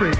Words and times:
Sharp 0.00 0.14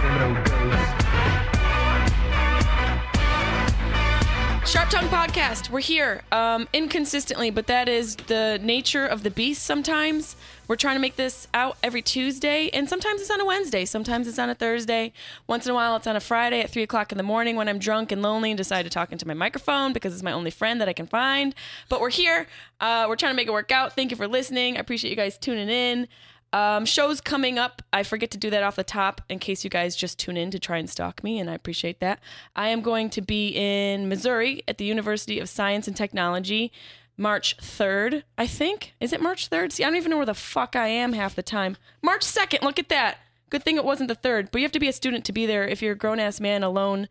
Tongue 4.90 5.08
Podcast. 5.08 5.70
We're 5.70 5.80
here 5.80 6.20
um, 6.30 6.68
inconsistently, 6.74 7.48
but 7.48 7.66
that 7.68 7.88
is 7.88 8.16
the 8.16 8.60
nature 8.62 9.06
of 9.06 9.22
the 9.22 9.30
beast 9.30 9.62
sometimes. 9.62 10.36
We're 10.68 10.76
trying 10.76 10.96
to 10.96 11.00
make 11.00 11.16
this 11.16 11.48
out 11.54 11.78
every 11.82 12.02
Tuesday, 12.02 12.68
and 12.74 12.90
sometimes 12.90 13.22
it's 13.22 13.30
on 13.30 13.40
a 13.40 13.46
Wednesday, 13.46 13.86
sometimes 13.86 14.28
it's 14.28 14.38
on 14.38 14.50
a 14.50 14.54
Thursday. 14.54 15.14
Once 15.46 15.64
in 15.64 15.72
a 15.72 15.74
while, 15.74 15.96
it's 15.96 16.06
on 16.06 16.14
a 16.14 16.20
Friday 16.20 16.60
at 16.60 16.68
3 16.68 16.82
o'clock 16.82 17.10
in 17.10 17.16
the 17.16 17.24
morning 17.24 17.56
when 17.56 17.66
I'm 17.66 17.78
drunk 17.78 18.12
and 18.12 18.20
lonely 18.20 18.50
and 18.50 18.58
decide 18.58 18.82
to 18.82 18.90
talk 18.90 19.12
into 19.12 19.26
my 19.26 19.32
microphone 19.32 19.94
because 19.94 20.12
it's 20.12 20.22
my 20.22 20.32
only 20.32 20.50
friend 20.50 20.78
that 20.82 20.90
I 20.90 20.92
can 20.92 21.06
find. 21.06 21.54
But 21.88 22.02
we're 22.02 22.10
here. 22.10 22.48
Uh, 22.82 23.06
we're 23.08 23.16
trying 23.16 23.32
to 23.32 23.36
make 23.36 23.48
it 23.48 23.52
work 23.52 23.72
out. 23.72 23.96
Thank 23.96 24.10
you 24.10 24.18
for 24.18 24.28
listening. 24.28 24.76
I 24.76 24.80
appreciate 24.80 25.08
you 25.08 25.16
guys 25.16 25.38
tuning 25.38 25.70
in. 25.70 26.06
Um, 26.52 26.84
shows 26.84 27.20
coming 27.20 27.58
up. 27.58 27.80
I 27.92 28.02
forget 28.02 28.30
to 28.32 28.38
do 28.38 28.50
that 28.50 28.62
off 28.62 28.76
the 28.76 28.84
top 28.84 29.20
in 29.28 29.38
case 29.38 29.62
you 29.62 29.70
guys 29.70 29.94
just 29.94 30.18
tune 30.18 30.36
in 30.36 30.50
to 30.50 30.58
try 30.58 30.78
and 30.78 30.90
stalk 30.90 31.22
me, 31.22 31.38
and 31.38 31.48
I 31.48 31.54
appreciate 31.54 32.00
that. 32.00 32.18
I 32.56 32.68
am 32.68 32.80
going 32.80 33.08
to 33.10 33.20
be 33.20 33.50
in 33.50 34.08
Missouri 34.08 34.62
at 34.66 34.78
the 34.78 34.84
University 34.84 35.38
of 35.38 35.48
Science 35.48 35.86
and 35.86 35.96
Technology 35.96 36.72
March 37.16 37.56
3rd, 37.58 38.22
I 38.38 38.46
think. 38.46 38.94
Is 38.98 39.12
it 39.12 39.20
March 39.20 39.50
3rd? 39.50 39.72
See, 39.72 39.84
I 39.84 39.88
don't 39.88 39.96
even 39.96 40.10
know 40.10 40.16
where 40.16 40.26
the 40.26 40.34
fuck 40.34 40.74
I 40.74 40.88
am 40.88 41.12
half 41.12 41.34
the 41.34 41.42
time. 41.42 41.76
March 42.02 42.22
2nd, 42.22 42.62
look 42.62 42.78
at 42.78 42.88
that. 42.88 43.18
Good 43.50 43.62
thing 43.62 43.76
it 43.76 43.84
wasn't 43.84 44.08
the 44.08 44.16
3rd, 44.16 44.48
but 44.50 44.60
you 44.60 44.64
have 44.64 44.72
to 44.72 44.80
be 44.80 44.88
a 44.88 44.92
student 44.92 45.26
to 45.26 45.32
be 45.32 45.44
there. 45.44 45.68
If 45.68 45.82
you're 45.82 45.92
a 45.92 45.96
grown 45.96 46.18
ass 46.18 46.40
man 46.40 46.62
alone 46.62 47.08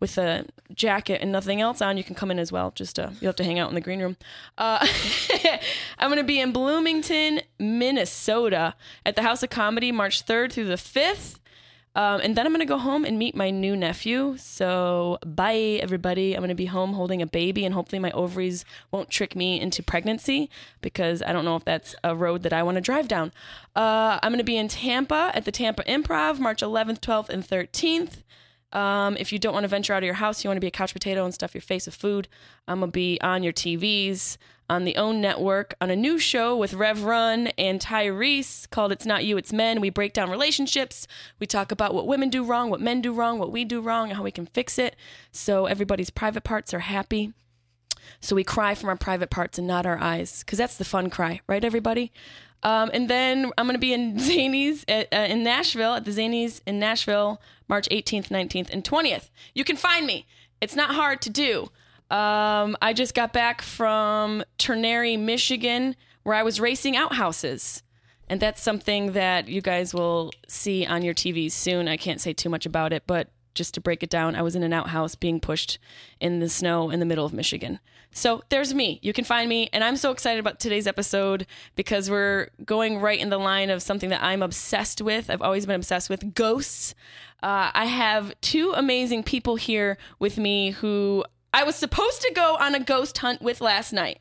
with 0.00 0.16
a 0.18 0.46
jacket 0.74 1.20
and 1.20 1.30
nothing 1.30 1.60
else 1.60 1.80
on, 1.80 1.96
you 1.96 2.04
can 2.04 2.14
come 2.14 2.30
in 2.30 2.38
as 2.38 2.50
well. 2.50 2.72
Just 2.74 2.98
uh, 2.98 3.10
you'll 3.20 3.28
have 3.28 3.36
to 3.36 3.44
hang 3.44 3.58
out 3.58 3.68
in 3.68 3.74
the 3.74 3.80
green 3.80 4.00
room. 4.00 4.16
Uh, 4.58 4.86
I'm 5.98 6.08
going 6.08 6.16
to 6.16 6.24
be 6.24 6.40
in 6.40 6.52
Bloomington, 6.52 7.42
Minnesota 7.58 8.74
at 9.04 9.14
the 9.14 9.22
House 9.22 9.42
of 9.42 9.50
Comedy 9.50 9.92
March 9.92 10.24
3rd 10.24 10.52
through 10.52 10.66
the 10.66 10.74
5th. 10.74 11.36
Um, 11.96 12.20
and 12.20 12.36
then 12.36 12.46
I'm 12.46 12.52
going 12.52 12.60
to 12.60 12.66
go 12.66 12.78
home 12.78 13.04
and 13.04 13.18
meet 13.18 13.34
my 13.34 13.50
new 13.50 13.76
nephew. 13.76 14.36
So, 14.38 15.18
bye, 15.26 15.80
everybody. 15.82 16.34
I'm 16.34 16.40
going 16.40 16.48
to 16.50 16.54
be 16.54 16.66
home 16.66 16.92
holding 16.92 17.20
a 17.20 17.26
baby, 17.26 17.64
and 17.64 17.74
hopefully, 17.74 17.98
my 17.98 18.12
ovaries 18.12 18.64
won't 18.92 19.10
trick 19.10 19.34
me 19.34 19.60
into 19.60 19.82
pregnancy 19.82 20.48
because 20.82 21.20
I 21.20 21.32
don't 21.32 21.44
know 21.44 21.56
if 21.56 21.64
that's 21.64 21.96
a 22.04 22.14
road 22.14 22.44
that 22.44 22.52
I 22.52 22.62
want 22.62 22.76
to 22.76 22.80
drive 22.80 23.08
down. 23.08 23.32
Uh, 23.74 24.20
I'm 24.22 24.30
going 24.30 24.38
to 24.38 24.44
be 24.44 24.56
in 24.56 24.68
Tampa 24.68 25.32
at 25.34 25.44
the 25.44 25.52
Tampa 25.52 25.82
Improv 25.82 26.38
March 26.38 26.62
11th, 26.62 27.00
12th, 27.00 27.28
and 27.28 27.44
13th. 27.44 28.22
Um, 28.72 29.16
if 29.18 29.32
you 29.32 29.38
don't 29.38 29.52
want 29.52 29.64
to 29.64 29.68
venture 29.68 29.92
out 29.92 30.02
of 30.02 30.06
your 30.06 30.14
house, 30.14 30.44
you 30.44 30.48
want 30.48 30.56
to 30.56 30.60
be 30.60 30.68
a 30.68 30.72
couch 30.72 30.92
potato 30.92 31.24
and 31.24 31.34
stuff 31.34 31.54
your 31.54 31.60
face 31.62 31.86
with 31.86 31.94
food, 31.94 32.28
I'm 32.68 32.80
going 32.80 32.90
to 32.90 32.92
be 32.92 33.20
on 33.20 33.42
your 33.42 33.52
TVs 33.52 34.36
on 34.70 34.84
the 34.84 34.96
OWN 34.96 35.20
network 35.20 35.74
on 35.80 35.90
a 35.90 35.96
new 35.96 36.16
show 36.16 36.56
with 36.56 36.74
Rev 36.74 37.02
Run 37.02 37.48
and 37.58 37.80
Tyrese 37.80 38.70
called 38.70 38.92
It's 38.92 39.04
Not 39.04 39.24
You, 39.24 39.36
It's 39.36 39.52
Men. 39.52 39.80
We 39.80 39.90
break 39.90 40.12
down 40.12 40.30
relationships. 40.30 41.08
We 41.40 41.48
talk 41.48 41.72
about 41.72 41.92
what 41.92 42.06
women 42.06 42.30
do 42.30 42.44
wrong, 42.44 42.70
what 42.70 42.80
men 42.80 43.02
do 43.02 43.12
wrong, 43.12 43.40
what 43.40 43.50
we 43.50 43.64
do 43.64 43.80
wrong, 43.80 44.10
and 44.10 44.16
how 44.16 44.22
we 44.22 44.30
can 44.30 44.46
fix 44.46 44.78
it 44.78 44.94
so 45.32 45.66
everybody's 45.66 46.10
private 46.10 46.44
parts 46.44 46.72
are 46.72 46.80
happy. 46.80 47.32
So 48.20 48.36
we 48.36 48.44
cry 48.44 48.74
from 48.74 48.88
our 48.88 48.96
private 48.96 49.30
parts 49.30 49.58
and 49.58 49.66
not 49.66 49.86
our 49.86 49.98
eyes, 49.98 50.40
because 50.40 50.58
that's 50.58 50.76
the 50.76 50.84
fun 50.84 51.10
cry, 51.10 51.40
right, 51.46 51.64
everybody? 51.64 52.12
Um, 52.62 52.90
and 52.92 53.08
then 53.08 53.50
I'm 53.56 53.66
going 53.66 53.74
to 53.74 53.80
be 53.80 53.92
in 53.92 54.16
Zanies 54.18 54.84
at, 54.88 55.08
uh, 55.12 55.32
in 55.32 55.42
Nashville 55.42 55.94
at 55.94 56.04
the 56.04 56.10
Zanies 56.10 56.60
in 56.66 56.78
Nashville, 56.78 57.40
March 57.68 57.88
18th, 57.90 58.28
19th, 58.28 58.70
and 58.70 58.84
20th. 58.84 59.30
You 59.54 59.64
can 59.64 59.76
find 59.76 60.06
me. 60.06 60.26
It's 60.60 60.76
not 60.76 60.94
hard 60.94 61.22
to 61.22 61.30
do. 61.30 61.70
Um, 62.10 62.76
I 62.82 62.92
just 62.94 63.14
got 63.14 63.32
back 63.32 63.62
from 63.62 64.42
Trenary, 64.58 65.18
Michigan, 65.18 65.96
where 66.24 66.34
I 66.34 66.42
was 66.42 66.60
racing 66.60 66.96
outhouses. 66.96 67.82
And 68.28 68.40
that's 68.40 68.62
something 68.62 69.12
that 69.12 69.48
you 69.48 69.60
guys 69.60 69.94
will 69.94 70.30
see 70.46 70.86
on 70.86 71.02
your 71.02 71.14
TVs 71.14 71.52
soon. 71.52 71.88
I 71.88 71.96
can't 71.96 72.20
say 72.20 72.32
too 72.32 72.48
much 72.48 72.66
about 72.66 72.92
it, 72.92 73.04
but 73.06 73.28
just 73.60 73.74
to 73.74 73.80
break 73.80 74.02
it 74.02 74.08
down, 74.08 74.34
I 74.34 74.40
was 74.40 74.56
in 74.56 74.62
an 74.62 74.72
outhouse 74.72 75.14
being 75.14 75.38
pushed 75.38 75.78
in 76.18 76.38
the 76.38 76.48
snow 76.48 76.88
in 76.88 76.98
the 76.98 77.04
middle 77.04 77.26
of 77.26 77.34
Michigan. 77.34 77.78
So 78.10 78.42
there's 78.48 78.72
me. 78.72 78.98
You 79.02 79.12
can 79.12 79.26
find 79.26 79.50
me. 79.50 79.68
And 79.70 79.84
I'm 79.84 79.98
so 79.98 80.12
excited 80.12 80.40
about 80.40 80.60
today's 80.60 80.86
episode 80.86 81.46
because 81.76 82.08
we're 82.08 82.48
going 82.64 83.00
right 83.00 83.20
in 83.20 83.28
the 83.28 83.36
line 83.36 83.68
of 83.68 83.82
something 83.82 84.08
that 84.08 84.22
I'm 84.22 84.42
obsessed 84.42 85.02
with. 85.02 85.28
I've 85.28 85.42
always 85.42 85.66
been 85.66 85.76
obsessed 85.76 86.08
with 86.08 86.34
ghosts. 86.34 86.94
Uh, 87.42 87.70
I 87.74 87.84
have 87.84 88.32
two 88.40 88.72
amazing 88.74 89.24
people 89.24 89.56
here 89.56 89.98
with 90.18 90.38
me 90.38 90.70
who 90.70 91.22
I 91.52 91.62
was 91.62 91.76
supposed 91.76 92.22
to 92.22 92.32
go 92.32 92.56
on 92.58 92.74
a 92.74 92.80
ghost 92.80 93.18
hunt 93.18 93.42
with 93.42 93.60
last 93.60 93.92
night, 93.92 94.20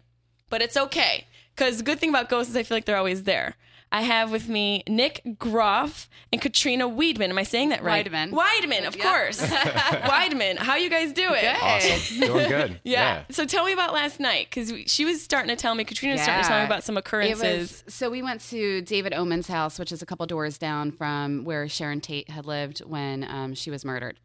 but 0.49 0.61
it's 0.61 0.75
okay. 0.75 1.27
Because 1.55 1.77
the 1.77 1.83
good 1.83 1.99
thing 1.99 2.09
about 2.09 2.27
ghosts 2.27 2.51
is 2.51 2.57
I 2.57 2.63
feel 2.63 2.75
like 2.75 2.83
they're 2.83 2.97
always 2.97 3.23
there. 3.23 3.55
I 3.91 4.01
have 4.03 4.31
with 4.31 4.47
me 4.47 4.83
Nick 4.87 5.21
Groff 5.39 6.07
and 6.31 6.39
Katrina 6.39 6.87
Weidman. 6.87 7.29
Am 7.29 7.37
I 7.39 7.43
saying 7.43 7.69
that 7.69 7.83
right? 7.83 8.05
Weidman. 8.05 8.31
Weidman, 8.31 8.85
of 8.87 8.95
Yep. 8.95 9.03
course. 9.03 9.41
Weidman. 9.41 10.57
How 10.57 10.75
you 10.75 10.89
guys 10.89 11.11
doing? 11.13 11.43
Awesome. 11.61 12.19
Doing 12.19 12.49
good. 12.49 12.79
Yeah. 12.83 13.23
So 13.31 13.45
tell 13.45 13.65
me 13.65 13.73
about 13.73 13.93
last 13.93 14.19
night 14.19 14.47
because 14.49 14.71
she 14.87 15.05
was 15.05 15.21
starting 15.23 15.49
to 15.49 15.55
tell 15.55 15.73
me, 15.75 15.83
Katrina 15.83 16.13
was 16.15 16.21
starting 16.21 16.43
to 16.43 16.47
tell 16.49 16.59
me 16.59 16.65
about 16.65 16.83
some 16.83 16.97
It 16.97 16.99
occurrences. 16.99 17.83
was, 17.85 17.93
so 17.93 18.09
we 18.09 18.21
went 18.21 18.41
to 18.49 18.81
David 18.81 19.13
Oman's 19.13 19.47
house, 19.47 19.79
which 19.79 19.91
is 19.91 20.01
a 20.01 20.05
couple 20.05 20.25
doors 20.27 20.57
down 20.57 20.91
from 20.91 21.43
where 21.43 21.67
Sharon 21.67 21.99
Tate 22.01 22.29
had 22.29 22.45
lived 22.45 22.79
when 22.79 23.23
um, 23.29 23.53
she 23.55 23.71
was 23.71 23.83
murdered. 23.85 24.19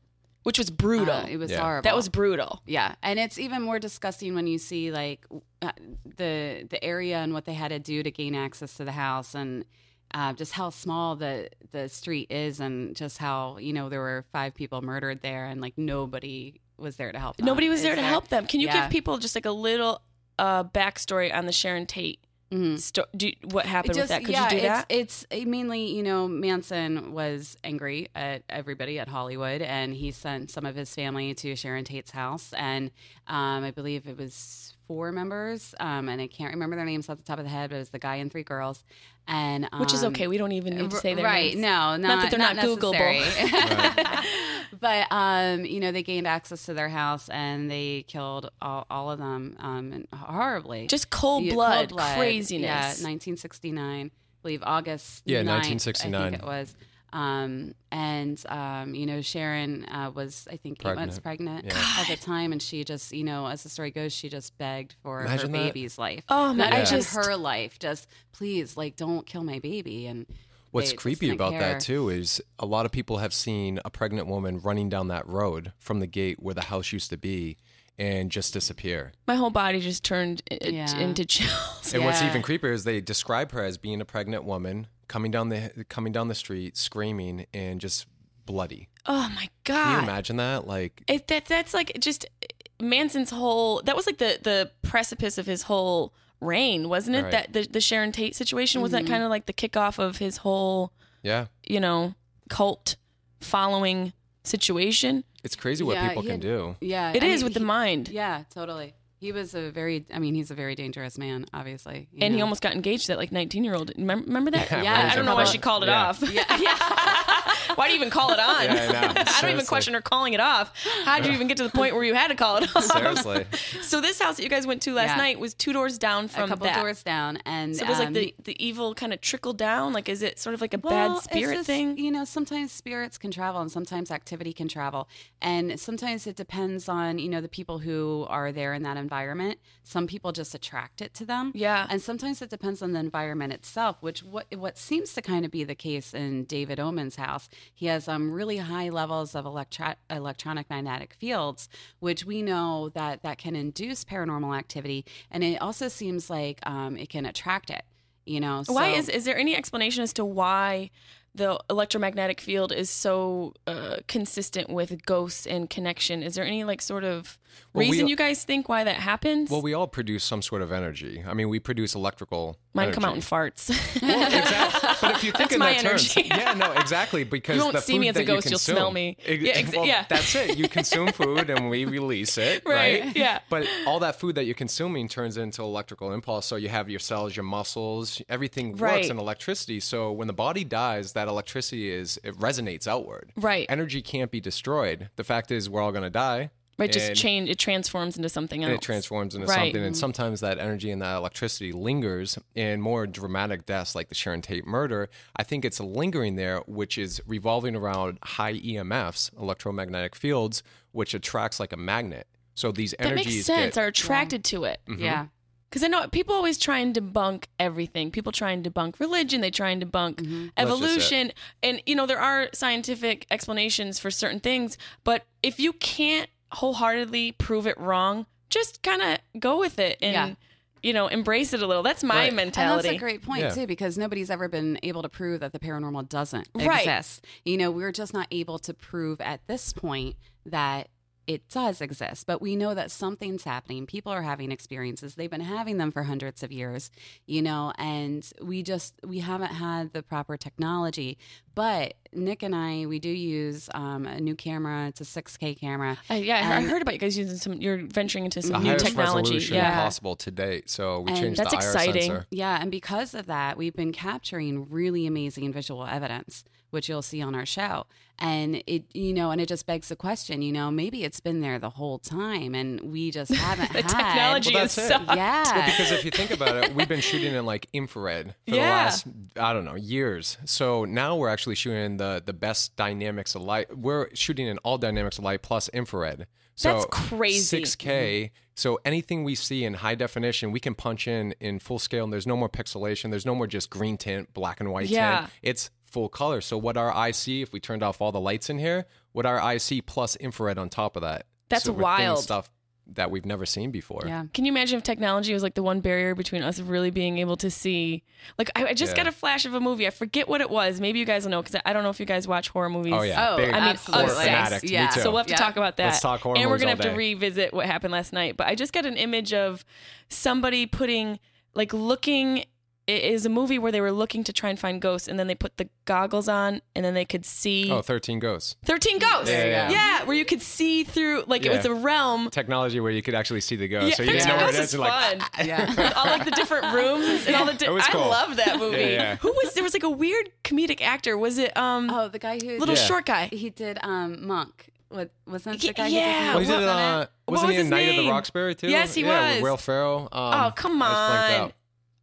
Which 0.44 0.56
was 0.58 0.70
brutal. 0.70 1.12
Uh, 1.14 1.26
it 1.28 1.36
was 1.36 1.50
Yeah. 1.50 1.60
horrible. 1.60 1.82
that 1.82 1.96
was 1.96 2.08
brutal. 2.08 2.62
yeah, 2.66 2.94
and 3.02 3.18
it's 3.18 3.38
even 3.38 3.60
more 3.62 3.78
disgusting 3.80 4.34
when 4.36 4.46
you 4.46 4.58
see 4.58 4.90
like 4.92 5.26
uh, 5.60 5.72
the 6.16 6.66
the 6.70 6.82
area 6.82 7.18
and 7.18 7.32
what 7.34 7.44
they 7.44 7.54
had 7.54 7.68
to 7.68 7.78
do 7.80 8.02
to 8.04 8.10
gain 8.10 8.34
access 8.34 8.74
to 8.76 8.84
the 8.84 8.92
house 8.92 9.34
and. 9.34 9.64
Uh, 10.12 10.32
just 10.32 10.52
how 10.52 10.70
small 10.70 11.16
the 11.16 11.48
the 11.72 11.88
street 11.88 12.30
is, 12.30 12.60
and 12.60 12.94
just 12.94 13.18
how 13.18 13.56
you 13.58 13.72
know 13.72 13.88
there 13.88 13.98
were 13.98 14.24
five 14.30 14.54
people 14.54 14.80
murdered 14.80 15.20
there, 15.22 15.46
and 15.46 15.60
like 15.60 15.76
nobody 15.76 16.60
was 16.78 16.96
there 16.96 17.10
to 17.10 17.18
help. 17.18 17.36
Them. 17.36 17.46
Nobody 17.46 17.68
was 17.68 17.80
Is 17.80 17.86
there 17.86 17.96
to 17.96 18.02
help 18.02 18.28
them. 18.28 18.46
Can 18.46 18.60
you 18.60 18.68
Yeah. 18.68 18.82
give 18.82 18.90
people 18.92 19.18
just 19.18 19.34
like 19.34 19.46
a 19.46 19.50
little 19.50 20.02
uh, 20.38 20.62
backstory 20.62 21.34
on 21.34 21.46
the 21.46 21.52
Sharon 21.52 21.84
Tate? 21.86 22.20
Mhm. 22.52 22.78
Sto- 22.78 23.06
do, 23.16 23.32
what 23.50 23.66
happened 23.66 23.96
with 23.96 24.08
that? 24.08 24.24
Could 24.24 24.32
yeah, 24.32 24.44
you 24.44 24.56
do 24.56 24.60
that? 24.62 24.86
It's, 24.88 25.26
it's 25.30 25.46
mainly, 25.46 25.86
you 25.94 26.02
know, 26.02 26.28
Manson 26.28 27.12
was 27.12 27.56
angry 27.64 28.08
at 28.14 28.42
everybody 28.48 28.98
at 28.98 29.08
Hollywood, 29.08 29.62
and 29.62 29.94
he 29.94 30.10
sent 30.12 30.50
some 30.50 30.64
of 30.66 30.76
his 30.76 30.94
family 30.94 31.34
to 31.34 31.56
Sharon 31.56 31.84
Tate's 31.84 32.10
house, 32.12 32.52
and 32.56 32.90
um, 33.26 33.64
I 33.64 33.70
believe 33.70 34.06
it 34.06 34.16
was 34.16 34.74
four 34.86 35.12
members, 35.12 35.74
um, 35.80 36.08
and 36.08 36.20
I 36.20 36.26
can't 36.26 36.52
remember 36.52 36.76
their 36.76 36.84
names 36.84 37.08
off 37.08 37.16
the 37.18 37.22
top 37.24 37.38
of 37.38 37.44
the 37.44 37.50
head, 37.50 37.70
but 37.70 37.76
it 37.76 37.78
was 37.80 37.90
the 37.90 37.98
guy 37.98 38.16
and 38.16 38.30
three 38.30 38.42
girls, 38.42 38.84
and 39.26 39.68
um, 39.72 39.80
Which 39.80 39.92
is 39.94 40.04
okay. 40.04 40.26
We 40.26 40.36
don't 40.38 40.52
even 40.52 40.76
need 40.76 40.90
to 40.90 40.96
say 40.96 41.14
their 41.14 41.24
right? 41.24 41.52
names. 41.52 41.60
No, 41.60 41.96
not, 41.96 42.00
Not 42.00 42.22
that 42.22 42.30
they're 42.30 42.38
not 42.38 42.56
necessary. 42.56 43.20
Googleable. 43.20 44.24
but 44.80 45.06
um, 45.10 45.64
you 45.64 45.80
know, 45.80 45.92
they 45.92 46.02
gained 46.02 46.26
access 46.26 46.66
to 46.66 46.74
their 46.74 46.88
house, 46.88 47.28
and 47.28 47.70
they 47.70 48.04
killed 48.06 48.50
all, 48.60 48.86
all 48.90 49.10
of 49.10 49.18
them 49.18 49.56
um, 49.60 49.92
and 49.92 50.08
horribly. 50.12 50.86
Just 50.86 51.10
cold 51.10 51.44
Yeah, 51.44 51.54
blood, 51.54 51.76
cold 51.76 51.88
blood. 51.90 52.16
craziness. 52.18 52.64
Yeah, 52.64 52.82
1969. 53.06 54.06
I 54.06 54.10
believe 54.42 54.62
August. 54.62 55.22
Yeah, 55.24 55.40
9th, 55.40 55.46
1969. 55.46 56.14
I 56.20 56.30
think 56.30 56.42
it 56.42 56.46
was. 56.46 56.76
Um, 57.14 57.74
and 57.92 58.42
um, 58.48 58.94
you 58.94 59.06
know, 59.06 59.20
Sharon 59.22 59.84
uh, 59.86 60.10
was 60.14 60.48
I 60.50 60.56
think 60.56 60.84
eight 60.84 60.96
months 60.96 61.18
pregnant 61.20 61.64
Yeah. 61.66 61.94
at 61.98 62.08
the 62.08 62.16
time, 62.16 62.50
and 62.52 62.60
she 62.60 62.82
just 62.84 63.12
you 63.12 63.22
know, 63.24 63.46
as 63.46 63.62
the 63.62 63.68
story 63.68 63.90
goes, 63.92 64.12
she 64.12 64.28
just 64.28 64.58
begged 64.58 64.96
for 65.02 65.20
Imagine 65.24 65.52
her 65.52 65.58
that. 65.58 65.64
baby's 65.74 65.96
life. 65.96 66.24
Oh, 66.28 66.48
my- 66.48 66.64
not 66.64 66.72
I 66.72 66.82
even 66.82 66.86
just- 66.86 67.14
her 67.14 67.36
life. 67.36 67.78
Just 67.78 68.08
please, 68.32 68.76
like, 68.76 68.96
don't 68.96 69.24
kill 69.26 69.44
my 69.44 69.60
baby. 69.60 70.06
And 70.06 70.26
What's 70.72 70.92
creepy 70.92 71.30
about 71.30 71.52
care. 71.52 71.60
that 71.60 71.80
too 71.80 72.08
is 72.08 72.42
a 72.58 72.66
lot 72.66 72.84
of 72.84 72.90
people 72.90 73.18
have 73.18 73.32
seen 73.32 73.78
a 73.84 73.90
pregnant 73.90 74.26
woman 74.26 74.58
running 74.58 74.88
down 74.88 75.06
that 75.06 75.24
road 75.28 75.72
from 75.78 76.00
the 76.00 76.08
gate 76.08 76.42
where 76.42 76.54
the 76.54 76.62
house 76.62 76.92
used 76.92 77.10
to 77.10 77.16
be 77.16 77.56
and 77.96 78.28
just 78.32 78.52
disappear. 78.52 79.12
My 79.28 79.36
whole 79.36 79.50
body 79.50 79.78
just 79.78 80.02
turned 80.02 80.42
i- 80.50 80.58
Yeah. 80.64 80.98
into 80.98 81.24
chills. 81.24 81.94
And 81.94 82.04
what's 82.04 82.22
even 82.22 82.42
creepier 82.42 82.72
is 82.72 82.82
they 82.82 83.00
describe 83.00 83.52
her 83.52 83.62
as 83.62 83.78
being 83.78 84.00
a 84.00 84.04
pregnant 84.04 84.42
woman 84.42 84.88
coming 85.08 85.30
down 85.30 85.48
the 85.48 85.84
coming 85.88 86.12
down 86.12 86.28
the 86.28 86.34
street 86.34 86.76
screaming 86.76 87.46
and 87.54 87.80
just 87.80 88.06
bloody. 88.46 88.88
Oh 89.06 89.30
my 89.34 89.48
god! 89.64 89.84
Can 89.84 89.92
you 89.98 90.02
imagine 90.04 90.36
that? 90.36 90.66
Like 90.66 91.02
It, 91.08 91.28
that 91.28 91.46
that's 91.46 91.74
like 91.74 91.96
just 92.00 92.26
eh, 92.42 92.46
Manson's 92.80 93.30
whole 93.30 93.82
that 93.82 93.96
was 93.96 94.06
like 94.06 94.18
the 94.18 94.38
the 94.42 94.70
precipice 94.82 95.38
of 95.38 95.46
his 95.46 95.62
whole 95.62 96.14
reign, 96.40 96.88
wasn't 96.88 97.16
it? 97.16 97.22
Right. 97.22 97.30
That 97.32 97.52
the 97.52 97.62
the 97.62 97.80
Sharon 97.80 98.12
Tate 98.12 98.34
situation 98.34 98.80
wasn't 98.80 99.02
that 99.02 99.04
mm-hmm. 99.04 99.12
kind 99.14 99.24
of 99.24 99.30
like 99.30 99.46
the 99.46 99.52
kickoff 99.52 99.98
of 99.98 100.18
his 100.18 100.38
whole 100.38 100.92
Yeah. 101.22 101.46
you 101.66 101.80
know 101.80 102.14
cult 102.48 102.96
following 103.40 104.12
situation. 104.42 105.24
It's 105.42 105.56
crazy 105.56 105.84
what 105.84 105.94
Yeah, 105.96 106.08
people 106.08 106.22
can 106.22 106.32
had- 106.32 106.40
do. 106.40 106.76
Yeah, 106.80 107.12
It 107.14 107.22
I 107.22 107.26
is 107.26 107.40
mean, 107.40 107.44
with 107.44 107.54
the 107.54 107.60
mind. 107.60 108.08
Yeah, 108.08 108.44
totally. 108.50 108.94
He 109.24 109.32
was 109.32 109.54
a 109.54 109.70
very. 109.70 110.04
I 110.12 110.18
mean, 110.18 110.34
he's 110.34 110.50
a 110.50 110.54
very 110.54 110.74
dangerous 110.74 111.16
man. 111.16 111.46
Obviously, 111.54 112.08
you 112.12 112.26
And 112.26 112.34
he 112.34 112.42
almost 112.42 112.60
got 112.60 112.74
engaged 112.74 113.06
to 113.06 113.12
that 113.12 113.16
like 113.18 113.32
19 113.32 113.64
year 113.64 113.74
old. 113.74 113.90
Remember, 113.96 114.26
remember 114.26 114.50
that? 114.50 114.70
Yeah, 114.70 114.82
Yeah, 114.82 115.08
I 115.10 115.16
don't 115.16 115.24
know 115.24 115.34
why 115.34 115.44
she 115.44 115.56
called 115.56 115.82
it 115.82 115.86
Yeah. 115.86 116.08
off. 116.10 116.20
Why 117.76 117.86
do 117.88 117.92
you 117.94 117.96
even 117.98 118.10
call 118.10 118.30
it 118.32 118.38
on? 118.40 118.64
Yeah, 118.64 118.72
I 118.72 119.12
know. 119.14 119.22
I 119.26 119.40
don't 119.42 119.50
even 119.52 119.66
question 119.66 119.94
her 119.94 120.00
calling 120.00 120.32
it 120.32 120.40
off. 120.40 120.72
How 121.04 121.16
did 121.18 121.26
you 121.26 121.32
even 121.32 121.46
get 121.48 121.56
to 121.58 121.62
the 121.64 121.70
point 121.70 121.94
where 121.94 122.04
you 122.04 122.14
had 122.14 122.28
to 122.28 122.34
call 122.34 122.56
it 122.58 122.74
off? 122.76 122.84
Seriously. 122.84 123.46
So 123.82 124.00
this 124.00 124.20
house 124.20 124.36
that 124.36 124.42
you 124.42 124.48
guys 124.48 124.66
went 124.66 124.82
to 124.82 124.92
last 124.92 125.10
Yeah. 125.10 125.16
night 125.16 125.38
was 125.38 125.54
two 125.54 125.72
doors 125.72 125.98
down 125.98 126.28
from 126.28 126.44
a 126.44 126.46
from 126.46 126.50
couple 126.50 126.66
that. 126.66 126.80
doors 126.80 127.02
down, 127.02 127.38
and 127.44 127.76
So 127.76 127.84
it 127.84 127.88
was 127.88 127.98
like 127.98 128.08
um, 128.08 128.12
the, 128.14 128.34
the 128.44 128.64
evil 128.64 128.94
kind 128.94 129.12
of 129.12 129.20
trickled 129.20 129.58
down. 129.58 129.92
Like, 129.92 130.08
is 130.08 130.22
it 130.22 130.38
sort 130.38 130.54
of 130.54 130.60
like 130.60 130.74
a 130.74 130.78
Well, 130.78 131.14
bad 131.14 131.22
spirit 131.22 131.54
just, 131.56 131.66
thing? 131.66 131.98
You 131.98 132.10
know, 132.10 132.24
sometimes 132.24 132.72
spirits 132.72 133.18
can 133.18 133.30
travel 133.30 133.60
and 133.60 133.70
sometimes 133.70 134.10
activity 134.10 134.52
can 134.52 134.68
travel. 134.68 135.08
And 135.42 135.78
sometimes 135.78 136.26
it 136.26 136.36
depends 136.36 136.88
on, 136.88 137.18
you 137.18 137.28
know, 137.28 137.40
the 137.40 137.48
people 137.48 137.78
who 137.80 138.26
are 138.28 138.50
there 138.52 138.72
in 138.74 138.82
that 138.82 138.96
environment. 138.96 139.58
Some 139.82 140.06
people 140.06 140.32
just 140.32 140.54
attract 140.54 141.02
it 141.02 141.12
to 141.14 141.26
them. 141.26 141.52
Yeah. 141.54 141.86
And 141.90 142.00
sometimes 142.00 142.40
it 142.42 142.48
depends 142.50 142.80
on 142.82 142.92
the 142.92 143.00
environment 143.00 143.52
itself, 143.52 143.98
which 144.00 144.22
what 144.22 144.46
what 144.56 144.78
seems 144.78 145.12
to 145.14 145.22
kind 145.22 145.44
of 145.44 145.50
be 145.50 145.62
the 145.64 145.74
case 145.74 146.14
in 146.14 146.44
David 146.44 146.80
Oman's 146.80 147.16
house. 147.16 147.48
He 147.72 147.86
has 147.86 148.08
um 148.08 148.30
really 148.32 148.58
high 148.58 148.88
levels 148.88 149.34
of 149.34 149.46
electro- 149.46 149.94
electronic 150.10 150.68
magnetic 150.68 151.14
fields, 151.14 151.68
which 152.00 152.24
we 152.24 152.42
know 152.42 152.90
that 152.90 153.22
that 153.22 153.38
can 153.38 153.56
induce 153.56 154.04
paranormal 154.04 154.56
activity. 154.56 155.04
And 155.30 155.44
it 155.44 155.60
also 155.60 155.88
seems 155.88 156.28
like 156.28 156.60
um, 156.66 156.96
it 156.96 157.08
can 157.08 157.24
attract 157.26 157.70
it. 157.70 157.84
You 158.26 158.40
know, 158.40 158.62
why 158.66 158.88
is 158.88 159.08
is 159.08 159.24
there 159.24 159.36
any 159.36 159.54
explanation 159.54 160.02
as 160.02 160.12
to 160.14 160.24
why 160.24 160.90
the 161.34 161.58
electromagnetic 161.68 162.40
field 162.40 162.72
is 162.72 162.88
so 162.88 163.54
uh, 163.66 163.96
consistent 164.06 164.70
with 164.70 165.04
ghosts 165.04 165.46
and 165.46 165.68
connection? 165.68 166.22
Is 166.22 166.34
there 166.36 166.44
any 166.44 166.64
like 166.64 166.80
sort 166.80 167.04
of 167.04 167.38
Well, 167.72 167.84
we- 167.86 167.90
reason 167.92 168.08
you 168.08 168.16
guys 168.16 168.44
think 168.44 168.68
why 168.68 168.84
that 168.84 168.96
happens? 168.96 169.50
Well, 169.50 169.62
we 169.62 169.74
all 169.74 169.86
produce 169.86 170.24
some 170.24 170.42
sort 170.42 170.62
of 170.62 170.72
energy. 170.72 171.22
I 171.26 171.34
mean, 171.34 171.48
we 171.48 171.58
produce 171.60 171.94
electrical. 171.94 172.56
Mine 172.72 172.84
energy. 172.86 172.94
come 172.94 173.04
out 173.04 173.14
in 173.14 173.20
farts. 173.20 173.68
Well, 174.02 174.26
exactly. 174.26 174.88
But 175.00 175.14
if 175.16 175.24
you 175.24 175.30
think 175.36 175.50
That's 175.50 175.52
in 175.54 175.58
my 175.60 175.72
that 175.74 175.80
terms, 175.82 176.16
energy. 176.16 176.28
yeah, 176.28 176.54
no, 176.54 176.72
exactly. 176.72 177.24
Because 177.24 177.56
You 177.56 177.62
won't 177.64 177.78
see 177.80 177.98
me 177.98 178.08
as 178.08 178.16
a 178.16 178.18
that 178.18 178.22
you 178.22 178.26
ghost, 178.26 178.50
you'll 178.50 178.58
smell 178.58 178.90
me. 178.90 179.16
Yeah, 179.26 179.52
ex- 179.54 179.72
well, 179.72 179.86
yeah. 179.86 180.06
that's 180.08 180.34
it. 180.34 180.56
You 180.58 180.68
consume 180.68 181.08
food 181.12 181.50
and 181.50 181.70
we 181.70 181.84
release 181.84 182.36
it, 182.38 182.62
right? 182.66 183.02
Right, 183.04 183.16
yeah. 183.16 183.40
But 183.48 183.68
all 183.86 184.00
that 184.00 184.18
food 184.18 184.34
that 184.36 184.44
you're 184.44 184.54
consuming 184.54 185.08
turns 185.08 185.36
into 185.36 185.62
electrical 185.62 186.12
impulse. 186.12 186.46
So 186.46 186.56
you 186.56 186.68
have 186.68 186.90
your 186.90 187.00
cells, 187.00 187.36
your 187.36 187.44
muscles, 187.44 188.20
everything 188.28 188.72
works 188.72 188.80
Right. 188.82 189.10
in 189.10 189.18
electricity. 189.18 189.78
So 189.80 190.10
when 190.12 190.26
the 190.26 190.32
body 190.32 190.64
dies, 190.64 191.12
that 191.12 191.28
electricity 191.28 191.90
is 191.90 192.18
it 192.24 192.36
resonates 192.38 192.86
outward. 192.88 193.32
Right. 193.36 193.66
Energy 193.68 194.02
can't 194.02 194.30
be 194.30 194.40
destroyed. 194.40 195.10
The 195.16 195.24
fact 195.24 195.50
is, 195.50 195.70
we're 195.70 195.80
all 195.82 195.92
going 195.92 196.02
to 196.04 196.10
die. 196.10 196.50
Right, 196.78 196.92
just 196.92 197.14
change. 197.14 197.48
It 197.48 197.58
transforms 197.58 198.16
into 198.16 198.28
something 198.28 198.64
else. 198.64 198.74
it 198.74 198.82
transforms 198.82 199.34
into 199.34 199.46
Right. 199.46 199.56
something. 199.56 199.82
And 199.84 199.94
mm. 199.94 199.98
sometimes 199.98 200.40
that 200.40 200.58
energy 200.58 200.90
and 200.90 201.00
that 201.02 201.16
electricity 201.16 201.72
lingers 201.72 202.38
in 202.54 202.80
more 202.80 203.06
dramatic 203.06 203.66
deaths, 203.66 203.94
like 203.94 204.08
the 204.08 204.14
Sharon 204.14 204.42
Tate 204.42 204.66
murder. 204.66 205.08
I 205.36 205.42
think 205.42 205.64
it's 205.64 205.80
lingering 205.80 206.36
there, 206.36 206.60
which 206.66 206.98
is 206.98 207.20
revolving 207.26 207.76
around 207.76 208.18
high 208.22 208.54
EMFs, 208.54 209.36
electromagnetic 209.38 210.14
fields, 210.16 210.62
which 210.92 211.14
attracts 211.14 211.60
like 211.60 211.72
a 211.72 211.76
magnet. 211.76 212.26
So 212.54 212.72
these 212.72 212.92
That 212.92 213.06
energies 213.06 213.34
makes 213.34 213.46
sense. 213.46 213.74
get 213.74 213.82
Are 213.82 213.86
attracted 213.86 214.44
to 214.44 214.64
it. 214.64 214.80
Mm-hmm. 214.88 215.02
Yeah. 215.02 215.26
Because 215.68 215.82
I 215.82 215.88
know 215.88 216.06
people 216.06 216.36
always 216.36 216.56
try 216.56 216.78
and 216.78 216.94
debunk 216.94 217.46
everything. 217.58 218.12
People 218.12 218.30
try 218.30 218.52
and 218.52 218.64
debunk 218.64 219.00
religion. 219.00 219.40
They 219.40 219.50
try 219.50 219.70
and 219.70 219.82
debunk 219.82 220.16
mm-hmm. 220.16 220.46
That's 220.56 220.70
just 220.70 220.82
it. 220.82 220.84
evolution. 220.84 221.32
And, 221.64 221.82
you 221.84 221.96
know, 221.96 222.06
there 222.06 222.20
are 222.20 222.48
scientific 222.54 223.26
explanations 223.28 223.98
for 223.98 224.12
certain 224.12 224.38
things. 224.38 224.78
But 225.02 225.24
if 225.42 225.58
you 225.58 225.72
can't 225.72 226.30
wholeheartedly 226.54 227.32
prove 227.32 227.66
it 227.66 227.78
wrong, 227.78 228.26
just 228.50 228.82
kind 228.82 229.02
of 229.02 229.40
go 229.40 229.58
with 229.58 229.78
it 229.78 229.98
and, 230.00 230.12
Yeah. 230.12 230.34
you 230.82 230.92
know, 230.92 231.08
embrace 231.08 231.52
it 231.52 231.62
a 231.62 231.66
little. 231.66 231.82
That's 231.82 232.04
my 232.04 232.14
Right. 232.26 232.32
Mentality. 232.34 232.88
And 232.88 232.94
that's 232.94 233.02
a 233.02 233.04
great 233.04 233.22
point 233.22 233.40
Yeah. 233.42 233.50
too, 233.50 233.66
because 233.66 233.98
nobody's 233.98 234.30
ever 234.30 234.48
been 234.48 234.78
able 234.82 235.02
to 235.02 235.08
prove 235.08 235.40
that 235.40 235.52
the 235.52 235.58
paranormal 235.58 236.08
doesn't 236.08 236.48
Right. 236.54 236.80
exist. 236.86 237.24
You 237.44 237.56
know, 237.56 237.70
we're 237.70 237.92
just 237.92 238.12
not 238.14 238.28
able 238.30 238.58
to 238.60 238.74
prove 238.74 239.20
at 239.20 239.40
this 239.46 239.72
point 239.72 240.16
that 240.46 240.88
it 241.26 241.48
does 241.48 241.80
exist, 241.80 242.26
but 242.26 242.42
we 242.42 242.54
know 242.56 242.74
that 242.74 242.90
something's 242.90 243.44
happening. 243.44 243.86
People 243.86 244.12
are 244.12 244.22
having 244.22 244.52
experiences. 244.52 245.14
They've 245.14 245.30
been 245.30 245.40
having 245.40 245.78
them 245.78 245.90
for 245.90 246.02
hundreds 246.02 246.42
of 246.42 246.52
years, 246.52 246.90
you 247.26 247.40
know, 247.42 247.72
and 247.78 248.28
we 248.42 248.62
just 248.62 248.94
we 249.04 249.20
haven't 249.20 249.52
had 249.52 249.92
the 249.92 250.02
proper 250.02 250.36
technology. 250.36 251.16
But 251.54 251.94
Nick 252.12 252.42
and 252.42 252.54
I, 252.54 252.86
we 252.86 252.98
do 252.98 253.08
use 253.08 253.68
um, 253.74 254.06
a 254.06 254.20
new 254.20 254.34
camera. 254.34 254.88
It's 254.88 255.00
a 255.00 255.04
6K 255.22 255.58
camera. 255.58 255.96
I, 256.10 256.16
yeah, 256.16 256.36
I 256.38 256.42
heard- 256.42 256.64
I 256.64 256.66
heard 256.68 256.82
about 256.82 256.94
you 256.94 257.00
guys 257.00 257.16
using 257.16 257.36
some. 257.36 257.52
You're 257.54 257.78
venturing 257.86 258.24
into 258.24 258.40
the 258.40 258.48
some 258.48 258.62
new 258.62 258.70
highest 258.70 258.86
technology. 258.86 259.22
resolution 259.34 259.56
Yeah, 259.56 259.74
possible 259.82 260.16
to 260.16 260.30
date. 260.30 260.68
So 260.68 261.00
we 261.00 261.12
And 261.12 261.20
changed 261.20 261.40
that's 261.40 261.50
the 261.52 261.56
IR 261.58 261.62
exciting. 261.70 262.02
sensor. 262.02 262.26
Yeah, 262.30 262.58
and 262.60 262.70
because 262.70 263.14
of 263.14 263.26
that, 263.26 263.56
we've 263.56 263.74
been 263.74 263.92
capturing 263.92 264.68
really 264.68 265.06
amazing 265.06 265.52
visual 265.52 265.86
evidence, 265.86 266.44
which 266.70 266.88
you'll 266.88 267.02
see 267.02 267.22
on 267.22 267.34
our 267.36 267.46
show. 267.46 267.86
And 268.18 268.62
it, 268.68 268.84
you 268.94 269.12
know, 269.12 269.32
and 269.32 269.40
it 269.40 269.48
just 269.48 269.66
begs 269.66 269.88
the 269.88 269.96
question, 269.96 270.40
you 270.40 270.52
know, 270.52 270.70
maybe 270.70 271.02
it's 271.02 271.18
been 271.18 271.40
there 271.40 271.58
the 271.58 271.70
whole 271.70 271.98
time, 271.98 272.54
and 272.54 272.80
we 272.80 273.10
just 273.10 273.32
haven't 273.34 273.72
the 273.72 273.82
had. 273.82 273.88
technology 273.88 274.54
Well, 274.54 274.64
is 274.64 274.74
that's 274.76 274.90
it. 274.90 275.06
so. 275.08 275.14
Yeah, 275.14 275.42
Well, 275.42 275.66
because 275.66 275.90
if 275.90 276.04
you 276.04 276.10
think 276.12 276.30
about 276.30 276.56
it, 276.56 276.74
we've 276.74 276.88
been 276.88 277.00
shooting 277.00 277.34
in 277.34 277.44
like 277.44 277.66
infrared 277.72 278.34
for 278.46 278.52
the 278.52 278.58
last 278.58 279.06
I 279.36 279.52
don't 279.52 279.64
know 279.64 279.74
years. 279.74 280.38
So 280.44 280.84
now 280.84 281.16
we're 281.16 281.28
actually 281.28 281.56
shooting 281.56 281.82
in 281.82 281.96
the 281.96 282.22
the 282.24 282.32
best 282.32 282.76
dynamics 282.76 283.34
of 283.34 283.42
light. 283.42 283.76
We're 283.76 284.08
shooting 284.14 284.46
in 284.46 284.58
all 284.58 284.78
dynamics 284.78 285.18
of 285.18 285.24
light 285.24 285.42
plus 285.42 285.68
infrared. 285.70 286.26
So 286.56 286.72
That's 286.72 286.86
crazy. 286.92 287.62
6K. 287.62 288.30
So 288.54 288.78
anything 288.84 289.24
we 289.24 289.34
see 289.34 289.64
in 289.64 289.74
high 289.74 289.96
definition, 289.96 290.52
we 290.52 290.60
can 290.60 290.76
punch 290.76 291.08
in 291.08 291.34
in 291.40 291.58
full 291.58 291.80
scale, 291.80 292.04
and 292.04 292.12
there's 292.12 292.28
no 292.28 292.36
more 292.36 292.48
pixelation. 292.48 293.10
There's 293.10 293.26
no 293.26 293.34
more 293.34 293.48
just 293.48 293.70
green 293.70 293.96
tint, 293.96 294.32
black 294.32 294.60
and 294.60 294.70
white 294.70 294.86
Yeah. 294.88 295.22
tint. 295.22 295.30
It's 295.42 295.70
full 295.94 296.08
color. 296.10 296.40
So 296.42 296.58
what 296.58 296.76
our 296.76 296.92
eye 296.92 297.12
see, 297.12 297.40
if 297.40 297.52
we 297.52 297.60
turned 297.60 297.82
off 297.82 298.00
all 298.02 298.12
the 298.12 298.20
lights 298.20 298.50
in 298.50 298.58
here, 298.58 298.84
what 299.12 299.24
our 299.24 299.40
eye 299.40 299.56
see 299.58 299.80
plus 299.80 300.16
infrared 300.16 300.58
on 300.58 300.68
top 300.68 300.96
of 300.96 301.02
that. 301.02 301.26
That's 301.48 301.64
So 301.64 301.72
wild. 301.72 302.18
Stuff 302.18 302.50
that 302.86 303.10
we've 303.10 303.24
never 303.24 303.46
seen 303.46 303.70
before. 303.70 304.02
yeah. 304.06 304.24
Can 304.34 304.44
you 304.44 304.52
imagine 304.52 304.76
if 304.76 304.82
technology 304.82 305.32
was 305.32 305.42
like 305.42 305.54
the 305.54 305.62
one 305.62 305.80
barrier 305.80 306.14
between 306.14 306.42
us 306.42 306.60
really 306.60 306.90
being 306.90 307.16
able 307.16 307.36
to 307.38 307.50
see? 307.50 308.02
Like, 308.36 308.50
I, 308.54 308.66
I 308.66 308.74
just 308.74 308.92
Yeah. 308.92 309.04
got 309.04 309.06
a 309.06 309.12
flash 309.12 309.46
of 309.46 309.54
a 309.54 309.60
movie. 309.60 309.86
I 309.86 309.90
forget 309.90 310.28
what 310.28 310.42
it 310.42 310.50
was. 310.50 310.82
Maybe 310.82 310.98
you 310.98 311.06
guys 311.06 311.24
will 311.24 311.30
know 311.30 311.40
because 311.42 311.58
I 311.64 311.72
don't 311.72 311.82
know 311.82 311.88
if 311.88 311.98
you 311.98 312.04
guys 312.04 312.28
watch 312.28 312.50
horror 312.50 312.68
movies. 312.68 312.92
Oh 312.94 313.00
yeah, 313.00 313.30
Oh, 313.30 313.36
big 313.38 313.48
I 313.54 313.60
mean, 313.60 313.68
Absolutely. 313.70 314.04
horror 314.04 314.16
obsessed. 314.18 314.28
fanatic. 314.50 314.70
Yeah. 314.70 314.86
Me 314.86 314.92
too. 314.92 315.00
So 315.00 315.10
we'll 315.10 315.18
have 315.18 315.26
to 315.28 315.34
talk 315.34 315.56
about 315.56 315.76
that. 315.78 315.84
Let's 315.86 316.00
talk 316.00 316.20
horror 316.20 316.36
and 316.36 316.50
we're 316.50 316.58
gonna 316.58 316.72
all 316.72 316.76
have 316.76 316.84
to 316.92 316.94
revisit 316.94 317.54
what 317.54 317.64
happened 317.64 317.92
last 317.92 318.12
night. 318.12 318.36
But 318.36 318.48
I 318.48 318.54
just 318.54 318.72
got 318.74 318.84
an 318.84 318.96
image 318.98 319.32
of 319.32 319.64
somebody 320.10 320.66
putting, 320.66 321.18
like, 321.54 321.72
looking. 321.72 322.44
It 322.86 323.02
is 323.02 323.24
a 323.24 323.30
movie 323.30 323.58
where 323.58 323.72
they 323.72 323.80
were 323.80 323.92
looking 323.92 324.24
to 324.24 324.32
try 324.32 324.50
and 324.50 324.58
find 324.58 324.78
ghosts, 324.78 325.08
and 325.08 325.18
then 325.18 325.26
they 325.26 325.34
put 325.34 325.56
the 325.56 325.70
goggles 325.86 326.28
on, 326.28 326.60
and 326.76 326.84
then 326.84 326.92
they 326.92 327.06
could 327.06 327.24
see 327.24 327.70
Oh, 327.70 327.80
13 327.80 328.18
Ghosts. 328.18 328.56
thirteen 328.66 328.98
ghosts. 328.98 329.24
There 329.30 329.46
you 329.46 329.52
go. 329.68 329.74
Yeah, 329.74 330.04
where 330.04 330.14
you 330.14 330.26
could 330.26 330.42
see 330.42 330.84
through, 330.84 331.24
like, 331.26 331.46
it 331.46 331.50
was 331.50 331.64
a 331.64 331.72
realm. 331.72 332.28
Technology 332.28 332.80
where 332.80 332.92
you 332.92 333.00
could 333.00 333.14
actually 333.14 333.40
see 333.40 333.56
the 333.56 333.68
ghosts. 333.68 333.88
Yeah, 333.88 333.94
so 333.96 334.02
you 334.02 334.10
didn't 334.12 334.28
know 334.28 334.36
where 334.36 334.50
it 334.50 334.52
Ghosts 334.52 334.60
is. 334.60 334.68
is 334.68 334.74
and 334.74 334.80
like, 334.82 335.18
fun. 335.32 335.46
Yeah. 335.46 335.66
with 335.74 335.92
all 335.96 336.04
like 336.04 336.24
the 336.26 336.30
different 336.32 336.74
rooms 336.74 337.26
and 337.26 337.36
all 337.36 337.46
the. 337.46 337.54
Di- 337.54 337.66
It 337.66 337.72
was 337.72 337.86
cool. 337.86 338.02
I 338.02 338.08
love 338.08 338.36
that 338.36 338.58
movie. 338.58 338.76
Yeah, 338.80 338.86
yeah. 338.88 339.16
Who 339.16 339.28
was 339.42 339.54
there? 339.54 339.62
Was 339.64 339.72
like 339.72 339.82
a 339.82 339.88
weird 339.88 340.28
comedic 340.44 340.82
actor. 340.82 341.16
Was 341.16 341.38
it 341.38 341.56
um 341.56 341.88
Oh, 341.90 342.08
the 342.08 342.18
guy 342.18 342.38
who 342.38 342.58
little 342.58 342.74
Yeah. 342.74 342.82
short 342.82 343.06
guy? 343.06 343.28
he 343.32 343.48
did 343.48 343.78
um 343.82 344.26
Monk. 344.26 344.68
What 344.90 345.10
wasn't 345.26 345.58
the 345.60 345.72
guy? 345.72 345.86
yeah, 345.88 346.32
Who 346.32 346.38
well, 346.38 346.38
he 346.40 346.44
did 346.46 346.58
did, 346.58 346.66
Monk? 346.66 347.08
uh, 347.08 347.10
wasn't 347.30 347.46
was 347.48 347.54
he 347.54 347.60
in 347.60 347.60
his 347.64 347.70
Night 347.70 347.88
of 347.88 347.96
name? 347.96 348.04
the 348.04 348.10
Roxbury 348.10 348.54
too? 348.54 348.68
Yes, 348.68 348.94
he 348.94 349.00
yeah, 349.02 349.26
was. 349.28 349.34
With 349.36 349.42
Will 349.42 349.56
Ferrell. 349.56 350.08
Um, 350.12 350.34
oh 350.34 350.52
come 350.54 350.82
I 350.82 350.86
just 350.90 351.08
blanked 351.08 351.34
on! 351.34 351.40
out. 351.46 351.52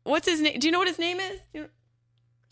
What's 0.03 0.27
his 0.27 0.41
name? 0.41 0.59
Do 0.59 0.67
you 0.67 0.71
know 0.71 0.79
what 0.79 0.87
his 0.87 0.99
name 0.99 1.19
is? 1.19 1.39
You- 1.53 1.69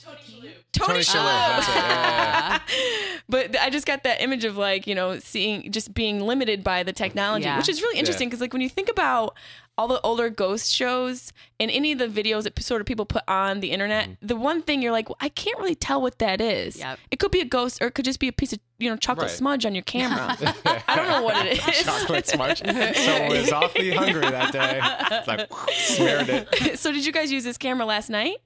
Tony 0.01 0.18
Shalhoub. 0.18 0.41
Tony 0.72 0.88
Tony 0.94 1.00
Shalhoub, 1.01 1.60
Shalhoub. 1.60 1.65
that's 1.65 1.68
yeah, 1.68 2.60
but 3.29 3.60
I 3.60 3.70
just 3.70 3.86
got 3.86 4.03
that 4.03 4.22
image 4.22 4.46
of 4.46 4.56
like 4.56 4.88
you 4.88 4.96
know 4.96 5.20
seeing 5.20 5.70
just 5.74 5.94
being 5.94 6.22
limited 6.22 6.63
by 6.63 6.84
the 6.84 6.94
technology, 6.94 7.44
Yeah. 7.44 7.58
which 7.58 7.68
is 7.68 7.82
really 7.82 8.00
interesting 8.00 8.29
because 8.29 8.39
like 8.39 8.53
when 8.53 8.62
you 8.62 8.70
think 8.70 8.88
about 8.89 9.36
all 9.79 9.88
the 9.88 10.01
older 10.01 10.29
ghost 10.29 10.71
shows 10.74 11.31
and 11.59 11.71
any 11.71 11.93
of 11.93 12.00
the 12.00 12.07
videos 12.07 12.43
that 12.43 12.62
sort 12.62 12.81
of 12.81 12.86
people 12.88 13.05
put 13.05 13.24
on 13.29 13.62
the 13.62 13.71
internet, 13.71 14.09
Mm-hmm. 14.09 14.27
the 14.27 14.36
one 14.36 14.62
thing 14.62 14.81
you're 14.81 14.91
like, 14.91 15.07
well, 15.09 15.17
I 15.21 15.29
can't 15.29 15.57
really 15.57 15.74
tell 15.75 16.01
what 16.01 16.19
that 16.19 16.41
is. 16.41 16.77
Yep. 16.77 17.00
It 17.12 17.19
could 17.19 17.31
be 17.31 17.39
a 17.39 17.45
ghost 17.45 17.81
or 17.81 17.88
it 17.88 17.91
could 17.95 18.03
just 18.05 18.19
be 18.19 18.27
a 18.27 18.33
piece 18.33 18.51
of 18.53 18.59
you 18.77 18.89
know 18.89 18.98
chocolate 18.98 19.27
Right. 19.27 19.36
smudge 19.38 19.65
on 19.65 19.74
your 19.74 19.83
camera. 19.83 20.38
I 20.88 20.95
don't 20.98 21.07
know 21.07 21.21
what 21.24 21.45
it 21.45 21.53
is. 21.69 21.83
Chocolate 21.83 22.27
smudge. 22.27 22.59
Someone 22.65 23.29
was 23.29 23.51
awfully 23.51 23.91
hungry 23.91 24.21
that 24.21 24.51
day. 24.51 24.79
It's 25.15 25.27
like 25.27 25.50
smeared 25.71 26.29
it. 26.29 26.77
so 26.79 26.91
did 26.91 27.05
you 27.05 27.12
guys 27.13 27.31
use 27.31 27.43
this 27.45 27.57
camera 27.57 27.86
last 27.86 28.09
night? 28.09 28.38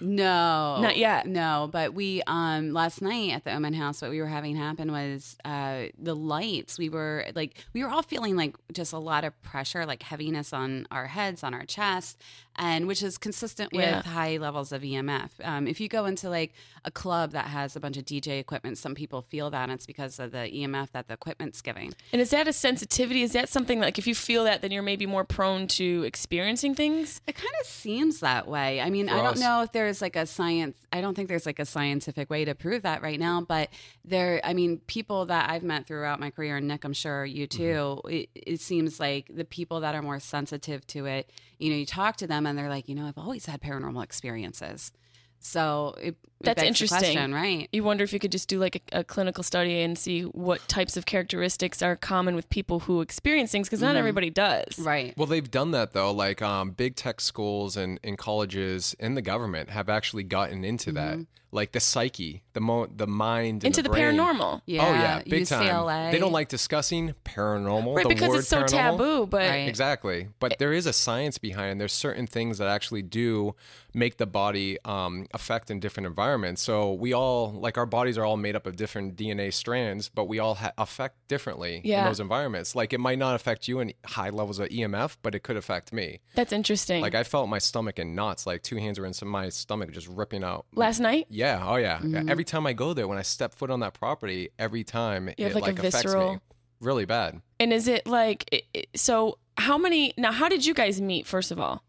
No, 0.00 0.80
Not 0.80 0.96
yet. 0.96 1.26
No, 1.26 1.68
but 1.70 1.94
we 1.94 2.22
um 2.26 2.72
last 2.72 3.02
night 3.02 3.32
at 3.32 3.44
the 3.44 3.52
Omen 3.54 3.74
House, 3.74 4.02
what 4.02 4.10
we 4.10 4.20
were 4.20 4.26
having 4.26 4.56
happen 4.56 4.92
was 4.92 5.36
uh 5.44 5.86
the 5.98 6.14
lights. 6.14 6.78
We 6.78 6.88
were 6.88 7.26
like 7.34 7.64
we 7.72 7.82
were 7.82 7.90
all 7.90 8.02
feeling 8.02 8.36
like 8.36 8.56
just 8.72 8.92
a 8.92 8.98
lot 8.98 9.24
of 9.24 9.40
pressure, 9.42 9.86
like 9.86 10.02
heaviness 10.02 10.52
on 10.52 10.86
our 10.90 11.06
heads, 11.06 11.42
on 11.42 11.54
our 11.54 11.64
chest, 11.64 12.20
and 12.58 12.86
which 12.88 13.02
is 13.02 13.16
consistent 13.16 13.72
with 13.72 13.82
Yeah. 13.82 14.02
high 14.02 14.36
levels 14.36 14.72
of 14.72 14.82
EMF. 14.82 15.30
Um, 15.42 15.66
if 15.68 15.80
you 15.80 15.88
go 15.88 16.04
into 16.06 16.28
like 16.28 16.52
a 16.84 16.90
club 16.90 17.30
that 17.30 17.46
has 17.46 17.76
a 17.76 17.80
bunch 17.80 17.96
of 17.96 18.04
DJ 18.04 18.40
equipment, 18.40 18.76
some 18.76 18.94
people 18.94 19.22
feel 19.22 19.48
that, 19.50 19.62
and 19.62 19.72
it's 19.72 19.86
because 19.86 20.18
of 20.18 20.32
the 20.32 20.48
EMF 20.52 20.90
that 20.92 21.06
the 21.06 21.14
equipment's 21.14 21.62
giving. 21.62 21.94
And 22.12 22.20
is 22.20 22.30
that 22.30 22.48
a 22.48 22.52
sensitivity? 22.52 23.22
Is 23.22 23.32
that 23.32 23.48
something 23.48 23.80
like 23.80 23.98
if 23.98 24.06
you 24.06 24.14
feel 24.14 24.44
that, 24.44 24.60
then 24.60 24.72
you're 24.72 24.82
maybe 24.82 25.06
more 25.06 25.24
prone 25.24 25.68
to 25.68 26.02
experiencing 26.04 26.74
things? 26.74 27.20
It 27.26 27.36
kind 27.36 27.54
of 27.60 27.66
seems 27.66 28.20
that 28.20 28.48
way. 28.48 28.80
I 28.80 28.90
mean, 28.90 29.08
I 29.08 29.16
don't 29.22 29.34
us. 29.34 29.40
know 29.40 29.62
if 29.62 29.72
there's 29.72 30.02
like 30.02 30.16
a 30.16 30.26
science. 30.26 30.76
I 30.92 31.00
don't 31.00 31.14
think 31.14 31.28
there's 31.28 31.46
like 31.46 31.60
a 31.60 31.64
scientific 31.66 32.28
way 32.28 32.44
to 32.44 32.54
prove 32.56 32.82
that 32.82 33.02
right 33.02 33.20
now. 33.20 33.40
But 33.40 33.68
there, 34.04 34.40
I 34.42 34.52
mean, 34.54 34.78
people 34.88 35.26
that 35.26 35.48
I've 35.48 35.62
met 35.62 35.86
throughout 35.86 36.18
my 36.18 36.30
career, 36.30 36.56
and 36.56 36.66
Nick, 36.66 36.84
I'm 36.84 36.92
sure 36.92 37.24
you 37.24 37.46
too. 37.46 38.00
It, 38.08 38.30
it 38.34 38.60
seems 38.60 38.98
like 38.98 39.30
the 39.32 39.44
people 39.44 39.80
that 39.80 39.94
are 39.94 40.02
more 40.02 40.18
sensitive 40.18 40.84
to 40.88 41.06
it. 41.06 41.30
You 41.58 41.70
know, 41.70 41.76
you 41.76 41.86
talk 41.86 42.16
to 42.16 42.26
them, 42.26 42.46
and 42.46 42.58
they're 42.58 42.68
like, 42.68 42.88
you 42.88 42.94
know, 42.94 43.06
I've 43.06 43.18
always 43.18 43.46
had 43.46 43.60
paranormal 43.60 44.02
experiences. 44.02 44.92
So 45.40 45.94
it, 46.00 46.16
That's 46.40 46.62
interesting. 46.62 46.98
question, 46.98 47.34
right? 47.34 47.68
You 47.72 47.82
wonder 47.84 48.04
if 48.04 48.12
you 48.12 48.18
could 48.18 48.32
just 48.32 48.48
do 48.48 48.58
like 48.58 48.82
a, 48.92 49.00
a 49.00 49.04
clinical 49.04 49.42
study 49.42 49.80
and 49.82 49.98
see 49.98 50.22
what 50.22 50.66
types 50.68 50.96
of 50.96 51.04
characteristics 51.06 51.82
are 51.82 51.96
common 51.96 52.34
with 52.34 52.48
people 52.50 52.80
who 52.80 53.00
experience 53.00 53.50
things 53.50 53.68
because 53.68 53.80
not 53.82 53.96
everybody 53.96 54.30
does. 54.30 54.78
Right. 54.78 55.14
Well, 55.16 55.26
they've 55.26 55.50
done 55.50 55.72
that 55.72 55.92
though. 55.92 56.12
Like 56.12 56.40
um, 56.42 56.70
big 56.70 56.94
tech 56.96 57.20
schools 57.20 57.76
and, 57.76 57.98
and 58.04 58.16
colleges 58.16 58.94
and 59.00 59.16
the 59.16 59.22
government 59.22 59.70
have 59.70 59.88
actually 59.88 60.24
gotten 60.24 60.64
into 60.64 60.92
that. 60.92 61.18
Like 61.50 61.72
the 61.72 61.80
psyche, 61.80 62.42
the 62.52 62.60
mo- 62.60 62.88
the 62.94 63.06
mind, 63.06 63.64
and 63.64 63.74
Into 63.74 63.80
the, 63.80 63.88
brain. 63.88 64.14
paranormal. 64.16 64.60
yeah. 64.66 64.86
oh 64.86 64.92
yeah, 64.92 65.22
big 65.26 65.44
UCLA. 65.44 65.86
time. 65.86 66.12
They 66.12 66.18
don't 66.18 66.30
like 66.30 66.48
discussing 66.50 67.14
paranormal. 67.24 67.96
Right, 67.96 68.02
the 68.02 68.10
because 68.10 68.28
word 68.28 68.38
it's 68.40 68.48
so 68.48 68.64
paranormal. 68.64 68.68
taboo, 68.68 69.26
but 69.26 69.48
Right. 69.48 69.66
Exactly. 69.66 70.28
But 70.40 70.58
there 70.58 70.74
is 70.74 70.84
a 70.84 70.92
science 70.92 71.38
behind 71.38 71.72
it. 71.72 71.78
There's 71.78 71.94
certain 71.94 72.26
things 72.26 72.58
that 72.58 72.68
actually 72.68 73.00
do 73.00 73.54
make 73.94 74.18
the 74.18 74.26
body 74.26 74.76
um, 74.84 75.26
affect 75.32 75.70
in 75.70 75.80
different 75.80 76.06
environments. 76.06 76.27
So 76.56 76.92
we 76.92 77.12
all, 77.12 77.50
like 77.52 77.78
our 77.78 77.86
bodies 77.86 78.18
are 78.18 78.24
all 78.24 78.36
made 78.36 78.54
up 78.56 78.66
of 78.66 78.76
different 78.76 79.16
DNA 79.16 79.52
strands, 79.52 80.08
but 80.08 80.24
we 80.26 80.38
all 80.38 80.56
ha- 80.56 80.72
affect 80.76 81.16
differently 81.28 81.80
Yeah. 81.84 82.00
in 82.00 82.04
those 82.06 82.20
environments. 82.20 82.74
Like 82.74 82.92
it 82.92 82.98
might 82.98 83.18
not 83.18 83.34
affect 83.34 83.68
you 83.68 83.80
in 83.80 83.92
high 84.04 84.30
levels 84.30 84.58
of 84.58 84.68
EMF, 84.68 85.16
but 85.22 85.34
it 85.34 85.40
could 85.42 85.56
affect 85.56 85.92
me. 85.92 86.20
that's 86.34 86.52
interesting. 86.52 87.00
Like 87.02 87.14
I 87.14 87.24
felt 87.24 87.48
my 87.48 87.58
stomach 87.58 87.98
in 87.98 88.14
knots. 88.14 88.46
Like 88.46 88.62
two 88.62 88.76
hands 88.76 88.98
were 88.98 89.06
in 89.06 89.12
some 89.14 89.28
my 89.28 89.48
stomach 89.48 89.90
just 89.92 90.08
ripping 90.08 90.44
out. 90.44 90.66
Last 90.74 91.00
night? 91.00 91.26
Yeah. 91.30 91.62
Oh 91.66 91.76
yeah. 91.76 91.98
Mm. 91.98 92.30
Every 92.30 92.44
time 92.44 92.66
I 92.66 92.72
go 92.72 92.92
there, 92.94 93.08
when 93.08 93.18
I 93.18 93.22
step 93.22 93.54
foot 93.54 93.70
on 93.70 93.80
that 93.80 93.94
property, 93.94 94.50
every 94.58 94.84
time 94.84 95.28
You 95.38 95.46
it 95.46 95.54
like, 95.54 95.62
like, 95.64 95.78
affects 95.78 96.14
me 96.14 96.38
really 96.80 97.04
bad. 97.04 97.40
And 97.58 97.72
is 97.72 97.88
it 97.88 98.06
like, 98.06 98.64
so 98.94 99.38
how 99.56 99.76
many, 99.78 100.12
now 100.16 100.30
how 100.32 100.48
did 100.48 100.64
you 100.64 100.74
guys 100.74 101.00
meet, 101.00 101.26
first 101.26 101.50
of 101.50 101.58
all? 101.58 101.82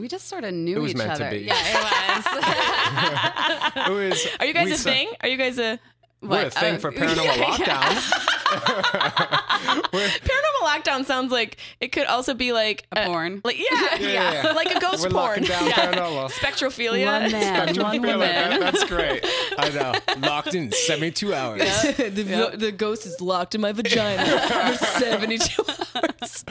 We 0.00 0.08
just 0.08 0.26
sort 0.28 0.44
of 0.44 0.52
knew 0.54 0.76
It 0.76 0.80
was 0.80 0.94
each 0.94 1.00
other. 1.00 1.34
Yeah, 1.34 1.54
it 1.56 1.74
was. 1.76 2.26
It 3.86 3.90
was. 3.92 4.26
Are 4.40 4.46
you 4.46 4.52
guys 4.54 4.70
a 4.70 4.76
sa- 4.78 4.90
thing? 4.90 5.08
Are 5.20 5.28
you 5.28 5.36
guys 5.36 5.58
a, 5.58 5.78
We're 6.22 6.46
a 6.46 6.50
thing 6.50 6.76
Uh, 6.76 6.78
for 6.78 6.92
paranormal 6.98 7.36
lockdown. 7.44 8.26
paranormal 9.70 10.62
lockdown 10.62 11.04
sounds 11.04 11.30
like 11.32 11.56
it 11.80 11.88
could 11.92 12.06
also 12.06 12.34
be 12.34 12.52
like 12.52 12.84
A 12.92 13.06
porn. 13.06 13.40
Like 13.44 13.58
yeah, 13.58 13.96
yeah, 13.98 14.42
yeah. 14.44 14.52
like 14.52 14.74
a 14.74 14.80
ghost 14.80 15.04
We're 15.04 15.10
porn. 15.10 15.42
down 15.44 15.66
yeah. 15.66 15.92
paranormal. 15.92 16.30
Spectrophilia. 16.32 17.06
One 17.22 17.32
man, 17.32 17.66
one 17.76 18.02
Feel 18.02 18.18
like 18.18 18.30
that- 18.32 18.60
That's 18.60 18.84
great. 18.84 19.24
I 19.58 19.68
know. 19.70 19.94
Locked 20.28 20.54
in 20.54 20.72
72 20.72 21.32
hours. 21.34 21.60
the, 21.96 22.52
the 22.56 22.72
ghost 22.72 23.06
is 23.06 23.20
locked 23.20 23.54
in 23.54 23.60
my 23.60 23.72
vagina 23.72 24.24
for 24.76 24.84
72 24.98 25.62
hours. 25.94 26.44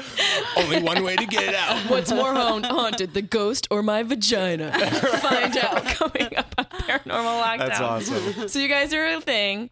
Only 0.58 0.82
one 0.82 1.04
way 1.04 1.16
to 1.16 1.26
get 1.26 1.44
it 1.44 1.56
out. 1.56 1.78
What's 1.90 2.12
more 2.12 2.34
haunted, 2.34 3.14
the 3.14 3.22
ghost 3.22 3.68
or 3.70 3.84
my 3.84 4.04
vagina? 4.04 4.72
Find 5.20 5.58
out 5.58 5.86
coming 5.86 6.36
up 6.38 6.54
on 6.58 6.59
Paranormal 6.80 7.42
Lockdown. 7.44 7.58
That's 7.60 7.80
awesome. 7.80 8.48
So 8.50 8.60
you 8.60 8.68
guys 8.68 8.94
are 8.94 9.06
a 9.06 9.22
thing. 9.22 9.70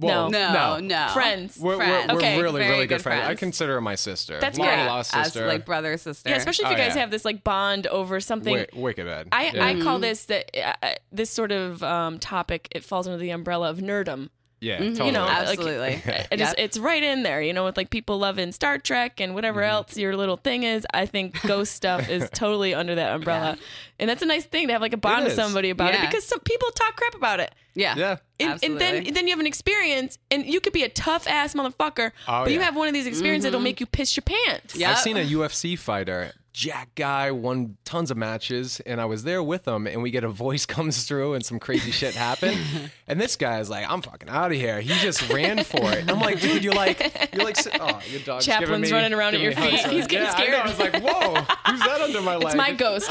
Well, 0.00 0.28
No, 0.28 0.78
no. 0.80 1.08
Friends. 1.12 1.56
We're, 1.58 1.78
we're, 1.78 1.86
we're 2.08 2.14
Okay, 2.16 2.42
really, 2.42 2.60
really 2.62 2.86
good 2.86 2.96
good 2.96 3.02
friends. 3.02 3.28
I 3.28 3.36
consider 3.36 3.74
her 3.74 3.80
my 3.80 3.94
sister. 3.94 4.40
That's 4.40 4.58
Long 4.58 4.66
great. 4.66 4.86
lost 4.86 5.14
As 5.14 5.36
like 5.36 5.64
brother 5.64 5.96
sister. 5.96 6.30
Yeah, 6.30 6.36
especially 6.36 6.64
if 6.64 6.70
you 6.72 6.76
Oh, 6.76 6.78
guys 6.78 6.94
yeah. 6.96 7.02
have 7.02 7.12
this 7.12 7.24
like 7.24 7.44
bond 7.44 7.86
over 7.86 8.18
something. 8.18 8.52
Wi- 8.56 8.68
wicked 8.74 9.06
Ed. 9.06 9.28
I, 9.30 9.50
yeah. 9.54 9.64
I 9.64 9.80
call 9.80 10.00
this 10.00 10.24
that 10.24 10.50
uh, 10.82 10.94
this 11.12 11.30
sort 11.30 11.52
of 11.52 11.80
um, 11.84 12.18
topic. 12.18 12.66
It 12.72 12.82
falls 12.82 13.06
under 13.06 13.18
the 13.18 13.30
umbrella 13.30 13.70
of 13.70 13.78
nerdum. 13.78 14.30
Yeah, 14.64 14.80
You 14.82 14.90
know, 15.12 15.26
totally. 15.26 15.78
like, 15.78 16.06
Absolutely. 16.06 16.26
it 16.32 16.40
is, 16.40 16.54
it's 16.58 16.78
right 16.78 17.02
in 17.02 17.22
there. 17.22 17.42
You 17.42 17.52
know, 17.52 17.64
with 17.64 17.76
like 17.76 17.90
people 17.90 18.18
loving 18.18 18.50
Star 18.52 18.78
Trek 18.78 19.20
and 19.20 19.34
whatever 19.34 19.60
Mm-hmm. 19.60 19.70
else 19.70 19.96
your 19.96 20.16
little 20.16 20.36
thing 20.36 20.62
is. 20.64 20.86
I 20.92 21.06
think 21.06 21.40
ghost 21.46 21.74
stuff 21.74 22.08
is 22.08 22.28
totally 22.30 22.74
under 22.74 22.94
that 22.94 23.14
umbrella, 23.14 23.56
and 24.00 24.08
that's 24.10 24.22
a 24.22 24.26
nice 24.26 24.44
thing 24.46 24.66
to 24.68 24.72
have 24.72 24.82
like 24.82 24.92
a 24.92 24.96
bond 24.96 25.24
with 25.24 25.34
somebody 25.34 25.70
about 25.70 25.94
it 25.94 26.00
because 26.00 26.24
some 26.26 26.40
people 26.40 26.70
talk 26.70 26.96
crap 26.96 27.14
about 27.14 27.40
it. 27.40 27.54
yeah. 27.74 27.94
Yeah. 27.96 28.16
And, 28.40 28.48
and 28.48 28.52
Absolutely. 28.54 28.78
then 29.04 29.14
then 29.14 29.26
you 29.26 29.30
have 29.32 29.38
an 29.40 29.46
experience, 29.46 30.18
and 30.30 30.44
you 30.44 30.60
could 30.60 30.72
be 30.72 30.82
a 30.82 30.88
tough 30.88 31.28
ass 31.28 31.54
motherfucker, 31.54 32.10
Oh, 32.26 32.44
but 32.44 32.50
you 32.52 32.58
have 32.60 32.74
one 32.74 32.88
of 32.88 32.94
these 32.94 33.06
experiences 33.06 33.44
that'll 33.44 33.60
make 33.60 33.78
you 33.78 33.86
piss 33.86 34.16
your 34.16 34.22
pants. 34.24 34.74
Yeah. 34.74 34.90
I've 34.90 34.98
seen 34.98 35.16
a 35.16 35.24
UFC 35.24 35.78
fighter, 35.78 36.32
Jack 36.54 36.94
guy, 36.94 37.32
won 37.32 37.76
tons 37.84 38.12
of 38.12 38.16
matches, 38.16 38.80
and 38.86 39.00
I 39.00 39.06
was 39.06 39.24
there 39.24 39.42
with 39.42 39.66
him, 39.66 39.88
and 39.88 40.04
we 40.04 40.12
get 40.12 40.22
a 40.22 40.28
voice 40.28 40.64
comes 40.74 41.02
through, 41.02 41.34
and 41.34 41.44
some 41.44 41.58
crazy 41.58 41.90
shit 41.90 42.14
happened, 42.14 42.56
and 43.08 43.20
this 43.20 43.34
guy's 43.34 43.68
like, 43.68 43.90
"I'm 43.90 44.00
fucking 44.02 44.28
out 44.28 44.52
of 44.52 44.56
here." 44.56 44.80
He 44.80 44.94
just 45.00 45.28
ran 45.32 45.64
for 45.64 45.82
it. 45.90 45.98
And 45.98 46.12
I'm 46.12 46.20
like, 46.20 46.40
dude, 46.40 46.62
you're 46.62 46.72
like, 46.72 47.00
you're 47.34 47.44
like, 47.44 47.58
oh, 47.80 48.00
your 48.08 48.20
dog's 48.20 48.46
Chaplin's 48.46 48.70
giving 48.70 48.80
me, 48.82 48.92
running 48.92 49.14
around 49.14 49.34
at 49.34 49.40
your 49.40 49.50
feet. 49.50 49.80
He's 49.86 50.06
getting 50.06 50.26
yeah, 50.26 50.30
scared. 50.30 50.54
I. 50.54 50.60
I 50.60 50.68
was 50.68 50.78
like, 50.78 51.02
whoa, 51.02 51.34
who's 51.66 51.80
that 51.80 52.00
under 52.00 52.20
my 52.20 52.36
leg? 52.36 52.46
It's 52.46 52.54
my 52.54 52.72
ghost. 52.72 53.10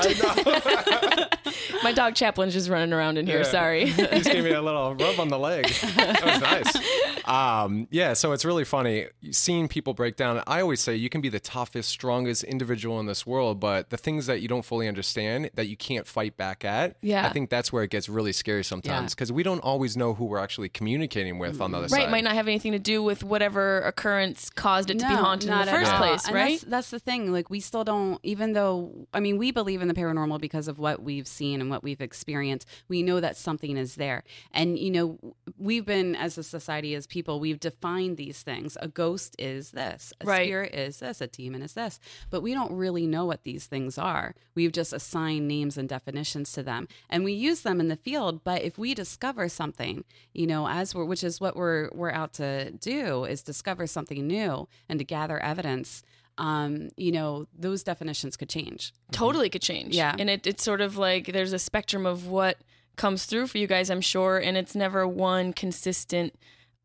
My 1.84 1.92
dog 1.92 2.16
Chaplin's 2.16 2.54
just 2.54 2.70
running 2.70 2.94
around 2.94 3.18
in 3.18 3.28
here. 3.28 3.40
Yeah. 3.40 3.44
Sorry. 3.44 3.86
he 3.88 4.06
just 4.06 4.30
gave 4.30 4.44
me 4.44 4.52
a 4.52 4.62
little 4.62 4.96
rub 4.96 5.20
on 5.20 5.28
the 5.28 5.38
leg. 5.38 5.68
That 5.68 6.24
was 6.24 6.42
nice. 6.42 7.28
Um, 7.28 7.88
yeah, 7.92 8.14
so 8.14 8.32
it's 8.32 8.46
really 8.46 8.64
funny 8.64 9.08
seeing 9.32 9.68
people 9.68 9.94
break 9.94 10.16
down. 10.16 10.42
I 10.48 10.62
always 10.62 10.80
say 10.80 10.96
you 10.96 11.10
can 11.10 11.22
be 11.22 11.30
the 11.30 11.40
toughest, 11.40 11.90
strongest 11.90 12.44
individual 12.44 13.00
in 13.00 13.06
this 13.06 13.26
world, 13.26 13.33
but 13.56 13.90
the 13.90 13.98
things 13.98 14.26
that 14.28 14.42
you 14.42 14.48
don't 14.48 14.64
fully 14.66 14.88
understand 14.88 15.50
that 15.56 15.66
you 15.68 15.76
can't 15.76 16.06
fight 16.08 16.38
back 16.38 16.64
at, 16.64 16.96
Yeah. 17.02 17.26
I 17.26 17.30
think 17.30 17.50
that's 17.50 17.72
where 17.74 17.84
it 17.84 17.90
gets 17.90 18.08
really 18.10 18.32
scary 18.34 18.64
sometimes 18.64 19.14
because 19.16 19.32
we 19.32 19.44
don't 19.44 19.60
always 19.60 19.98
know 19.98 20.14
who 20.14 20.26
we're 20.26 20.38
actually 20.40 20.70
communicating 20.70 21.40
with 21.40 21.60
on 21.62 21.72
the 21.72 21.78
other 21.78 21.84
Right, 21.86 21.90
side. 21.92 21.98
Right, 22.04 22.12
might 22.12 22.24
not 22.24 22.34
have 22.34 22.48
anything 22.48 22.72
to 22.74 22.80
do 22.80 23.02
with 23.04 23.24
whatever 23.24 23.82
occurrence 23.82 24.50
caused 24.50 24.90
it 24.90 25.00
to 25.00 25.08
be 25.08 25.14
haunted 25.14 25.50
in 25.50 25.58
the 25.58 25.66
first 25.66 25.92
all. 25.92 25.98
place, 25.98 26.26
And 26.26 26.36
right? 26.36 26.60
That's, 26.60 26.64
that's 26.64 26.90
the 26.92 27.00
thing. 27.00 27.32
Like 27.32 27.50
we 27.50 27.60
still 27.60 27.84
don't, 27.84 28.20
even 28.24 28.54
though 28.54 29.08
I 29.14 29.20
mean, 29.20 29.38
we 29.38 29.52
believe 29.52 29.82
in 29.82 29.88
the 29.88 29.94
paranormal 29.94 30.40
because 30.42 30.68
of 30.68 30.80
what 30.80 31.02
we've 31.02 31.28
seen 31.28 31.62
and 31.62 31.70
what 31.70 31.84
we've 31.84 32.02
experienced. 32.02 32.68
We 32.88 33.04
know 33.04 33.20
that 33.20 33.38
something 33.38 33.78
is 33.78 33.96
there, 33.96 34.24
and 34.52 34.78
you 34.78 34.92
know, 34.92 35.20
we've 35.58 35.86
been 35.86 36.16
as 36.16 36.38
a 36.38 36.44
society, 36.44 36.96
as 36.96 37.08
people, 37.08 37.40
we've 37.40 37.60
defined 37.60 38.18
these 38.18 38.42
things. 38.42 38.78
A 38.82 38.88
ghost 38.88 39.36
is 39.40 39.72
this, 39.72 40.12
a 40.22 40.26
Right. 40.26 40.46
spirit 40.46 40.74
is 40.76 41.00
this, 41.00 41.22
a 41.22 41.28
demon 41.28 41.62
is 41.62 41.74
this, 41.74 42.00
but 42.30 42.42
we 42.42 42.54
don't 42.54 42.72
really 42.74 43.08
know 43.08 43.23
what 43.26 43.44
these 43.44 43.66
things 43.66 43.98
are. 43.98 44.36
We've 44.56 44.72
just 44.72 44.94
assigned 44.94 45.48
names 45.48 45.78
and 45.78 45.88
definitions 45.88 46.52
to 46.54 46.64
them, 46.64 46.88
and 47.10 47.24
we 47.24 47.34
use 47.34 47.62
them 47.62 47.80
in 47.80 47.88
the 47.88 47.96
field. 47.96 48.44
But 48.44 48.62
if 48.62 48.78
we 48.78 48.94
discover 48.94 49.50
something, 49.50 50.04
you 50.34 50.48
know, 50.48 50.68
as 50.68 50.94
we're, 50.94 51.06
which 51.06 51.24
is 51.24 51.42
what 51.42 51.56
we're 51.56 51.90
we're 51.94 52.12
out 52.12 52.34
to 52.34 52.72
do, 52.72 53.26
is 53.26 53.42
discover 53.42 53.88
something 53.88 54.26
new 54.28 54.68
and 54.90 55.00
to 55.00 55.06
gather 55.06 55.40
evidence. 55.40 56.04
Um, 56.38 56.90
you 56.98 57.12
know, 57.12 57.48
those 57.56 57.84
definitions 57.84 58.36
could 58.36 58.50
change. 58.50 58.92
totally 59.12 59.50
could 59.52 59.62
change. 59.62 59.96
Yeah. 59.96 60.16
And 60.18 60.32
it, 60.32 60.48
it's 60.48 60.64
sort 60.64 60.82
of 60.82 60.98
like 60.98 61.28
there's 61.28 61.54
a 61.54 61.60
spectrum 61.60 62.08
of 62.08 62.28
what 62.28 62.58
comes 62.96 63.26
through 63.26 63.48
for 63.48 63.60
you 63.60 63.68
guys, 63.68 63.90
I'm 63.92 64.02
sure, 64.02 64.38
and 64.38 64.58
it's 64.58 64.76
never 64.76 65.08
one 65.08 65.54
consistent 65.54 66.34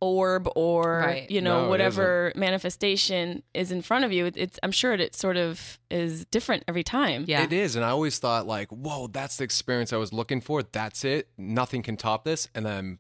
orb 0.00 0.48
or 0.54 0.98
Right. 1.00 1.30
you 1.30 1.40
know 1.40 1.62
No, 1.64 1.68
whatever 1.68 2.32
manifestation 2.36 3.42
is 3.54 3.72
in 3.72 3.82
front 3.82 4.04
of 4.04 4.12
you. 4.12 4.30
It's 4.34 4.58
I'm 4.62 4.72
sure 4.72 4.92
it 4.94 5.14
sort 5.14 5.36
of 5.36 5.78
is 5.90 6.24
different 6.26 6.64
every 6.68 6.84
time. 6.84 7.24
Yeah. 7.26 7.42
It 7.42 7.52
is, 7.52 7.76
and 7.76 7.84
I 7.84 7.90
always 7.90 8.18
thought 8.18 8.46
like, 8.46 8.68
"Whoa, 8.70 9.08
that's 9.08 9.36
the 9.38 9.44
experience 9.44 9.92
I 9.92 9.96
was 9.96 10.12
looking 10.12 10.40
for. 10.40 10.62
That's 10.62 11.04
it. 11.04 11.28
Nothing 11.36 11.82
can 11.82 11.96
top 11.96 12.24
this." 12.24 12.48
And 12.54 12.64
then 12.64 12.98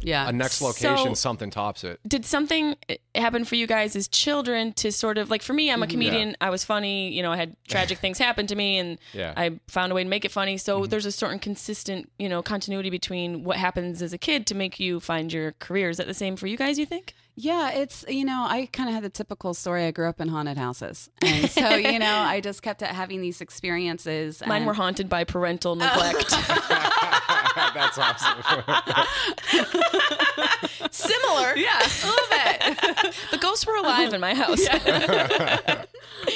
Yeah. 0.00 0.28
a 0.28 0.32
next 0.32 0.60
location, 0.60 1.14
So- 1.14 1.14
something 1.14 1.50
tops 1.50 1.82
it. 1.82 2.00
did 2.06 2.24
something 2.24 2.76
eh, 2.88 2.96
happen 3.14 3.44
for 3.44 3.54
you 3.54 3.66
guys 3.66 3.96
as 3.96 4.08
children 4.08 4.72
to 4.74 4.92
sort 4.92 5.16
of 5.18 5.30
like 5.30 5.42
for 5.42 5.52
me 5.54 5.70
i'm 5.70 5.82
a 5.82 5.86
mm-hmm. 5.86 5.92
comedian. 5.92 6.36
I 6.40 6.50
was 6.50 6.64
funny 6.64 7.10
you 7.12 7.22
know 7.22 7.32
i 7.32 7.36
had 7.36 7.56
tragic 7.68 7.98
things 7.98 8.18
happen 8.18 8.46
to 8.46 8.54
me 8.54 8.78
and 8.78 8.98
Yeah. 9.12 9.32
i 9.36 9.58
found 9.68 9.92
a 9.92 9.94
way 9.94 10.04
to 10.04 10.08
make 10.08 10.24
it 10.24 10.32
funny. 10.32 10.58
So 10.58 10.80
mm-hmm. 10.80 10.90
there's 10.90 11.06
a 11.06 11.12
certain 11.12 11.38
consistent 11.38 12.10
you 12.18 12.28
know 12.28 12.42
continuity 12.42 12.90
between 12.90 13.44
what 13.44 13.56
happens 13.56 14.02
as 14.02 14.12
a 14.12 14.18
kid 14.18 14.46
to 14.48 14.54
make 14.54 14.78
you 14.78 15.00
find 15.00 15.32
your 15.32 15.52
career 15.52 15.88
is 15.90 15.96
that 15.96 16.06
the 16.06 16.14
same 16.14 16.36
for 16.36 16.46
you 16.46 16.56
guys 16.56 16.78
you 16.78 16.86
think 16.86 17.14
Yeah, 17.38 17.70
it's 17.72 18.02
you 18.08 18.24
know 18.24 18.46
I 18.48 18.64
kind 18.72 18.88
of 18.88 18.94
had 18.94 19.04
the 19.04 19.10
typical 19.10 19.52
story. 19.52 19.84
I 19.84 19.90
grew 19.90 20.08
up 20.08 20.22
in 20.22 20.28
haunted 20.28 20.56
houses, 20.56 21.10
and 21.20 21.50
so 21.50 21.74
you 21.74 21.98
know 21.98 22.16
I 22.16 22.40
just 22.40 22.62
kept 22.62 22.80
having 22.80 23.20
these 23.20 23.42
experiences. 23.42 24.42
Mine 24.46 24.58
and- 24.58 24.66
were 24.66 24.72
haunted 24.72 25.10
by 25.10 25.24
parental 25.24 25.76
neglect. 25.76 26.30
That's 27.74 27.98
awesome. 27.98 28.42
Similar. 30.90 31.56
yeah, 31.56 31.80
a 31.80 32.06
little 32.06 32.26
bit. 32.30 33.14
The 33.30 33.38
ghosts 33.38 33.66
were 33.66 33.76
alive 33.76 34.12
in 34.14 34.20
my 34.20 34.34
house. 34.34 34.66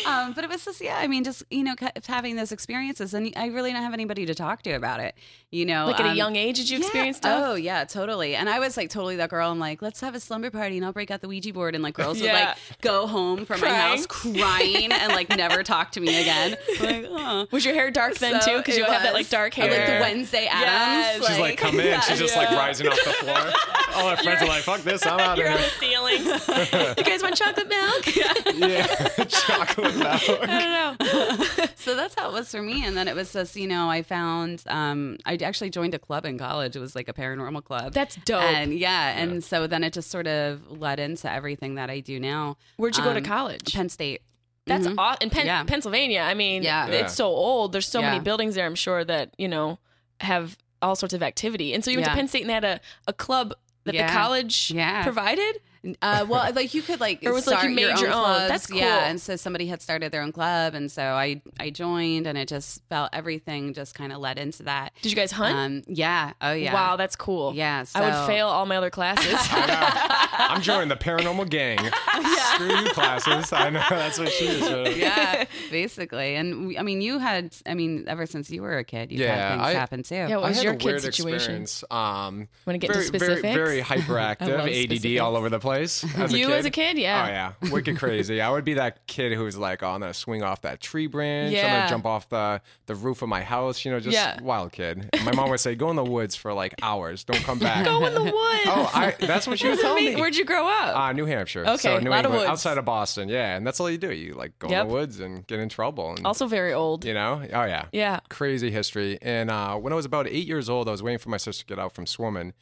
um, 0.07 0.33
but 0.33 0.45
it 0.45 0.51
was 0.51 0.65
just 0.65 0.81
yeah. 0.81 0.97
I 0.99 1.07
mean, 1.07 1.25
just 1.25 1.43
you 1.51 1.63
know, 1.63 1.75
kept 1.77 2.07
having 2.07 2.37
those 2.37 2.53
experiences, 2.53 3.15
and 3.15 3.33
I 3.37 3.47
really 3.47 3.73
don't 3.73 3.83
have 3.83 3.95
anybody 3.95 4.27
to 4.27 4.35
talk 4.35 4.63
to 4.63 4.73
about 4.73 5.01
it. 5.01 5.15
You 5.51 5.67
know, 5.67 5.87
Like 5.87 6.01
at 6.01 6.07
a 6.07 6.11
um, 6.11 6.17
young 6.17 6.37
age, 6.37 6.59
did 6.59 6.71
you 6.71 6.79
yeah. 6.79 6.85
experience 6.85 7.17
stuff? 7.19 7.43
Oh 7.45 7.55
yeah, 7.55 7.85
totally. 7.85 8.35
And 8.35 8.49
I 8.49 8.59
was 8.59 8.77
like 8.77 8.91
totally 8.91 9.17
that 9.17 9.31
girl. 9.31 9.51
I'm 9.51 9.59
like, 9.59 9.83
let's 9.83 10.01
have 10.01 10.15
a 10.15 10.21
slumber 10.21 10.51
party, 10.51 10.77
and 10.77 10.85
I'll 10.85 10.90
break 10.93 11.11
out 11.11 11.21
the 11.21 11.29
Ouija 11.29 11.53
board, 11.53 11.75
and 11.75 11.83
like 11.83 11.95
girls 11.95 12.21
would 12.21 12.33
like 12.33 12.57
go 12.81 13.07
home 13.07 13.45
from 13.45 13.61
my 13.61 13.69
house 13.69 14.07
crying 14.07 14.93
and 14.93 15.13
like 15.13 15.29
never 15.37 15.63
talk 15.65 15.93
to 15.93 16.01
me 16.01 16.21
again. 16.21 16.57
Like, 16.81 17.07
oh. 17.09 17.47
Was 17.51 17.65
your 17.65 17.75
hair 17.75 17.91
dark 17.91 18.15
then 18.19 18.41
So 18.41 18.53
too? 18.53 18.57
Because 18.59 18.77
you 18.77 18.85
it 18.85 18.91
have 18.91 19.03
that 19.03 19.15
like 19.15 19.29
dark 19.29 19.59
I 19.59 19.63
hair. 19.63 19.71
like 19.79 19.87
the 19.87 20.01
Wednesday 20.01 20.47
Addams. 20.47 21.23
Yes. 21.23 21.27
She's 21.29 21.39
like, 21.39 21.59
come 21.59 21.81
in. 21.81 22.01
She's 22.03 22.19
just 22.19 22.37
like 22.37 22.51
rising 22.51 22.89
off 22.89 22.99
the 23.05 23.13
floor. 23.13 23.53
All 23.95 24.07
our 24.09 24.17
friends 24.17 24.43
are 24.43 24.47
like, 24.49 24.63
fuck 24.63 24.81
this, 24.83 25.05
I'm 25.07 25.19
out 25.21 25.33
of 25.33 25.39
You're 25.39 25.49
here. 25.49 25.59
the 25.59 25.63
ceiling. 25.79 26.95
you 26.99 27.05
guys 27.05 27.23
want 27.23 27.37
chocolate 27.37 27.69
milk? 27.69 28.07
Yeah, 28.61 28.85
chocolate 29.29 29.97
milk. 29.97 30.23
I 30.49 30.97
don't 30.97 31.59
know. 31.59 31.67
so 31.77 31.95
that's 31.97 32.15
how 32.19 32.29
it 32.31 32.33
was 32.33 32.51
for 32.51 32.63
me. 32.63 32.85
And 32.85 32.97
then 32.97 33.09
it 33.09 33.15
was 33.15 33.33
just, 33.33 33.57
you 33.57 33.67
know, 33.67 33.89
I 33.89 34.03
found 34.03 34.63
um 34.67 35.17
I 35.25 35.37
actually 35.37 35.71
joined 35.71 35.95
a 35.95 35.99
club 35.99 36.25
in 36.27 36.39
college. 36.39 36.77
It 36.77 36.81
was 36.81 36.95
like 36.95 37.09
a 37.09 37.13
paranormal 37.13 37.65
club. 37.65 37.93
That's 37.95 38.17
dope. 38.17 38.43
And 38.43 38.73
yeah, 38.75 39.19
and 39.19 39.43
so 39.43 39.67
then 39.67 39.83
it 39.85 39.93
just 39.93 40.11
sort 40.11 40.27
of 40.27 40.61
led 40.81 40.99
into 41.01 41.31
everything 41.31 41.75
that 41.77 41.91
I 41.91 42.01
do 42.01 42.19
now. 42.19 42.57
Where'd 42.77 42.97
you 42.97 43.03
go 43.05 43.13
to 43.13 43.19
Um, 43.21 43.25
college? 43.25 43.73
Penn 43.75 43.89
State. 43.89 44.23
That's 44.67 44.87
Mhm. 44.87 44.95
aw- 44.99 45.17
in 45.21 45.31
Pen- 45.31 45.47
Yeah. 45.47 45.65
Pennsylvania. 45.65 46.21
I 46.23 46.35
mean, 46.35 46.63
Yeah. 46.63 46.87
Yeah. 46.87 46.93
it's 46.95 47.15
so 47.15 47.27
old. 47.29 47.73
There's 47.73 47.89
so 47.89 48.01
many 48.03 48.21
buildings 48.21 48.55
there. 48.55 48.67
I'm 48.67 48.75
sure 48.75 49.05
that 49.05 49.35
you 49.39 49.49
know 49.49 49.79
have 50.21 50.57
all 50.83 50.97
sorts 50.97 51.15
of 51.15 51.23
activity. 51.23 51.75
And 51.75 51.85
so 51.85 51.91
you 51.91 51.97
went 51.99 52.07
Yeah. 52.09 52.13
to 52.13 52.17
Penn 52.17 52.29
State 52.29 52.43
and 52.43 52.51
had 52.51 52.65
a, 52.65 52.81
a 53.07 53.13
club 53.13 53.55
that 53.85 53.95
Yeah. 53.95 54.07
the 54.07 54.13
college 54.13 54.71
Yeah. 54.71 55.03
provided. 55.03 55.61
Uh, 56.03 56.27
well, 56.29 56.53
like 56.53 56.75
you 56.75 56.83
could 56.83 57.01
like 57.01 57.25
Or 57.25 57.33
was 57.33 57.47
it 57.47 57.53
like 57.53 57.65
you 57.65 57.71
made 57.71 57.99
your 57.99 58.09
own? 58.09 58.13
clubs. 58.25 58.49
That's 58.49 58.71
Yeah, 58.73 59.07
and 59.09 59.21
so 59.21 59.37
somebody 59.37 59.67
had 59.67 59.81
started 59.81 60.13
their 60.13 60.23
own 60.23 60.33
club, 60.33 60.75
and 60.75 60.91
so 60.93 61.03
I 61.03 61.41
I 61.59 61.71
joined, 61.71 62.27
and 62.27 62.37
it 62.37 62.49
just 62.49 62.83
felt 62.89 63.11
everything 63.13 63.73
just 63.73 63.95
kind 63.95 64.13
of 64.13 64.19
led 64.19 64.39
into 64.39 64.65
that. 64.65 64.93
Did 65.03 65.11
you 65.13 65.17
guys 65.17 65.33
hunt? 65.33 65.57
Um, 65.57 65.83
yeah. 65.95 66.33
Oh 66.43 66.53
yeah. 66.53 66.75
Wow, 66.75 66.97
that's 66.97 67.17
cool. 67.17 67.55
Yeah, 67.55 67.85
I 67.95 68.01
would 68.03 68.27
fail 68.27 68.49
all 68.49 68.67
my 68.67 68.77
other 68.77 68.91
classes. 68.91 69.35
I'm 69.53 70.61
joining 70.63 70.89
the 70.89 70.97
paranormal 70.97 71.49
gang. 71.49 71.79
Screw 72.55 72.69
you 72.77 72.91
classes. 72.91 73.53
I 73.53 73.71
know 73.71 73.83
that's 73.89 74.19
what 74.19 74.31
she 74.33 74.47
is. 74.47 74.63
uh, 74.63 74.93
yeah, 74.97 75.45
basically. 75.71 76.35
And 76.37 76.67
we, 76.69 76.79
I 76.79 76.83
mean, 76.83 77.01
you 77.01 77.19
had, 77.19 77.55
I 77.67 77.75
mean, 77.75 78.05
ever 78.09 78.27
since 78.27 78.51
you 78.51 78.63
were 78.63 78.79
a 78.79 78.85
kid, 78.85 79.13
you've 79.13 79.21
Yeah, 79.21 79.35
had 79.37 79.51
things 79.53 79.63
I- 79.63 79.73
happen 79.73 80.03
too. 80.03 80.15
Yeah, 80.15 80.37
what 80.37 80.45
I 80.45 80.49
was 80.49 80.57
had 80.59 80.65
your 80.65 80.73
a 80.75 80.77
kid 80.77 80.87
weird 80.87 81.03
situation? 81.03 81.63
experience. 81.63 81.85
Um, 81.91 82.49
Wanna 82.67 82.79
get 82.79 82.91
into 82.91 83.11
very, 83.11 83.19
very, 83.19 83.37
specifics? 83.41 83.55
very 83.55 83.81
I 83.81 83.85
hyperactive, 83.85 84.59
ADD 84.61 84.75
specifics. 84.91 85.21
all 85.21 85.37
over 85.37 85.49
the 85.49 85.59
place. 85.59 85.70
As 85.71 86.33
You 86.33 86.51
a 86.53 86.57
as 86.57 86.65
a 86.65 86.71
kid? 86.71 86.99
Yeah. 86.99 87.25
Oh 87.27 87.29
yeah, 87.67 87.71
wicked 87.71 87.99
crazy. 87.99 88.41
I 88.41 88.51
would 88.51 88.65
be 88.65 88.75
that 88.75 89.07
kid 89.07 89.33
who's 89.33 89.57
like, 89.57 89.83
"Oh, 89.83 89.91
I'm 89.91 90.01
gonna 90.01 90.13
swing 90.15 90.43
off 90.43 90.63
that 90.63 90.81
tree 90.81 91.07
branch. 91.07 91.53
Yeah. 91.53 91.67
I'm 91.67 91.73
gonna 91.81 91.89
jump 91.91 92.07
off 92.07 92.29
the 92.29 92.61
the 92.87 92.95
roof 92.95 93.23
of 93.23 93.29
my 93.29 93.43
house." 93.43 93.85
You 93.85 93.91
know, 93.93 94.01
just 94.01 94.15
Yeah. 94.15 94.41
wild 94.43 94.73
kid. 94.73 95.09
And 95.13 95.25
my 95.25 95.33
mom 95.33 95.51
would 95.51 95.61
say, 95.61 95.75
"Go 95.75 95.91
in 95.91 95.97
the 95.97 96.05
woods 96.05 96.35
for 96.37 96.53
like 96.53 96.75
hours. 96.83 97.25
Don't 97.25 97.43
come 97.45 97.59
back." 97.59 97.85
Go 97.85 98.05
in 98.07 98.15
the 98.15 98.23
woods. 98.23 98.35
Oh, 98.67 98.91
I, 98.95 99.15
that's 99.21 99.47
what 99.47 99.59
she 99.59 99.69
was 99.69 99.81
tell 99.81 99.95
me. 99.95 100.17
Where'd 100.17 100.37
you 100.37 100.45
grow 100.45 100.67
up? 100.69 100.97
Uh, 100.97 101.13
New 101.13 101.25
Hampshire. 101.27 101.65
Okay, 101.67 101.77
so 101.77 101.99
New 101.99 102.11
lot 102.11 102.27
of 102.27 102.33
woods. 102.33 102.45
outside 102.45 102.79
of 102.79 102.85
Boston. 102.85 103.29
Yeah, 103.29 103.57
and 103.57 103.67
that's 103.67 103.81
all 103.81 103.91
you 103.91 103.99
do. 103.99 104.13
You 104.13 104.35
like 104.35 104.59
go 104.59 104.69
Yep. 104.69 104.83
in 104.83 104.89
the 104.89 104.95
woods 104.95 105.21
and 105.21 105.47
get 105.47 105.59
in 105.61 105.69
trouble. 105.69 106.11
And, 106.17 106.27
also 106.27 106.47
very 106.47 106.73
old. 106.73 107.05
you 107.05 107.15
know, 107.15 107.41
oh 107.53 107.65
yeah, 107.65 107.87
Yeah. 107.93 108.21
crazy 108.29 108.71
history. 108.71 109.19
And 109.23 109.51
uh, 109.51 109.77
when 109.77 109.93
I 109.93 109.97
was 109.97 110.05
about 110.05 110.27
eight 110.27 110.47
years 110.47 110.69
old, 110.69 110.89
I 110.89 110.91
was 110.93 111.03
waiting 111.03 111.19
for 111.19 111.29
my 111.31 111.37
sister 111.37 111.63
to 111.65 111.67
get 111.67 111.79
out 111.79 111.95
from 111.95 112.07
swimming, 112.07 112.53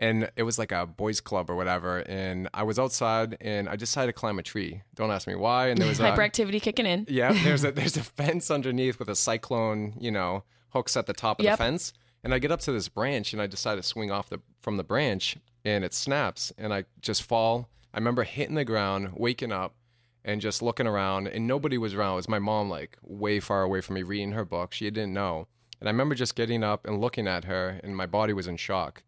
and 0.00 0.28
it 0.34 0.42
was 0.42 0.58
like 0.58 0.72
a 0.72 0.86
boys' 0.86 1.20
club 1.20 1.48
or 1.50 1.54
whatever. 1.54 1.98
And 2.00 2.48
I 2.52 2.64
was 2.64 2.78
outside, 2.80 3.36
and 3.40 3.68
I 3.68 3.76
decided 3.76 4.08
to 4.08 4.12
climb 4.18 4.38
a 4.40 4.42
tree. 4.42 4.82
Don't 4.96 5.12
ask 5.12 5.28
me 5.28 5.36
why. 5.36 5.68
And 5.68 5.78
there 5.78 5.86
was 5.86 6.00
a 6.00 6.02
Hyperactivity 6.10 6.60
kicking 6.60 6.86
in. 6.86 7.06
yeah, 7.08 7.32
there's 7.44 7.62
a 7.64 7.70
there's 7.70 7.96
a 7.96 8.02
fence 8.02 8.50
underneath 8.50 8.98
with 8.98 9.08
a 9.08 9.14
cyclone, 9.14 9.94
you 10.00 10.10
know, 10.10 10.42
hooks 10.70 10.96
at 10.96 11.06
the 11.06 11.12
top 11.12 11.38
of 11.38 11.44
Yep. 11.44 11.52
the 11.58 11.64
fence. 11.64 11.92
And 12.24 12.34
I 12.34 12.38
get 12.38 12.50
up 12.50 12.60
to 12.60 12.72
this 12.72 12.88
branch 12.88 13.32
and 13.32 13.40
I 13.40 13.46
decide 13.46 13.76
to 13.76 13.82
swing 13.82 14.10
off 14.10 14.28
the 14.28 14.40
from 14.60 14.76
the 14.76 14.84
branch 14.84 15.36
and 15.64 15.84
it 15.84 15.94
snaps 15.94 16.52
and 16.58 16.72
I 16.74 16.84
just 17.00 17.22
fall. 17.22 17.68
I 17.94 17.98
remember 17.98 18.24
hitting 18.24 18.56
the 18.56 18.64
ground, 18.64 19.12
waking 19.14 19.52
up 19.52 19.74
and 20.22 20.40
just 20.40 20.60
looking 20.60 20.86
around 20.86 21.28
and 21.28 21.46
nobody 21.46 21.78
was 21.78 21.94
around. 21.94 22.12
It 22.12 22.16
was 22.16 22.28
my 22.28 22.38
mom 22.38 22.68
like 22.68 22.98
way 23.02 23.40
far 23.40 23.62
away 23.62 23.80
from 23.80 23.94
me 23.94 24.02
reading 24.02 24.32
her 24.32 24.44
book. 24.44 24.74
She 24.74 24.90
didn't 24.90 25.14
know. 25.14 25.46
And 25.80 25.88
I 25.88 25.92
remember 25.92 26.14
just 26.14 26.34
getting 26.36 26.62
up 26.62 26.86
and 26.86 27.00
looking 27.00 27.26
at 27.26 27.44
her 27.44 27.80
and 27.82 27.96
my 27.96 28.04
body 28.06 28.34
was 28.34 28.46
in 28.46 28.58
shock. 28.58 29.02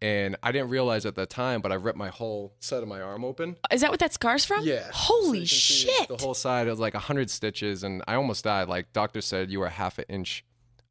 And 0.00 0.36
I 0.44 0.52
didn't 0.52 0.68
realize 0.68 1.04
at 1.06 1.16
the 1.16 1.26
time, 1.26 1.60
but 1.60 1.72
I 1.72 1.74
ripped 1.74 1.98
my 1.98 2.08
whole 2.08 2.54
side 2.60 2.82
of 2.82 2.88
my 2.88 3.00
arm 3.00 3.24
open. 3.24 3.56
Is 3.72 3.80
that 3.80 3.90
what 3.90 3.98
that 3.98 4.12
scar's 4.12 4.44
from? 4.44 4.64
Yeah. 4.64 4.88
Holy 4.92 5.28
So 5.28 5.32
you 5.34 5.40
can 5.40 5.46
see 5.48 5.74
shit. 5.74 6.08
The 6.08 6.16
whole 6.18 6.34
side 6.34 6.68
it 6.68 6.70
was 6.70 6.78
like 6.78 6.94
hundred 6.94 7.30
stitches, 7.30 7.82
and 7.82 8.02
I 8.06 8.14
almost 8.14 8.44
died. 8.44 8.68
Like 8.68 8.92
doctor 8.92 9.20
said, 9.20 9.50
you 9.50 9.58
were 9.58 9.68
half 9.68 9.98
an 9.98 10.04
inch 10.08 10.44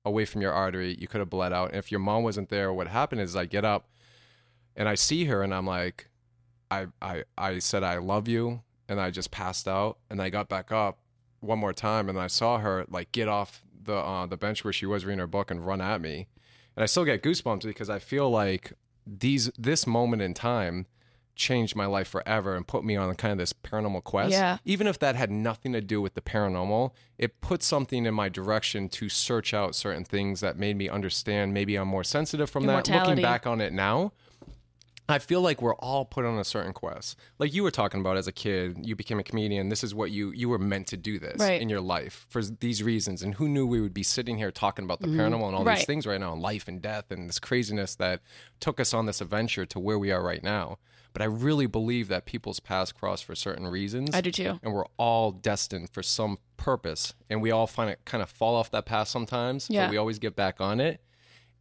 away 0.03 0.25
from 0.25 0.41
your 0.41 0.51
artery. 0.51 0.97
You 0.99 1.07
could 1.07 1.19
have 1.19 1.29
bled 1.29 1.53
out. 1.53 1.69
And 1.69 1.77
if 1.77 1.89
your 1.89 1.99
mom 1.99 2.23
wasn't 2.23 2.49
there, 2.49 2.73
what 2.73 2.87
happened 2.87 3.21
is 3.21 3.35
I 3.35 3.45
get 3.45 3.63
up 3.63 3.87
and 4.75 4.87
I 4.89 4.95
see 4.95 5.25
her, 5.25 5.41
and 5.41 5.53
I'm 5.53 5.65
like, 5.65 6.09
I 6.69 6.87
I 7.01 7.23
I 7.37 7.59
said 7.59 7.83
I 7.83 7.97
love 7.99 8.27
you, 8.27 8.61
and 8.89 8.99
I 8.99 9.09
just 9.09 9.31
passed 9.31 9.67
out, 9.67 9.99
and 10.09 10.21
I 10.21 10.29
got 10.29 10.49
back 10.49 10.71
up 10.71 10.99
one 11.39 11.59
more 11.59 11.73
time, 11.73 12.09
and 12.09 12.19
I 12.19 12.27
saw 12.27 12.57
her 12.59 12.85
like 12.89 13.11
get 13.11 13.27
off 13.27 13.63
the 13.83 13.95
uh, 13.95 14.25
the 14.25 14.37
bench 14.37 14.63
where 14.63 14.73
she 14.73 14.85
was 14.85 15.05
reading 15.05 15.19
her 15.19 15.27
book 15.27 15.49
and 15.49 15.65
run 15.65 15.79
at 15.81 16.01
me, 16.01 16.27
and 16.75 16.83
I 16.83 16.87
still 16.87 17.05
get 17.05 17.23
goosebumps 17.23 17.63
because 17.63 17.89
I 17.89 17.99
feel 17.99 18.29
like 18.29 18.73
these 19.07 19.49
this 19.57 19.87
moment 19.87 20.21
in 20.21 20.33
time 20.33 20.85
changed 21.35 21.75
my 21.75 21.85
life 21.85 22.07
forever 22.07 22.55
and 22.55 22.67
put 22.67 22.83
me 22.83 22.95
on 22.95 23.13
kind 23.15 23.31
of 23.31 23.37
this 23.37 23.53
paranormal 23.53 24.03
quest. 24.03 24.31
Yeah. 24.31 24.57
Even 24.65 24.87
if 24.87 24.99
that 24.99 25.15
had 25.15 25.29
nothing 25.31 25.71
to 25.73 25.81
do 25.81 26.01
with 26.01 26.15
the 26.15 26.21
paranormal, 26.21 26.91
it 27.17 27.39
put 27.41 27.61
something 27.63 28.05
in 28.05 28.13
my 28.13 28.27
direction 28.27 28.89
to 28.89 29.07
search 29.07 29.53
out 29.53 29.75
certain 29.75 30.03
things 30.03 30.39
that 30.41 30.57
made 30.57 30.75
me 30.75 30.89
understand. 30.89 31.53
Maybe 31.53 31.75
I'm 31.75 31.87
more 31.87 32.03
sensitive 32.03 32.49
from 32.49 32.65
that. 32.65 32.71
Immortality. 32.71 33.09
Looking 33.11 33.21
back 33.21 33.45
on 33.45 33.61
it 33.61 33.71
now, 33.71 34.13
I 35.09 35.19
feel 35.19 35.41
like 35.41 35.61
we're 35.61 35.75
all 35.75 36.03
put 36.05 36.25
on 36.25 36.37
a 36.37 36.43
certain 36.43 36.73
quest. 36.73 37.17
Like 37.39 37.53
you 37.53 37.63
were 37.63 37.71
talking 37.71 38.01
about 38.01 38.17
as 38.17 38.27
a 38.27 38.31
kid, 38.31 38.85
you 38.85 38.95
became 38.95 39.19
a 39.19 39.23
comedian. 39.23 39.69
This 39.69 39.83
is 39.83 39.95
what 39.95 40.11
you 40.11 40.31
you 40.31 40.49
were 40.49 40.57
meant 40.59 40.87
to 40.87 40.97
do 40.97 41.17
this 41.17 41.39
Right. 41.39 41.61
in 41.61 41.69
your 41.69 41.81
life 41.81 42.25
for 42.29 42.41
these 42.43 42.83
reasons. 42.83 43.21
And 43.21 43.35
who 43.35 43.47
knew 43.47 43.65
we 43.65 43.79
would 43.79 43.93
be 43.93 44.03
sitting 44.03 44.37
here 44.37 44.51
talking 44.51 44.83
about 44.83 44.99
the 44.99 45.07
mm-hmm. 45.07 45.19
paranormal 45.19 45.47
and 45.47 45.55
all 45.55 45.63
Right. 45.63 45.77
these 45.77 45.85
things 45.85 46.05
right 46.05 46.19
now, 46.19 46.33
and 46.33 46.41
life 46.41 46.67
and 46.67 46.81
death 46.81 47.11
and 47.11 47.29
this 47.29 47.39
craziness 47.39 47.95
that 47.95 48.21
took 48.59 48.79
us 48.79 48.93
on 48.93 49.05
this 49.05 49.21
adventure 49.21 49.65
to 49.65 49.79
where 49.79 49.97
we 49.97 50.11
are 50.11 50.21
right 50.21 50.43
now. 50.43 50.77
But 51.13 51.21
I 51.21 51.25
really 51.25 51.65
believe 51.65 52.09
that 52.09 52.25
people's 52.25 52.59
paths 52.59 52.91
cross 52.91 53.21
for 53.21 53.33
certain 53.33 53.65
reasons. 53.67 54.13
I 54.13 54.21
do 54.21 54.31
too. 54.31 54.59
And 54.61 54.73
we're 54.73 54.85
all 54.97 55.31
destined 55.31 55.89
for 55.89 56.03
some 56.03 56.37
purpose. 56.57 57.15
And 57.29 57.41
we 57.41 57.49
all 57.49 57.65
find 57.65 57.89
it 57.89 58.01
kind 58.05 58.21
of 58.21 58.29
fall 58.29 58.55
off 58.55 58.69
that 58.71 58.85
path 58.85 59.07
sometimes. 59.07 59.67
Yeah. 59.69 59.85
But 59.85 59.91
we 59.91 59.97
always 59.97 60.19
get 60.19 60.35
back 60.35 60.61
on 60.61 60.79
it. 60.79 61.01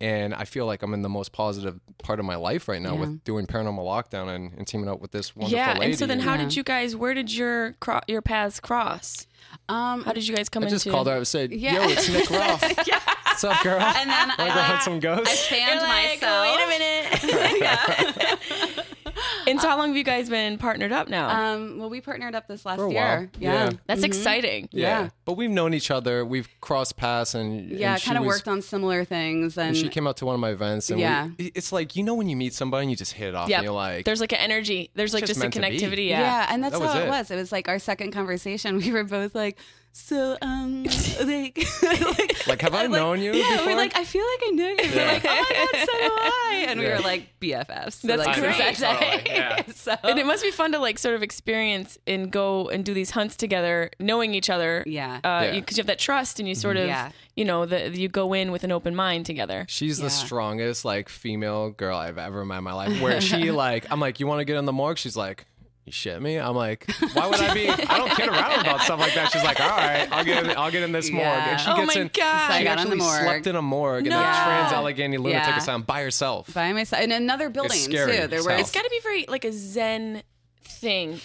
And 0.00 0.35
I 0.35 0.44
feel 0.44 0.66
like 0.66 0.82
I'm 0.82 0.92
in 0.92 1.00
the 1.02 1.09
most 1.09 1.32
positive 1.32 1.80
part 1.98 2.20
of 2.20 2.26
my 2.26 2.37
life 2.37 2.68
right 2.68 2.82
now 2.82 2.94
with 2.96 3.24
doing 3.24 3.46
paranormal 3.46 3.78
lockdown 3.78 4.28
and, 4.35 4.52
and 4.59 4.66
teaming 4.66 4.88
up 4.90 5.00
with 5.00 5.11
this 5.11 5.35
wonderful 5.35 5.56
Yeah. 5.56 5.72
lady. 5.78 5.87
And 5.92 5.98
so 5.98 6.04
then 6.06 6.20
how 6.20 6.32
Yeah. 6.32 6.42
did 6.42 6.54
you 6.56 6.62
guys 6.62 6.94
where 6.94 7.14
did 7.14 7.32
your 7.35 7.72
cro- 7.80 8.00
your 8.06 8.20
paths 8.20 8.61
cross? 8.61 9.26
Um, 9.70 10.04
How 10.04 10.12
did 10.12 10.28
you 10.28 10.37
guys 10.37 10.48
come 10.50 10.62
into 10.64 10.74
I 10.74 10.76
just 10.76 10.87
into 10.87 10.94
called 10.94 11.06
her. 11.09 11.16
I 11.16 11.22
said, 11.22 11.50
Yeah. 11.50 11.74
"Yo, 11.74 11.88
it's 11.88 12.09
Nick 12.11 12.28
Groff. 12.28 12.61
What's 12.62 13.42
up, 13.44 13.62
girl? 13.62 13.80
and 13.80 14.11
then 14.11 14.28
Wanna 14.38 14.52
go 14.54 14.61
I, 14.61 14.62
hunt 14.64 14.82
some 14.82 14.94
I 14.94 14.98
ghosts?" 14.98 15.46
fanned 15.46 15.80
You're 15.80 15.88
like, 15.88 16.20
myself. 16.20 16.46
Wait 16.46 16.62
a 16.62 16.68
minute. 17.64 18.38
and 19.46 19.61
so 19.61 19.68
how 19.68 19.78
long 19.78 19.88
have 19.88 19.96
you 19.96 20.04
guys 20.04 20.28
been 20.28 20.59
partnered 20.59 20.92
up 20.92 21.09
now? 21.09 21.28
Um, 21.54 21.78
well, 21.78 21.88
we 21.90 22.00
partnered 22.00 22.35
up 22.35 22.48
this 22.48 22.64
last 22.66 22.78
For 22.78 22.87
a 22.87 22.92
year. 22.92 23.30
Yeah. 23.38 23.52
Yeah. 23.64 23.70
That's 23.87 24.02
exciting. 24.02 24.68
yeah. 24.72 25.11
But 25.24 25.35
we've 25.35 25.50
known 25.50 25.74
each 25.74 25.90
other. 25.90 26.24
We've 26.24 26.48
crossed 26.61 26.96
paths, 26.96 27.35
and 27.35 27.70
Yeah, 27.70 27.92
and 27.92 28.00
she 28.00 28.06
kind 28.06 28.18
of 28.18 28.24
was- 28.24 28.37
worked 28.37 28.48
on 28.48 28.62
similar 28.62 29.04
things, 29.04 29.56
and, 29.59 29.68
And 29.68 29.76
she 29.76 29.88
came 29.88 30.06
out 30.06 30.16
to 30.18 30.26
one 30.26 30.35
of 30.35 30.40
my 30.40 30.50
events, 30.50 30.88
and 30.90 30.96
we- 30.98 31.02
Yeah. 31.02 31.28
it's 31.38 31.72
like 31.72 31.96
you 31.96 32.02
know 32.02 32.14
when 32.14 32.28
you 32.28 32.37
meet 32.37 32.54
somebody 32.54 32.82
and 32.82 32.90
you 32.90 32.96
just 32.96 33.12
hit 33.12 33.28
it 33.28 33.35
off, 33.35 33.48
Yep. 33.48 33.59
and 33.59 33.64
you're 33.64 33.74
like, 33.74 34.04
There's 34.04 34.20
like 34.20 34.32
an 34.32 34.38
energy. 34.38 34.90
There's 34.94 35.12
like 35.14 35.22
just 35.22 35.40
just, 35.40 35.40
a 35.40 35.42
meant 35.42 35.54
to 35.54 35.61
be. 35.61 35.96
connectivity. 35.96 36.09
yeah. 36.09 36.20
Yeah. 36.20 36.46
and 36.50 36.62
that's 36.62 36.72
That 36.74 36.80
was 36.80 36.92
how 36.92 37.00
it. 37.00 37.06
it. 37.06 37.09
was. 37.11 37.30
It 37.30 37.37
was 37.37 37.52
like 37.52 37.68
our 37.68 37.78
second 37.78 38.12
conversation. 38.12 38.78
We 38.87 38.90
were 38.92 39.04
both 39.04 39.35
like, 39.35 39.59
so 39.98 40.37
um, 40.42 40.85
like, 41.24 41.59
like, 41.82 42.46
Like, 42.46 42.61
have 42.61 42.74
I 42.74 42.87
known 42.87 43.20
you 43.20 43.32
Yeah, 43.32 43.52
before? 43.52 43.66
we're 43.68 43.76
like, 43.76 43.96
I 43.96 44.04
feel 44.04 44.22
like 44.22 44.40
I 44.46 44.50
know 44.50 44.68
you. 44.68 44.76
We're 44.94 45.06
like, 45.06 45.24
oh 45.24 45.44
my 45.48 45.66
god, 45.72 45.87
so 45.87 45.98
do 45.98 46.11
I. 46.12 46.66
And 46.68 46.80
we 46.80 46.87
were 46.87 46.98
like 46.98 47.28
BFFs. 47.40 47.92
So, 47.94 48.09
That's 48.09 48.26
like, 48.26 48.37
great. 48.38 48.59
that 48.59 48.74
Totally, 48.76 49.22
yeah. 49.26 49.62
so 49.74 49.96
And 50.04 50.18
it 50.18 50.26
must 50.26 50.42
be 50.42 50.50
fun 50.50 50.72
to 50.72 50.78
like 50.78 50.98
sort 50.98 51.14
of 51.14 51.22
experience 51.22 51.98
and 52.06 52.30
go 52.30 52.68
and 52.68 52.85
do 52.85 52.92
these 52.94 53.11
hunts 53.11 53.37
together, 53.37 53.90
knowing 53.98 54.35
each 54.35 54.50
other. 54.50 54.85
Yeah. 54.87 55.20
Uh, 55.24 55.40
Yeah. 55.44 55.52
Because 55.61 55.76
you 55.78 55.80
have 55.80 55.87
that 55.88 55.98
trust 55.98 56.38
and 56.40 56.48
you 56.48 56.54
sort 56.54 56.76
of, 56.76 56.87
Yeah. 56.87 57.11
you 57.35 57.44
know, 57.46 57.64
the, 57.66 57.90
you 57.96 58.09
go 58.09 58.32
in 58.35 58.52
with 58.52 58.64
an 58.64 58.72
open 58.72 58.94
mind 58.94 59.24
together. 59.26 59.64
She's 59.68 59.98
Yeah. 59.98 60.04
the 60.04 60.11
strongest 60.11 60.85
like 60.85 61.09
female 61.09 61.70
girl 61.70 61.96
I've 61.96 62.18
ever 62.18 62.44
met 62.44 62.59
in 62.59 62.64
my 62.64 62.74
life. 62.74 63.00
Where 63.00 63.20
she 63.20 63.50
like, 63.50 63.87
I'm 63.90 63.98
like, 64.00 64.20
you 64.20 64.26
want 64.26 64.40
to 64.40 64.44
get 64.44 64.56
in 64.56 64.66
the 64.66 64.72
morgue? 64.74 64.98
She's 64.98 65.16
like, 65.16 65.46
You 65.87 65.92
shit 65.92 66.20
me? 66.20 66.37
I'm 66.37 66.57
like, 66.57 66.85
why 67.12 67.29
would 67.29 67.40
I 67.40 67.55
be? 67.55 67.68
I 67.70 67.77
don't 67.96 68.11
kid 68.11 68.29
around 68.29 68.61
about 68.61 68.81
stuff 68.83 68.99
like 68.99 69.14
that. 69.14 69.31
She's 69.31 69.44
like, 69.44 69.61
all 69.61 69.68
right, 69.68 70.09
I'll 70.11 70.25
get 70.25 70.44
in, 70.44 70.51
I'll 70.57 70.70
get 70.72 70.83
in 70.83 70.90
this 70.90 71.11
morgue. 71.12 71.25
Yeah. 71.27 71.51
And 71.53 71.61
she 71.61 71.70
Oh 71.70 71.77
gets 71.77 71.94
my 71.94 72.01
in. 72.03 72.11
God. 72.12 72.49
So 72.49 72.55
I 72.55 72.59
She 72.59 72.64
got 72.64 72.72
in 72.72 72.79
actually 72.81 72.99
the 72.99 73.05
slept 73.22 73.46
in 73.46 73.55
a 73.57 73.62
morgue 73.62 74.05
in 74.07 74.11
No. 74.11 74.18
the 74.18 74.25
Trans 74.25 74.72
Allegheny 74.72 75.16
Lunatic 75.16 75.46
Yeah. 75.49 75.59
Asylum 75.59 75.83
by 75.83 76.03
herself. 76.03 76.53
by 76.53 76.72
myself 76.72 77.03
in 77.03 77.12
another 77.12 77.51
building 77.51 77.79
scary 77.79 78.16
too. 78.18 78.27
There 78.27 78.42
were. 78.42 78.51
It's 78.51 78.72
got 78.72 78.83
to 78.83 78.90
be 78.90 78.99
very 79.01 79.27
like 79.29 79.44
a 79.44 79.53
Zen 79.53 80.22
thing 80.64 81.20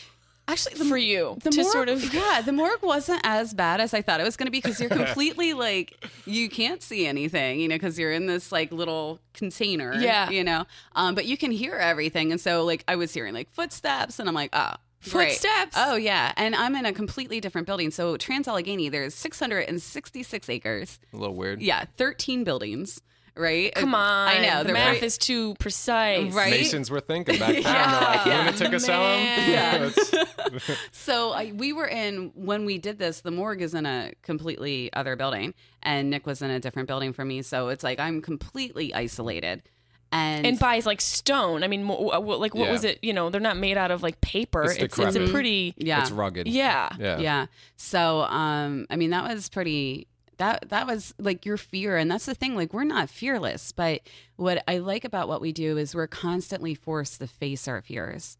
actually 0.47 0.75
for 0.75 0.97
you 0.97 1.37
the 1.43 1.49
to 1.49 1.61
morgue, 1.61 1.71
sort 1.71 1.89
of. 1.89 2.13
yeah 2.13 2.41
the 2.41 2.51
morgue 2.51 2.81
wasn't 2.81 3.21
as 3.23 3.53
bad 3.53 3.79
as 3.79 3.93
i 3.93 4.01
thought 4.01 4.19
it 4.19 4.23
was 4.23 4.35
going 4.35 4.47
to 4.47 4.51
be 4.51 4.59
because 4.59 4.79
you're 4.79 4.89
completely 5.03 5.53
like 5.53 6.03
you 6.25 6.49
can't 6.49 6.81
see 6.81 7.05
anything 7.07 7.59
you 7.59 7.67
know 7.67 7.75
because 7.75 7.97
you're 7.97 8.11
in 8.11 8.25
this 8.25 8.51
like 8.51 8.71
little 8.71 9.19
container 9.33 9.93
Yeah. 9.93 10.29
you 10.29 10.43
know 10.43 10.65
um, 10.95 11.15
but 11.15 11.25
you 11.25 11.37
can 11.37 11.51
hear 11.51 11.75
everything 11.75 12.31
and 12.31 12.41
so 12.41 12.65
like 12.65 12.83
i 12.87 12.95
was 12.95 13.13
hearing 13.13 13.33
like 13.33 13.49
footsteps 13.51 14.19
and 14.19 14.27
i'm 14.27 14.35
like 14.35 14.49
oh 14.53 14.73
great. 15.09 15.29
Footsteps? 15.31 15.75
oh 15.77 15.95
yeah 15.95 16.33
and 16.35 16.53
i'm 16.55 16.75
in 16.75 16.85
a 16.85 16.93
completely 16.93 17.39
different 17.39 17.65
building 17.67 17.89
so 17.91 18.17
trans 18.17 18.47
allegheny 18.47 18.89
there's 18.89 19.13
666 19.15 20.49
acres 20.49 20.99
A 21.13 21.17
little 21.17 21.35
weird. 21.35 21.61
yeah 21.61 21.85
13 21.97 22.43
buildings 22.43 23.01
right 23.35 23.73
Come 23.75 23.95
on, 23.95 24.27
i 24.27 24.39
know 24.45 24.59
the 24.59 24.65
they're 24.65 24.73
math 24.73 24.95
very- 24.95 25.05
is 25.07 25.17
too 25.17 25.55
precise. 25.55 26.33
Right? 26.33 26.51
Masons 26.51 26.91
were 26.91 26.99
thinking 26.99 27.39
back 27.39 27.53
then. 27.53 27.61
Yeah. 27.63 27.91
They're 27.91 28.01
like, 28.01 28.25
Yeah, 28.25 28.39
lunatic 28.39 28.73
asylum. 28.73 29.23
man. 29.23 29.81
That's- 30.51 30.77
So 30.91 31.31
I, 31.31 31.51
we 31.55 31.71
were 31.73 31.87
in 31.87 32.31
when 32.35 32.65
we 32.65 32.77
did 32.77 32.99
this. 32.99 33.21
The 33.21 33.31
morgue 33.31 33.61
is 33.61 33.73
in 33.73 33.85
a 33.85 34.11
completely 34.21 34.91
other 34.93 35.15
building, 35.15 35.53
and 35.81 36.09
Nick 36.09 36.25
was 36.27 36.41
in 36.41 36.51
a 36.51 36.59
different 36.59 36.87
building 36.87 37.13
from 37.13 37.29
me. 37.29 37.41
So 37.41 37.69
it's 37.69 37.83
like 37.83 37.99
I'm 37.99 38.21
completely 38.21 38.93
isolated, 38.93 39.63
and, 40.11 40.45
And 40.45 40.59
by 40.59 40.81
like 40.85 40.99
stone, 40.99 41.63
I 41.63 41.67
mean, 41.69 41.85
mo- 41.85 42.09
wh- 42.09 42.17
wh- 42.21 42.39
like 42.39 42.53
what 42.53 42.65
Yeah. 42.65 42.71
was 42.73 42.83
it? 42.83 42.99
You 43.01 43.13
know, 43.13 43.29
they're 43.29 43.39
not 43.39 43.55
made 43.55 43.77
out 43.77 43.91
of 43.91 44.03
like 44.03 44.19
paper. 44.19 44.63
It's 44.63 44.75
It's, 44.75 44.99
it's, 44.99 45.15
a 45.15 45.27
pretty. 45.29 45.73
yeah, 45.77 46.01
It's 46.01 46.11
rugged. 46.11 46.47
Yeah. 46.47 46.89
Yeah. 46.99 47.17
yeah. 47.19 47.45
So 47.77 48.21
um, 48.23 48.87
I 48.89 48.97
mean 48.97 49.11
that 49.11 49.23
was 49.33 49.47
pretty. 49.47 50.07
That 50.41 50.69
that 50.69 50.87
was 50.87 51.13
like 51.19 51.45
your 51.45 51.57
fear, 51.57 51.97
and 51.97 52.09
that's 52.09 52.25
the 52.25 52.33
thing. 52.33 52.55
Like 52.55 52.73
we're 52.73 52.83
not 52.83 53.11
fearless, 53.11 53.71
but 53.71 54.01
what 54.37 54.63
I 54.67 54.79
like 54.79 55.05
about 55.05 55.27
what 55.27 55.39
we 55.39 55.51
do 55.51 55.77
is 55.77 55.93
we're 55.93 56.07
constantly 56.07 56.73
forced 56.73 57.19
to 57.19 57.27
face 57.27 57.67
our 57.67 57.79
fears. 57.79 58.37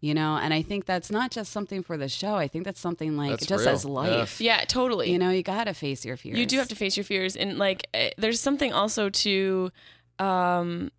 You 0.00 0.14
know, 0.14 0.36
and 0.36 0.54
I 0.54 0.62
think 0.62 0.86
that's 0.86 1.10
not 1.10 1.30
just 1.30 1.52
something 1.52 1.82
for 1.82 1.98
the 1.98 2.08
show. 2.08 2.36
I 2.36 2.48
think 2.48 2.64
that's 2.64 2.80
something 2.80 3.18
like 3.18 3.30
That's 3.32 3.46
just 3.46 3.66
real. 3.66 3.74
as 3.74 3.84
life. 3.84 4.40
Yeah, 4.40 4.64
totally. 4.64 5.12
You 5.12 5.18
know, 5.18 5.28
you 5.28 5.42
got 5.42 5.64
to 5.64 5.74
face 5.74 6.06
your 6.06 6.16
fears. 6.16 6.38
You 6.38 6.46
do 6.46 6.56
have 6.56 6.68
to 6.68 6.74
face 6.74 6.96
your 6.96 7.04
fears, 7.04 7.36
and 7.36 7.58
like, 7.58 7.86
eh, 7.92 8.10
there's 8.16 8.40
something 8.40 8.72
also 8.72 9.10
to 9.10 9.70
um, 10.18 10.90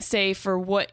say 0.00 0.34
for 0.34 0.58
what 0.58 0.90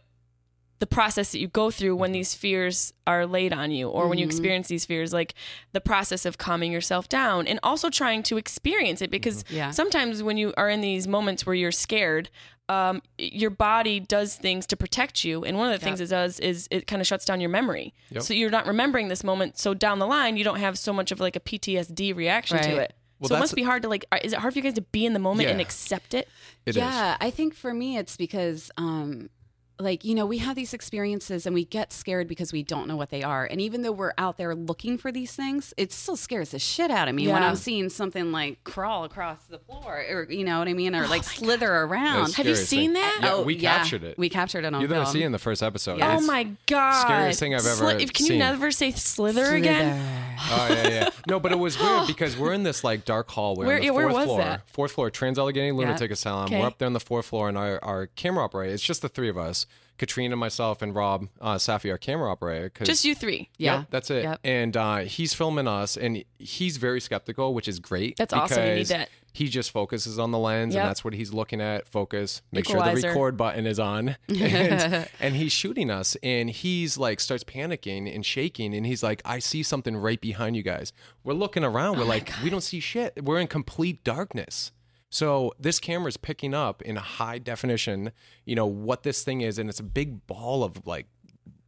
the 0.79 0.87
process 0.87 1.31
that 1.33 1.39
you 1.39 1.47
go 1.47 1.69
through 1.71 1.95
when 1.95 2.11
these 2.13 2.33
fears 2.33 2.93
are 3.05 3.25
laid 3.25 3.53
on 3.53 3.69
you, 3.71 3.89
or 3.89 4.07
when 4.07 4.17
you 4.17 4.25
experience 4.25 4.67
these 4.69 4.85
fears, 4.85 5.11
like 5.13 5.33
the 5.73 5.81
process 5.81 6.25
of 6.25 6.37
calming 6.37 6.71
yourself 6.71 7.07
down, 7.09 7.47
and 7.47 7.59
also 7.63 7.89
trying 7.89 8.23
to 8.23 8.37
experience 8.37 9.01
it, 9.01 9.11
because 9.11 9.43
Yeah. 9.49 9.71
sometimes 9.71 10.23
when 10.23 10.37
you 10.37 10.53
are 10.57 10.69
in 10.69 10.81
these 10.81 11.07
moments 11.07 11.45
where 11.45 11.55
you're 11.55 11.71
scared. 11.71 12.29
Um, 12.69 13.01
your 13.17 13.49
body 13.49 13.99
does 13.99 14.35
things 14.35 14.67
to 14.67 14.77
protect 14.77 15.23
you, 15.23 15.43
and 15.43 15.57
one 15.57 15.71
of 15.73 15.79
the 15.79 15.83
things 15.83 15.99
it 15.99 16.09
does 16.11 16.39
is 16.39 16.67
it 16.69 16.85
kind 16.85 17.01
of 17.01 17.07
shuts 17.07 17.25
down 17.25 17.41
your 17.41 17.49
memory, 17.49 17.95
Yep. 18.11 18.21
so 18.21 18.31
you're 18.35 18.51
not 18.51 18.67
remembering 18.67 19.07
this 19.07 19.23
moment. 19.23 19.57
So 19.57 19.73
down 19.73 19.97
the 19.97 20.05
line, 20.05 20.37
you 20.37 20.43
don't 20.43 20.59
have 20.59 20.77
so 20.77 20.93
much 20.93 21.11
of 21.11 21.19
like 21.19 21.35
a 21.35 21.39
PTSD 21.39 22.13
reaction 22.15 22.59
to 22.61 22.77
it. 22.77 22.93
Well, 23.19 23.29
so 23.29 23.35
it 23.37 23.39
must 23.39 23.55
be 23.55 23.63
hard 23.63 23.81
to 23.81 23.89
like. 23.89 24.05
Is 24.23 24.33
it 24.33 24.39
hard 24.39 24.53
for 24.53 24.59
you 24.59 24.63
guys 24.63 24.75
to 24.75 24.83
be 24.83 25.03
in 25.03 25.13
the 25.13 25.19
moment 25.19 25.47
Yeah. 25.47 25.53
and 25.53 25.59
accept 25.59 26.13
it? 26.13 26.29
It 26.67 26.69
is. 26.71 26.75
yeah, 26.77 27.17
I 27.19 27.31
think 27.31 27.55
for 27.55 27.73
me 27.73 27.97
it's 27.97 28.15
because 28.15 28.69
um 28.77 29.31
like 29.79 30.03
you 30.03 30.13
know 30.13 30.25
we 30.25 30.39
have 30.39 30.55
these 30.55 30.73
experiences 30.73 31.45
and 31.45 31.53
we 31.53 31.63
get 31.63 31.93
scared 31.93 32.27
because 32.27 32.51
we 32.51 32.61
don't 32.63 32.87
know 32.87 32.97
what 32.97 33.09
they 33.09 33.23
are 33.23 33.45
and 33.45 33.61
even 33.61 33.81
though 33.81 33.91
we're 33.91 34.11
out 34.17 34.37
there 34.37 34.53
looking 34.53 34.97
for 34.97 35.11
these 35.11 35.33
things 35.33 35.73
it 35.77 35.91
still 35.93 36.17
scares 36.17 36.49
the 36.51 36.59
shit 36.59 36.91
out 36.91 37.07
of 37.07 37.15
me 37.15 37.27
when 37.27 37.41
i'm 37.41 37.55
seeing 37.55 37.89
something 37.89 38.31
like 38.31 38.61
crawl 38.65 39.05
across 39.05 39.43
the 39.45 39.57
floor 39.59 40.03
or 40.11 40.27
you 40.29 40.43
know 40.43 40.59
what 40.59 40.67
i 40.67 40.73
mean 40.73 40.93
or 40.95 41.05
Oh 41.05 41.09
like 41.09 41.23
slither 41.23 41.71
around 41.73 42.33
Have 42.35 42.45
you 42.45 42.55
seen 42.55 42.93
thing. 42.93 43.01
that? 43.01 43.19
Yeah, 43.23 43.33
Oh, 43.35 43.43
we 43.43 43.55
yeah. 43.55 43.77
captured 43.77 44.03
it. 44.03 44.17
we 44.17 44.27
captured 44.29 44.65
it 44.65 44.73
on 44.73 44.81
You're 44.81 44.89
film 44.89 45.03
gonna 45.03 45.11
see 45.13 45.23
in 45.23 45.31
the 45.31 45.39
first 45.39 45.63
episode. 45.63 45.97
Yeah. 45.99 46.17
Oh 46.17 46.21
my 46.25 46.47
god! 46.67 47.01
scariest 47.01 47.39
thing 47.39 47.55
I've 47.55 47.65
ever 47.65 47.83
Sli- 47.85 48.13
Can 48.13 48.25
you 48.25 48.31
seen. 48.31 48.39
never 48.39 48.71
say 48.71 48.91
slither, 48.91 49.55
again? 49.55 50.35
Oh 50.51 50.67
yeah, 50.69 50.87
yeah. 50.89 51.09
No, 51.27 51.39
but 51.39 51.51
it 51.51 51.59
was 51.59 51.79
weird 51.79 52.07
because 52.07 52.37
we're 52.37 52.53
in 52.53 52.63
this 52.63 52.83
like 52.83 53.05
dark 53.05 53.29
hallway 53.29 53.65
Where- 53.65 53.75
on 53.77 53.81
the 53.81 53.87
fourth 53.89 53.95
where 53.95 54.07
was 54.13 54.25
floor. 54.25 54.37
that? 54.39 54.69
Fourth 54.69 54.91
floor, 54.91 55.09
Trans 55.09 55.39
Allegheny 55.39 55.71
Lunatic 55.71 56.11
Asylum. 56.11 56.45
Okay. 56.45 56.59
We're 56.59 56.67
up 56.67 56.77
there 56.79 56.85
on 56.87 56.93
the 56.93 56.99
fourth 56.99 57.25
floor, 57.27 57.47
and 57.49 57.57
our, 57.57 57.83
our 57.83 58.07
camera 58.07 58.43
operator. 58.43 58.73
It's 58.73 58.83
just 58.83 59.01
the 59.01 59.09
three 59.09 59.29
of 59.29 59.37
us: 59.37 59.65
Katrina, 59.99 60.35
myself, 60.35 60.81
and 60.81 60.95
Rob 60.95 61.27
uh, 61.39 61.55
Safi, 61.55 61.91
our 61.91 61.97
camera 61.99 62.31
operator. 62.31 62.71
Just 62.83 63.05
you 63.05 63.13
three. 63.13 63.49
Yeah. 63.57 63.79
Yep, 63.79 63.87
that's 63.91 64.09
it. 64.09 64.23
Yep. 64.23 64.39
And 64.43 64.75
uh, 64.77 64.97
he's 64.99 65.33
filming 65.35 65.67
us, 65.67 65.95
and 65.97 66.23
he's 66.39 66.77
very 66.77 66.99
skeptical, 67.01 67.53
which 67.53 67.67
is 67.67 67.79
great. 67.79 68.17
That's 68.17 68.33
awesome. 68.33 68.65
You 68.65 68.75
need 68.75 68.87
that. 68.87 69.09
He 69.31 69.47
just 69.47 69.69
focuses 69.69 70.17
on 70.17 70.31
the 70.31 70.39
lens, 70.39 70.73
Yep. 70.73 70.81
and 70.81 70.89
that's 70.89 71.03
what 71.03 71.13
he's 71.13 71.31
looking 71.31 71.61
at. 71.61 71.87
Focus. 71.87 72.41
Make 72.51 72.65
sure 72.67 72.81
the 72.81 72.99
record 73.07 73.37
button 73.37 73.67
is 73.67 73.79
on, 73.79 74.15
and, 74.27 75.07
and 75.19 75.35
he's 75.35 75.51
shooting 75.51 75.91
us, 75.91 76.17
and 76.23 76.49
he's 76.49 76.97
like 76.97 77.19
starts 77.19 77.43
panicking 77.43 78.13
and 78.13 78.25
shaking, 78.25 78.73
and 78.73 78.85
he's 78.87 79.03
like, 79.03 79.21
"I 79.25 79.37
see 79.39 79.61
something 79.61 79.95
right 79.95 80.19
behind 80.19 80.55
you 80.55 80.63
guys." 80.63 80.93
We're 81.23 81.33
looking 81.33 81.63
around. 81.63 81.97
Oh 81.97 81.99
We're 81.99 82.05
like, 82.05 82.31
"We 82.43 82.49
don't 82.49 82.61
see 82.61 82.79
shit. 82.79 83.23
We're 83.23 83.39
in 83.39 83.47
complete 83.47 84.03
darkness." 84.03 84.71
So 85.09 85.53
this 85.59 85.79
camera 85.79 86.07
is 86.07 86.17
picking 86.17 86.53
up 86.53 86.81
in 86.83 86.95
high 86.95 87.39
definition, 87.39 88.11
you 88.45 88.55
know 88.55 88.67
what 88.67 89.03
this 89.03 89.23
thing 89.23 89.41
is, 89.41 89.57
and 89.57 89.69
it's 89.69 89.79
a 89.79 89.83
big 89.83 90.25
ball 90.27 90.63
of 90.63 90.85
like 90.85 91.07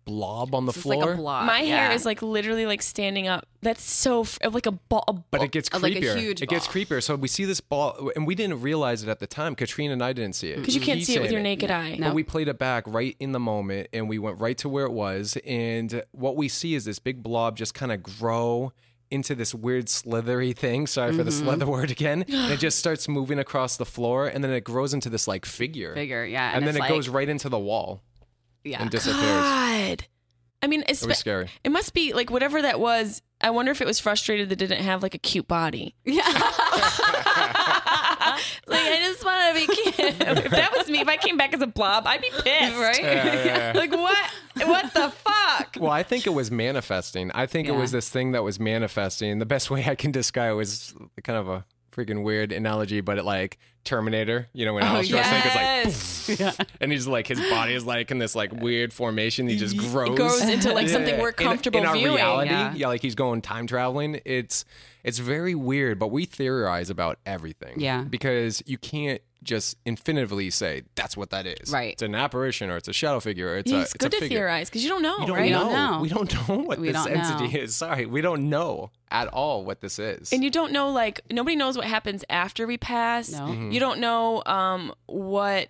blob 0.05 0.55
on 0.55 0.65
the 0.65 0.71
it's 0.71 0.81
floor. 0.81 1.05
like 1.05 1.13
a 1.13 1.17
block 1.17 1.45
My 1.45 1.59
hair 1.59 1.91
is 1.91 2.05
like 2.05 2.21
literally 2.21 2.65
like 2.65 2.81
standing 2.81 3.27
up. 3.27 3.47
That's 3.61 3.83
so 3.83 4.21
f- 4.21 4.39
like 4.51 4.65
a 4.65 4.71
ball. 4.71 5.03
A 5.07 5.13
But 5.13 5.43
it 5.43 5.51
gets 5.51 5.71
like 5.73 5.93
a 5.93 5.95
creepier. 6.01 6.17
huge 6.17 6.41
it 6.41 6.49
gets 6.49 6.67
creepier. 6.67 7.01
So 7.01 7.15
we 7.15 7.27
see 7.27 7.45
this 7.45 7.61
ball, 7.61 8.11
and 8.15 8.25
we 8.27 8.35
didn't 8.35 8.61
realize 8.61 9.03
it 9.03 9.09
at 9.09 9.19
the 9.19 9.27
time. 9.27 9.55
Katrina 9.55 9.93
and 9.93 10.03
I 10.03 10.13
didn't 10.13 10.35
see 10.35 10.49
it 10.51 10.57
because 10.57 10.75
you 10.75 10.81
can't 10.81 10.99
He's 10.99 11.07
see 11.07 11.15
it 11.15 11.21
with 11.21 11.31
your 11.31 11.41
naked 11.41 11.71
eye. 11.71 11.95
No. 11.95 12.07
But 12.07 12.15
we 12.15 12.23
played 12.23 12.47
it 12.47 12.57
back 12.59 12.83
right 12.87 13.15
in 13.19 13.31
the 13.31 13.39
moment, 13.39 13.87
and 13.93 14.09
we 14.09 14.19
went 14.19 14.39
right 14.39 14.57
to 14.59 14.69
where 14.69 14.85
it 14.85 14.91
was. 14.91 15.37
And 15.45 16.03
what 16.11 16.35
we 16.35 16.47
see 16.47 16.75
is 16.75 16.85
this 16.85 16.99
big 16.99 17.23
blob 17.23 17.55
just 17.57 17.73
kind 17.73 17.91
of 17.91 18.01
grow 18.03 18.73
into 19.11 19.35
this 19.35 19.53
weird 19.53 19.89
slithery 19.89 20.53
thing. 20.53 20.87
Sorry 20.87 21.11
for 21.15 21.23
the 21.23 21.31
Mm-hmm. 21.31 21.43
slither 21.45 21.67
word 21.67 21.91
again. 21.91 22.23
and 22.27 22.53
it 22.53 22.59
just 22.59 22.79
starts 22.79 23.07
moving 23.07 23.37
across 23.39 23.77
the 23.77 23.85
floor, 23.85 24.27
and 24.27 24.43
then 24.43 24.51
it 24.51 24.63
grows 24.63 24.93
into 24.93 25.09
this 25.09 25.27
like 25.27 25.45
figure. 25.45 25.93
Figure, 25.93 26.25
yeah, 26.25 26.47
And, 26.49 26.57
and 26.57 26.67
then 26.67 26.75
it's 26.77 26.85
it 26.85 26.89
goes 26.89 27.09
right 27.09 27.27
into 27.29 27.49
the 27.49 27.59
wall 27.59 28.01
yeah 28.63 28.81
and 28.81 28.89
disappears. 28.89 29.21
God. 29.21 30.05
I 30.63 30.67
mean, 30.67 30.83
it's, 30.87 31.01
It 31.03 31.07
was 31.07 31.17
scary. 31.17 31.49
it 31.63 31.71
must 31.71 31.93
be 31.93 32.13
like 32.13 32.29
whatever 32.29 32.61
that 32.61 32.79
was. 32.79 33.21
I 33.41 33.49
wonder 33.49 33.71
if 33.71 33.81
it 33.81 33.87
was 33.87 33.99
frustrated 33.99 34.49
that 34.49 34.61
it 34.61 34.67
didn't 34.67 34.83
have 34.83 35.01
like 35.01 35.15
a 35.15 35.17
cute 35.17 35.47
body. 35.47 35.95
yeah 36.05 36.21
Like 38.67 38.79
I 38.81 38.97
just 38.99 39.23
want 39.25 39.57
to 39.57 39.67
be 39.67 39.75
cute. 39.81 39.95
if 40.45 40.51
that 40.51 40.73
was 40.75 40.89
me, 40.89 40.99
if 41.01 41.07
I 41.07 41.17
came 41.17 41.37
back 41.37 41.53
as 41.53 41.61
a 41.61 41.67
blob, 41.67 42.05
I'd 42.07 42.21
be 42.21 42.29
pissed. 42.29 42.75
right 42.77 43.01
Yeah, 43.01 43.45
yeah. 43.45 43.73
Like 43.75 43.91
what? 43.91 44.17
What 44.67 44.93
the 44.93 45.09
fuck? 45.09 45.77
Well, 45.79 45.91
I 45.91 46.03
think 46.03 46.27
it 46.27 46.31
was 46.31 46.51
manifesting. 46.51 47.31
I 47.33 47.45
think 47.45 47.67
it 47.67 47.71
Yeah. 47.71 47.77
was 47.79 47.91
this 47.91 48.09
thing 48.09 48.31
that 48.33 48.43
was 48.43 48.59
manifesting. 48.59 49.39
The 49.39 49.45
best 49.45 49.71
way 49.71 49.85
I 49.87 49.95
can 49.95 50.11
describe 50.11 50.51
it 50.51 50.55
was 50.55 50.93
kind 51.23 51.39
of 51.39 51.47
a 51.49 51.65
freaking 51.91 52.23
weird 52.23 52.51
analogy, 52.51 53.01
but 53.01 53.17
it 53.17 53.25
like 53.25 53.57
Terminator, 53.83 54.47
you 54.53 54.65
know, 54.65 54.73
when 54.73 54.83
oh, 54.83 54.87
Arnold 54.87 55.05
Schwarzenegger's 55.05 55.55
like, 55.55 56.39
yes. 56.39 56.57
and 56.79 56.91
he's 56.91 57.07
like, 57.07 57.27
his 57.27 57.39
body 57.49 57.73
is 57.73 57.85
like 57.85 58.11
in 58.11 58.19
this 58.19 58.35
like 58.35 58.53
weird 58.53 58.93
formation. 58.93 59.47
He 59.47 59.57
just 59.57 59.75
grows. 59.77 60.09
it 60.09 60.15
grows 60.15 60.41
into, 60.41 60.73
like, 60.73 60.87
something 60.89 61.19
we're 61.19 61.29
In- 61.29 61.35
comfortable 61.35 61.79
in, 61.79 61.85
our 61.85 61.95
viewing. 61.95 62.15
reality. 62.15 62.51
Yeah. 62.51 62.73
Yeah. 62.75 62.87
like 62.87 63.01
he's 63.01 63.15
going 63.15 63.41
time 63.41 63.67
traveling. 63.67 64.21
It's 64.25 64.65
it's 65.03 65.17
very 65.17 65.55
weird, 65.55 65.97
but 65.97 66.09
we 66.09 66.25
theorize 66.25 66.89
about 66.89 67.17
everything. 67.25 67.79
Yeah. 67.79 68.03
because 68.03 68.61
you 68.65 68.77
can't 68.77 69.21
just 69.43 69.75
infinitively 69.85 70.49
say 70.51 70.83
that's 70.95 71.17
what 71.17 71.31
that 71.31 71.45
is. 71.47 71.71
Right. 71.71 71.93
It's 71.93 72.01
an 72.03 72.13
apparition 72.13 72.69
or 72.69 72.77
it's 72.77 72.87
a 72.87 72.93
shadow 72.93 73.19
figure. 73.19 73.53
Or 73.53 73.57
it's 73.57 73.71
Yeah, 73.71 73.79
a 73.79 73.81
it's 73.81 73.95
it's 73.95 74.03
good 74.03 74.13
a 74.13 74.15
to 74.17 74.19
figure. 74.21 74.37
theorize 74.37 74.69
because 74.69 74.83
you 74.83 74.89
don't 74.89 75.01
know, 75.01 75.17
We 75.19 75.25
don't 75.25 75.35
right? 75.37 75.51
know. 75.51 75.59
don't 75.69 75.73
know. 75.73 75.99
We 76.01 76.09
don't 76.09 76.47
know 76.49 76.55
what 76.63 76.79
We 76.79 76.91
this 76.91 77.05
entity 77.07 77.47
know. 77.53 77.59
is. 77.63 77.75
Sorry, 77.75 78.05
we 78.05 78.21
don't 78.21 78.49
know 78.49 78.91
at 79.09 79.27
all 79.29 79.65
what 79.65 79.81
this 79.81 79.97
is. 79.99 80.31
And 80.31 80.43
you 80.43 80.49
don't 80.51 80.71
know, 80.71 80.89
like, 80.91 81.21
nobody 81.31 81.55
knows 81.55 81.75
what 81.75 81.85
happens 81.87 82.23
after 82.29 82.67
we 82.67 82.77
pass. 82.77 83.31
No. 83.31 83.39
Mm-hmm. 83.39 83.71
You 83.71 83.79
don't 83.79 83.99
know 83.99 84.43
um, 84.45 84.93
what 85.07 85.69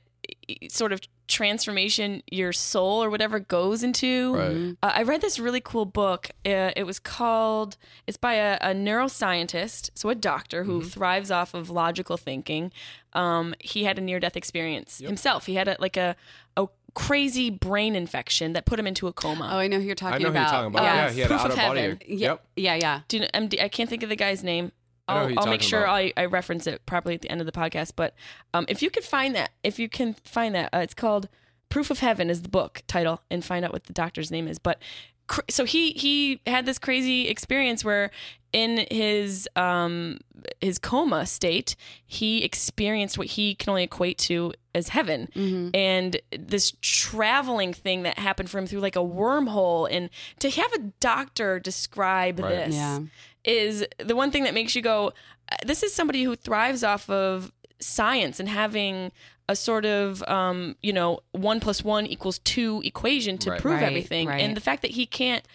sort 0.69 0.91
of 0.91 0.99
transformation 1.31 2.21
your 2.31 2.51
soul 2.53 3.03
or 3.03 3.09
whatever 3.09 3.39
goes 3.39 3.83
into. 3.83 4.35
Right. 4.35 4.75
Uh, 4.83 4.91
I 4.95 5.03
read 5.03 5.21
this 5.21 5.39
really 5.39 5.61
cool 5.61 5.85
book. 5.85 6.29
Uh, 6.45 6.71
it 6.75 6.83
was 6.85 6.99
called, 6.99 7.77
it's 8.07 8.17
by 8.17 8.33
a, 8.35 8.57
a 8.61 8.73
neuroscientist, 8.73 9.91
so 9.95 10.09
a 10.09 10.15
doctor 10.15 10.61
Mm-hmm. 10.63 10.71
who 10.71 10.81
thrives 10.83 11.31
off 11.31 11.53
of 11.53 11.69
logical 11.69 12.17
thinking. 12.17 12.71
Um, 13.13 13.53
he 13.59 13.83
had 13.85 13.97
a 13.97 14.01
near 14.01 14.19
death 14.19 14.35
experience 14.37 14.99
himself. 14.99 15.45
He 15.45 15.55
had 15.55 15.67
a, 15.67 15.75
like 15.79 15.97
a, 15.97 16.15
a 16.57 16.67
crazy 16.93 17.49
brain 17.49 17.95
infection 17.95 18.53
that 18.53 18.65
put 18.65 18.77
him 18.77 18.85
into 18.85 19.07
a 19.07 19.13
coma. 19.13 19.49
oh 19.53 19.57
i 19.59 19.67
know 19.67 19.77
who 19.79 19.83
you're 19.85 19.95
talking 19.95 20.15
I 20.15 20.17
talking 20.19 20.23
know 20.23 20.29
who 20.31 20.35
you're 20.37 20.43
about 20.43 20.51
talking 20.51 20.67
about. 20.75 20.83
Yeah. 20.83 20.95
Yeah, 21.05 21.11
he 21.11 21.19
had 21.21 21.27
Proof 21.29 21.45
an 21.45 21.51
of 21.51 21.57
out 21.57 21.63
of 21.63 21.69
body. 21.69 21.81
heaven. 21.81 21.99
yeah 22.05 22.17
Yep. 22.27 22.45
yeah 22.57 22.75
yeah 22.75 22.99
Do 23.07 23.17
you 23.17 23.21
know, 23.23 23.29
MD, 23.33 23.61
I 23.63 23.69
can't 23.69 23.89
think 23.89 24.03
of 24.03 24.09
the 24.09 24.15
guy's 24.17 24.43
name. 24.43 24.71
I 25.11 25.21
know 25.23 25.27
who 25.29 25.33
I'll, 25.35 25.39
I'll 25.45 25.49
make 25.49 25.61
sure. 25.61 25.87
I, 25.87 26.13
I 26.17 26.25
reference 26.25 26.67
it 26.67 26.85
properly 26.85 27.15
at 27.15 27.21
the 27.21 27.29
end 27.29 27.41
of 27.41 27.45
the 27.45 27.51
podcast. 27.51 27.93
But 27.95 28.13
um, 28.53 28.65
if 28.67 28.81
you 28.81 28.89
could 28.89 29.03
find 29.03 29.35
that, 29.35 29.51
if 29.63 29.79
you 29.79 29.89
can 29.89 30.13
find 30.23 30.55
that, 30.55 30.69
uh, 30.73 30.79
it's 30.79 30.93
called 30.93 31.27
"Proof 31.69 31.89
of 31.91 31.99
Heaven" 31.99 32.29
is 32.29 32.41
the 32.41 32.49
book 32.49 32.81
title, 32.87 33.21
and 33.29 33.43
find 33.43 33.63
out 33.65 33.73
what 33.73 33.85
the 33.85 33.93
doctor's 33.93 34.31
name 34.31 34.47
is. 34.47 34.59
But 34.59 34.81
cr- 35.27 35.41
so 35.49 35.65
he 35.65 35.91
he 35.91 36.41
had 36.47 36.65
this 36.65 36.79
crazy 36.79 37.27
experience 37.27 37.83
where 37.85 38.11
in 38.53 38.85
his 38.91 39.47
um 39.55 40.19
his 40.59 40.77
coma 40.77 41.25
state 41.25 41.77
he 42.05 42.43
experienced 42.43 43.17
what 43.17 43.27
he 43.27 43.55
can 43.55 43.69
only 43.69 43.83
equate 43.83 44.17
to 44.17 44.51
as 44.75 44.89
heaven 44.89 45.29
Mm-hmm. 45.33 45.69
and 45.73 46.17
this 46.37 46.73
traveling 46.81 47.71
thing 47.73 48.03
that 48.03 48.19
happened 48.19 48.49
for 48.49 48.57
him 48.57 48.67
through 48.67 48.81
like 48.81 48.97
a 48.97 48.99
wormhole 48.99 49.87
and 49.89 50.09
to 50.39 50.49
have 50.49 50.73
a 50.73 50.79
doctor 50.99 51.59
describe 51.59 52.39
Right. 52.39 52.49
this 52.65 52.75
Yeah. 52.75 52.99
Is 53.43 53.85
the 53.97 54.15
one 54.15 54.31
thing 54.31 54.43
that 54.43 54.53
makes 54.53 54.75
you 54.75 54.81
go 54.81 55.13
"Uh, 55.51 55.55
this 55.65 55.83
is 55.83 55.93
somebody 55.93 56.23
who 56.23 56.35
thrives 56.35 56.83
off 56.83 57.09
of 57.09 57.51
science 57.79 58.39
and 58.39 58.47
having 58.47 59.11
a 59.49 59.55
sort 59.55 59.85
of 59.85 60.23
um, 60.23 60.75
you 60.83 60.93
know 60.93 61.19
one 61.31 61.59
plus 61.59 61.83
one 61.83 62.05
equals 62.05 62.39
two 62.39 62.81
equation 62.85 63.37
to 63.39 63.49
Right. 63.51 63.59
prove 63.61 63.75
Right, 63.81 63.83
everything 63.87 64.27
right. 64.27 64.41
and 64.41 64.55
the 64.55 64.61
fact 64.61 64.81
that 64.83 64.91
he 64.91 65.05
can't 65.05 65.45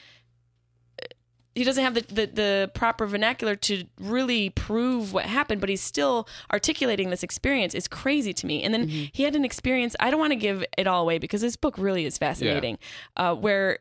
he 1.55 1.64
doesn't 1.64 1.83
have 1.83 1.94
the, 1.94 2.03
the, 2.03 2.27
the 2.27 2.70
proper 2.75 3.07
vernacular 3.07 3.57
to 3.57 3.85
really 3.99 4.51
prove 4.51 5.14
what 5.14 5.25
happened, 5.25 5.59
but 5.59 5.70
he's 5.70 5.81
still 5.81 6.29
articulating 6.53 7.09
this 7.09 7.22
experience 7.22 7.75
is 7.75 7.88
crazy 7.88 8.35
to 8.35 8.46
me. 8.46 8.62
And 8.62 8.75
then 8.75 8.88
Mm-hmm. 8.88 9.05
he 9.12 9.22
had 9.22 9.35
an 9.35 9.42
experience, 9.42 9.96
I 9.99 10.11
don't 10.11 10.20
want 10.20 10.33
to 10.33 10.37
give 10.37 10.62
it 10.77 10.87
all 10.87 11.01
away 11.01 11.16
because 11.18 11.40
this 11.40 11.57
book 11.57 11.79
really 11.79 12.05
is 12.05 12.18
fascinating, 12.18 12.77
uh, 13.16 13.35
where 13.35 13.79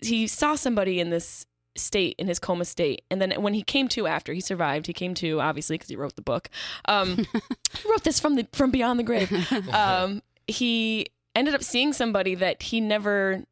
he 0.00 0.26
saw 0.26 0.54
somebody 0.54 1.00
in 1.00 1.10
this 1.10 1.44
state, 1.78 2.14
in 2.18 2.26
his 2.26 2.38
coma 2.38 2.64
state. 2.64 3.02
And 3.10 3.20
then 3.20 3.30
when 3.42 3.54
he 3.54 3.62
came 3.62 3.88
to 3.88 4.06
after 4.06 4.32
he 4.32 4.40
survived, 4.40 4.86
he 4.86 4.92
came 4.92 5.14
to 5.14 5.40
obviously 5.40 5.74
because 5.74 5.88
he 5.88 5.96
wrote 5.96 6.16
the 6.16 6.22
book. 6.22 6.48
Um, 6.86 7.16
he 7.78 7.90
wrote 7.90 8.04
this 8.04 8.20
from 8.20 8.36
the 8.36 8.46
from 8.52 8.70
beyond 8.70 8.98
the 8.98 9.04
grave. 9.04 9.32
Um, 9.72 10.22
he 10.46 11.06
ended 11.34 11.54
up 11.54 11.62
seeing 11.62 11.92
somebody 11.92 12.34
that 12.34 12.62
he 12.62 12.80
never 12.80 13.44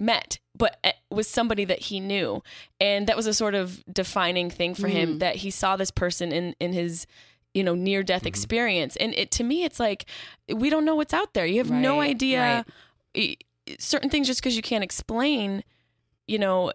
met 0.00 0.38
but 0.56 0.78
was 1.10 1.28
somebody 1.28 1.64
that 1.64 1.80
he 1.80 2.00
knew. 2.00 2.42
And 2.80 3.06
that 3.06 3.16
was 3.16 3.26
a 3.26 3.34
sort 3.34 3.54
of 3.54 3.82
defining 3.92 4.50
thing 4.50 4.74
for 4.74 4.86
him 4.88 5.18
that 5.18 5.36
he 5.36 5.50
saw 5.50 5.76
this 5.76 5.90
person 5.90 6.32
in 6.32 6.54
in 6.60 6.72
his 6.72 7.06
you 7.54 7.64
know 7.64 7.74
near 7.74 8.02
death 8.02 8.26
experience. 8.26 8.96
And 8.96 9.14
it 9.14 9.30
to 9.32 9.44
me 9.44 9.64
it's 9.64 9.80
like 9.80 10.06
we 10.48 10.70
don't 10.70 10.84
know 10.84 10.94
what's 10.94 11.14
out 11.14 11.34
there. 11.34 11.46
You 11.46 11.58
have 11.58 11.70
no 11.70 12.00
idea. 12.00 12.64
I- 13.16 13.36
certain 13.78 14.10
things 14.10 14.26
just 14.26 14.40
because 14.40 14.56
you 14.56 14.62
can't 14.62 14.84
explain 14.84 15.64
you 16.26 16.38
know 16.38 16.70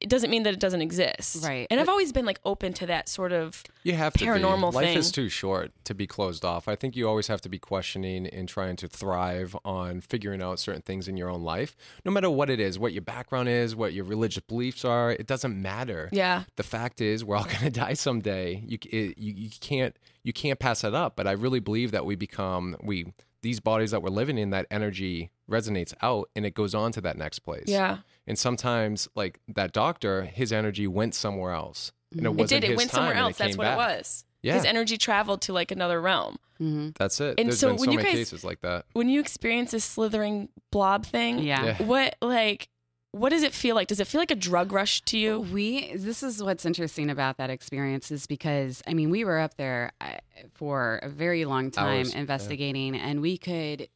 it 0.00 0.08
doesn't 0.08 0.30
mean 0.30 0.44
that 0.44 0.54
it 0.54 0.60
doesn't 0.60 0.80
exist 0.82 1.44
Right. 1.44 1.66
and 1.70 1.78
i've 1.80 1.88
always 1.88 2.10
been 2.12 2.24
like 2.24 2.40
open 2.44 2.72
to 2.74 2.86
that 2.86 3.08
sort 3.08 3.32
of 3.32 3.62
You 3.82 3.92
have 3.94 4.12
to 4.14 4.24
paranormal 4.24 4.70
be. 4.70 4.76
Life 4.76 4.84
thing. 4.86 4.98
is 4.98 5.12
too 5.12 5.28
short 5.28 5.72
to 5.84 5.94
be 5.94 6.06
closed 6.06 6.44
off. 6.44 6.68
I 6.68 6.76
think 6.76 6.96
you 6.96 7.08
always 7.08 7.26
have 7.28 7.40
to 7.42 7.48
be 7.48 7.58
questioning 7.58 8.26
and 8.26 8.48
trying 8.48 8.76
to 8.76 8.88
thrive 8.88 9.56
on 9.64 10.00
figuring 10.00 10.42
out 10.42 10.58
certain 10.58 10.82
things 10.82 11.08
in 11.08 11.16
your 11.16 11.28
own 11.30 11.42
life, 11.42 11.76
no 12.04 12.10
matter 12.12 12.30
what 12.30 12.48
it 12.50 12.60
is, 12.60 12.78
what 12.78 12.92
your 12.92 13.02
background 13.02 13.48
is, 13.48 13.74
what 13.76 13.92
your 13.92 14.04
religious 14.04 14.42
beliefs 14.42 14.84
are. 14.84 15.10
It 15.12 15.26
doesn't 15.26 15.60
matter. 15.60 16.08
yeah 16.12 16.44
The 16.56 16.62
fact 16.62 17.00
is, 17.00 17.24
we're 17.24 17.36
all 17.36 17.44
going 17.54 17.64
to 17.64 17.70
die 17.70 17.94
someday. 17.94 18.62
You, 18.66 18.78
it, 18.90 19.18
you 19.18 19.32
you 19.34 19.50
can't 19.60 19.96
you 20.22 20.32
can't 20.32 20.58
pass 20.58 20.82
that 20.82 20.94
up. 20.94 21.16
But 21.16 21.26
I 21.26 21.32
really 21.32 21.60
believe 21.60 21.90
that 21.92 22.04
we 22.04 22.14
become 22.16 22.76
we 22.82 23.12
these 23.42 23.60
bodies 23.60 23.90
that 23.92 24.02
we're 24.02 24.10
living 24.10 24.36
in. 24.38 24.50
That 24.50 24.66
energy 24.70 25.30
resonates 25.50 25.94
out, 26.02 26.28
and 26.36 26.44
it 26.46 26.54
goes 26.54 26.74
on 26.74 26.92
to 26.92 27.00
that 27.00 27.16
next 27.16 27.40
place. 27.40 27.64
yeah 27.66 27.98
And 28.30 28.38
sometimes, 28.38 29.08
like 29.16 29.40
that 29.48 29.72
doctor, 29.72 30.22
his 30.22 30.52
energy 30.52 30.86
went 30.86 31.14
somewhere 31.16 31.52
else, 31.52 31.90
and 32.12 32.20
it 32.20 32.26
it 32.26 32.28
wasn't 32.34 32.48
did 32.48 32.64
it 32.64 32.70
his 32.70 32.76
went 32.78 32.90
somewhere 32.92 33.14
else 33.14 33.36
that's 33.38 33.56
what 33.56 33.64
back. 33.64 33.74
it 33.74 33.98
was 33.98 34.24
Yeah. 34.42 34.54
his 34.54 34.64
energy 34.64 34.96
traveled 34.96 35.42
to 35.42 35.52
like 35.52 35.70
another 35.72 36.00
realm 36.00 36.36
Mm-hmm. 36.60 36.90
That's 36.98 37.20
it. 37.22 37.34
And 37.40 37.48
There's 37.48 37.58
so 37.58 37.68
been 37.70 37.78
so 37.78 37.80
when 37.80 37.90
you 37.92 37.96
many 37.98 38.08
guys- 38.10 38.18
cases 38.18 38.44
like 38.44 38.60
that. 38.60 38.84
when 38.92 39.08
you 39.08 39.18
experience 39.20 39.70
this 39.72 39.84
slithering 39.84 40.48
blob 40.70 41.06
thing 41.06 41.38
Yeah. 41.40 41.64
Yeah. 41.64 41.82
what 41.82 42.16
like 42.22 42.68
what 43.12 43.30
does 43.30 43.42
it 43.42 43.52
feel 43.54 43.74
like 43.74 43.88
does 43.88 43.98
it 43.98 44.06
feel 44.06 44.20
like 44.20 44.30
a 44.30 44.36
drug 44.36 44.70
rush 44.72 45.00
to 45.10 45.18
you 45.18 45.40
We 45.40 45.96
this 45.96 46.22
is 46.22 46.40
what's 46.42 46.64
interesting 46.66 47.10
about 47.10 47.38
that 47.38 47.50
experience 47.50 48.10
is 48.12 48.26
because 48.28 48.82
I 48.86 48.92
mean 48.94 49.10
we 49.10 49.24
were 49.24 49.38
up 49.40 49.56
there 49.56 49.90
uh, 50.00 50.18
for 50.54 51.00
a 51.02 51.08
very 51.08 51.44
long 51.46 51.70
time 51.72 52.00
Hours, 52.00 52.12
yeah. 52.14 52.20
investigating 52.20 52.94
and 52.94 53.20
we 53.20 53.38
could 53.38 53.88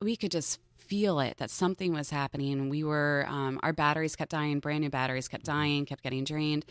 we 0.00 0.16
could 0.16 0.30
just 0.32 0.58
feel 0.92 1.20
it 1.20 1.34
that 1.38 1.50
something 1.50 1.92
was 1.94 2.10
happening. 2.10 2.68
We 2.68 2.84
were 2.84 3.24
um, 3.28 3.58
our 3.62 3.72
batteries 3.72 4.14
kept 4.14 4.30
dying, 4.32 4.60
brand 4.60 4.82
new 4.84 4.90
batteries 4.90 5.26
kept 5.32 5.44
dying, 5.46 5.86
kept 5.86 6.02
getting 6.02 6.24
drained 6.24 6.64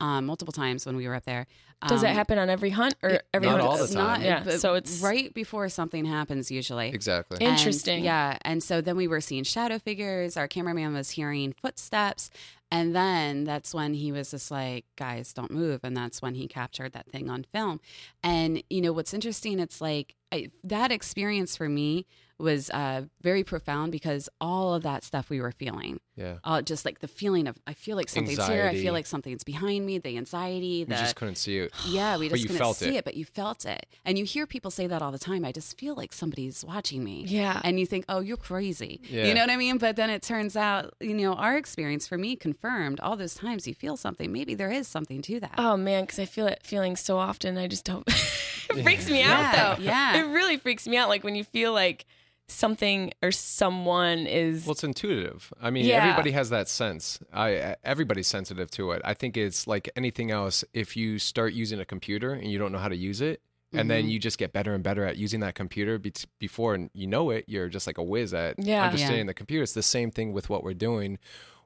um, 0.00 0.24
multiple 0.26 0.52
times 0.52 0.86
when 0.86 0.96
we 0.96 1.06
were 1.08 1.14
up 1.14 1.24
there. 1.26 1.46
does 1.86 2.00
that 2.00 2.10
Um, 2.10 2.16
happen 2.16 2.38
on 2.38 2.48
every 2.48 2.70
hunt 2.70 2.94
or 3.02 3.20
every 3.34 3.48
Not 3.48 3.60
hunt 3.60 3.68
all 3.68 3.76
the 3.76 3.84
is- 3.84 3.94
time. 3.94 4.22
yeah 4.22 4.42
but 4.44 4.60
so 4.62 4.74
it's 4.80 5.00
right 5.02 5.28
before 5.34 5.68
something 5.68 6.04
happens 6.06 6.50
usually. 6.50 6.88
Exactly. 7.00 7.36
And- 7.36 7.48
And, 7.48 7.58
Interesting. 7.58 8.02
yeah. 8.04 8.38
And 8.50 8.62
so 8.62 8.80
then 8.80 8.96
we 8.96 9.06
were 9.08 9.20
seeing 9.20 9.44
shadow 9.44 9.78
figures. 9.78 10.36
Our 10.38 10.48
cameraman 10.48 10.94
was 10.94 11.10
hearing 11.10 11.54
footsteps. 11.60 12.30
And 12.70 12.96
then 12.96 13.44
that's 13.44 13.72
when 13.78 13.94
he 13.94 14.10
was 14.10 14.30
just 14.32 14.50
like, 14.50 14.84
guys, 14.96 15.32
don't 15.38 15.52
move. 15.52 15.80
And 15.84 15.94
that's 15.96 16.20
when 16.22 16.34
he 16.34 16.48
captured 16.48 16.92
that 16.94 17.06
thing 17.14 17.28
on 17.30 17.44
film. 17.54 17.76
And, 18.24 18.62
you 18.74 18.80
know, 18.80 18.92
what's 18.96 19.14
interesting, 19.14 19.60
it's 19.60 19.80
like 19.80 20.08
I, 20.32 20.50
that 20.64 20.90
experience 20.92 21.56
for 21.56 21.68
me 21.68 22.06
was 22.38 22.68
uh, 22.68 23.00
very 23.22 23.42
profound 23.42 23.90
because 23.90 24.28
all 24.42 24.74
of 24.74 24.82
that 24.82 25.02
stuff 25.02 25.30
we 25.30 25.40
were 25.40 25.52
feeling, 25.52 25.98
yeah. 26.16 26.34
uh, 26.44 26.60
just 26.60 26.84
like 26.84 26.98
the 26.98 27.08
feeling 27.08 27.46
of, 27.46 27.56
I 27.66 27.72
feel 27.72 27.96
like 27.96 28.10
something's 28.10 28.46
here. 28.46 28.66
I 28.66 28.74
feel 28.74 28.92
like 28.92 29.06
something's 29.06 29.42
behind 29.42 29.86
me, 29.86 29.96
the 29.96 30.18
anxiety, 30.18 30.66
You 30.66 30.84
the, 30.84 30.96
just 30.96 31.16
couldn't 31.16 31.36
see 31.36 31.56
it. 31.60 31.72
yeah, 31.88 32.18
we 32.18 32.28
just 32.28 32.42
couldn't 32.42 32.58
felt 32.58 32.76
see 32.76 32.88
it. 32.88 32.94
it. 32.96 33.04
but 33.06 33.14
you 33.14 33.24
felt 33.24 33.64
it. 33.64 33.86
And 34.04 34.18
you 34.18 34.26
hear 34.26 34.46
people 34.46 34.70
say 34.70 34.86
that 34.86 35.00
all 35.00 35.12
the 35.12 35.18
time. 35.18 35.46
I 35.46 35.52
just 35.52 35.78
feel 35.80 35.94
like 35.94 36.12
somebody's 36.12 36.62
watching 36.62 37.02
me. 37.02 37.24
Yeah. 37.26 37.58
And 37.64 37.80
you 37.80 37.86
think, 37.86 38.04
oh, 38.06 38.20
you're 38.20 38.36
crazy. 38.36 39.00
Yeah. 39.08 39.24
You 39.28 39.32
know 39.32 39.40
what 39.40 39.50
I 39.50 39.56
mean? 39.56 39.78
But 39.78 39.96
then 39.96 40.10
it 40.10 40.20
turns 40.22 40.56
out, 40.58 40.92
you 41.00 41.14
know, 41.14 41.32
our 41.36 41.56
experience 41.56 42.06
for 42.06 42.18
me 42.18 42.36
confirmed 42.36 43.00
all 43.00 43.16
those 43.16 43.34
times 43.34 43.66
you 43.66 43.72
feel 43.72 43.96
something. 43.96 44.30
Maybe 44.30 44.54
there 44.54 44.70
is 44.70 44.86
something 44.86 45.22
to 45.22 45.40
that. 45.40 45.54
oh 45.56 45.78
man 45.78 46.02
because 46.04 46.18
i 46.18 46.26
feel 46.26 46.46
it 46.46 46.60
feeling 46.62 46.96
so 46.96 47.16
often 47.18 47.56
i 47.56 47.66
just 47.66 47.84
don't 47.84 48.06
it 48.70 48.82
freaks 48.82 49.08
me 49.08 49.20
Yeah, 49.20 49.40
out 49.68 49.78
though 49.78 49.82
yeah. 49.82 50.18
it 50.18 50.25
really 50.32 50.56
freaks 50.56 50.86
me 50.86 50.96
out 50.96 51.08
like 51.08 51.24
when 51.24 51.34
you 51.34 51.44
feel 51.44 51.72
like 51.72 52.06
something 52.48 53.12
or 53.22 53.32
someone 53.32 54.20
is 54.26 54.64
Well, 54.66 54.72
it's 54.72 54.84
intuitive. 54.84 55.52
I 55.60 55.70
mean, 55.70 55.84
Yeah. 55.84 56.02
everybody 56.04 56.30
has 56.30 56.50
that 56.50 56.68
sense. 56.68 57.18
I 57.32 57.74
everybody's 57.82 58.28
sensitive 58.28 58.70
to 58.72 58.92
it. 58.92 59.02
I 59.04 59.14
think 59.14 59.36
it's 59.36 59.66
like 59.66 59.90
anything 59.96 60.30
else. 60.30 60.64
If 60.72 60.96
you 60.96 61.18
start 61.18 61.54
using 61.54 61.80
a 61.80 61.84
computer 61.84 62.32
and 62.32 62.50
you 62.50 62.58
don't 62.58 62.70
know 62.72 62.78
how 62.78 62.88
to 62.88 62.96
use 62.96 63.20
it, 63.20 63.40
and 63.72 63.80
Mm-hmm. 63.80 63.88
then 63.88 64.08
you 64.08 64.20
just 64.20 64.38
get 64.38 64.52
better 64.52 64.74
and 64.74 64.84
better 64.84 65.04
at 65.04 65.16
using 65.16 65.40
that 65.40 65.56
computer 65.56 65.98
be- 65.98 66.12
before 66.38 66.74
and 66.76 66.88
you 66.94 67.08
know 67.08 67.30
it, 67.30 67.44
you're 67.48 67.68
just 67.68 67.86
like 67.88 67.98
a 67.98 68.02
whiz 68.02 68.32
at 68.32 68.54
Yeah. 68.64 68.84
understanding 68.84 69.26
the 69.26 69.34
computer. 69.34 69.64
It's 69.64 69.72
the 69.74 69.82
same 69.82 70.12
thing 70.12 70.32
with 70.32 70.48
what 70.48 70.62
we're 70.62 70.72
doing. 70.74 71.18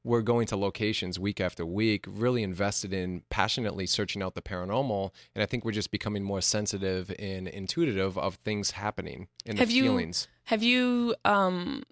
We're 0.02 0.22
going 0.22 0.46
to 0.46 0.56
locations 0.56 1.18
week 1.18 1.40
after 1.40 1.66
week, 1.66 2.06
really 2.08 2.42
invested 2.42 2.92
in 2.94 3.22
passionately 3.28 3.86
searching 3.86 4.22
out 4.22 4.34
the 4.34 4.42
paranormal, 4.42 5.12
and 5.34 5.42
I 5.42 5.46
think 5.46 5.64
we're 5.64 5.72
just 5.72 5.90
becoming 5.90 6.24
more 6.24 6.40
sensitive 6.40 7.12
and 7.18 7.46
intuitive 7.48 8.16
of 8.16 8.34
things 8.36 8.72
happening 8.72 9.28
and 9.44 9.58
have 9.58 9.68
the 9.68 9.74
you 9.74 9.82
feelings. 9.84 10.28
have 10.44 10.62
you 10.62 11.14
um 11.24 11.82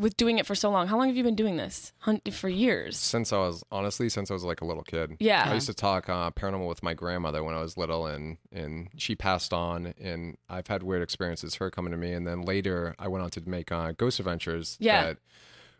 with 0.00 0.16
doing 0.16 0.38
it 0.38 0.46
for 0.46 0.54
so 0.54 0.70
long 0.70 0.86
how 0.86 0.96
long 0.96 1.08
have 1.08 1.16
you 1.16 1.24
been 1.24 1.34
doing 1.34 1.56
this 1.56 1.92
Hunt 1.98 2.32
for 2.32 2.48
years 2.48 2.96
since 2.96 3.32
I 3.32 3.38
was 3.38 3.64
honestly 3.72 4.08
since 4.08 4.30
I 4.30 4.34
was 4.34 4.44
like 4.44 4.60
a 4.60 4.64
little 4.64 4.84
kid. 4.84 5.16
Yeah. 5.18 5.44
I 5.44 5.54
used 5.54 5.66
to 5.66 5.74
talk 5.74 6.08
uh, 6.08 6.30
paranormal 6.30 6.68
with 6.68 6.82
my 6.82 6.94
grandmother 6.94 7.42
when 7.42 7.54
I 7.54 7.60
was 7.60 7.76
little, 7.76 8.06
and 8.06 8.38
and 8.52 8.88
she 8.96 9.14
passed 9.16 9.52
on, 9.52 9.94
and 10.00 10.36
I've 10.48 10.68
had 10.68 10.82
weird 10.84 11.02
experiences. 11.02 11.56
Her 11.56 11.70
coming 11.70 11.90
to 11.90 11.98
me, 11.98 12.12
and 12.12 12.26
then 12.26 12.42
later 12.42 12.94
I 12.98 13.08
went 13.08 13.24
on 13.24 13.30
to 13.30 13.42
make 13.46 13.72
uh, 13.72 13.92
Ghost 13.92 14.20
Adventures. 14.20 14.76
Yeah. 14.80 15.02
that 15.04 15.18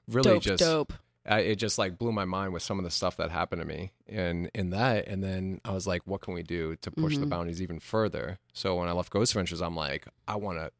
really 0.08 0.32
dope 0.32 0.42
just 0.42 0.62
dope 0.62 0.92
I, 1.28 1.40
it 1.40 1.56
just 1.56 1.78
like 1.78 1.98
blew 1.98 2.10
my 2.12 2.24
mind 2.24 2.52
with 2.52 2.62
some 2.62 2.78
of 2.78 2.84
the 2.84 2.90
stuff 2.90 3.16
that 3.18 3.30
happened 3.30 3.60
to 3.62 3.66
me 3.66 3.92
and 4.08 4.50
in 4.54 4.70
that 4.70 5.06
and 5.06 5.22
then 5.22 5.60
i 5.64 5.72
was 5.72 5.86
like 5.86 6.02
what 6.06 6.20
can 6.22 6.32
we 6.34 6.42
do 6.42 6.74
to 6.76 6.90
push 6.90 7.14
the 7.14 7.20
Mm-hmm. 7.20 7.28
boundaries 7.30 7.60
even 7.62 7.78
further 7.80 8.38
so 8.52 8.76
when 8.76 8.88
i 8.88 8.92
left 8.92 9.10
ghost 9.10 9.32
adventures 9.32 9.60
i'm 9.60 9.76
like 9.76 10.06
i 10.26 10.36
want 10.36 10.58
to 10.58 10.70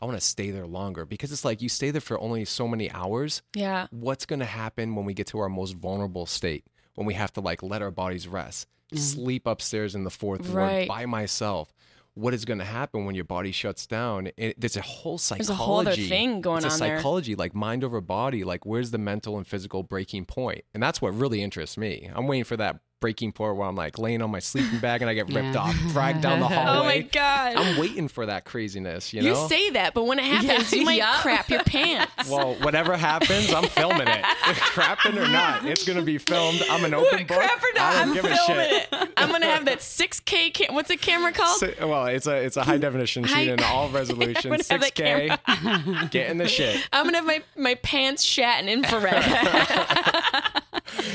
i 0.00 0.06
want 0.06 0.16
to 0.18 0.24
stay 0.24 0.50
there 0.50 0.66
longer 0.66 1.04
because 1.04 1.30
it's 1.32 1.44
like 1.44 1.60
you 1.60 1.68
stay 1.68 1.90
there 1.90 2.00
for 2.00 2.18
only 2.20 2.44
so 2.44 2.66
many 2.66 2.90
hours 2.92 3.42
yeah 3.54 3.86
what's 3.90 4.24
going 4.26 4.40
to 4.40 4.46
happen 4.46 4.94
when 4.94 5.04
we 5.04 5.12
get 5.14 5.26
to 5.26 5.38
our 5.38 5.48
most 5.48 5.74
vulnerable 5.76 6.24
state 6.26 6.64
when 6.94 7.06
we 7.06 7.14
have 7.14 7.32
to 7.32 7.40
like 7.40 7.62
let 7.62 7.82
our 7.82 7.90
bodies 7.90 8.26
rest 8.26 8.66
sleep 8.94 9.46
upstairs 9.46 9.94
in 9.94 10.04
the 10.04 10.10
fourth 10.10 10.40
Mm-hmm. 10.42 10.56
Right. 10.56 10.88
ward 10.88 10.88
by 10.88 11.04
myself 11.06 11.72
what 12.18 12.34
is 12.34 12.44
going 12.44 12.58
to 12.58 12.64
happen 12.64 13.04
when 13.04 13.14
your 13.14 13.24
body 13.24 13.52
shuts 13.52 13.86
down? 13.86 14.30
It, 14.36 14.60
there's 14.60 14.76
a 14.76 14.82
whole 14.82 15.18
psychology 15.18 15.46
There's 15.46 15.58
a 15.58 15.62
whole 15.62 15.78
other 15.78 15.94
thing 15.94 16.40
going 16.40 16.64
it's 16.64 16.74
on 16.74 16.82
a 16.82 16.84
there. 16.84 16.96
psychology 16.98 17.34
like 17.34 17.54
mind 17.54 17.84
over 17.84 18.00
body 18.00 18.44
like 18.44 18.66
where's 18.66 18.90
the 18.90 18.98
mental 18.98 19.36
and 19.36 19.46
physical 19.46 19.82
breaking 19.82 20.24
point? 20.26 20.64
And 20.74 20.82
that's 20.82 21.00
what 21.00 21.14
really 21.14 21.42
interests 21.42 21.76
me. 21.76 22.10
I'm 22.14 22.26
waiting 22.26 22.44
for 22.44 22.56
that 22.56 22.80
breaking 23.00 23.30
point 23.32 23.56
where 23.56 23.66
i'm 23.68 23.76
like 23.76 23.98
laying 23.98 24.20
on 24.22 24.30
my 24.30 24.40
sleeping 24.40 24.78
bag 24.80 25.02
and 25.02 25.08
i 25.10 25.14
get 25.14 25.26
ripped 25.32 25.54
Yeah. 25.54 25.60
off 25.60 25.74
dragged 25.92 26.20
down 26.22 26.40
the 26.40 26.48
hallway 26.48 26.78
oh 26.80 26.84
my 26.84 27.00
god 27.02 27.56
i'm 27.56 27.78
waiting 27.78 28.08
for 28.08 28.26
that 28.26 28.44
craziness 28.44 29.12
you 29.12 29.22
know, 29.22 29.28
you 29.42 29.48
say 29.48 29.70
that 29.70 29.94
but 29.94 30.04
when 30.04 30.18
it 30.18 30.24
happens 30.24 30.72
Yeah, 30.72 30.78
you 30.80 30.84
might 30.84 30.98
yup. 30.98 31.16
crap 31.20 31.48
your 31.48 31.62
pants 31.64 32.28
well, 32.28 32.54
whatever 32.56 32.96
happens, 32.96 33.52
I'm 33.52 33.64
filming 33.68 34.06
it. 34.08 34.22
Crapping 34.24 35.16
or 35.16 35.28
not, 35.30 35.64
it's 35.64 35.84
gonna 35.86 36.02
be 36.02 36.18
filmed. 36.18 36.62
I'm 36.68 36.84
an 36.84 36.92
open 36.94 37.26
book. 37.26 37.38
crap 37.38 37.62
or 37.62 37.66
not 37.74 37.82
I 37.82 37.92
don't 38.00 38.08
i'm 38.08 38.14
give 38.14 38.24
a 38.24 38.28
filming 38.36 38.68
shit. 38.70 38.88
it 38.92 39.08
i'm 39.16 39.30
gonna 39.30 39.46
have 39.46 39.64
that 39.66 39.78
6k 39.78 40.52
cam- 40.52 40.74
what's 40.74 40.88
the 40.88 40.96
camera 40.96 41.32
called 41.32 41.58
Si- 41.60 41.74
well, 41.80 42.06
it's 42.06 42.26
a 42.26 42.36
it's 42.44 42.56
a 42.56 42.64
high 42.64 42.78
definition 42.78 43.24
sheet 43.24 43.48
in 43.48 43.62
all 43.62 43.88
resolution, 43.90 44.50
gonna 44.50 44.62
have 44.68 44.80
that 44.80 44.94
6K. 44.94 46.10
Getting 46.10 46.38
the 46.38 46.48
shit. 46.48 46.86
I'm 46.92 47.04
gonna 47.06 47.18
have 47.18 47.26
my, 47.26 47.42
my 47.56 47.74
pants 47.76 48.24
shat 48.24 48.62
in 48.62 48.68
infrared. 48.68 49.22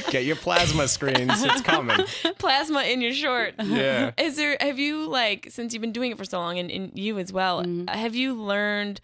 Get 0.10 0.26
your 0.26 0.36
plasma 0.36 0.88
screens. 0.88 1.44
It's 1.44 1.62
coming. 1.62 1.98
plasma 2.38 2.84
in 2.84 3.02
your 3.02 3.14
short. 3.14 3.56
Yeah. 3.64 4.12
Is 4.18 4.36
there 4.36 4.58
have 4.60 4.80
you 4.80 5.08
like 5.10 5.48
since 5.50 5.74
you've 5.74 5.82
been 5.82 5.92
doing 5.92 6.12
it 6.12 6.18
for 6.18 6.26
so 6.26 6.40
long 6.40 6.58
and, 6.60 6.70
and 6.72 6.92
you 6.98 7.18
as 7.20 7.32
well, 7.34 7.62
Mm-hmm. 7.64 7.88
have 7.88 8.16
you 8.16 8.34
learned 8.34 9.00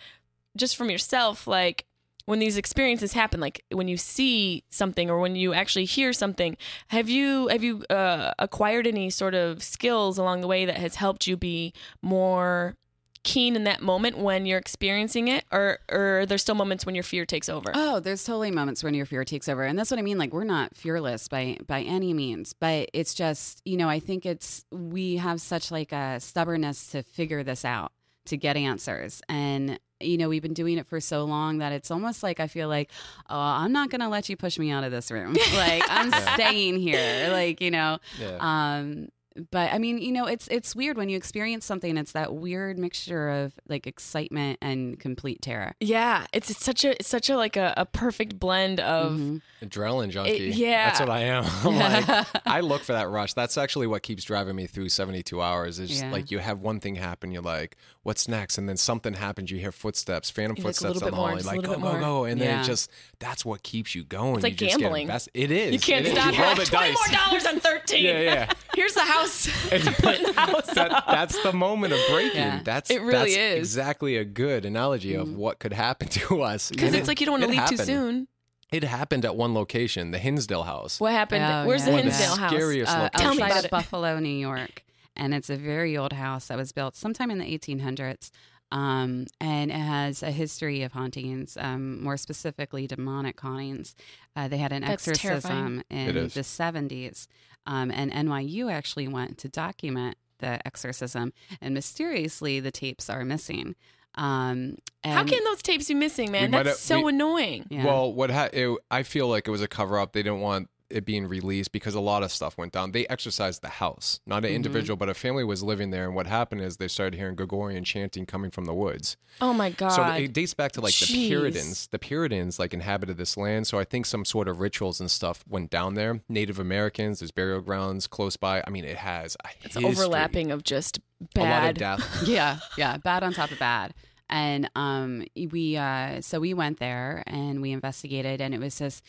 just 0.58 0.76
from 0.76 0.90
yourself 0.90 1.48
like 1.48 1.86
when 2.26 2.40
these 2.40 2.58
experiences 2.58 3.14
happen 3.14 3.40
like 3.40 3.64
when 3.72 3.88
you 3.88 3.98
see 3.98 4.64
something 4.70 5.10
or 5.10 5.20
when 5.20 5.36
you 5.36 5.54
actually 5.54 5.86
hear 5.86 6.12
something 6.14 6.58
have 6.90 7.08
you 7.10 7.48
have 7.48 7.64
you 7.64 7.84
uh, 7.90 8.32
acquired 8.40 8.86
any 8.86 9.10
sort 9.10 9.34
of 9.34 9.64
skills 9.64 10.18
along 10.18 10.42
the 10.42 10.48
way 10.48 10.66
that 10.66 10.78
has 10.78 10.96
helped 10.96 11.26
you 11.28 11.36
be 11.38 11.74
more 12.02 12.76
keen 13.24 13.56
in 13.56 13.66
that 13.66 13.82
moment 13.82 14.18
when 14.18 14.46
you're 14.46 14.58
experiencing 14.58 15.28
it 15.28 15.44
or 15.52 15.80
or 15.92 16.20
are 16.22 16.26
there 16.26 16.38
still 16.38 16.56
moments 16.56 16.86
when 16.86 16.96
your 16.96 17.04
fear 17.04 17.26
takes 17.26 17.50
over 17.50 17.72
Oh, 17.76 18.00
there's 18.00 18.24
totally 18.24 18.52
moments 18.52 18.84
when 18.84 18.94
your 18.94 19.06
fear 19.06 19.24
takes 19.26 19.50
over, 19.50 19.64
and 19.64 19.78
that's 19.78 19.92
what 19.92 20.00
I 20.00 20.04
mean. 20.04 20.18
Like 20.18 20.32
we're 20.34 20.44
not 20.46 20.76
fearless 20.76 21.28
by 21.28 21.58
by 21.68 21.82
any 21.82 22.14
means, 22.14 22.54
but 22.54 22.90
it's 22.94 23.14
just 23.14 23.62
you 23.66 23.78
know 23.78 23.90
I 23.90 24.00
think 24.00 24.26
it's 24.26 24.66
we 24.72 25.18
have 25.18 25.42
such 25.42 25.70
like 25.72 25.92
a 25.92 26.20
stubbornness 26.20 26.88
to 26.92 27.04
figure 27.04 27.44
this 27.44 27.66
out, 27.66 27.92
to 28.26 28.38
get 28.38 28.56
answers, 28.58 29.22
and 29.28 29.80
you 30.02 30.18
know 30.18 30.30
we've 30.30 30.42
been 30.42 30.54
doing 30.54 30.78
it 30.78 30.88
for 30.88 31.02
so 31.02 31.26
long 31.26 31.58
that 31.58 31.74
it's 31.74 31.92
almost 31.92 32.24
like 32.24 32.40
I 32.40 32.48
feel 32.48 32.70
like 32.70 32.90
oh 33.30 33.38
I'm 33.38 33.74
not 33.74 33.90
gonna 33.90 34.08
let 34.10 34.30
you 34.30 34.38
push 34.38 34.58
me 34.58 34.72
out 34.72 34.86
of 34.86 34.92
this 34.92 35.12
room, 35.12 35.34
like 35.56 35.84
I'm 35.90 36.12
staying 36.36 36.80
here, 36.80 37.30
like 37.32 37.60
you 37.60 37.72
know, 37.72 38.00
Yeah. 38.18 38.38
um. 38.40 39.10
But 39.52 39.72
I 39.74 39.78
mean, 39.78 39.98
you 40.00 40.12
know, 40.12 40.26
it's 40.26 40.48
it's 40.50 40.76
weird 40.76 40.98
when 40.98 41.10
you 41.10 41.18
experience 41.18 41.66
something. 41.66 41.98
It's 41.98 42.12
that 42.14 42.34
weird 42.34 42.78
mixture 42.80 43.30
of 43.30 43.54
like 43.68 43.88
excitement 43.88 44.58
and 44.62 45.00
complete 45.00 45.42
terror. 45.42 45.74
yeah 45.80 46.26
it's, 46.34 46.50
it's 46.50 46.64
such 46.64 46.84
a 46.86 46.92
it's 46.92 47.08
such 47.08 47.30
a 47.30 47.38
like 47.38 47.56
a, 47.58 47.74
a 47.78 47.86
perfect 47.86 48.40
blend 48.40 48.80
of 48.80 49.14
Mhm. 49.14 49.42
Adrenaline 49.64 50.10
junkie. 50.10 50.52
yeah. 50.56 50.86
That's 50.88 51.00
what 51.02 51.10
I 51.10 51.22
am. 51.22 51.44
I'm 51.64 51.76
like, 51.76 52.28
I 52.46 52.62
look 52.62 52.82
for 52.84 52.94
that 52.94 53.10
rush. 53.10 53.34
That's 53.34 53.58
actually 53.58 53.88
what 53.88 54.04
keeps 54.04 54.24
driving 54.24 54.56
me 54.56 54.68
through 54.68 54.90
72 54.90 55.42
hours. 55.42 55.80
Is 55.80 56.02
Yeah. 56.02 56.12
like 56.12 56.32
you 56.32 56.40
have 56.40 56.62
one 56.62 56.80
thing 56.80 56.96
happen, 56.96 57.32
you're 57.32 57.42
like, 57.42 57.76
what's 58.04 58.28
next? 58.28 58.58
And 58.58 58.68
then 58.70 58.78
something 58.78 59.14
happens, 59.14 59.52
you 59.52 59.58
hear 59.60 59.72
footsteps, 59.72 60.30
phantom 60.30 60.56
You're 60.58 60.64
like, 60.66 60.76
a 60.76 60.80
footsteps 60.80 60.94
little 60.96 61.04
on 61.04 61.10
bit 61.10 61.12
the 61.12 61.18
more, 61.18 61.28
hall. 61.30 61.36
just 61.38 61.46
You're 61.46 61.54
a 61.54 61.58
like, 61.58 61.68
little 61.68 61.82
go, 61.84 61.88
bit 61.94 62.00
go, 62.02 62.08
more. 62.08 62.22
go. 62.22 62.26
And 62.26 62.42
then 62.42 62.48
Yeah. 62.50 62.62
it 62.62 62.66
just, 62.66 62.92
that's 63.20 63.46
what 63.46 63.64
keeps 63.64 63.94
you 63.96 64.04
going. 64.04 64.36
It's 64.36 64.44
like 64.44 64.54
you 64.54 64.68
just 64.68 64.78
get 64.78 64.84
gambling. 64.84 65.02
invest- 65.04 65.30
It 65.34 65.52
is. 65.52 65.74
You 65.74 65.80
can't 65.80 66.06
It 66.06 66.10
is. 66.10 66.14
stop. 66.18 66.34
You 66.34 66.42
roll 66.44 66.56
the 66.56 66.66
Twenty 66.66 66.94
dice. 66.94 66.98
more 67.12 67.20
dollars 67.20 67.46
on 67.46 67.60
thirteen. 67.60 68.06
Yeah, 68.06 68.20
yeah. 68.22 68.54
Here's 68.76 68.94
the 68.94 69.02
house. 69.02 69.48
Putting 69.70 70.24
the 70.24 70.34
house 70.36 70.68
that, 70.74 70.92
up. 70.92 71.06
that's 71.08 71.42
the 71.44 71.52
moment 71.54 71.94
of 71.94 72.00
breaking. 72.10 72.38
Yeah. 72.40 72.62
That's 72.64 72.90
It 72.90 73.02
really 73.02 73.36
that's 73.36 73.38
is. 73.38 73.58
exactly 73.60 74.16
a 74.18 74.24
good 74.26 74.66
analogy 74.66 75.16
of 75.16 75.36
what 75.36 75.60
could 75.60 75.74
happen 75.74 76.08
to 76.10 76.42
us. 76.44 76.70
Because 76.70 76.94
it's 76.94 77.06
it- 77.06 77.08
like 77.08 77.20
you 77.20 77.26
don't 77.26 77.40
want 77.42 77.44
to 77.44 77.50
it 77.50 77.58
leave 77.60 77.66
too 77.70 77.78
soon. 77.78 78.28
It 78.72 78.84
happened 78.84 79.26
at 79.26 79.36
one 79.36 79.56
location, 79.56 80.12
the 80.12 80.20
Hinsdale 80.20 80.62
House. 80.62 81.00
What 81.00 81.12
happened? 81.12 81.44
Oh, 81.44 81.66
Where's 81.66 81.82
yeah. 81.82 81.86
the 81.88 81.92
One 81.92 82.00
of 82.02 82.06
the 82.06 82.12
Hinsdale 82.12 82.36
house? 82.38 82.52
scariest 82.52 82.92
uh, 82.96 83.02
locations. 83.02 83.22
Tell 83.22 83.34
me 83.34 83.42
outside 83.42 83.48
about 83.52 83.60
of 83.60 83.66
it. 83.66 83.72
Buffalo, 83.72 84.20
New 84.20 84.30
York, 84.30 84.84
and 85.16 85.34
it's 85.34 85.50
a 85.50 85.56
very 85.58 85.98
old 85.98 86.14
house 86.14 86.48
that 86.48 86.58
was 86.58 86.72
built 86.72 86.96
sometime 86.96 87.32
in 87.32 87.38
the 87.40 87.46
1800s. 87.46 88.30
Um, 88.72 89.26
and 89.42 89.72
it 89.72 89.74
has 89.78 90.22
a 90.22 90.30
history 90.30 90.84
of 90.84 90.92
hauntings, 90.92 91.58
um, 91.60 92.04
more 92.04 92.18
specifically 92.18 92.86
demonic 92.86 93.40
hauntings. 93.40 93.96
Uh, 94.36 94.48
they 94.48 94.58
had 94.58 94.72
an 94.72 94.84
That's 94.84 95.08
exorcism 95.08 95.80
It 95.90 96.16
in 96.16 96.16
the 96.28 96.42
70s, 96.44 97.26
um, 97.66 97.90
and 97.90 98.12
NYU 98.12 98.72
actually 98.72 99.08
went 99.08 99.40
to 99.40 99.50
document 99.50 100.18
the 100.38 100.66
exorcism, 100.68 101.34
and 101.60 101.74
mysteriously 101.74 102.60
the 102.60 102.70
tapes 102.72 103.10
are 103.10 103.26
missing. 103.26 103.76
Um, 104.16 104.76
How 105.04 105.24
can 105.24 105.44
those 105.46 105.62
tapes 105.64 105.88
be 105.88 105.94
missing, 105.96 106.32
man? 106.32 106.52
That's 106.52 106.68
have- 106.70 106.78
so 106.78 107.02
we- 107.02 107.10
annoying. 107.14 107.66
Yeah. 107.70 107.86
Well, 107.86 108.14
what 108.14 108.30
ha- 108.30 108.50
it, 108.54 108.78
I 108.92 109.02
feel 109.04 109.28
like 109.28 109.48
it 109.48 109.52
was 109.52 109.62
a 109.62 109.68
cover 109.68 109.98
up. 109.98 110.14
They 110.14 110.22
didn't 110.24 110.42
want 110.42 110.70
it 110.90 111.06
being 111.06 111.28
released 111.28 111.72
because 111.72 111.94
a 111.96 112.00
lot 112.00 112.24
of 112.24 112.32
stuff 112.32 112.58
went 112.58 112.72
down. 112.74 112.92
They 112.92 113.06
exorcised 113.08 113.62
the 113.62 113.70
house, 113.70 114.20
not 114.26 114.38
Mm-hmm. 114.38 114.46
an 114.46 114.52
individual, 114.54 114.98
but 114.98 115.10
a 115.10 115.14
family 115.14 115.44
was 115.44 115.62
living 115.62 115.92
there. 115.92 116.06
And 116.06 116.16
what 116.16 116.28
happened 116.28 116.62
is 116.62 116.78
they 116.78 116.88
started 116.88 117.18
hearing 117.18 117.36
Gregorian 117.36 117.84
chanting 117.84 118.26
coming 118.26 118.52
from 118.52 118.66
the 118.66 118.74
woods. 118.74 119.18
Oh 119.42 119.54
my 119.54 119.70
god. 119.70 119.90
So 119.90 120.04
it 120.04 120.34
dates 120.34 120.54
back 120.54 120.72
to 120.74 120.82
like 120.82 120.94
Jeez. 120.94 121.08
the 121.12 121.28
Puritans. 121.30 121.88
The 121.88 122.00
Puritans 122.00 122.58
like 122.60 122.74
inhabited 122.74 123.18
this 123.18 123.38
land. 123.38 123.68
So 123.68 123.78
I 123.80 123.84
think 123.84 124.06
some 124.06 124.26
sort 124.26 124.48
of 124.48 124.60
rituals 124.60 125.00
and 125.00 125.10
stuff 125.12 125.44
went 125.48 125.70
down 125.70 125.94
there. 125.94 126.22
Native 126.28 126.60
Americans, 126.60 127.20
there's 127.20 127.32
burial 127.32 127.62
grounds 127.62 128.08
close 128.08 128.36
by. 128.38 128.64
I 128.66 128.70
mean, 128.70 128.86
it 128.86 128.98
has 128.98 129.38
it's 129.64 129.76
history, 129.76 129.86
overlapping 129.86 130.52
of 130.52 130.64
just 130.64 131.00
bad. 131.34 131.44
A 131.46 131.50
lot 131.62 131.70
of 131.70 131.76
death. 131.78 132.24
yeah, 132.28 132.60
yeah, 132.78 132.98
bad 132.98 133.24
on 133.24 133.34
top 133.34 133.52
of 133.52 133.60
bad. 133.60 133.94
And 134.32 134.70
um, 134.76 135.26
we 135.36 135.76
uh, 135.76 136.22
so 136.22 136.40
we 136.40 136.54
went 136.54 136.80
there 136.80 137.24
and 137.26 137.62
we 137.62 137.72
investigated, 137.72 138.42
and 138.42 138.54
it 138.54 138.60
was 138.60 138.78
just 138.78 139.04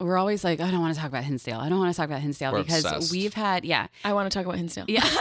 we're 0.00 0.16
always 0.16 0.42
like, 0.44 0.60
oh, 0.60 0.64
I 0.64 0.70
don't 0.70 0.80
want 0.80 0.94
to 0.94 1.00
talk 1.00 1.08
about 1.10 1.24
Hinsdale. 1.24 1.58
I 1.60 1.68
don't 1.68 1.78
want 1.78 1.92
to 1.92 1.96
talk 1.96 2.06
about 2.08 2.20
Hinsdale 2.20 2.52
We're 2.52 2.62
because 2.62 2.84
obsessed. 2.84 3.12
we've 3.12 3.34
had 3.34 3.64
yeah, 3.64 3.86
I 4.04 4.12
want 4.14 4.30
to 4.30 4.36
talk 4.36 4.46
about 4.46 4.56
Hinsdale. 4.58 4.86
yeah. 4.88 5.06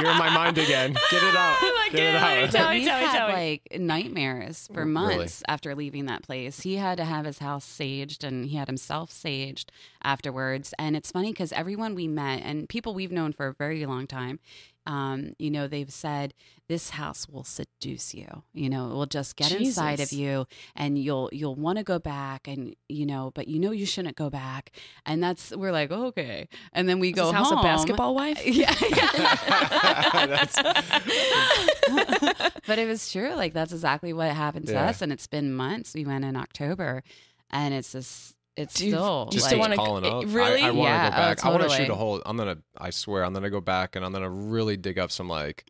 You're 0.00 0.10
in 0.10 0.18
my 0.18 0.28
mind 0.30 0.58
again. 0.58 0.92
Get 1.08 1.22
it 1.22 1.36
out. 1.36 1.56
like, 1.62 1.92
Get 1.92 1.98
get 1.98 2.02
it 2.02 2.08
it 2.08 2.16
out. 2.16 2.44
out. 2.44 2.50
Tell 2.50 2.68
me, 2.70 2.78
we've 2.80 2.88
tell 2.88 2.98
me, 3.00 3.06
had 3.06 3.16
tell 3.16 3.28
me. 3.28 3.32
like 3.34 3.80
nightmares 3.80 4.66
for 4.74 4.80
Really? 4.80 4.90
months 4.90 5.42
after 5.46 5.72
leaving 5.76 6.06
that 6.06 6.24
place. 6.24 6.62
He 6.62 6.76
had 6.76 6.96
to 6.98 7.04
have 7.04 7.24
his 7.24 7.38
house 7.38 7.64
saged, 7.64 8.24
and 8.24 8.46
he 8.46 8.56
had 8.56 8.66
himself 8.66 9.10
saged 9.12 9.66
afterwards. 10.02 10.74
And 10.80 10.96
it's 10.96 11.12
funny 11.12 11.30
because 11.32 11.52
everyone 11.52 11.94
we 11.94 12.08
met 12.08 12.42
and 12.42 12.68
people 12.68 12.92
we've 12.92 13.12
known 13.12 13.32
for 13.32 13.46
a 13.46 13.54
very 13.54 13.86
long 13.86 14.08
time, 14.08 14.40
um, 14.86 15.32
you 15.38 15.50
know, 15.50 15.66
they've 15.66 15.92
said 15.92 16.34
this 16.68 16.90
house 16.90 17.28
will 17.28 17.44
seduce 17.44 18.14
you. 18.14 18.42
You 18.52 18.68
know, 18.70 18.90
it 18.90 18.94
will 18.94 19.06
just 19.06 19.36
get 19.36 19.52
inside 19.52 20.00
of 20.00 20.12
you, 20.12 20.46
and 20.76 20.98
you'll 20.98 21.30
you'll 21.32 21.54
want 21.54 21.78
to 21.78 21.84
go 21.84 21.98
back, 21.98 22.46
and 22.48 22.74
you 22.88 23.06
know, 23.06 23.30
but 23.34 23.48
you 23.48 23.58
know 23.58 23.70
you 23.70 23.86
shouldn't 23.86 24.16
go 24.16 24.28
back. 24.30 24.70
And 25.06 25.22
that's 25.22 25.54
we're 25.56 25.72
like 25.72 25.90
okay, 25.90 26.48
and 26.72 26.88
then 26.88 26.98
we 27.00 27.08
Is 27.10 27.14
go 27.16 27.26
this 27.26 27.34
house 27.34 27.50
home. 27.50 27.58
a 27.60 27.62
basketball 27.62 28.14
wife? 28.14 28.40
Yeah, 28.46 28.74
yeah. 28.80 30.26
That's- 30.26 30.56
but 32.66 32.78
it 32.78 32.86
was 32.86 33.10
true. 33.10 33.34
Like 33.34 33.52
that's 33.52 33.72
exactly 33.72 34.12
what 34.12 34.30
happened 34.32 34.66
to 34.66 34.72
Yeah. 34.72 34.88
us, 34.88 35.02
and 35.02 35.12
it's 35.12 35.26
been 35.26 35.52
months. 35.54 35.94
We 35.94 36.04
went 36.04 36.24
in 36.24 36.36
October, 36.36 37.02
and 37.50 37.74
it's 37.74 37.92
just 37.92 38.34
it's 38.56 38.74
Do 38.74 38.86
you- 38.86 38.92
still 38.92 39.28
you 39.30 39.32
Just 39.32 39.46
still 39.46 39.58
wanna- 39.58 39.76
calling 39.76 40.06
out. 40.06 40.26
really? 40.26 40.62
I, 40.62 40.68
I 40.68 40.70
want 40.70 40.86
to 40.88 40.92
Yeah, 40.92 41.10
go 41.10 41.16
oh, 41.16 41.18
back. 41.18 41.44
I 41.44 41.48
want 41.50 41.62
to 41.64 41.68
shoot 41.70 41.88
a 41.90 41.94
hole. 41.94 42.22
I'm 42.24 42.36
gonna. 42.36 42.58
I 42.78 42.90
swear, 42.90 43.24
I'm 43.24 43.32
gonna 43.34 43.50
go 43.50 43.60
back 43.60 43.96
and 43.96 44.04
I'm 44.04 44.12
gonna 44.12 44.30
really 44.30 44.76
dig 44.76 44.98
up 44.98 45.10
some 45.10 45.28
like. 45.28 45.64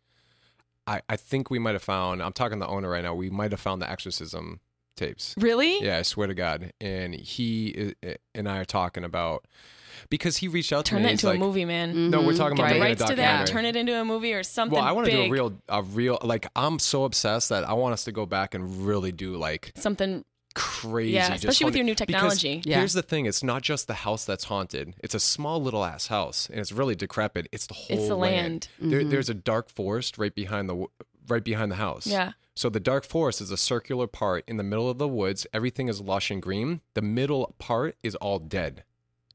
I 0.87 1.01
I 1.09 1.17
think 1.17 1.51
we 1.51 1.59
might 1.59 1.75
have 1.75 1.83
found. 1.83 2.23
I'm 2.23 2.33
talking 2.33 2.59
to 2.61 2.67
the 2.67 2.71
owner 2.71 2.91
right 2.91 3.03
now. 3.03 3.15
We 3.15 3.31
might 3.31 3.53
have 3.53 3.61
found 3.61 3.81
the 3.81 3.91
exorcism 3.91 4.61
tapes. 4.97 5.35
Really? 5.39 5.83
Yeah, 5.83 5.99
I 5.99 6.03
swear 6.03 6.27
to 6.27 6.35
God. 6.35 6.73
And 6.81 7.15
he 7.15 7.95
and 8.35 8.49
I 8.49 8.59
are 8.59 8.65
talking 8.67 9.03
about 9.05 9.47
because 10.11 10.37
he 10.37 10.49
reached 10.49 10.73
out 10.73 10.85
to 10.85 10.91
Turn 10.91 10.99
me. 10.99 11.05
that 11.05 11.11
he's 11.13 11.21
into 11.25 11.27
like, 11.29 11.37
a 11.37 11.41
movie, 11.41 11.65
man. 11.65 11.91
Mm-hmm. 11.91 12.11
No, 12.11 12.21
we're 12.21 12.37
talking 12.37 12.57
Get 12.57 12.65
about 12.67 12.75
the 12.75 12.81
making 12.81 12.83
a 12.83 12.89
rights 13.01 13.05
to 13.11 13.17
that. 13.17 13.47
Turn 13.47 13.65
it 13.65 13.77
into 13.77 13.99
a 13.99 14.05
movie 14.05 14.35
or 14.35 14.43
something. 14.43 14.77
Well, 14.77 14.85
I 14.87 14.93
want 14.93 15.07
to 15.07 15.13
do 15.13 15.23
a 15.23 15.31
real, 15.31 15.55
a 15.69 15.83
real. 15.83 16.19
Like 16.23 16.47
I'm 16.55 16.79
so 16.79 17.05
obsessed 17.05 17.49
that 17.49 17.65
I 17.67 17.73
want 17.73 17.95
us 17.95 18.05
to 18.05 18.13
go 18.13 18.27
back 18.27 18.55
and 18.55 18.87
really 18.87 19.11
do 19.13 19.37
like 19.37 19.73
something. 19.77 20.25
Crazy. 20.55 21.13
Yeah, 21.13 21.29
just 21.31 21.45
especially 21.45 21.67
with 21.67 21.77
your 21.77 21.85
new 21.85 21.95
because 21.95 22.07
technology. 22.07 22.63
Yeah. 22.65 22.79
Here's 22.79 22.93
the 22.93 23.03
thing: 23.03 23.27
it's 23.27 23.43
not 23.43 23.63
just 23.63 23.87
the 23.87 23.95
house 23.95 24.25
that's 24.25 24.45
haunted. 24.45 24.95
It's 25.03 25.15
a 25.15 25.21
small 25.21 25.63
little 25.63 25.85
ass 25.85 26.09
house, 26.09 26.49
and 26.49 26.61
it's 26.61 26.73
really 26.73 26.95
decrepit. 26.95 27.49
It's 27.53 27.67
the 27.67 27.75
whole 27.75 27.99
It's 27.99 28.09
the 28.09 28.17
land. 28.17 28.69
There, 28.79 29.01
mm-hmm. 29.01 29.11
there's 29.11 29.29
a 29.29 29.35
dark 29.35 29.69
forest 29.69 30.19
right 30.19 30.35
behind 30.35 30.69
the 30.69 30.87
right 31.29 31.45
behind 31.45 31.71
the 31.71 31.77
house. 31.77 32.07
Yeah. 32.07 32.33
So 32.57 32.69
the 32.69 32.81
dark 32.81 33.05
forest 33.05 33.41
is 33.41 33.51
a 33.51 33.57
circular 33.57 34.07
part 34.07 34.45
in 34.47 34.57
the 34.57 34.63
middle 34.63 34.89
of 34.89 34.99
the 34.99 35.09
woods. 35.09 35.47
Everything 35.53 35.89
is 35.89 36.01
lush 36.01 36.31
and 36.31 36.41
green. 36.41 36.81
The 36.95 37.03
middle 37.03 37.55
part 37.59 37.97
is 38.03 38.15
all 38.17 38.39
dead. 38.39 38.85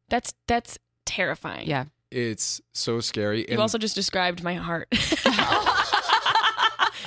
That's 0.08 0.34
that's 0.48 0.78
terrifying. 1.06 1.68
yeah. 1.68 1.86
It's 2.12 2.60
so 2.74 3.02
scary. 3.02 3.42
You 3.42 3.48
and 3.50 3.60
also 3.60 3.78
just 3.78 3.94
described 3.94 4.42
my 4.42 4.56
heart. 4.56 4.88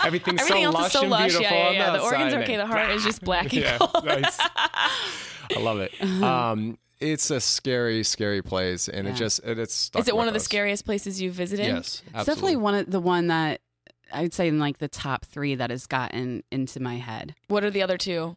everything's 0.05 0.41
Everything 0.41 0.63
so 0.65 0.67
else 0.69 0.75
lush 0.75 0.87
is 0.87 0.93
so 0.93 1.01
and 1.03 1.11
lush. 1.11 1.31
beautiful. 1.33 1.57
Yeah, 1.57 1.63
yeah, 1.63 1.69
on 1.69 1.75
yeah. 1.75 1.85
The 1.85 1.99
outside, 1.99 2.05
organs 2.15 2.35
are 2.35 2.43
okay. 2.43 2.57
The 2.57 2.67
heart 2.67 2.91
is 2.91 3.05
just 3.05 3.21
black 3.25 3.45
and 3.45 3.63
Yeah, 3.63 3.79
cold. 3.79 4.05
nice. 4.05 4.39
I 4.41 5.59
love 5.61 5.81
it. 5.81 5.93
Um, 6.23 6.79
it's 7.01 7.31
a 7.31 7.41
scary, 7.41 8.03
scary 8.05 8.43
place, 8.43 8.89
and 8.89 9.07
Yeah. 9.07 9.13
it 9.13 9.17
just 9.17 9.41
it, 9.45 9.59
it's. 9.59 9.75
Stuck 9.75 10.01
Is 10.03 10.09
it 10.09 10.15
one 10.17 10.23
with 10.27 10.29
of 10.29 10.35
the 10.35 10.39
us. 10.41 10.45
scariest 10.45 10.85
places 10.85 11.21
you've 11.21 11.35
visited? 11.35 11.67
Yes, 11.67 12.03
It's 12.15 12.25
definitely 12.27 12.57
one 12.57 12.75
of 12.75 12.91
the 12.91 13.01
one 13.01 13.27
that 13.29 13.61
I'd 14.13 14.33
say 14.35 14.49
in 14.49 14.59
like 14.59 14.79
the 14.79 14.89
top 14.89 15.25
three 15.25 15.55
that 15.57 15.71
has 15.71 15.87
gotten 15.87 16.43
into 16.53 16.81
my 16.81 16.97
head. 16.97 17.35
What 17.49 17.65
are 17.65 17.71
the 17.71 17.83
other 17.83 17.99
two? 17.99 18.37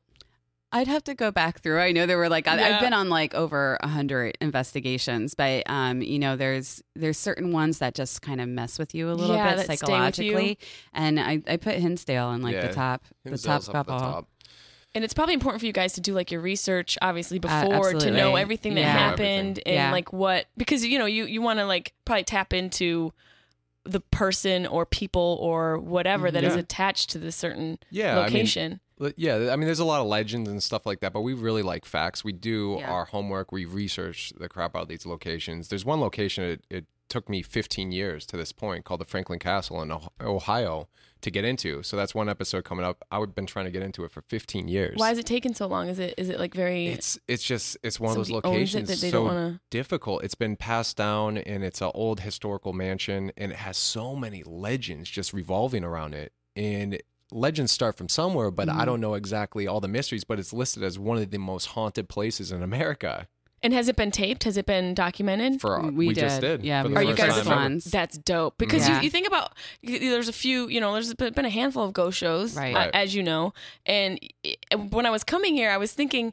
I'd 0.76 0.88
have 0.88 1.04
to 1.06 1.16
go 1.16 1.32
back 1.32 1.62
through. 1.62 1.80
I 1.80 1.92
know 1.94 2.06
there 2.06 2.17
were 2.17 2.28
like 2.30 2.48
I- 2.48 2.58
Yeah. 2.60 2.76
I've 2.76 2.82
been 2.82 2.94
on 2.94 3.10
like 3.10 3.34
over 3.34 3.78
a 3.82 3.88
hundred 3.88 4.38
investigations, 4.42 5.34
but 5.34 5.63
um, 5.67 6.02
you 6.02 6.19
know, 6.19 6.36
there's 6.36 6.84
there's 6.96 7.17
certain 7.17 7.52
ones 7.52 7.80
that 7.80 7.96
just 7.96 8.21
kind 8.21 8.42
of 8.42 8.50
mess 8.50 8.78
with 8.78 8.94
you 8.94 9.10
a 9.10 9.13
little 9.13 9.36
Yeah, 9.36 9.56
bit 9.56 9.58
that 9.58 9.63
stay 9.65 9.71
with 9.73 9.82
you. 9.82 9.88
psychologically, 9.88 10.60
and 10.94 11.19
I, 11.19 11.42
I 11.48 11.58
put 11.58 11.76
Hinsdale 11.76 12.32
in 12.34 12.42
like 12.42 12.54
Yeah, 12.56 12.67
the 12.67 12.73
top 12.73 13.04
the 13.23 13.32
top 13.32 13.32
Hinsdale's 13.32 13.69
up 13.69 13.76
at 13.76 13.86
the 13.88 13.98
couple. 13.98 14.28
And 14.94 15.04
it's 15.04 15.13
probably 15.13 15.34
important 15.34 15.60
for 15.60 15.65
you 15.65 15.73
guys 15.73 15.92
to 15.94 16.02
do 16.02 16.13
like 16.13 16.32
your 16.32 16.40
research, 16.42 16.98
obviously, 17.02 17.38
Uh, 17.38 17.42
before 17.67 17.94
to 17.94 18.12
know 18.12 18.36
everything 18.38 18.76
that 18.76 18.82
Yeah. 18.82 18.94
Know 18.94 19.00
happened 19.00 19.60
and 19.65 19.76
Yeah. 19.76 19.92
like 19.92 20.13
what 20.13 20.46
because 20.58 20.86
you 20.86 21.00
know 21.00 21.06
you 21.06 21.26
you 21.26 21.42
want 21.42 21.60
to 21.60 21.65
like 21.65 21.94
probably 22.06 22.23
tap 22.23 22.54
into 22.54 23.12
the 23.84 24.00
person 24.00 24.65
or 24.65 24.86
people 24.86 25.38
or 25.42 25.78
whatever 25.78 26.32
that 26.32 26.44
is 26.44 26.54
Yeah. 26.56 26.60
attached 26.62 27.10
to 27.12 27.19
this 27.19 27.36
certain 27.36 27.78
Yeah, 27.92 28.13
I 28.13 28.15
mean, 28.15 28.23
location. 28.26 28.71
But 28.73 28.80
Yeah, 29.17 29.50
I 29.52 29.56
mean, 29.56 29.65
there's 29.65 29.79
a 29.79 29.85
lot 29.85 30.02
of 30.02 30.08
legends 30.08 30.50
and 30.50 30.62
stuff 30.63 30.85
like 30.85 31.02
that, 31.02 31.12
but 31.13 31.21
we 31.21 31.33
really 31.33 31.63
like 31.63 31.85
facts. 31.85 32.23
We 32.23 32.31
do 32.31 32.77
Yeah. 32.79 32.91
our 32.91 33.06
homework. 33.06 33.52
We 33.52 33.65
research 33.65 34.31
the 34.37 34.48
crap 34.48 34.75
out 34.75 34.83
of 34.83 34.87
these 34.87 35.06
locations. 35.06 35.67
There's 35.67 35.83
one 35.85 36.00
location 36.00 36.43
it, 36.46 36.63
it 36.69 36.85
took 37.10 37.29
me 37.29 37.41
15 37.41 37.91
years 37.91 38.25
to 38.25 38.37
this 38.37 38.52
point 38.52 38.83
called 38.85 39.00
the 39.02 39.06
Franklin 39.06 39.37
Castle 39.39 39.81
in 39.81 39.91
Oh- 39.91 40.08
Ohio 40.21 40.87
to 41.21 41.29
get 41.29 41.46
into. 41.46 41.83
So 41.83 41.96
that's 41.98 42.15
one 42.15 42.29
episode 42.29 42.63
coming 42.63 42.85
up. 42.85 43.04
I've 43.12 43.35
been 43.35 43.46
trying 43.46 43.65
to 43.65 43.71
get 43.71 43.83
into 43.83 44.04
it 44.06 44.12
for 44.12 44.21
15 44.21 44.67
years. 44.67 44.98
Why 44.98 45.12
is 45.12 45.17
it 45.17 45.25
taking 45.25 45.54
so 45.54 45.67
long? 45.67 45.87
Is 45.87 46.00
it 46.00 46.13
is 46.17 46.29
it 46.29 46.39
like 46.39 46.54
very? 46.54 46.87
It's 46.87 47.19
it's 47.27 47.43
just 47.43 47.77
it's 47.83 48.00
one 48.00 48.12
of 48.12 48.17
those 48.17 48.27
Somebody 48.29 48.48
owns 48.48 48.73
it 48.75 48.79
locations 48.79 48.89
that 48.89 49.06
they 49.06 49.12
so 49.12 49.17
don't 49.19 49.27
wanna- 49.27 49.62
difficult. 49.69 50.23
It's 50.23 50.35
been 50.35 50.56
passed 50.56 50.98
down, 50.98 51.37
and 51.37 51.63
it's 51.63 51.81
an 51.81 51.91
old 51.93 52.21
historical 52.21 52.73
mansion, 52.73 53.31
and 53.37 53.52
it 53.52 53.58
has 53.60 53.77
so 53.77 54.15
many 54.15 54.41
legends 54.43 55.10
just 55.10 55.31
revolving 55.33 55.83
around 55.83 56.13
it. 56.15 56.31
And 56.56 57.00
legends 57.32 57.71
start 57.71 57.98
from 57.98 58.10
somewhere, 58.10 58.52
but 58.52 58.67
Mm-hmm. 58.67 58.80
I 58.82 58.86
don't 58.86 59.02
know 59.02 59.13
exactly 59.15 59.67
all 59.67 59.80
the 59.82 59.88
mysteries. 59.88 60.23
But 60.23 60.40
it's 60.40 60.54
listed 60.54 60.84
as 60.84 60.98
one 61.00 61.17
of 61.17 61.30
the 61.32 61.38
most 61.40 61.65
haunted 61.67 62.08
places 62.10 62.52
in 62.52 62.62
America. 62.63 63.28
and 63.63 63.73
has 63.73 63.88
it 63.88 63.96
been 63.96 64.12
taped? 64.12 64.44
Has 64.44 64.58
it 64.58 64.65
been 64.67 64.94
documented? 64.94 65.60
For 65.60 65.82
We 65.92 66.13
just 66.13 66.40
did. 66.42 66.58
did. 66.62 66.67
Yeah, 66.67 66.84
for 66.84 66.90
we 66.90 66.94
the 66.94 67.00
Are 67.00 67.04
you 67.04 67.15
guys 67.15 67.30
time 67.30 67.36
first 67.38 67.48
ever. 67.48 67.56
ones. 67.56 67.84
That's 67.86 68.17
dope 68.19 68.58
because 68.60 68.88
Yeah. 68.88 68.98
you, 69.00 69.06
you 69.06 69.10
think 69.10 69.26
about 69.28 69.54
there's 69.82 70.28
a 70.28 70.34
few 70.34 70.67
you 70.67 70.80
know 70.80 70.94
there's 70.94 71.13
been 71.15 71.46
a 71.46 71.50
handful 71.50 71.84
of 71.84 71.92
ghost 71.94 72.17
shows 72.17 72.56
Right. 72.56 72.76
uh, 72.76 72.80
Right. 72.80 72.92
as 72.94 73.15
you 73.15 73.23
know 73.23 73.54
and 73.88 74.19
when 74.92 75.06
I 75.08 75.10
was 75.10 75.23
coming 75.23 75.56
here 75.56 75.71
I 75.71 75.78
was 75.78 75.94
thinking 75.94 76.32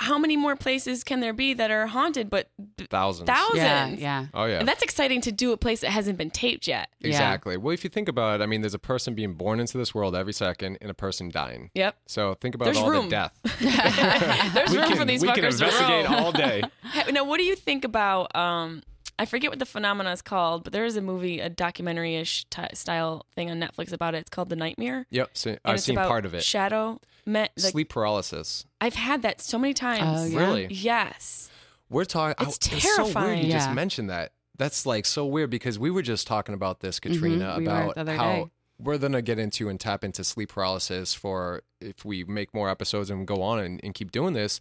how 0.00 0.18
many 0.18 0.36
more 0.36 0.56
places 0.56 1.04
can 1.04 1.20
there 1.20 1.32
be 1.32 1.52
that 1.54 1.70
are 1.70 1.86
haunted 1.86 2.28
but 2.30 2.48
Thousands. 2.88 3.26
thousands 3.28 3.56
Yeah, 3.58 3.86
yeah. 4.22 4.26
Oh 4.34 4.46
yeah. 4.46 4.58
and 4.58 4.66
that's 4.66 4.82
exciting 4.82 5.20
to 5.22 5.30
do 5.32 5.52
a 5.52 5.56
place 5.56 5.80
that 5.82 5.90
hasn't 5.90 6.16
been 6.18 6.30
taped 6.30 6.66
yet 6.66 6.88
Yeah. 7.00 7.08
Exactly. 7.08 7.56
Well, 7.56 7.72
if 7.74 7.84
you 7.84 7.90
think 7.90 8.08
about 8.08 8.40
it, 8.40 8.42
I 8.42 8.46
mean, 8.46 8.62
there's 8.62 8.74
a 8.74 8.78
person 8.78 9.14
being 9.14 9.34
born 9.34 9.60
into 9.60 9.76
this 9.78 9.94
world 9.94 10.16
every 10.16 10.32
second, 10.32 10.78
and 10.80 10.90
a 10.90 10.94
person 10.94 11.28
dying. 11.30 11.70
yep 11.74 11.96
So 12.06 12.34
think 12.34 12.54
about 12.54 12.64
There's 12.66 12.78
all 12.78 12.90
room. 12.90 13.10
the 13.10 13.10
death. 13.10 13.32
there's 14.54 14.70
we 14.70 14.78
room 14.78 14.88
can, 14.88 14.96
for 14.96 15.04
these 15.04 15.22
we 15.22 15.28
can 15.32 15.44
fuckers 15.44 15.58
to 15.58 15.64
investigate 15.66 16.04
roam. 16.08 16.14
all 16.14 16.32
day. 16.32 16.62
Ha- 16.82 17.04
Now, 17.12 17.24
what 17.24 17.38
do 17.38 17.44
you 17.44 17.54
think 17.56 17.84
about? 17.84 18.34
Um, 18.34 18.82
I 19.20 19.26
forget 19.26 19.50
what 19.50 19.58
the 19.58 19.66
phenomena 19.66 20.10
is 20.12 20.22
called, 20.22 20.64
but 20.64 20.72
there 20.72 20.84
is 20.86 20.96
a 20.96 21.02
movie, 21.02 21.40
a 21.40 21.48
documentary-ish 21.50 22.46
t- 22.50 22.62
style 22.74 23.26
thing 23.34 23.50
on 23.50 23.60
Netflix 23.60 23.92
about 23.92 24.14
it. 24.14 24.18
It's 24.18 24.30
called 24.30 24.48
The 24.48 24.56
Nightmare. 24.56 25.06
Yep. 25.10 25.30
So 25.34 25.56
I've 25.64 25.74
it's 25.76 25.84
seen 25.84 25.96
about 25.96 26.08
part 26.08 26.24
of 26.24 26.34
it. 26.34 26.42
Shadow. 26.42 27.00
Met, 27.26 27.52
like, 27.62 27.72
Sleep 27.72 27.88
paralysis. 27.90 28.64
I've 28.80 28.94
had 28.94 29.20
that 29.22 29.40
so 29.42 29.58
many 29.58 29.74
times. 29.74 30.02
Oh, 30.20 30.24
yeah? 30.24 30.38
Really? 30.38 30.66
Yes. 30.70 31.50
We're 31.90 32.06
talking. 32.06 32.46
It's 32.48 32.58
so 32.58 32.72
weird 32.72 32.84
you 32.84 32.96
terrifying. 32.96 33.50
just 33.50 33.70
mentioned 33.72 34.08
that. 34.10 34.32
That's 34.56 34.86
like 34.86 35.04
so 35.06 35.26
weird 35.26 35.50
because 35.50 35.78
we 35.78 35.90
were 35.90 36.02
just 36.02 36.26
talking 36.26 36.54
about 36.54 36.80
this, 36.80 36.98
Katrina, 36.98 37.44
Mhm, 37.54 37.58
we 37.58 37.64
were 37.66 37.70
about 37.72 37.94
the 37.94 38.00
other 38.00 38.16
how 38.16 38.32
day. 38.44 38.50
we're 38.78 38.98
gonna 38.98 39.22
get 39.22 39.38
into 39.38 39.68
and 39.68 39.78
tap 39.78 40.02
into 40.04 40.22
sleep 40.24 40.50
paralysis 40.50 41.12
for 41.14 41.62
if 41.80 42.04
we 42.04 42.24
make 42.24 42.52
more 42.54 42.68
episodes 42.70 43.10
and 43.10 43.26
go 43.26 43.42
on 43.42 43.58
and, 43.58 43.80
and 43.82 43.94
keep 43.94 44.12
doing 44.12 44.32
this. 44.34 44.60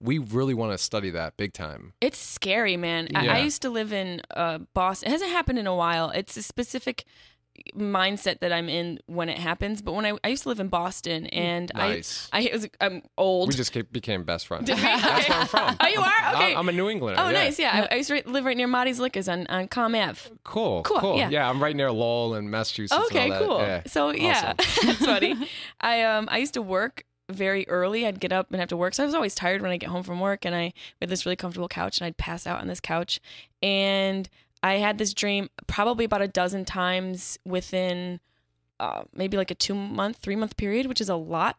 We 0.00 0.18
really 0.18 0.54
want 0.54 0.72
to 0.72 0.78
study 0.78 1.10
that 1.10 1.36
big 1.36 1.52
time. 1.52 1.94
It's 2.00 2.18
scary, 2.18 2.76
man. 2.76 3.08
I, 3.14 3.28
I 3.28 3.38
used 3.38 3.62
to 3.62 3.70
live 3.70 3.92
in 3.92 4.20
uh, 4.34 4.58
Boston. 4.74 5.08
It 5.08 5.12
hasn't 5.12 5.30
happened 5.30 5.58
in 5.58 5.66
a 5.66 5.74
while. 5.74 6.10
It's 6.10 6.36
a 6.36 6.42
specific 6.42 7.04
mindset 7.74 8.40
that 8.40 8.52
I'm 8.52 8.68
in 8.68 8.98
when 9.06 9.28
it 9.28 9.38
happens. 9.38 9.80
But 9.82 9.92
when 9.92 10.04
I, 10.04 10.12
I 10.22 10.28
used 10.28 10.42
to 10.42 10.50
live 10.50 10.60
in 10.60 10.68
Boston, 10.68 11.26
and 11.28 11.70
Nice. 11.74 12.28
I, 12.32 12.40
I 12.40 12.50
was 12.52 12.68
I'm 12.80 13.02
old. 13.16 13.48
We 13.48 13.54
just 13.54 13.72
ca- 13.72 13.82
became 13.90 14.24
best 14.24 14.46
friends. 14.46 14.68
That's 14.68 15.28
where 15.28 15.38
I'm 15.38 15.46
from. 15.46 15.76
Oh, 15.80 15.86
you 15.86 16.00
are? 16.00 16.34
Okay. 16.34 16.52
I'm, 16.52 16.58
I'm 16.58 16.68
a 16.68 16.72
New 16.72 16.88
Englander. 16.90 17.20
Oh, 17.20 17.26
yeah. 17.28 17.32
nice. 17.32 17.58
Yeah, 17.58 17.86
I, 17.90 17.94
I 17.94 17.96
used 17.98 18.10
to 18.10 18.22
live 18.26 18.44
right 18.44 18.56
near 18.56 18.66
Marty's 18.66 19.00
Liquors 19.00 19.28
on 19.28 19.46
on 19.46 19.68
Com 19.68 19.94
Ave. 19.94 20.20
Cool. 20.44 20.82
Cool, 20.82 21.00
Cool. 21.00 21.16
yeah. 21.30 21.48
I'm 21.48 21.62
right 21.62 21.74
near 21.74 21.90
Lowell 21.90 22.34
and 22.34 22.50
Massachusetts. 22.50 23.00
Okay, 23.06 23.30
all 23.30 23.38
that. 23.38 23.42
cool. 23.46 23.58
Yeah. 23.60 23.82
So 23.86 24.10
yeah, 24.10 24.52
Awesome. 24.58 24.86
that's 24.88 25.04
funny. 25.06 25.48
I 25.80 26.02
um 26.02 26.28
I 26.30 26.38
used 26.38 26.54
to 26.54 26.62
work 26.62 27.04
very 27.30 27.66
early. 27.68 28.06
I'd 28.06 28.20
get 28.20 28.32
up 28.32 28.50
and 28.50 28.60
have 28.60 28.68
to 28.68 28.76
work, 28.76 28.94
so 28.94 29.02
I 29.02 29.06
was 29.06 29.14
always 29.14 29.34
tired 29.34 29.62
when 29.62 29.70
I 29.70 29.76
get 29.76 29.90
home 29.90 30.02
from 30.02 30.20
work. 30.20 30.44
And 30.44 30.54
I 30.54 30.72
we 31.00 31.04
had 31.04 31.08
this 31.10 31.26
really 31.26 31.36
comfortable 31.36 31.68
couch, 31.68 31.98
and 32.00 32.06
I'd 32.06 32.16
pass 32.16 32.46
out 32.46 32.60
on 32.60 32.68
this 32.68 32.80
couch. 32.80 33.20
And 33.62 34.28
I 34.62 34.74
had 34.74 34.98
this 34.98 35.12
dream 35.14 35.50
probably 35.66 36.04
about 36.04 36.22
a 36.22 36.28
dozen 36.28 36.64
times 36.64 37.38
within 37.44 38.20
uh, 38.78 39.04
maybe 39.14 39.36
like 39.38 39.50
a 39.50 39.54
two 39.54 39.74
month, 39.74 40.18
three 40.18 40.36
month 40.36 40.56
period, 40.56 40.86
which 40.86 41.00
is 41.00 41.08
a 41.08 41.16
lot 41.16 41.56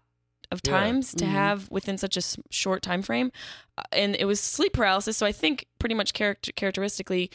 of 0.52 0.62
Yeah. 0.64 0.72
times 0.72 1.14
to 1.16 1.26
Mhm. 1.26 1.30
have 1.30 1.70
within 1.72 1.98
such 1.98 2.16
a 2.16 2.22
short 2.52 2.82
time 2.84 3.02
frame. 3.02 3.32
Uh, 3.78 3.82
and 3.92 4.16
it 4.16 4.26
was 4.26 4.40
sleep 4.40 4.74
paralysis. 4.74 5.18
So 5.18 5.26
I 5.26 5.32
think 5.32 5.66
pretty 5.80 5.96
much 5.96 6.14
character 6.14 6.52
characteristically, 6.52 7.32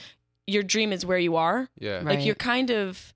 your 0.47 0.63
dream 0.63 0.93
is 0.93 1.05
where 1.05 1.19
you 1.19 1.37
are 1.37 1.69
Yeah. 1.79 1.97
Right. 1.97 2.05
like 2.17 2.25
you're 2.25 2.35
kind 2.37 2.71
of 2.71 3.13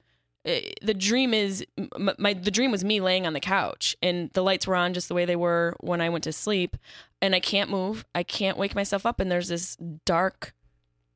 the 0.82 0.94
dream 0.94 1.34
is 1.34 1.64
m- 1.76 2.11
my 2.18 2.32
the 2.32 2.51
dream 2.51 2.70
was 2.70 2.84
me 2.84 3.01
laying 3.01 3.26
on 3.26 3.32
the 3.32 3.40
couch 3.40 3.97
and 4.03 4.30
the 4.34 4.42
lights 4.42 4.66
were 4.66 4.76
on 4.76 4.94
just 4.94 5.09
the 5.09 5.14
way 5.14 5.24
they 5.24 5.36
were 5.36 5.74
when 5.80 6.01
I 6.01 6.09
went 6.09 6.24
to 6.24 6.32
sleep. 6.32 6.76
And 7.22 7.34
I 7.34 7.40
can't 7.40 7.70
move. 7.70 8.05
I 8.14 8.22
can't 8.22 8.59
wake 8.59 8.74
myself 8.74 9.05
up. 9.07 9.20
And 9.20 9.30
there's 9.30 9.49
this 9.49 9.76
dark 10.05 10.53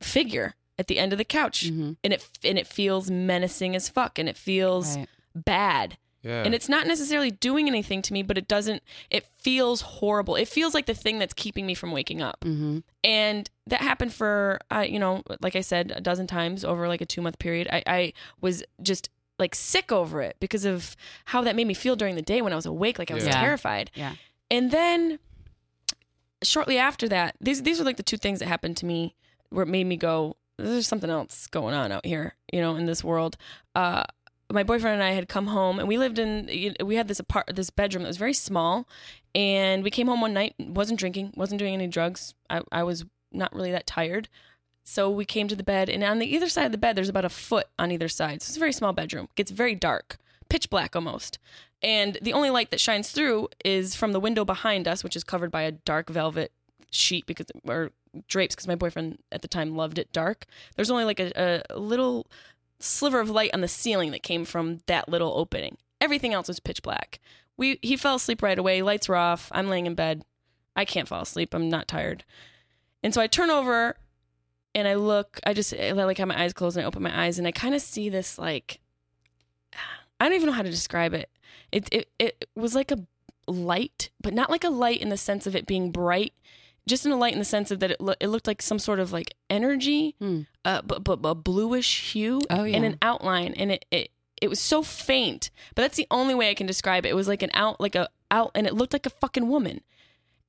figure 0.01 0.55
at 0.79 0.87
the 0.89 0.99
end 0.99 1.13
of 1.13 1.19
the 1.19 1.25
couch. 1.25 1.67
Mhm. 1.71 1.97
and 2.03 2.13
it 2.13 2.27
and 2.43 2.59
it 2.59 2.67
feels 2.67 3.11
menacing 3.11 3.77
as 3.77 3.89
fuck. 3.89 4.19
And 4.19 4.29
it 4.29 4.37
feels 4.37 4.97
Right. 4.97 5.09
bad. 5.35 5.97
Yeah. 6.23 6.43
and 6.45 6.55
it's 6.55 6.69
not 6.69 6.87
necessarily 6.87 7.31
doing 7.31 7.67
anything 7.67 8.03
to 8.03 8.13
me 8.13 8.23
but 8.23 8.37
it 8.37 8.47
doesn't 8.47 8.83
it 9.09 9.27
feels 9.39 9.81
horrible. 9.81 10.37
It 10.37 10.49
feels 10.49 10.75
like 10.75 10.85
the 10.85 10.93
thing 10.95 11.19
that's 11.19 11.33
keeping 11.33 11.65
me 11.65 11.73
from 11.75 11.93
waking 11.93 12.21
up. 12.21 12.41
Mhm. 12.45 12.83
and 13.03 13.49
that 13.67 13.81
happened 13.81 14.13
for 14.13 14.59
uh, 14.71 14.85
you 14.87 14.99
know 14.99 15.23
like 15.41 15.55
i 15.57 15.61
said 15.63 15.93
a 15.97 16.01
dozen 16.01 16.27
times 16.27 16.63
over 16.65 16.89
like 16.89 17.01
a 17.01 17.07
two 17.07 17.23
month 17.23 17.39
period. 17.39 17.69
I, 17.73 17.83
I 17.87 18.13
was 18.43 18.63
just 18.83 19.09
like 19.41 19.55
sick 19.55 19.91
over 19.91 20.21
it 20.23 20.37
because 20.39 20.65
of 20.65 20.95
how 21.25 21.43
that 21.43 21.57
made 21.57 21.67
me 21.67 21.75
feel 21.75 21.97
during 21.97 22.15
the 22.15 22.23
day 22.23 22.41
when 22.43 22.53
i 22.53 22.57
was 22.57 22.67
awake 22.67 22.99
like 22.99 23.11
i 23.11 23.15
was 23.15 23.25
Yeah. 23.27 23.41
terrified. 23.41 23.91
Yeah. 23.95 24.15
and 24.51 24.71
then 24.71 25.19
shortly 26.43 26.79
after 26.79 27.09
that 27.09 27.37
these 27.41 27.63
these 27.63 27.79
were 27.79 27.85
like 27.85 27.97
the 27.97 28.03
two 28.03 28.17
things 28.17 28.39
that 28.39 28.47
happened 28.47 28.77
to 28.79 28.87
me 28.87 29.15
where 29.51 29.65
it 29.65 29.69
made 29.69 29.85
me 29.85 29.97
go 29.97 30.37
there's 30.59 30.87
something 30.87 31.11
else 31.11 31.47
going 31.49 31.75
on 31.75 31.91
out 31.93 32.05
here 32.05 32.35
you 32.53 32.61
know 32.61 32.77
in 32.77 32.87
this 32.87 33.03
world. 33.03 33.37
Uh 33.75 34.05
my 34.53 34.65
boyfriend 34.65 34.95
and 34.95 35.03
I 35.03 35.13
had 35.13 35.29
come 35.29 35.47
home 35.47 35.79
and 35.79 35.87
we 35.87 35.97
lived 35.97 36.19
in 36.19 36.49
we 36.85 36.97
had 36.97 37.07
this 37.09 37.21
apart 37.21 37.47
this 37.55 37.71
bedroom 37.71 38.03
that 38.03 38.09
was 38.09 38.17
very 38.17 38.35
small 38.35 38.89
and 39.35 39.85
we 39.85 39.91
came 39.91 40.09
home 40.09 40.21
one 40.21 40.35
night 40.35 40.55
wasn't 40.59 40.99
drinking 40.99 41.33
wasn't 41.37 41.59
doing 41.61 41.73
any 41.75 41.87
drugs. 41.87 42.35
I, 42.51 42.63
I 42.73 42.83
was 42.83 43.05
not 43.33 43.55
really 43.55 43.71
that 43.71 43.87
tired 43.87 44.29
so 44.91 45.09
we 45.09 45.25
came 45.25 45.47
to 45.47 45.55
the 45.55 45.63
bed 45.63 45.89
and 45.89 46.03
on 46.03 46.19
the 46.19 46.27
either 46.27 46.49
side 46.49 46.67
of 46.67 46.73
the 46.73 46.79
bed 46.79 46.97
there's 46.97 47.09
about 47.09 47.25
a 47.25 47.29
foot 47.29 47.69
on 47.79 47.93
either 47.93 48.09
side. 48.09 48.43
So 48.43 48.51
it's 48.51 48.57
a 48.57 48.61
very 48.61 48.73
small 48.73 48.93
bedroom. 48.93 49.27
It 49.27 49.37
gets 49.37 49.53
very 49.53 49.77
dark 49.77 50.17
pitch 50.49 50.69
black 50.69 50.97
almost. 50.97 51.39
And 51.81 52.19
the 52.21 52.33
only 52.33 52.51
light 52.51 52.73
that 52.73 52.81
shines 52.81 53.11
through 53.11 53.51
is 53.65 53.95
from 53.95 54.11
the 54.11 54.19
window 54.19 54.45
behind 54.45 54.89
us 54.89 55.05
which 55.05 55.15
is 55.15 55.23
covered 55.23 55.53
by 55.53 55.63
a 55.63 55.71
dark 55.71 56.11
velvet 56.11 56.51
sheet 56.91 57.25
because 57.27 57.47
or 57.65 57.93
drapes 58.27 58.57
because 58.57 58.67
my 58.67 58.75
boyfriend 58.75 59.19
at 59.31 59.43
the 59.43 59.49
time 59.49 59.77
loved 59.77 59.97
it 59.97 60.13
dark. 60.13 60.47
There's 60.75 60.91
only 60.91 61.05
like 61.05 61.21
a, 61.21 61.63
a 61.71 61.79
little 61.79 62.27
sliver 62.81 63.21
of 63.21 63.31
light 63.31 63.55
on 63.55 63.61
the 63.61 63.69
ceiling 63.69 64.11
that 64.11 64.25
came 64.25 64.45
from 64.45 64.81
that 64.87 65.09
little 65.09 65.33
opening. 65.37 65.77
Everything 66.01 66.35
else 66.35 66.49
was 66.49 66.59
pitch 66.59 66.83
black. 66.83 67.21
We 67.57 67.79
he 67.81 67.97
fell 67.97 68.17
asleep 68.17 68.43
right 68.43 68.59
away. 68.59 68.83
Lights 68.83 69.09
were 69.09 69.15
off. 69.15 69.53
I'm 69.53 69.69
laying 69.69 69.87
in 69.87 69.95
bed. 69.95 70.25
I 70.75 70.85
can't 70.85 71.07
fall 71.07 71.23
asleep. 71.23 71.55
I'm 71.55 71.69
not 71.69 71.87
tired. 71.87 72.25
And 73.05 73.15
so 73.15 73.21
i 73.21 73.29
turn 73.29 73.51
over 73.51 73.97
and 74.75 74.87
i 74.89 74.95
look 74.95 75.41
i 75.45 75.53
just 75.53 75.75
I 75.75 75.93
like 75.93 76.19
have 76.19 76.29
my 76.29 76.41
eyes 76.43 76.53
closed 76.53 76.77
and 76.77 76.85
i 76.85 76.87
open 76.87 77.03
my 77.03 77.25
eyes 77.25 77.39
and 77.39 77.47
i 77.47 77.53
kind 77.53 77.75
of 77.75 77.81
see 77.83 78.09
this 78.09 78.39
like 78.39 78.81
i 80.21 80.25
don't 80.25 80.35
even 80.35 80.47
know 80.47 80.53
how 80.53 80.63
to 80.63 80.71
describe 80.71 81.15
it 81.15 81.31
it 81.73 81.89
it, 81.93 82.09
it 82.19 82.49
was 82.55 82.75
like 82.75 82.91
a 82.91 82.99
light 83.47 84.11
but 84.21 84.33
not 84.35 84.51
like 84.51 84.65
a 84.65 84.71
light 84.71 85.01
in 85.01 85.09
the 85.09 85.17
sense 85.17 85.47
of 85.47 85.57
it 85.57 85.67
being 85.67 85.91
bright 85.91 86.33
just 86.87 87.05
in 87.05 87.13
a 87.13 87.17
light 87.17 87.33
in 87.33 87.39
the 87.39 87.45
sense 87.45 87.71
of 87.71 87.79
that 87.81 87.91
it, 87.93 88.01
lo- 88.01 88.15
it 88.21 88.29
looked 88.29 88.47
like 88.47 88.63
some 88.63 88.79
sort 88.79 88.99
of 89.01 89.13
like 89.13 89.35
energy 89.49 90.15
Hmm. 90.19 90.43
uh, 90.65 90.83
but, 90.83 91.03
but 91.05 91.19
a 91.25 91.35
bluish 91.35 92.13
hue 92.13 92.41
Oh, 92.49 92.65
yeah. 92.65 92.77
and 92.77 92.85
an 92.85 92.99
outline 93.03 93.55
and 93.55 93.73
it, 93.73 93.85
it 93.91 94.11
it 94.41 94.49
was 94.49 94.61
so 94.61 94.83
faint 94.83 95.51
but 95.75 95.83
that's 95.83 95.97
the 95.97 96.07
only 96.11 96.35
way 96.35 96.49
i 96.51 96.55
can 96.55 96.67
describe 96.67 97.05
it 97.05 97.11
it 97.11 97.15
was 97.17 97.29
like 97.29 97.43
an 97.43 97.51
out 97.55 97.81
like 97.81 97.95
a 97.95 98.09
out 98.31 98.51
and 98.55 98.67
it 98.67 98.75
looked 98.75 98.93
like 98.93 99.05
a 99.07 99.11
fucking 99.11 99.49
woman 99.49 99.81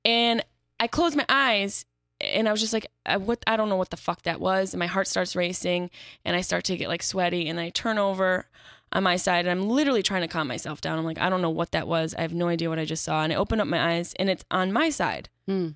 and 0.05 0.43
i 0.79 0.87
closed 0.87 1.15
my 1.17 1.25
eyes 1.27 1.85
and 2.23 2.47
i 2.47 2.51
was 2.51 2.61
just 2.61 2.73
like 2.73 2.87
I, 3.05 3.17
what 3.17 3.43
i 3.47 3.55
don't 3.57 3.69
know 3.69 3.75
what 3.75 3.89
the 3.89 3.97
fuck 3.97 4.21
that 4.23 4.39
was 4.39 4.73
and 4.73 4.79
my 4.79 4.87
heart 4.87 5.07
starts 5.07 5.35
racing 5.35 5.89
and 6.25 6.35
i 6.35 6.41
start 6.41 6.63
to 6.65 6.77
get 6.77 6.87
like 6.87 7.03
sweaty 7.03 7.47
and 7.49 7.59
i 7.59 7.69
turn 7.69 7.97
over 7.97 8.47
on 8.93 9.03
my 9.03 9.15
side 9.15 9.45
and 9.45 9.49
i'm 9.51 9.67
literally 9.69 10.03
trying 10.03 10.21
to 10.21 10.27
calm 10.27 10.47
myself 10.47 10.81
down 10.81 10.97
i'm 10.99 11.05
like 11.05 11.19
i 11.19 11.29
don't 11.29 11.41
know 11.41 11.49
what 11.49 11.71
that 11.71 11.87
was 11.87 12.13
i 12.15 12.21
have 12.21 12.33
no 12.33 12.47
idea 12.47 12.69
what 12.69 12.79
i 12.79 12.85
just 12.85 13.03
saw 13.03 13.23
and 13.23 13.31
i 13.33 13.35
open 13.35 13.59
up 13.59 13.67
my 13.67 13.93
eyes 13.93 14.13
and 14.19 14.29
it's 14.29 14.45
on 14.51 14.71
my 14.71 14.89
side 14.89 15.29
Hmm. 15.47 15.69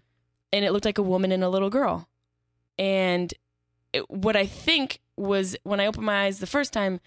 and 0.54 0.64
it 0.66 0.72
looked 0.72 0.86
like 0.86 0.98
a 0.98 1.04
woman 1.04 1.32
and 1.32 1.44
a 1.44 1.50
little 1.50 1.70
girl. 1.72 2.08
And 2.78 3.34
it, 3.94 4.10
what 4.10 4.36
I 4.36 4.46
think 4.46 5.00
was 5.18 5.56
when 5.64 5.80
I 5.80 5.88
opened 5.88 6.06
my 6.06 6.26
eyes 6.26 6.40
the 6.40 6.48
first 6.48 6.74
time, 6.74 7.00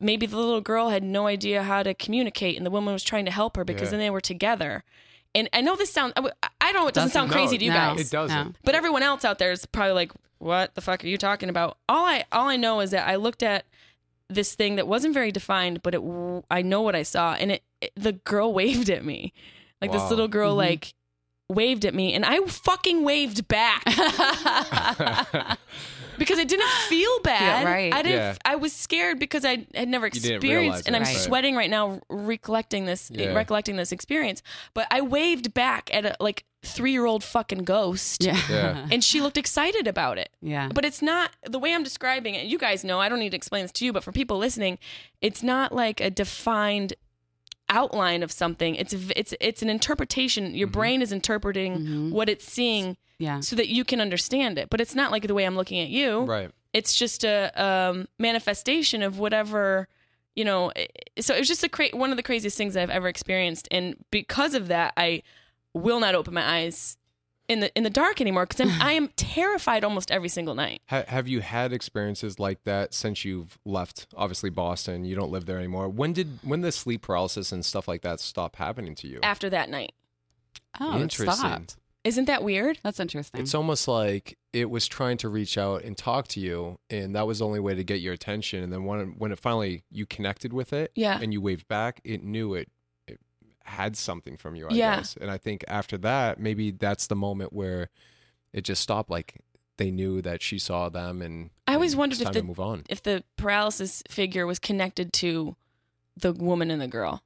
maybe 0.00 0.26
the 0.26 0.36
little 0.36 0.60
girl 0.60 0.88
had 0.90 1.02
no 1.02 1.26
idea 1.26 1.62
how 1.64 1.82
to 1.82 1.92
communicate, 1.94 2.56
and 2.56 2.64
the 2.64 2.70
woman 2.70 2.92
was 2.92 3.02
trying 3.02 3.24
to 3.24 3.30
help 3.30 3.56
her 3.56 3.64
because 3.64 3.88
Yeah. 3.88 3.90
then 3.90 3.98
they 4.00 4.10
were 4.10 4.20
together. 4.20 4.84
And 5.34 5.48
I 5.52 5.60
know 5.62 5.76
this 5.76 5.90
sounds, 5.92 6.12
I 6.16 6.20
don't 6.20 6.74
know 6.74 6.88
it 6.88 6.94
doesn't, 6.94 6.94
Doesn't. 6.94 7.10
sound 7.10 7.30
crazy 7.32 7.56
to 7.58 7.64
you 7.64 7.70
No. 7.70 7.76
guys, 7.76 8.00
It 8.00 8.10
doesn't. 8.10 8.36
No. 8.48 8.52
but 8.64 8.74
everyone 8.74 9.02
else 9.02 9.24
out 9.24 9.38
there 9.38 9.50
is 9.52 9.64
probably 9.66 9.92
like, 9.94 10.12
"What 10.38 10.74
the 10.74 10.80
fuck 10.82 11.02
are 11.04 11.06
you 11.08 11.16
talking 11.16 11.48
about?" 11.48 11.78
All 11.88 12.04
I 12.04 12.24
all 12.32 12.48
I 12.48 12.56
know 12.56 12.80
is 12.80 12.90
that 12.90 13.08
I 13.08 13.16
looked 13.16 13.42
at 13.42 13.64
this 14.28 14.54
thing 14.54 14.76
that 14.76 14.86
wasn't 14.86 15.14
very 15.14 15.32
defined, 15.32 15.82
but 15.82 15.94
it 15.94 16.02
I 16.50 16.60
know 16.62 16.82
what 16.82 16.94
I 16.94 17.02
saw, 17.02 17.32
and 17.34 17.52
it 17.52 17.62
it- 17.80 17.92
the 17.96 18.12
girl 18.12 18.52
waved 18.60 18.90
at 18.90 19.04
me. 19.04 19.32
Like 19.80 19.90
Wow. 19.92 19.98
this 20.00 20.10
little 20.10 20.28
girl 20.28 20.50
Mm-hmm. 20.50 20.58
like 20.70 20.94
waved 21.48 21.84
at 21.84 21.92
me 21.94 22.14
and 22.14 22.24
I 22.24 22.40
fucking 22.46 23.04
waved 23.04 23.46
back 23.48 23.82
because 26.18 26.38
it 26.38 26.48
didn't 26.48 26.68
feel 26.88 27.20
bad. 27.20 27.62
Yeah, 27.64 27.70
right. 27.72 27.94
I 27.94 28.02
didn't 28.02 28.18
Yeah. 28.18 28.34
I 28.44 28.56
was 28.56 28.72
scared 28.72 29.18
because 29.18 29.44
I 29.44 29.66
had 29.74 29.88
never 29.88 30.06
experienced 30.06 30.86
and 30.86 30.94
it, 30.94 30.98
I'm 31.00 31.04
right. 31.04 31.16
sweating 31.16 31.56
right 31.56 31.70
now 31.70 32.00
recollecting 32.08 32.84
this 32.86 33.10
Yeah. 33.12 33.32
recollecting 33.34 33.76
this 33.76 33.92
experience. 33.92 34.42
But 34.74 34.86
I 34.90 35.00
waved 35.00 35.54
back 35.54 35.90
at 35.92 36.04
a 36.04 36.16
like 36.20 36.44
3-year-old 36.64 37.24
fucking 37.24 37.64
ghost. 37.64 38.22
yeah. 38.22 38.38
Yeah. 38.48 38.86
And 38.92 39.02
she 39.02 39.20
looked 39.20 39.36
excited 39.38 39.86
about 39.88 40.16
it. 40.18 40.30
Yeah. 40.40 40.68
But 40.72 40.84
it's 40.84 41.02
not 41.02 41.30
the 41.48 41.58
way 41.58 41.74
I'm 41.74 41.82
describing 41.82 42.34
it. 42.36 42.46
You 42.46 42.56
guys 42.58 42.84
know, 42.84 43.00
I 43.00 43.08
don't 43.08 43.18
need 43.18 43.30
to 43.30 43.36
explain 43.36 43.62
this 43.64 43.72
to 43.72 43.84
you, 43.84 43.92
but 43.92 44.04
for 44.04 44.12
people 44.12 44.38
listening, 44.38 44.78
it's 45.20 45.42
not 45.42 45.72
like 45.74 46.00
a 46.00 46.08
defined 46.10 46.94
outline 47.68 48.22
of 48.22 48.30
something. 48.32 48.74
It's 48.74 48.92
it's 49.16 49.34
it's 49.40 49.62
an 49.62 49.70
interpretation. 49.70 50.54
Your 50.54 50.68
brain 50.68 51.02
is 51.02 51.12
interpreting 51.12 51.78
Mhm. 51.78 52.10
what 52.10 52.28
it's 52.28 52.44
seeing 52.44 52.96
Yeah. 53.18 53.40
so 53.40 53.56
that 53.56 53.68
you 53.68 53.84
can 53.84 54.00
understand 54.00 54.58
it. 54.58 54.68
But 54.70 54.80
it's 54.80 54.94
not 54.94 55.10
like 55.10 55.26
the 55.26 55.34
way 55.34 55.44
I'm 55.44 55.56
looking 55.56 55.80
at 55.80 55.88
you. 55.88 56.20
Right. 56.20 56.50
It's 56.72 56.94
just 56.94 57.24
a 57.24 57.50
um, 57.62 58.08
manifestation 58.18 59.02
of 59.02 59.18
whatever 59.18 59.88
you 60.34 60.44
know. 60.44 60.72
So 61.20 61.34
it 61.34 61.38
was 61.38 61.48
just 61.48 61.62
a 61.62 61.68
cra- 61.68 61.90
one 61.92 62.10
of 62.10 62.16
the 62.16 62.22
craziest 62.22 62.56
things 62.56 62.76
I've 62.76 62.88
ever 62.90 63.08
experienced, 63.08 63.68
and 63.70 63.96
because 64.10 64.54
of 64.54 64.68
that, 64.68 64.92
I 64.96 65.22
will 65.74 66.00
not 66.00 66.14
open 66.14 66.32
my 66.34 66.58
eyes 66.60 66.96
in 67.52 67.60
the 67.60 67.74
in 67.76 67.84
the 67.84 67.90
dark 67.90 68.20
anymore 68.20 68.46
because 68.46 68.68
I'm 68.80 69.08
terrified 69.16 69.84
almost 69.84 70.10
every 70.10 70.28
single 70.28 70.54
night. 70.54 70.82
Ha- 70.88 71.04
have 71.08 71.28
you 71.28 71.40
had 71.40 71.72
experiences 71.72 72.38
like 72.38 72.64
that 72.64 72.94
since 72.94 73.24
you've 73.24 73.58
left? 73.64 74.06
Obviously, 74.16 74.50
Boston. 74.50 75.04
You 75.04 75.14
don't 75.14 75.30
live 75.30 75.46
there 75.46 75.58
anymore. 75.58 75.88
When 75.88 76.12
did 76.12 76.38
when 76.42 76.62
the 76.62 76.72
sleep 76.72 77.02
paralysis 77.02 77.52
and 77.52 77.64
stuff 77.64 77.86
like 77.86 78.02
that 78.02 78.18
stop 78.20 78.56
happening 78.56 78.94
to 78.96 79.06
you? 79.06 79.20
After 79.22 79.48
that 79.50 79.68
night, 79.70 79.92
Oh, 80.80 80.96
it 80.96 81.02
Interesting. 81.02 81.34
stopped. 81.34 81.76
isn't 82.04 82.24
that 82.24 82.42
weird? 82.42 82.78
That's 82.82 82.98
interesting. 82.98 83.40
It's 83.40 83.54
almost 83.54 83.86
like 83.86 84.38
it 84.52 84.68
was 84.70 84.88
trying 84.88 85.18
to 85.18 85.28
reach 85.28 85.56
out 85.58 85.84
and 85.84 85.96
talk 85.96 86.28
to 86.28 86.40
you, 86.40 86.78
and 86.90 87.14
that 87.14 87.26
was 87.26 87.38
the 87.40 87.46
only 87.46 87.60
way 87.60 87.74
to 87.74 87.84
get 87.84 88.00
your 88.00 88.12
attention. 88.14 88.62
And 88.62 88.72
then 88.72 88.84
when 88.84 89.14
when 89.18 89.32
it 89.32 89.38
finally 89.38 89.84
you 89.90 90.06
connected 90.06 90.52
with 90.52 90.72
it, 90.72 90.90
Yeah. 90.94 91.18
and 91.20 91.32
you 91.32 91.40
waved 91.40 91.68
back, 91.68 92.00
it 92.04 92.22
knew 92.22 92.54
it, 92.54 92.62
it 92.62 92.68
had 93.72 93.96
something 93.96 94.36
from 94.36 94.54
you. 94.54 94.68
I 94.68 94.74
Yeah. 94.74 94.96
guess. 94.96 95.16
And 95.20 95.30
I 95.30 95.38
think 95.38 95.64
after 95.68 95.98
that, 95.98 96.38
maybe 96.38 96.70
that's 96.70 97.06
the 97.08 97.16
moment 97.16 97.52
where 97.52 97.88
it 98.52 98.62
just 98.64 98.82
stopped. 98.82 99.10
Like 99.10 99.40
they 99.78 99.90
knew 99.90 100.22
that 100.22 100.42
she 100.42 100.58
saw 100.58 100.88
them, 100.88 101.20
and 101.22 101.50
I 101.66 101.74
always 101.74 101.92
and 101.94 101.98
wondered 102.00 102.20
it's 102.20 102.28
if 102.28 102.34
the 102.34 102.42
move 102.42 102.60
on. 102.60 102.84
if 102.88 103.02
the 103.02 103.24
paralysis 103.36 104.02
figure 104.08 104.46
was 104.46 104.58
connected 104.58 105.12
to 105.14 105.56
the 106.16 106.32
woman 106.32 106.70
and 106.70 106.80
the 106.80 106.88
girl. 106.88 107.22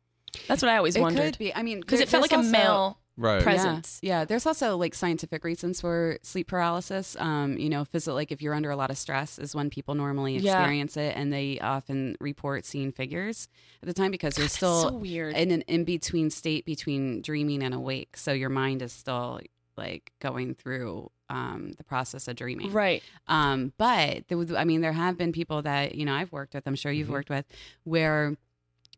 That's 0.48 0.62
what 0.62 0.70
I 0.70 0.76
always 0.76 0.96
it 0.96 1.00
wondered 1.00 1.32
could 1.34 1.38
be. 1.38 1.54
I 1.54 1.62
mean, 1.62 1.80
because 1.80 2.00
it 2.00 2.08
felt 2.08 2.22
like 2.22 2.30
there's 2.30 2.46
a 2.46 2.50
male. 2.50 2.98
Right. 3.18 3.42
Pres- 3.42 3.56
Yeah. 3.56 3.62
presence. 3.64 3.98
Yeah, 4.02 4.24
there's 4.26 4.44
also 4.46 4.76
like 4.76 4.94
scientific 4.94 5.42
reasons 5.44 5.80
for 5.80 6.18
sleep 6.22 6.48
paralysis. 6.48 7.16
Um, 7.18 7.56
you 7.56 7.68
know, 7.70 7.84
physio- 7.84 8.14
like 8.14 8.30
if 8.30 8.42
you're 8.42 8.52
under 8.54 8.70
a 8.70 8.76
lot 8.76 8.90
of 8.90 8.98
stress 8.98 9.38
is 9.38 9.54
when 9.54 9.70
people 9.70 9.94
normally 9.94 10.36
Yeah. 10.36 10.58
experience 10.58 10.96
it, 10.96 11.16
and 11.16 11.32
they 11.32 11.58
often 11.60 12.16
report 12.20 12.64
seeing 12.66 12.92
figures 12.92 13.48
at 13.82 13.86
the 13.86 13.94
time 13.94 14.10
because 14.10 14.36
you're 14.36 14.44
That's 14.44 14.56
still 14.56 14.82
so 14.90 14.92
weird. 14.96 15.34
in 15.36 15.50
an 15.50 15.62
in 15.62 15.84
between 15.84 16.28
state 16.30 16.66
between 16.66 17.22
dreaming 17.22 17.62
and 17.62 17.72
awake. 17.72 18.16
So 18.16 18.32
your 18.32 18.50
mind 18.50 18.82
is 18.82 18.92
still 18.92 19.40
like 19.76 20.12
going 20.20 20.54
through 20.54 21.10
um, 21.28 21.72
the 21.76 21.82
process 21.84 22.28
of 22.28 22.36
dreaming. 22.36 22.70
right. 22.72 23.02
Um, 23.26 23.72
but 23.78 24.28
there 24.28 24.38
was, 24.38 24.52
I 24.52 24.62
mean, 24.64 24.80
there 24.80 24.92
have 24.92 25.18
been 25.18 25.32
people 25.32 25.60
that 25.62 25.94
you 25.96 26.04
know 26.04 26.14
I've 26.14 26.30
worked 26.32 26.54
with. 26.54 26.66
I'm 26.68 26.76
sure 26.76 26.92
you've 26.92 27.08
Mhm. 27.08 27.12
worked 27.12 27.30
with, 27.30 27.46
where 27.84 28.36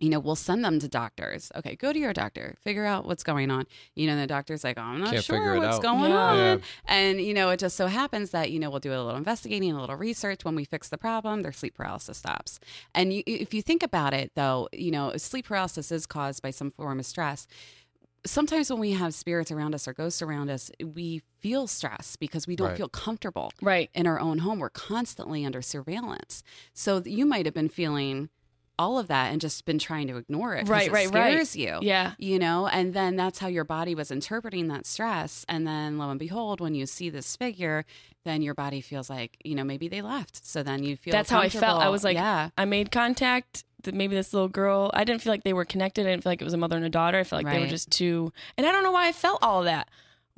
you 0.00 0.08
know 0.10 0.18
we'll 0.18 0.36
send 0.36 0.64
them 0.64 0.78
to 0.80 0.88
doctors. 0.88 1.50
Okay, 1.56 1.76
go 1.76 1.92
to 1.92 1.98
your 1.98 2.12
doctor, 2.12 2.56
figure 2.60 2.84
out 2.84 3.04
what's 3.06 3.22
going 3.22 3.50
on. 3.50 3.66
You 3.94 4.06
know, 4.06 4.16
the 4.16 4.26
doctor's 4.26 4.64
like, 4.64 4.78
oh, 4.78 4.82
I'm 4.82 5.00
not 5.00 5.12
Can't 5.12 5.24
sure 5.24 5.58
what's 5.58 5.76
out. 5.76 5.82
going 5.82 6.10
Yeah. 6.10 6.16
on, 6.30 6.36
Yeah. 6.38 6.56
and 6.86 7.20
you 7.20 7.34
know, 7.34 7.50
it 7.50 7.58
just 7.60 7.76
so 7.76 7.86
happens 7.86 8.30
that 8.30 8.50
you 8.50 8.58
know 8.60 8.70
we'll 8.70 8.80
do 8.80 8.90
a 8.92 9.00
little 9.02 9.16
investigating, 9.16 9.72
a 9.72 9.80
little 9.80 9.96
research. 9.96 10.44
When 10.44 10.54
we 10.54 10.64
fix 10.64 10.88
the 10.88 10.98
problem, 10.98 11.42
their 11.42 11.52
sleep 11.52 11.74
paralysis 11.74 12.18
stops. 12.18 12.60
And 12.94 13.12
you, 13.12 13.22
if 13.26 13.52
you 13.54 13.62
think 13.62 13.82
about 13.82 14.14
it, 14.14 14.32
though, 14.34 14.68
you 14.72 14.90
know, 14.90 15.16
sleep 15.16 15.46
paralysis 15.46 15.90
is 15.92 16.06
caused 16.06 16.42
by 16.42 16.50
some 16.50 16.70
form 16.70 16.98
of 17.00 17.06
stress 17.06 17.46
sometimes 18.26 18.68
when 18.68 18.80
we 18.80 18.90
have 18.92 19.14
spirits 19.14 19.50
around 19.50 19.74
us 19.74 19.86
or 19.86 19.92
ghosts 19.92 20.20
around 20.20 20.50
us, 20.50 20.70
we 20.84 21.22
feel 21.40 21.66
stress 21.66 22.16
because 22.16 22.46
we 22.46 22.56
don't 22.56 22.68
Right. 22.70 22.76
feel 22.76 22.88
comfortable 22.88 23.52
Right. 23.62 23.90
in 23.94 24.06
our 24.08 24.18
own 24.18 24.38
home. 24.38 24.58
We're 24.58 24.68
constantly 24.70 25.46
under 25.46 25.62
surveillance. 25.62 26.42
So 26.74 27.00
you 27.06 27.24
might 27.24 27.46
have 27.46 27.54
been 27.54 27.68
feeling 27.68 28.28
all 28.78 28.98
of 28.98 29.08
that 29.08 29.32
and 29.32 29.40
just 29.40 29.64
been 29.64 29.78
trying 29.78 30.06
to 30.06 30.16
ignore 30.16 30.54
it. 30.54 30.68
Right, 30.68 30.88
it 30.88 30.92
right, 30.92 31.10
right. 31.10 31.32
scares 31.32 31.56
you. 31.56 31.78
Yeah. 31.82 32.12
You 32.18 32.38
know, 32.38 32.66
and 32.68 32.94
then 32.94 33.16
that's 33.16 33.38
how 33.38 33.48
your 33.48 33.64
body 33.64 33.94
was 33.94 34.10
interpreting 34.10 34.68
that 34.68 34.86
stress. 34.86 35.44
And 35.48 35.66
then 35.66 35.98
lo 35.98 36.10
and 36.10 36.18
behold, 36.18 36.60
when 36.60 36.74
you 36.74 36.86
see 36.86 37.10
this 37.10 37.36
figure, 37.36 37.84
then 38.24 38.42
your 38.42 38.54
body 38.54 38.80
feels 38.80 39.10
like, 39.10 39.36
you 39.44 39.54
know, 39.54 39.64
maybe 39.64 39.88
they 39.88 40.02
left. 40.02 40.46
So 40.46 40.62
then 40.62 40.82
you 40.82 40.96
feel 40.96 41.12
That's 41.12 41.30
how 41.30 41.40
I 41.40 41.48
felt. 41.48 41.82
I 41.82 41.88
was 41.88 42.04
like, 42.04 42.16
yeah. 42.16 42.50
I 42.56 42.64
made 42.64 42.90
contact. 42.90 43.64
That 43.84 43.94
maybe 43.94 44.16
this 44.16 44.34
little 44.34 44.48
girl. 44.48 44.90
I 44.92 45.04
didn't 45.04 45.22
feel 45.22 45.32
like 45.32 45.44
they 45.44 45.52
were 45.52 45.64
connected. 45.64 46.04
I 46.04 46.10
didn't 46.10 46.24
feel 46.24 46.32
like 46.32 46.42
it 46.42 46.44
was 46.44 46.52
a 46.52 46.58
mother 46.58 46.74
and 46.74 46.84
a 46.84 46.90
daughter. 46.90 47.16
I 47.16 47.22
felt 47.22 47.44
like 47.44 47.52
they 47.54 47.60
were 47.60 47.68
just 47.68 47.92
two. 47.92 48.32
And 48.56 48.66
I 48.66 48.72
don't 48.72 48.82
know 48.82 48.90
why 48.90 49.06
I 49.06 49.12
felt 49.12 49.38
all 49.40 49.62
that. 49.64 49.88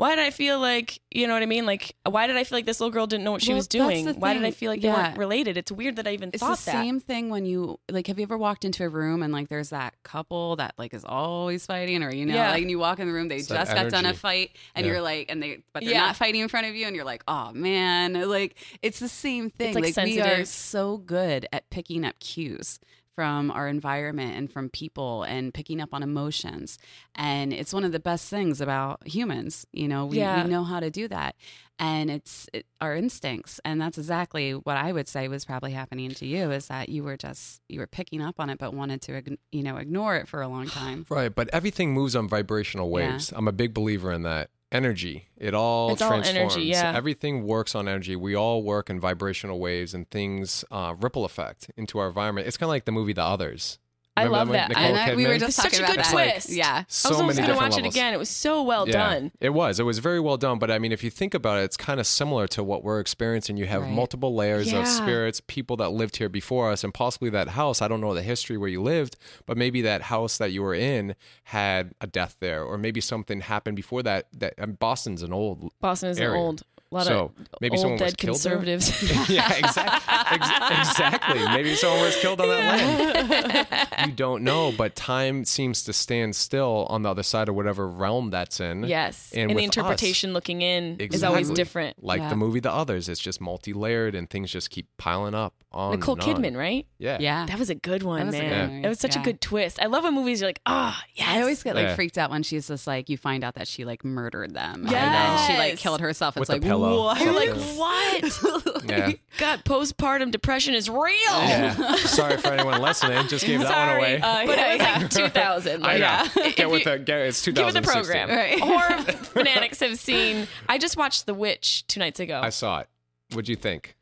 Why 0.00 0.14
did 0.16 0.24
I 0.24 0.30
feel 0.30 0.58
like 0.58 0.98
you 1.10 1.26
know 1.26 1.34
what 1.34 1.42
I 1.42 1.46
mean? 1.46 1.66
Like, 1.66 1.94
why 2.08 2.26
did 2.26 2.36
I 2.38 2.44
feel 2.44 2.56
like 2.56 2.64
this 2.64 2.80
little 2.80 2.90
girl 2.90 3.06
didn't 3.06 3.24
know 3.24 3.32
what 3.32 3.42
she 3.42 3.50
Well, 3.50 3.56
was 3.58 3.68
doing? 3.68 4.08
Why 4.14 4.32
did 4.32 4.44
I 4.44 4.50
feel 4.50 4.70
like 4.70 4.80
they 4.80 4.88
Yeah. 4.88 4.94
weren't 5.08 5.18
related? 5.18 5.58
It's 5.58 5.70
weird 5.70 5.96
that 5.96 6.06
I 6.06 6.12
even 6.12 6.30
It's 6.32 6.40
thought 6.40 6.56
the 6.58 6.64
that. 6.66 6.72
same 6.72 7.00
thing 7.00 7.28
when 7.28 7.44
you 7.44 7.78
like. 7.90 8.06
Have 8.06 8.18
you 8.18 8.22
ever 8.22 8.38
walked 8.38 8.64
into 8.64 8.82
a 8.82 8.88
room 8.88 9.22
and 9.22 9.30
like 9.30 9.48
there's 9.48 9.68
that 9.70 9.94
couple 10.02 10.56
that 10.56 10.72
like 10.78 10.94
is 10.94 11.04
always 11.04 11.66
fighting, 11.66 12.02
or 12.02 12.10
you 12.14 12.24
know, 12.24 12.34
Yeah. 12.34 12.50
like 12.50 12.62
and 12.62 12.70
you 12.70 12.78
walk 12.78 12.98
in 12.98 13.08
the 13.08 13.12
room, 13.12 13.28
they 13.28 13.36
It's 13.36 13.48
just 13.48 13.74
got 13.74 13.90
done 13.90 14.06
a 14.06 14.14
fight, 14.14 14.56
and 14.74 14.86
Yeah. 14.86 14.92
you're 14.92 15.02
like, 15.02 15.30
and 15.30 15.42
they 15.42 15.58
but 15.74 15.82
they're 15.84 15.92
Yeah. 15.92 16.06
not 16.06 16.16
fighting 16.16 16.40
in 16.40 16.48
front 16.48 16.66
of 16.66 16.74
you, 16.74 16.86
and 16.86 16.96
you're 16.96 17.04
like, 17.04 17.22
oh 17.28 17.52
man, 17.52 18.14
like 18.14 18.56
it's 18.80 19.00
the 19.00 19.08
same 19.08 19.50
thing. 19.50 19.74
like 19.74 19.96
we 19.96 20.18
are 20.20 20.46
so 20.46 20.96
good 20.96 21.46
at 21.52 21.68
picking 21.68 22.06
up 22.06 22.18
cues 22.20 22.80
from 23.20 23.50
our 23.50 23.68
environment 23.68 24.34
and 24.34 24.50
from 24.50 24.70
people 24.70 25.24
and 25.24 25.52
picking 25.52 25.78
up 25.78 25.90
on 25.92 26.02
emotions 26.02 26.78
and 27.14 27.52
it's 27.52 27.70
one 27.74 27.84
of 27.84 27.92
the 27.92 28.00
best 28.00 28.30
things 28.30 28.62
about 28.62 29.06
humans 29.06 29.66
you 29.74 29.86
know 29.86 30.06
we, 30.06 30.16
Yeah. 30.16 30.42
we 30.42 30.48
know 30.48 30.64
how 30.64 30.80
to 30.80 30.90
do 30.90 31.06
that 31.08 31.36
and 31.78 32.10
it's 32.10 32.48
it, 32.54 32.64
our 32.80 32.96
instincts 32.96 33.60
and 33.62 33.78
that's 33.78 33.98
exactly 33.98 34.52
what 34.52 34.78
i 34.78 34.90
would 34.90 35.06
say 35.06 35.28
was 35.28 35.44
probably 35.44 35.72
happening 35.72 36.08
to 36.12 36.24
you 36.26 36.50
is 36.50 36.68
that 36.68 36.88
you 36.88 37.02
were 37.04 37.18
just 37.18 37.60
you 37.68 37.80
were 37.80 37.86
picking 37.86 38.22
up 38.22 38.36
on 38.38 38.48
it 38.48 38.58
but 38.58 38.72
wanted 38.72 39.02
to 39.02 39.12
you 39.52 39.62
know 39.62 39.76
ignore 39.76 40.16
it 40.16 40.26
for 40.26 40.40
a 40.40 40.48
long 40.48 40.66
time 40.68 41.04
Right, 41.10 41.34
but 41.34 41.50
everything 41.52 41.92
moves 41.92 42.16
on 42.16 42.26
vibrational 42.26 42.88
Yeah. 42.88 43.10
waves. 43.12 43.34
I'm 43.36 43.48
a 43.48 43.52
big 43.52 43.74
believer 43.74 44.10
in 44.12 44.22
that. 44.22 44.48
Energy, 44.72 45.26
it 45.36 45.52
all 45.52 45.92
It's 45.92 46.00
all 46.02 46.12
energy, 46.12 46.32
transforms. 46.32 46.64
yeah. 46.66 46.92
Everything 46.94 47.42
works 47.44 47.74
on 47.74 47.88
energy. 47.88 48.14
We 48.14 48.36
all 48.36 48.62
work 48.62 48.88
in 48.88 49.00
vibrational 49.00 49.58
waves, 49.58 49.94
and 49.94 50.08
things 50.10 50.64
uh, 50.70 50.94
ripple 51.00 51.24
effect 51.24 51.70
into 51.76 51.98
our 51.98 52.06
environment. 52.08 52.46
It's 52.46 52.56
kind 52.56 52.68
of 52.68 52.70
like 52.70 52.84
the 52.84 52.92
movie 52.92 53.12
The 53.12 53.22
Others. 53.24 53.78
I 54.20 54.24
Remember 54.24 54.38
love 54.38 54.48
one, 54.48 54.56
that. 54.56 54.68
Nicole 54.70 54.84
and 54.84 54.96
I, 54.98 55.14
we 55.14 55.26
were 55.26 55.34
Kidman? 55.34 55.38
just 55.40 55.48
It's 55.48 55.56
talking 55.56 55.70
such 55.72 55.80
a 55.80 55.84
about 55.84 55.96
good 55.96 56.04
that. 56.04 56.12
twist. 56.32 56.48
yeah 56.50 56.84
so 56.88 57.08
I 57.08 57.12
was 57.12 57.20
almost 57.20 57.36
many 57.36 57.46
gonna 57.48 57.54
different 57.54 57.70
watch 57.72 57.76
levels. 57.78 57.94
it 57.94 57.98
again. 57.98 58.14
It 58.14 58.18
was 58.18 58.28
so 58.28 58.62
well 58.62 58.86
Yeah, 58.86 58.92
done. 58.92 59.32
It 59.40 59.50
was. 59.50 59.80
It 59.80 59.84
was 59.84 59.98
very 59.98 60.20
well 60.20 60.36
done. 60.36 60.58
But 60.58 60.70
I 60.70 60.78
mean, 60.78 60.92
if 60.92 61.02
you 61.04 61.10
think 61.10 61.34
about 61.34 61.58
it, 61.58 61.62
it's 61.64 61.76
kind 61.76 61.98
of 62.00 62.06
similar 62.06 62.46
to 62.48 62.62
what 62.64 62.84
we're 62.84 63.00
experiencing. 63.00 63.56
You 63.56 63.66
have 63.66 63.82
Right. 63.82 63.90
multiple 63.92 64.34
layers 64.34 64.70
Yeah. 64.72 64.80
of 64.80 64.86
spirits, 64.88 65.40
people 65.46 65.76
that 65.78 65.90
lived 65.90 66.16
here 66.18 66.28
before 66.28 66.70
us, 66.70 66.84
and 66.84 66.92
possibly 66.94 67.30
that 67.30 67.48
house. 67.48 67.80
I 67.82 67.88
don't 67.88 68.00
know 68.00 68.14
the 68.14 68.22
history 68.22 68.56
where 68.56 68.68
you 68.68 68.82
lived, 68.82 69.16
but 69.46 69.56
maybe 69.56 69.82
that 69.82 70.02
house 70.02 70.38
that 70.38 70.52
you 70.52 70.62
were 70.62 70.74
in 70.74 71.14
had 71.44 71.94
a 72.00 72.06
death 72.06 72.36
there, 72.40 72.62
or 72.64 72.78
maybe 72.78 73.00
something 73.00 73.40
happened 73.40 73.76
before 73.76 74.02
that. 74.02 74.26
That 74.32 74.54
and 74.58 74.78
Boston's 74.78 75.22
an 75.22 75.32
old. 75.32 75.72
Boston 75.80 76.10
is 76.10 76.18
an 76.18 76.24
area. 76.24 76.38
old. 76.40 76.62
A 76.92 76.96
lot 76.96 77.06
So, 77.06 77.18
of 77.38 77.46
maybe 77.60 77.76
old 77.76 77.80
someone 77.82 78.00
was 78.00 78.10
dead 78.12 78.18
killed 78.18 78.34
conservatives. 78.34 79.28
yeah, 79.30 79.54
exactly. 79.54 80.76
exactly. 80.76 81.44
Maybe 81.48 81.74
someone 81.76 82.00
was 82.02 82.16
killed 82.16 82.40
on 82.40 82.48
that 82.48 83.68
land. 83.78 83.88
you 84.10 84.12
don't 84.16 84.42
know, 84.42 84.72
but 84.76 84.96
time 84.96 85.44
seems 85.44 85.84
to 85.84 85.92
stand 85.92 86.34
still 86.34 86.86
on 86.90 87.02
the 87.02 87.08
other 87.10 87.22
side 87.22 87.48
of 87.48 87.54
whatever 87.54 87.86
realm 87.88 88.30
that's 88.30 88.58
in. 88.60 88.82
yes, 88.84 89.30
And 89.32 89.42
and, 89.42 89.50
the 89.50 89.54
with 89.54 89.62
us- 89.62 89.76
interpretation 89.76 90.32
looking 90.32 90.62
in 90.62 90.96
is 90.98 91.22
always 91.22 91.50
different. 91.50 92.02
Like 92.02 92.20
Yeah. 92.20 92.28
the 92.30 92.36
movie 92.36 92.60
The 92.60 92.72
Others, 92.72 93.08
it's 93.08 93.20
just 93.20 93.40
multi-layered 93.40 94.14
and 94.14 94.28
things 94.28 94.50
just 94.50 94.70
keep 94.70 94.88
piling 94.98 95.34
up 95.34 95.54
on. 95.72 95.92
Nicole 95.92 96.14
and 96.14 96.22
on. 96.24 96.42
Kidman, 96.42 96.56
right? 96.56 96.86
Yeah. 96.98 97.18
yeah 97.20 97.46
That 97.46 97.58
was 97.60 97.70
a 97.70 97.74
good 97.76 98.02
one, 98.02 98.18
That 98.20 98.26
was 98.26 98.34
a 98.34 98.38
man. 98.38 98.50
good 98.68 98.74
one. 98.74 98.84
It 98.84 98.88
was 98.88 98.98
such 98.98 99.14
Yeah. 99.14 99.22
a 99.22 99.24
good 99.24 99.40
twist. 99.40 99.80
I 99.80 99.86
love 99.86 100.02
when 100.04 100.14
movies 100.14 100.42
are 100.42 100.46
like, 100.46 100.60
ah, 100.66 101.00
yeah. 101.14 101.26
I 101.30 101.40
always 101.40 101.62
get 101.62 101.76
like 101.76 101.86
Yeah. 101.86 101.94
freaked 101.94 102.18
out 102.18 102.30
when 102.30 102.42
she's 102.42 102.66
just 102.68 102.86
like 102.88 103.08
you 103.08 103.16
find 103.16 103.44
out 103.44 103.54
that 103.54 103.68
she 103.68 103.84
like 103.84 104.04
murdered 104.04 104.54
them. 104.54 104.82
And 104.86 104.88
then 104.90 105.46
she 105.46 105.56
like 105.56 105.76
killed 105.76 106.00
herself. 106.00 106.36
It's 106.36 106.40
With 106.40 106.48
like 106.48 106.62
pillow. 106.88 107.04
what? 107.04 107.20
You're 107.20 107.32
like, 107.32 107.50
what? 107.76 108.84
Yeah. 108.90 109.12
God, 109.38 109.62
postpartum 109.64 110.30
depression 110.32 110.74
is 110.74 110.90
real. 110.90 111.00
Yeah. 111.24 111.94
Sorry 111.96 112.36
for 112.38 112.48
anyone 112.48 112.80
listening. 112.82 113.28
Just 113.28 113.44
gave 113.46 113.60
that 113.60 113.88
one 113.88 113.96
away. 113.98 114.20
uh, 114.20 114.46
but 114.46 114.58
it 114.58 114.78
was 114.80 115.12
like 115.14 115.32
2000. 115.32 115.84
I 115.84 115.96
Like, 115.96 116.00
know. 116.00 116.42
If 116.42 116.56
Get 116.56 116.70
with 116.70 116.84
you- 116.86 116.92
the 116.92 116.98
get, 116.98 117.20
it's 117.20 117.44
Give 117.44 117.58
it 117.58 117.74
the 117.74 117.82
program. 117.82 118.28
Right. 118.30 118.58
Horror 118.58 119.02
fanatics 119.02 119.78
have 119.80 119.98
seen. 119.98 120.48
I 120.68 120.78
just 120.78 120.96
watched 120.96 121.26
The 121.26 121.34
Witch 121.34 121.86
two 121.86 122.00
nights 122.00 122.18
ago. 122.20 122.40
I 122.42 122.48
saw 122.50 122.80
it. 122.80 122.88
What'd 123.30 123.48
you 123.48 123.56
think? 123.56 123.94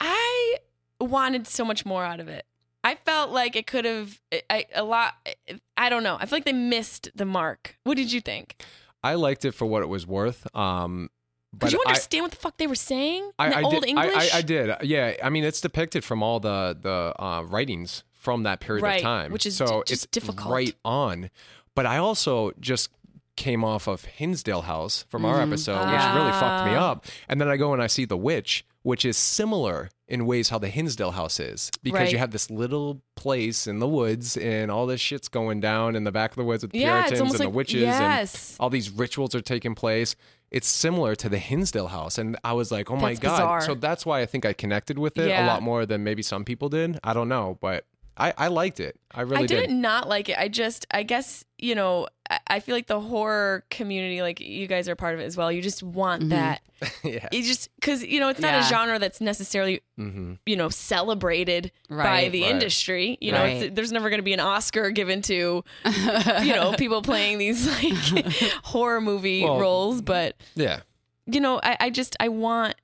I 0.00 0.56
wanted 1.00 1.46
so 1.46 1.64
much 1.64 1.84
more 1.84 2.04
out 2.04 2.20
of 2.20 2.28
it. 2.28 2.46
I 2.82 2.94
felt 2.94 3.30
like 3.30 3.56
it 3.56 3.66
could 3.66 3.84
have 3.84 4.20
I, 4.48 4.66
a 4.74 4.82
lot. 4.84 5.14
I 5.76 5.88
don't 5.90 6.02
know. 6.02 6.16
I 6.18 6.26
feel 6.26 6.36
like 6.36 6.44
they 6.46 6.52
missed 6.52 7.10
the 7.14 7.24
mark. 7.26 7.76
What 7.84 7.96
did 7.96 8.10
you 8.12 8.20
think? 8.20 8.62
I 9.02 9.14
liked 9.14 9.44
it 9.44 9.52
for 9.52 9.66
what 9.66 9.82
it 9.82 9.88
was 9.88 10.06
worth. 10.06 10.46
Um, 10.56 11.10
but 11.10 11.19
Did 11.56 11.72
you 11.72 11.82
I- 11.86 11.90
understand 11.90 12.22
what 12.22 12.30
the 12.30 12.36
fuck 12.38 12.56
they 12.58 12.66
were 12.66 12.74
saying? 12.74 13.24
In 13.24 13.30
I, 13.38 13.48
the 13.50 13.56
I 13.56 13.62
old 13.62 13.74
did, 13.74 13.84
English? 13.86 14.14
I, 14.14 14.36
I, 14.36 14.38
I 14.38 14.42
did. 14.42 14.70
Yeah. 14.82 15.14
I 15.22 15.30
mean, 15.30 15.44
it's 15.44 15.60
depicted 15.60 16.04
from 16.04 16.22
all 16.22 16.40
the 16.40 16.76
the 16.80 17.14
uh, 17.22 17.42
writings 17.42 18.04
from 18.12 18.42
that 18.44 18.60
period 18.60 18.82
Right, 18.82 18.96
of 18.96 19.02
time, 19.02 19.32
which 19.32 19.46
is 19.46 19.56
so 19.56 19.66
d- 19.66 19.72
just 19.86 20.04
it's 20.04 20.06
difficult. 20.06 20.52
right 20.52 20.74
on. 20.84 21.30
But 21.74 21.86
I 21.86 21.96
also 21.98 22.52
just 22.60 22.90
came 23.36 23.64
off 23.64 23.86
of 23.86 24.04
Hinsdale 24.04 24.62
House 24.62 25.04
from 25.08 25.24
our 25.24 25.40
episode, 25.40 25.78
which 25.78 25.86
really 26.14 26.32
fucked 26.32 26.66
me 26.66 26.74
Ah. 26.74 26.90
up. 26.90 27.06
And 27.28 27.40
then 27.40 27.48
I 27.48 27.56
go 27.56 27.72
and 27.72 27.82
I 27.82 27.86
see 27.86 28.04
The 28.04 28.16
Witch, 28.16 28.66
which 28.82 29.04
is 29.06 29.16
similar 29.16 29.88
in 30.06 30.26
ways 30.26 30.50
how 30.50 30.58
the 30.58 30.68
Hinsdale 30.68 31.12
House 31.12 31.40
is, 31.40 31.70
because 31.82 32.00
Right. 32.00 32.12
you 32.12 32.18
have 32.18 32.32
this 32.32 32.50
little 32.50 33.00
place 33.16 33.66
in 33.66 33.78
the 33.78 33.88
woods, 33.88 34.36
and 34.36 34.70
all 34.70 34.86
this 34.86 35.00
shit's 35.00 35.28
going 35.28 35.60
down 35.60 35.96
in 35.96 36.04
the 36.04 36.12
back 36.12 36.32
of 36.32 36.36
the 36.36 36.44
woods 36.44 36.62
with 36.62 36.74
Yeah, 36.74 36.92
Puritans 37.02 37.20
almost 37.20 37.34
and 37.36 37.40
like- 37.40 37.46
the 37.52 37.56
witches, 37.56 37.80
yes. 37.82 38.50
and 38.50 38.56
all 38.60 38.68
these 38.68 38.90
rituals 38.90 39.34
are 39.34 39.40
taking 39.40 39.74
place. 39.74 40.16
It's 40.50 40.68
similar 40.68 41.14
to 41.16 41.28
the 41.28 41.38
Hinsdale 41.38 41.88
House, 41.88 42.18
and 42.18 42.36
I 42.42 42.54
was 42.54 42.72
like, 42.72 42.90
"Oh 42.90 42.96
my 42.96 43.10
That's 43.10 43.20
god!" 43.20 43.36
bizarre. 43.36 43.60
So 43.60 43.74
that's 43.74 44.04
why 44.04 44.20
I 44.20 44.26
think 44.26 44.44
I 44.44 44.52
connected 44.52 44.98
with 44.98 45.16
it 45.18 45.30
a 45.30 45.46
lot 45.46 45.62
more 45.62 45.86
than 45.86 46.02
maybe 46.02 46.22
some 46.22 46.44
people 46.44 46.68
did. 46.68 46.98
I 47.04 47.12
don't 47.12 47.28
know, 47.28 47.58
but 47.60 47.84
I, 48.16 48.34
I 48.36 48.48
liked 48.48 48.80
it. 48.80 48.98
I 49.12 49.22
really 49.22 49.44
I 49.44 49.46
did. 49.46 49.60
didn't 49.60 49.80
not 49.80 50.08
like 50.08 50.28
it. 50.28 50.36
I 50.38 50.48
just, 50.48 50.86
I 50.90 51.02
guess, 51.04 51.44
you 51.58 51.74
know, 51.74 52.06
I, 52.28 52.38
I 52.48 52.60
feel 52.60 52.74
like 52.74 52.86
the 52.86 53.00
horror 53.00 53.64
community, 53.70 54.20
like 54.20 54.40
you 54.40 54.66
guys 54.66 54.88
are 54.88 54.94
part 54.96 55.14
of 55.14 55.20
it 55.20 55.24
as 55.24 55.36
well. 55.36 55.50
You 55.50 55.62
just 55.62 55.82
want 55.82 56.28
that. 56.28 56.60
yeah. 57.04 57.28
You 57.32 57.42
just, 57.42 57.70
because, 57.76 58.04
you 58.04 58.20
know, 58.20 58.28
it's 58.28 58.40
not 58.40 58.52
Yeah. 58.52 58.60
a 58.66 58.68
genre 58.68 58.98
that's 58.98 59.20
necessarily, 59.20 59.80
hmm 59.96 60.34
you 60.44 60.56
know, 60.56 60.68
celebrated 60.68 61.72
by 61.88 62.28
the 62.28 62.42
Right. 62.42 62.50
industry. 62.50 63.16
You 63.20 63.32
know, 63.32 63.44
it's, 63.44 63.62
Right. 63.62 63.74
there's 63.74 63.90
never 63.92 64.10
going 64.10 64.18
to 64.20 64.24
be 64.24 64.32
an 64.34 64.40
Oscar 64.40 64.90
given 64.90 65.22
to, 65.22 65.64
you 66.42 66.52
know, 66.54 66.74
people 66.76 67.00
playing 67.02 67.38
these 67.38 67.66
like 67.66 68.24
horror 68.64 69.00
movie 69.00 69.44
Well, 69.44 69.58
roles. 69.58 70.02
But, 70.02 70.36
Yeah. 70.54 70.80
you 71.26 71.40
know, 71.40 71.58
I, 71.62 71.76
I 71.80 71.90
just, 71.90 72.16
I 72.20 72.28
want 72.28 72.74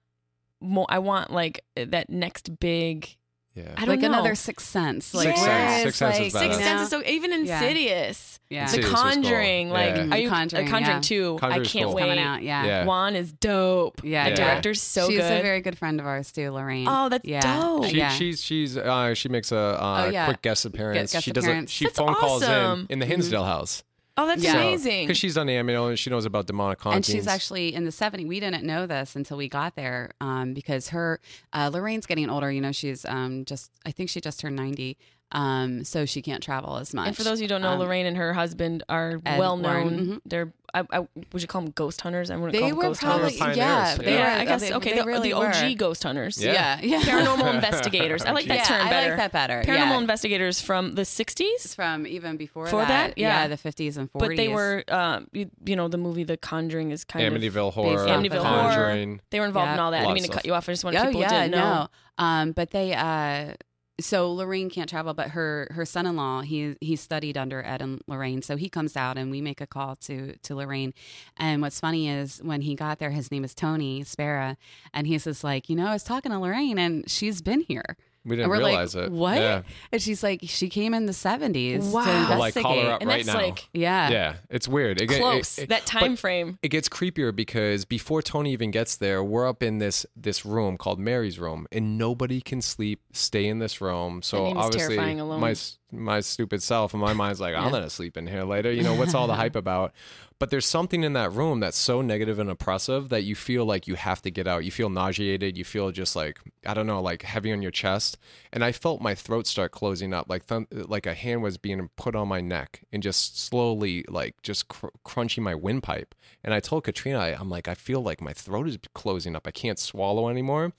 more, 0.61 0.87
I 0.89 0.99
want 0.99 1.31
like 1.31 1.61
that 1.77 2.09
next 2.11 2.59
big, 2.59 3.17
Yeah. 3.57 3.73
I 3.77 3.81
don't 3.81 3.89
like 3.89 4.01
know. 4.01 4.09
another 4.09 4.35
Sixth 4.35 4.67
Sense. 4.69 5.15
Like 5.15 5.29
Sixth 5.29 5.43
where 5.43 5.51
Sense. 5.51 5.75
it's 5.75 5.83
Sixth 5.85 5.99
Sense 5.99 6.27
is 6.29 6.35
like, 6.35 6.43
better. 6.51 6.53
Sixth 6.55 6.69
Sense 6.69 6.83
is 6.83 6.89
so 6.91 7.03
even 7.05 7.33
Insidious. 7.33 8.39
Yeah. 8.51 8.61
The 8.61 8.77
Insidious 8.77 8.87
cool. 8.93 9.03
Conjuring, 9.03 9.71
like 9.71 9.97
Yeah. 9.97 10.09
are 10.11 10.19
you 10.19 10.29
Conjuring, 10.29 10.69
uh, 10.69 10.71
Conjuring 10.71 10.97
yeah. 10.97 11.01
two? 11.01 11.39
I 11.43 11.61
can't 11.61 11.87
cool. 11.87 11.95
wait. 11.95 12.03
coming 12.03 12.19
out. 12.19 12.43
Yeah. 12.43 12.65
Yeah. 12.65 12.85
Wan 12.85 13.17
is 13.17 13.33
dope. 13.33 14.03
Yeah, 14.05 14.29
the 14.31 14.37
director's 14.37 14.81
so 14.83 15.09
She's 15.09 15.19
good. 15.19 15.39
a 15.41 15.43
very 15.43 15.63
good 15.63 15.79
friend 15.79 15.99
of 16.01 16.07
ours 16.07 16.31
too, 16.33 16.51
Lorraine. 16.53 16.87
Oh, 16.89 17.09
that's 17.09 17.25
yeah. 17.27 17.41
dope. 17.41 17.87
She, 17.87 17.97
yeah. 17.97 18.11
She's 18.11 18.43
she's 18.43 18.77
uh, 18.77 19.15
she 19.15 19.29
makes 19.29 19.51
a 19.53 19.57
uh, 19.59 20.05
Oh, 20.07 20.11
yeah. 20.11 20.27
quick 20.27 20.43
guest 20.43 20.65
appearance. 20.67 21.13
guest 21.13 21.25
she 21.25 21.33
does 21.33 21.47
a, 21.47 21.67
she 21.67 21.87
That's 21.87 21.97
phone 21.99 22.15
calls 22.15 22.43
in 22.43 22.87
in 22.91 22.99
the 22.99 23.07
Hinsdale 23.07 23.45
house 23.45 23.83
oh, 24.17 24.27
that's 24.27 24.43
Yeah. 24.43 24.57
amazing. 24.57 25.07
because 25.07 25.19
she's 25.19 25.35
done 25.35 25.47
the 25.47 25.55
you 25.55 25.63
know 25.63 25.95
she 25.95 26.11
knows 26.11 26.25
about 26.25 26.47
demonic 26.47 26.85
and 26.87 27.05
she's 27.05 27.27
actually 27.27 27.75
in 27.75 27.85
the 27.85 27.91
70s. 27.91 28.27
We 28.27 28.41
didn't 28.41 28.65
know 28.65 28.87
this 28.87 29.17
until 29.17 29.37
we 29.37 29.49
got 29.49 29.77
there 29.77 30.13
um, 30.21 30.55
because 30.55 30.89
her, 30.91 31.21
uh, 31.53 31.71
Lorraine's 31.73 32.07
getting 32.07 32.31
older. 32.31 32.51
You 32.51 32.61
know, 32.61 32.73
she's 32.73 33.05
um, 33.05 33.45
just, 33.45 33.71
I 33.85 33.91
think 33.91 34.11
she 34.11 34.21
just 34.21 34.41
turned 34.41 34.57
90. 34.57 34.97
Um, 35.33 35.83
so 35.85 36.07
she 36.07 36.23
can't 36.23 36.43
travel 36.43 36.77
as 36.77 36.95
much. 36.95 37.09
and 37.09 37.17
for 37.17 37.25
those 37.25 37.41
who 37.41 37.49
don't 37.49 37.61
know, 37.61 37.73
Um, 37.73 37.81
Lorraine 37.81 38.07
and 38.07 38.17
her 38.17 38.33
husband 38.33 38.85
are 38.89 39.21
Ed 39.27 39.39
well 39.39 39.59
Warren, 39.59 39.97
known. 39.97 40.07
mhm. 40.07 40.21
They're 40.25 40.53
I, 40.75 40.83
I, 40.93 40.99
would 41.33 41.41
you 41.41 41.49
call 41.49 41.63
them 41.63 41.71
ghost 41.71 42.03
hunters? 42.03 42.31
I 42.31 42.37
wouldn't 42.37 42.59
call 42.59 42.69
them 42.69 42.79
ghost 42.79 43.01
probably, 43.01 43.23
hunters. 43.23 43.39
Pioneers, 43.39 43.57
yeah, 43.57 43.91
yeah. 43.91 43.97
they 43.97 44.15
yeah, 44.15 44.35
were, 44.35 44.41
I 44.41 44.45
guess 44.45 44.61
they, 44.61 44.75
okay. 44.75 44.91
they 44.93 44.99
the, 45.01 45.07
really 45.07 45.31
the 45.31 45.37
OG 45.37 45.63
were. 45.63 45.75
ghost 45.75 46.03
hunters. 46.03 46.43
Yeah. 46.43 46.53
Yeah, 46.53 46.81
yeah. 46.83 47.01
Paranormal 47.01 47.55
investigators. 47.55 48.23
I 48.25 48.33
like 48.33 48.47
that 48.47 48.57
yeah, 48.57 48.65
term 48.65 48.89
better. 48.89 49.07
I 49.07 49.09
like 49.09 49.17
that 49.17 49.33
better. 49.33 49.63
Paranormal 49.63 49.77
yeah. 49.77 49.99
investigators 49.99 50.61
from 50.61 50.95
the 50.95 51.03
60s. 51.03 51.41
It's 51.41 51.75
from 51.75 52.07
even 52.07 52.37
before, 52.37 52.65
Before 52.65 52.85
that? 52.85 53.17
Yeah. 53.17 53.49
the 53.49 53.57
50s 53.57 53.97
and 53.97 54.13
40s. 54.13 54.19
But 54.19 54.37
they 54.37 54.49
were, 54.49 54.85
um, 54.89 55.29
you, 55.33 55.51
you 55.65 55.77
know, 55.77 55.89
the 55.89 55.99
movie 55.99 56.25
The 56.25 56.37
Conjuring 56.37 56.91
is 56.91 57.05
kind 57.05 57.35
Amityville 57.35 57.69
of 57.69 57.75
horror, 57.75 58.05
based- 58.05 58.09
Amityville 58.09 58.43
Conjuring. 58.43 59.09
horror. 59.09 59.21
They 59.31 59.41
were 59.41 59.47
involved 59.47 59.73
in 59.73 59.79
all 59.79 59.93
that. 59.93 59.99
I 59.99 60.03
didn't 60.03 60.15
mean 60.15 60.25
to 60.25 60.31
cut 60.31 60.45
you 60.45 60.53
off. 60.53 60.69
I 60.69 60.73
just 60.73 60.85
wanted 60.85 61.01
oh 61.01 61.07
people 61.07 61.23
yeah, 61.23 61.45
to 61.45 61.49
know. 61.49 61.59
no. 61.59 61.89
Um, 62.19 62.53
but 62.53 62.71
they 62.71 62.93
uh, 62.93 63.55
so 64.01 64.33
Lorraine 64.33 64.69
can't 64.69 64.89
travel, 64.89 65.15
but 65.15 65.31
her 65.31 65.69
her 65.71 65.85
son 65.85 66.07
in 66.07 66.17
law 66.17 66.43
he 66.43 66.77
he 66.81 66.97
studied 66.97 67.37
under 67.37 67.65
Ed 67.65 67.81
and 67.81 68.03
Lorraine, 68.07 68.43
so 68.43 68.57
he 68.57 68.69
comes 68.69 68.97
out 68.97 69.17
and 69.17 69.31
we 69.31 69.41
make 69.41 69.61
a 69.61 69.67
call 69.67 69.97
to 69.97 70.37
to 70.43 70.55
Lorraine. 70.55 70.93
And 71.37 71.63
what's 71.63 71.81
funny 71.81 72.09
is 72.09 72.39
when 72.43 72.63
he 72.63 72.75
got 72.75 72.99
there, 72.99 73.11
his 73.11 73.31
name 73.31 73.45
is 73.45 73.55
Tony 73.55 74.05
Spera, 74.05 74.57
and 74.93 75.07
he's 75.07 75.25
just 75.25 75.43
like, 75.43 75.69
you 75.71 75.77
know, 75.77 75.87
I 75.87 75.93
was 75.93 76.05
talking 76.05 76.33
to 76.33 76.39
Lorraine 76.39 76.79
and 76.79 77.09
she's 77.11 77.41
been 77.43 77.61
here. 77.61 77.97
We 78.27 78.37
didn't 78.37 78.43
and 78.45 78.51
we're 78.51 78.67
realize 78.67 78.95
like, 78.97 79.07
it. 79.07 79.13
What? 79.13 79.39
Yeah. 79.39 79.63
And 79.93 80.03
she's 80.03 80.23
like, 80.23 80.41
she 80.45 80.69
came 80.69 80.93
in 80.95 81.07
the 81.07 81.13
seventies 81.13 81.85
Wow. 81.85 82.05
to 82.05 82.11
investigate. 82.11 82.39
like, 82.39 82.55
call 82.63 82.81
her 82.83 82.91
up 82.93 83.01
And 83.01 83.09
right 83.09 83.25
that's 83.25 83.37
now. 83.37 83.43
like 83.43 83.69
Yeah. 83.73 84.11
Yeah, 84.11 84.35
it's 84.51 84.67
weird. 84.69 85.01
It, 85.01 85.07
get- 85.09 85.17
it- 85.19 85.21
close. 85.21 85.59
it- 85.59 85.69
that 85.69 85.87
time 85.87 86.17
frame. 86.17 86.59
It 86.63 86.69
gets 86.71 86.89
creepier 86.89 87.35
because 87.35 87.85
before 87.85 88.23
Tony 88.23 88.53
even 88.53 88.71
gets 88.71 88.97
there, 88.97 89.23
we're 89.23 89.49
up 89.49 89.63
in 89.63 89.79
this 89.79 90.05
this 90.17 90.45
room 90.45 90.77
called 90.77 90.99
Mary's 90.99 91.39
room, 91.39 91.67
and 91.71 91.97
nobody 91.97 92.41
can 92.41 92.61
sleep. 92.61 93.01
Stay 93.13 93.47
in 93.47 93.61
this 93.61 93.81
room. 93.81 94.23
So 94.23 94.45
name 94.45 94.57
is 94.59 94.65
obviously, 94.65 94.97
terrifying 94.97 95.21
alone. 95.21 95.41
my 95.41 95.53
s- 95.53 95.79
my 95.93 96.21
stupid 96.21 96.63
self 96.63 96.95
in 96.95 97.01
my 97.01 97.13
mind's 97.13 97.41
like, 97.41 97.55
I'm 97.55 97.71
gonna 97.71 97.91
sleep 97.91 98.17
in 98.17 98.27
here 98.27 98.45
later. 98.45 98.73
You 98.73 98.83
know 98.83 98.95
what's 98.95 99.15
all 99.15 99.27
the 99.27 99.35
hype 99.43 99.57
about? 99.57 99.93
But 100.39 100.51
there's 100.51 100.67
something 100.67 101.03
in 101.03 101.15
that 101.15 101.33
room 101.33 101.61
that's 101.61 101.79
so 101.79 102.03
negative 102.03 102.39
and 102.39 102.51
oppressive 102.51 103.09
that 103.09 103.25
you 103.25 103.35
feel 103.35 103.65
like 103.65 103.87
you 103.87 103.95
have 103.95 104.21
to 104.23 104.31
get 104.31 104.47
out. 104.47 104.65
You 104.65 104.71
feel 104.71 104.91
nauseated. 104.91 105.57
You 105.57 105.65
feel 105.65 105.91
just 105.93 106.15
like 106.15 106.39
I 106.67 106.75
don't 106.75 106.87
know, 106.87 107.01
like 107.01 107.23
heavy 107.23 107.53
on 107.53 107.63
your 107.63 107.71
chest. 107.71 108.19
And 108.53 108.63
I 108.63 108.73
felt 108.73 109.01
my 109.01 109.15
throat 109.15 109.47
start 109.47 109.73
closing 109.73 110.13
up, 110.13 110.29
like 110.29 110.47
th- 110.47 110.67
like 110.71 111.07
a 111.07 111.15
hand 111.15 111.43
was 111.43 111.57
being 111.57 111.89
put 111.97 112.15
on 112.15 112.29
my 112.29 112.41
neck 112.41 112.83
and 112.93 113.03
just 113.03 113.41
slowly, 113.41 114.05
like 114.09 114.43
just 114.43 114.69
cr- 114.69 114.89
crunching 115.05 115.45
my 115.45 115.55
windpipe. 115.55 116.15
And 116.45 116.53
I 116.53 116.61
told 116.61 116.85
Katrina, 116.85 117.19
I, 117.19 117.29
I'm 117.29 117.49
like, 117.49 117.69
I 117.69 117.75
feel 117.75 118.03
like 118.03 118.21
my 118.21 118.33
throat 118.33 118.69
is 118.69 118.79
closing 118.95 119.35
up. 119.35 119.47
I 119.47 119.53
can't 119.53 119.79
swallow 119.79 120.29
anymore. 120.29 120.73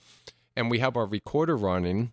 And 0.55 0.69
we 0.69 0.79
have 0.79 0.97
our 0.97 1.05
recorder 1.05 1.55
running. 1.55 2.11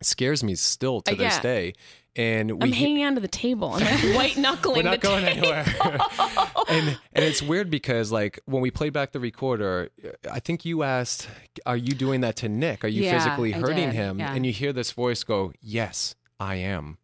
Scares 0.00 0.44
me 0.44 0.54
still 0.54 1.00
to 1.02 1.12
Uh, 1.12 1.16
this 1.16 1.38
day. 1.38 1.72
And 2.16 2.60
we 2.62 2.68
I'm 2.68 2.72
hanging 2.72 3.04
onto 3.04 3.20
the 3.20 3.28
table. 3.28 3.74
And 3.76 3.84
I'm 3.88 4.06
like 4.08 4.16
white 4.16 4.36
knuckling. 4.36 4.76
we're 4.78 4.82
not 4.82 5.00
the 5.00 5.06
going 5.06 5.24
table. 5.24 5.52
anywhere. 5.52 5.98
and 6.68 6.98
and 7.12 7.24
it's 7.24 7.40
weird 7.42 7.70
because 7.70 8.10
like 8.10 8.40
when 8.46 8.60
we 8.60 8.70
played 8.72 8.92
back 8.92 9.12
the 9.12 9.20
recorder, 9.20 9.90
I 10.30 10.40
think 10.40 10.64
you 10.64 10.82
asked, 10.82 11.28
"Are 11.64 11.76
you 11.76 11.94
doing 11.94 12.20
that 12.22 12.34
to 12.36 12.48
Nick? 12.48 12.84
Are 12.84 12.88
you 12.88 13.04
Yeah, 13.04 13.18
physically 13.18 13.52
hurting 13.52 13.92
him?" 13.92 14.18
yeah. 14.18 14.34
And 14.34 14.44
you 14.44 14.52
hear 14.52 14.72
this 14.72 14.90
voice 14.90 15.22
go, 15.22 15.52
"Yes, 15.60 16.16
I 16.40 16.56
am." 16.56 16.98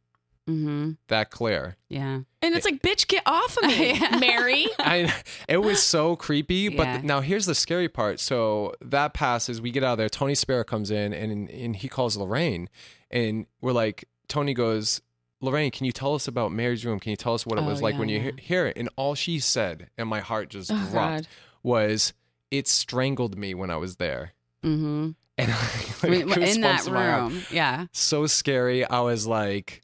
Mm-hmm. 0.48 0.92
That 1.08 1.30
clear. 1.30 1.76
Yeah. 1.88 2.20
And 2.42 2.54
it's 2.54 2.64
like, 2.66 2.82
bitch, 2.82 3.08
get 3.08 3.22
off 3.26 3.56
of 3.56 3.64
me, 3.68 3.94
Yeah. 3.98 4.18
Mary. 4.18 4.66
I 4.78 5.12
it 5.48 5.58
was 5.58 5.82
so 5.82 6.16
creepy. 6.16 6.68
But 6.68 6.86
Yeah. 6.86 7.00
now 7.02 7.20
here's 7.20 7.46
the 7.46 7.54
scary 7.54 7.88
part. 7.88 8.20
So 8.20 8.74
that 8.82 9.14
passes. 9.14 9.60
We 9.60 9.70
get 9.70 9.82
out 9.84 9.92
of 9.92 9.98
there. 9.98 10.08
Tony 10.08 10.34
Spera 10.34 10.64
comes 10.64 10.90
in 10.90 11.12
and 11.14 11.48
and 11.48 11.76
he 11.76 11.88
calls 11.88 12.16
Lorraine, 12.16 12.68
and 13.10 13.46
we're 13.60 13.72
like, 13.72 14.04
Tony 14.28 14.54
goes. 14.54 15.00
Lorraine, 15.40 15.70
can 15.70 15.84
you 15.84 15.92
tell 15.92 16.14
us 16.14 16.26
about 16.26 16.52
Mary's 16.52 16.86
room? 16.86 16.98
Can 16.98 17.10
you 17.10 17.16
tell 17.16 17.34
us 17.34 17.44
what 17.44 17.58
it 17.58 17.62
Oh, 17.62 17.66
was 17.66 17.82
like 17.82 17.94
yeah, 17.94 17.98
when 18.00 18.08
you 18.08 18.18
he- 18.20 18.40
hear 18.42 18.66
it? 18.66 18.78
And 18.78 18.88
all 18.96 19.14
she 19.14 19.38
said, 19.40 19.90
and 19.98 20.08
my 20.08 20.20
heart 20.20 20.48
just 20.48 20.70
Oh, 20.72 20.74
dropped, 20.90 20.92
God. 21.24 21.26
was, 21.62 22.14
"It 22.50 22.66
strangled 22.66 23.36
me 23.36 23.52
when 23.52 23.68
I 23.70 23.76
was 23.76 23.96
there." 23.96 24.32
Mm-hmm. 24.64 25.10
And 25.36 25.48
in 26.14 26.28
goosebumps 26.28 26.60
that 26.62 26.88
around. 26.88 27.32
room. 27.32 27.42
Yeah. 27.50 27.86
so 27.92 28.26
scary. 28.26 28.86
I 28.86 29.00
was 29.00 29.26
like, 29.26 29.82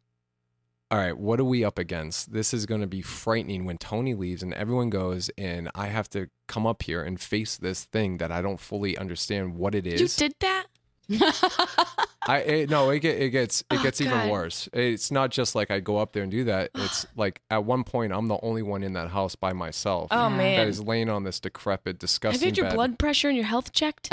all 0.91 0.99
right, 0.99 1.17
what 1.17 1.39
are 1.39 1.45
we 1.45 1.65
up 1.65 1.79
against? 1.79 2.33
This 2.33 2.53
is 2.53 2.67
going 2.67 2.81
to 2.81 2.87
be 2.87 3.01
frightening 3.01 3.65
when 3.65 3.79
Tony 3.79 4.15
leaves 4.15 4.43
and 4.43 4.53
everyone 4.55 4.91
goes, 4.91 5.31
and 5.39 5.71
I 5.75 5.87
have 5.87 6.09
to 6.11 6.29
come 6.49 6.67
up 6.67 6.83
here 6.83 7.03
and 7.03 7.21
face 7.21 7.57
this 7.57 7.85
thing 7.85 8.19
that 8.19 8.33
I 8.33 8.43
don't 8.43 8.59
fully 8.59 8.99
understand 8.99 9.55
what 9.55 9.75
it 9.77 9.87
is. 9.87 10.01
You 10.01 10.09
did 10.29 10.35
that? 10.41 10.67
I 12.29 12.39
it, 12.41 12.71
no, 12.71 12.91
it, 12.91 13.01
get, 13.01 13.19
it 13.21 13.31
gets 13.31 13.63
it 13.63 13.67
Oh, 13.79 13.83
gets 13.83 14.01
even 14.01 14.13
God. 14.13 14.31
worse. 14.31 14.69
It's 14.75 15.11
not 15.11 15.31
just 15.31 15.55
like 15.55 15.71
I 15.71 15.81
go 15.81 15.97
up 15.97 16.13
there 16.13 16.23
and 16.23 16.31
do 16.31 16.45
that. 16.45 16.71
It's 16.75 17.07
like 17.17 17.41
at 17.51 17.65
one 17.65 17.83
point 17.83 18.13
I'm 18.13 18.29
the 18.29 18.39
only 18.43 18.63
one 18.63 18.83
in 18.83 18.93
that 18.93 19.09
house 19.09 19.35
by 19.37 19.53
myself. 19.55 20.09
Oh, 20.11 20.29
man. 20.29 20.59
That 20.59 20.69
is 20.69 20.81
laying 20.83 21.09
on 21.09 21.25
this 21.25 21.41
decrepit, 21.41 21.99
disgusting. 21.99 22.39
Have 22.39 22.43
you 22.43 22.49
had 22.49 22.57
your 22.59 22.67
bed. 22.67 22.75
blood 22.75 22.99
pressure 22.99 23.29
and 23.29 23.37
your 23.37 23.47
health 23.47 23.73
checked? 23.73 24.11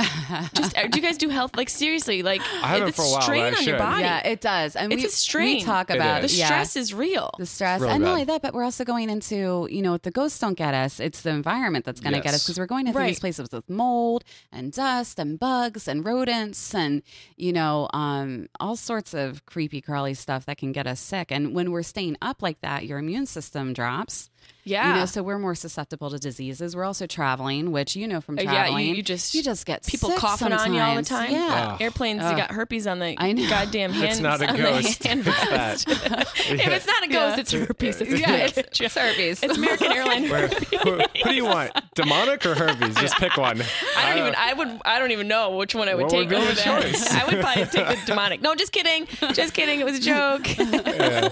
Just 0.53 0.77
uh, 0.77 0.87
do 0.87 0.99
you 0.99 1.05
guys 1.05 1.17
do 1.17 1.27
health? 1.29 1.55
Like 1.57 1.69
seriously, 1.69 2.23
like 2.23 2.41
I 2.41 2.67
haven't 2.67 2.89
it's 2.89 2.97
for 2.97 3.03
a 3.03 3.09
while, 3.09 3.21
strain 3.21 3.53
I 3.53 3.57
on 3.57 3.63
your 3.65 3.77
body. 3.77 4.03
Yeah, 4.03 4.25
it 4.27 4.39
does. 4.41 4.75
And 4.77 4.93
It's 4.93 5.01
we, 5.01 5.07
a 5.07 5.11
strain. 5.11 5.57
we 5.57 5.63
talk 5.63 5.89
It 5.89 5.95
about 5.97 6.21
the 6.21 6.25
is. 6.25 6.39
yeah, 6.39 6.45
stress 6.47 6.75
is 6.77 6.93
real. 6.93 7.31
the 7.37 7.45
stress. 7.45 7.81
Real 7.81 7.89
and 7.89 8.03
not 8.03 8.11
only 8.11 8.23
that, 8.23 8.41
but 8.41 8.53
we're 8.53 8.63
also 8.63 8.85
going 8.85 9.09
into, 9.09 9.67
you 9.69 9.81
know, 9.81 9.95
if 9.95 10.03
the 10.03 10.11
ghosts 10.11 10.39
don't 10.39 10.57
get 10.57 10.73
us, 10.73 10.99
it's 11.01 11.21
the 11.23 11.31
environment 11.31 11.83
that's 11.85 11.99
going 11.99 12.13
to 12.15 12.21
get 12.21 12.33
us 12.33 12.43
because 12.45 12.57
we're 12.57 12.65
going 12.67 12.87
into 12.87 12.97
Right. 12.97 13.07
these 13.07 13.19
places 13.19 13.49
with 13.51 13.69
mold 13.69 14.23
and 14.51 14.71
dust 14.71 15.19
and 15.19 15.37
bugs 15.39 15.87
and 15.89 16.05
rodents 16.05 16.73
and, 16.73 17.01
you 17.35 17.51
know, 17.51 17.89
um, 17.97 18.47
all 18.59 18.75
sorts 18.75 19.15
of 19.15 19.43
creepy, 19.47 19.81
crawly 19.81 20.13
stuff 20.13 20.45
that 20.45 20.59
can 20.59 20.71
get 20.71 20.85
us 20.85 20.99
sick. 20.99 21.31
And 21.31 21.55
when 21.55 21.71
we're 21.71 21.81
staying 21.81 22.15
up 22.21 22.43
like 22.43 22.61
that, 22.61 22.85
your 22.85 22.99
immune 22.99 23.25
system 23.25 23.73
drops. 23.73 24.29
Yeah. 24.63 24.89
You 24.95 24.99
know, 24.99 25.05
so 25.05 25.23
we're 25.23 25.39
more 25.39 25.55
susceptible 25.55 26.09
to 26.09 26.19
diseases. 26.19 26.75
We're 26.75 26.83
also 26.83 27.07
traveling, 27.07 27.71
which 27.71 27.95
you 27.95 28.05
know 28.05 28.19
from 28.19 28.37
Uh, 28.37 28.41
traveling. 28.43 28.83
yeah, 28.83 28.89
you, 28.91 28.95
you 28.95 29.01
just 29.01 29.33
you 29.33 29.41
just 29.41 29.65
get 29.65 29.85
people 29.87 30.09
sick 30.09 30.17
coughing 30.19 30.51
on 30.51 30.73
you 30.73 30.81
all 30.81 30.93
the 30.95 31.03
time. 31.03 31.31
Yeah. 31.31 31.77
Airplanes, 31.79 32.21
you 32.21 32.27
Ugh. 32.27 32.35
got 32.37 32.51
herpes 32.51 32.85
on 32.85 32.99
the 32.99 33.15
I 33.17 33.31
know. 33.31 33.47
goddamn 33.49 33.93
hands. 33.93 34.15
It's 34.15 34.19
not 34.21 34.41
a 34.41 34.47
on 34.49 34.57
the 34.57 34.61
ghost. 34.63 35.03
hand 35.05 35.21
It's 35.25 35.85
if 35.87 36.67
it's 36.67 36.85
not 36.85 37.03
a 37.03 37.07
ghost, 37.07 37.39
it's 37.39 37.51
herpes. 37.53 38.01
It's 38.01 38.19
Yeah, 38.19 38.35
it's, 38.35 38.57
it's, 38.57 38.81
it's 38.81 38.95
herpes. 38.97 39.41
it's 39.41 39.57
American 39.57 39.91
Airlines. 39.93 40.29
Where- 40.29 40.47
who, 40.49 40.91
who 40.99 41.29
do 41.29 41.33
you 41.33 41.45
want? 41.45 41.71
Demonic 41.95 42.45
or 42.45 42.53
herpes? 42.55 42.95
Just 42.95 43.15
pick 43.15 43.37
one. 43.37 43.61
I 43.95 44.09
don't 44.09 44.17
even. 44.19 44.35
I 44.37 44.51
would. 44.53 44.81
I 44.83 44.99
don't 44.99 45.11
even 45.11 45.29
know 45.29 45.55
which 45.55 45.75
one 45.75 45.87
I 45.87 45.95
would 45.95 46.09
take 46.09 46.27
would 46.29 46.37
over 46.39 46.45
the 46.49 46.55
that. 46.55 47.21
I 47.21 47.25
would 47.25 47.41
probably 47.41 47.65
take 47.67 47.87
the 47.87 47.97
demonic. 48.05 48.41
No, 48.41 48.53
just 48.53 48.73
kidding. 48.73 49.07
Just 49.33 49.53
kidding. 49.53 49.79
It 49.79 49.85
was 49.85 49.97
a 49.97 50.01
joke. 50.01 50.57
Yeah. 50.57 51.29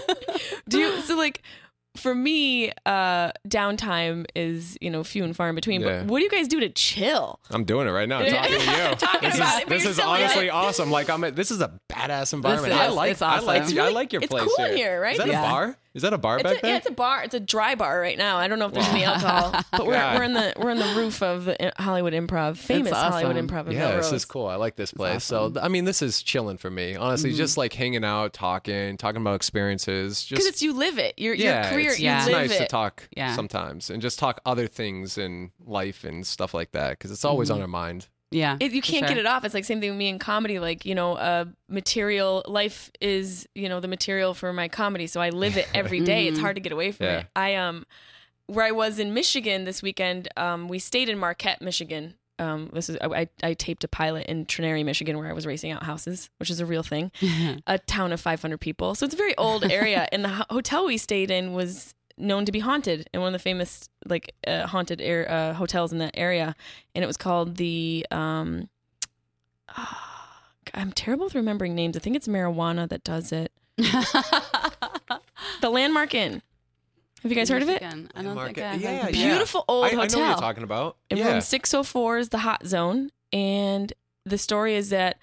Do 0.69 0.79
you? 0.79 1.01
So 1.01 1.17
like. 1.17 1.41
For 1.95 2.13
me, 2.15 2.71
uh, 2.85 3.31
downtime 3.47 4.25
is 4.35 4.77
you 4.81 4.89
know 4.89 5.03
few 5.03 5.23
and 5.23 5.35
far 5.35 5.49
in 5.49 5.55
between. 5.55 5.81
Yeah. 5.81 5.99
But 6.01 6.07
what 6.07 6.19
do 6.19 6.23
you 6.23 6.29
guys 6.29 6.47
do 6.47 6.59
to 6.59 6.69
chill? 6.69 7.39
I'm 7.49 7.63
doing 7.63 7.87
it 7.87 7.91
right 7.91 8.07
now. 8.09 8.19
Talking 8.29 8.59
to 8.59 8.65
you. 8.65 8.95
Talking 8.95 9.29
this 9.29 9.35
about 9.37 9.55
is, 9.55 9.61
it, 9.61 9.69
this 9.69 9.85
is 9.85 9.99
honestly 9.99 10.47
it. 10.47 10.49
awesome. 10.51 10.91
Like 10.91 11.09
I'm. 11.09 11.23
At, 11.23 11.35
this 11.35 11.51
is 11.51 11.61
a 11.61 11.79
badass 11.89 12.33
environment. 12.33 12.73
is. 12.73 12.79
I 12.79 12.87
like. 12.89 13.11
It's 13.11 13.21
I 13.21 13.39
like. 13.39 13.63
awesome. 13.63 13.79
I 13.79 13.89
like 13.89 14.13
your 14.13 14.21
It's 14.21 14.31
place 14.31 14.49
cool 14.55 14.65
in 14.65 14.75
here, 14.77 15.01
right? 15.01 15.13
Is 15.13 15.17
that 15.19 15.27
Yeah. 15.27 15.39
a 15.47 15.49
bar? 15.51 15.77
Is 15.95 16.01
that 16.01 16.13
a 16.13 16.17
bar 16.17 16.35
It's 16.35 16.43
back 16.43 16.57
a, 16.57 16.61
there? 16.61 16.71
yeah, 16.71 16.77
it's 16.77 16.87
a 16.89 16.91
bar. 16.91 17.23
It's 17.23 17.33
a 17.33 17.39
dry 17.39 17.73
bar 17.73 17.99
right 18.01 18.17
now. 18.17 18.35
I 18.37 18.47
don't 18.49 18.59
know 18.59 18.65
if 18.67 18.73
there's 18.73 18.87
any 18.89 19.05
alcohol, 19.05 19.51
but 19.71 19.87
we're, 19.87 19.93
God. 19.93 20.17
we're 20.17 20.23
in 20.25 20.33
the 20.33 20.53
we're 20.57 20.69
in 20.71 20.77
the 20.79 20.93
roof 20.95 21.23
of 21.23 21.45
the 21.45 21.71
Hollywood 21.77 22.11
Improv, 22.11 22.57
famous 22.57 22.91
Hollywood. 22.91 23.37
Improv. 23.37 23.71
Yeah, 23.71 23.79
Melrose. 23.87 24.11
this 24.11 24.13
is 24.21 24.25
cool. 24.25 24.45
I 24.47 24.55
like 24.55 24.75
this 24.75 24.91
place. 24.91 25.23
So 25.23 25.53
I 25.61 25.69
mean, 25.69 25.85
this 25.85 26.01
is 26.01 26.21
chilling 26.21 26.57
for 26.57 26.69
me. 26.69 26.95
Honestly, 26.95 27.29
Mm-hmm. 27.29 27.37
just 27.37 27.57
like 27.57 27.71
hanging 27.73 28.03
out, 28.03 28.33
talking, 28.33 28.97
talking 28.97 29.21
about 29.21 29.35
experiences. 29.35 30.27
because 30.29 30.45
it's 30.45 30.61
you 30.61 30.73
live 30.73 30.97
it. 30.99 31.17
Your 31.17 31.33
yeah, 31.33 31.63
your 31.63 31.71
career, 31.71 31.91
it's, 31.91 31.99
you 31.99 32.09
it's 32.11 32.27
nice 32.27 32.51
it. 32.51 32.57
to 32.57 32.67
talk 32.67 33.07
Yeah. 33.15 33.33
sometimes 33.35 33.89
and 33.89 34.01
just 34.01 34.19
talk 34.19 34.41
other 34.45 34.67
things 34.67 35.17
in 35.17 35.51
life 35.65 36.03
and 36.03 36.27
stuff 36.27 36.53
like 36.53 36.71
that 36.73 36.91
because 36.91 37.09
it's 37.11 37.23
always 37.25 37.47
Mm-hmm. 37.49 37.55
on 37.55 37.61
our 37.61 37.67
mind. 37.67 38.07
Yeah. 38.31 38.57
It, 38.59 38.71
you 38.73 38.81
can't 38.81 39.05
sure. 39.05 39.07
get 39.09 39.17
it 39.17 39.25
off. 39.25 39.45
It's 39.45 39.53
like 39.53 39.65
same 39.65 39.79
thing 39.79 39.91
with 39.91 39.97
me 39.99 40.09
in 40.09 40.19
comedy. 40.19 40.59
Like 40.59 40.85
you 40.85 40.95
know, 40.95 41.13
uh, 41.13 41.45
material 41.69 42.43
life 42.47 42.91
is 42.99 43.47
you 43.55 43.69
know 43.69 43.79
the 43.79 43.87
material 43.87 44.33
for 44.33 44.51
my 44.53 44.67
comedy, 44.67 45.07
so 45.07 45.21
I 45.21 45.29
live 45.29 45.57
it 45.57 45.67
every 45.73 46.01
day. 46.01 46.27
It's 46.27 46.39
hard 46.45 46.55
to 46.55 46.61
get 46.61 46.71
away 46.71 46.91
from 46.91 47.05
Yeah. 47.05 47.19
it. 47.19 47.27
I 47.35 47.55
um, 47.55 47.85
where 48.47 48.65
I 48.65 48.71
was 48.71 48.99
in 48.99 49.13
Michigan 49.13 49.63
this 49.63 49.81
weekend, 49.81 50.27
um, 50.37 50.67
we 50.67 50.77
stayed 50.79 51.09
in 51.09 51.17
Marquette, 51.17 51.61
Michigan. 51.61 52.15
Um, 52.37 52.69
this 52.73 52.89
is 52.89 52.97
I, 53.01 53.29
I 53.41 53.53
taped 53.53 53.85
a 53.85 53.87
pilot 53.87 54.27
in 54.27 54.45
Trenary, 54.45 54.83
Michigan, 54.83 55.17
where 55.17 55.29
I 55.29 55.33
was 55.33 55.45
racing 55.45 55.71
out 55.71 55.83
houses, 55.83 56.29
which 56.37 56.49
is 56.49 56.59
a 56.59 56.65
real 56.65 56.83
thing. 56.83 57.11
a 57.67 57.79
town 57.79 58.11
of 58.11 58.19
500 58.19 58.59
people, 58.59 58.93
so 58.93 59.05
it's 59.05 59.13
a 59.15 59.17
very 59.17 59.35
old 59.37 59.63
area. 59.71 60.07
and 60.11 60.23
the 60.25 60.29
ho- 60.29 60.43
hotel 60.49 60.85
we 60.85 60.97
stayed 60.97 61.31
in 61.31 61.53
was 61.53 61.94
known 62.17 62.45
to 62.45 62.51
be 62.51 62.59
haunted 62.59 63.09
and 63.13 63.21
one 63.21 63.33
of 63.33 63.39
the 63.39 63.43
famous 63.43 63.89
like 64.05 64.33
uh, 64.47 64.65
haunted 64.67 65.01
air, 65.01 65.29
uh, 65.29 65.53
hotels 65.53 65.91
in 65.91 65.97
that 65.99 66.11
area 66.13 66.55
and 66.93 67.03
it 67.03 67.07
was 67.07 67.17
called 67.17 67.57
the 67.57 68.05
um 68.11 68.69
i'm 70.73 70.91
terrible 70.93 71.25
with 71.25 71.35
remembering 71.35 71.75
names 71.75 71.95
i 71.97 71.99
think 71.99 72.15
it's 72.15 72.27
marijuana 72.27 72.87
that 72.87 73.03
does 73.03 73.31
it 73.33 73.51
the 73.77 75.69
landmark 75.69 76.13
inn 76.13 76.41
have 77.23 77.31
you 77.31 77.35
guys 77.37 77.49
heard 77.49 77.63
of 77.63 77.69
it 77.69 77.81
Michigan. 77.81 78.09
I 78.15 78.21
don't 78.21 78.35
Market- 78.35 78.55
think 78.55 78.85
I 78.85 78.87
have. 78.89 79.15
yeah, 79.15 79.29
Beautiful 79.31 79.65
old 79.67 79.85
I, 79.85 79.87
I 79.87 79.91
know 79.91 79.97
what 79.97 80.11
hotel. 80.11 80.27
you're 80.29 80.37
talking 80.37 80.63
about. 80.63 80.97
and 81.09 81.19
yeah. 81.19 81.31
room 81.31 81.41
604 81.41 82.17
is 82.19 82.29
the 82.29 82.37
hot 82.39 82.65
zone 82.67 83.09
and 83.33 83.91
the 84.25 84.37
story 84.37 84.75
is 84.75 84.89
that 84.89 85.17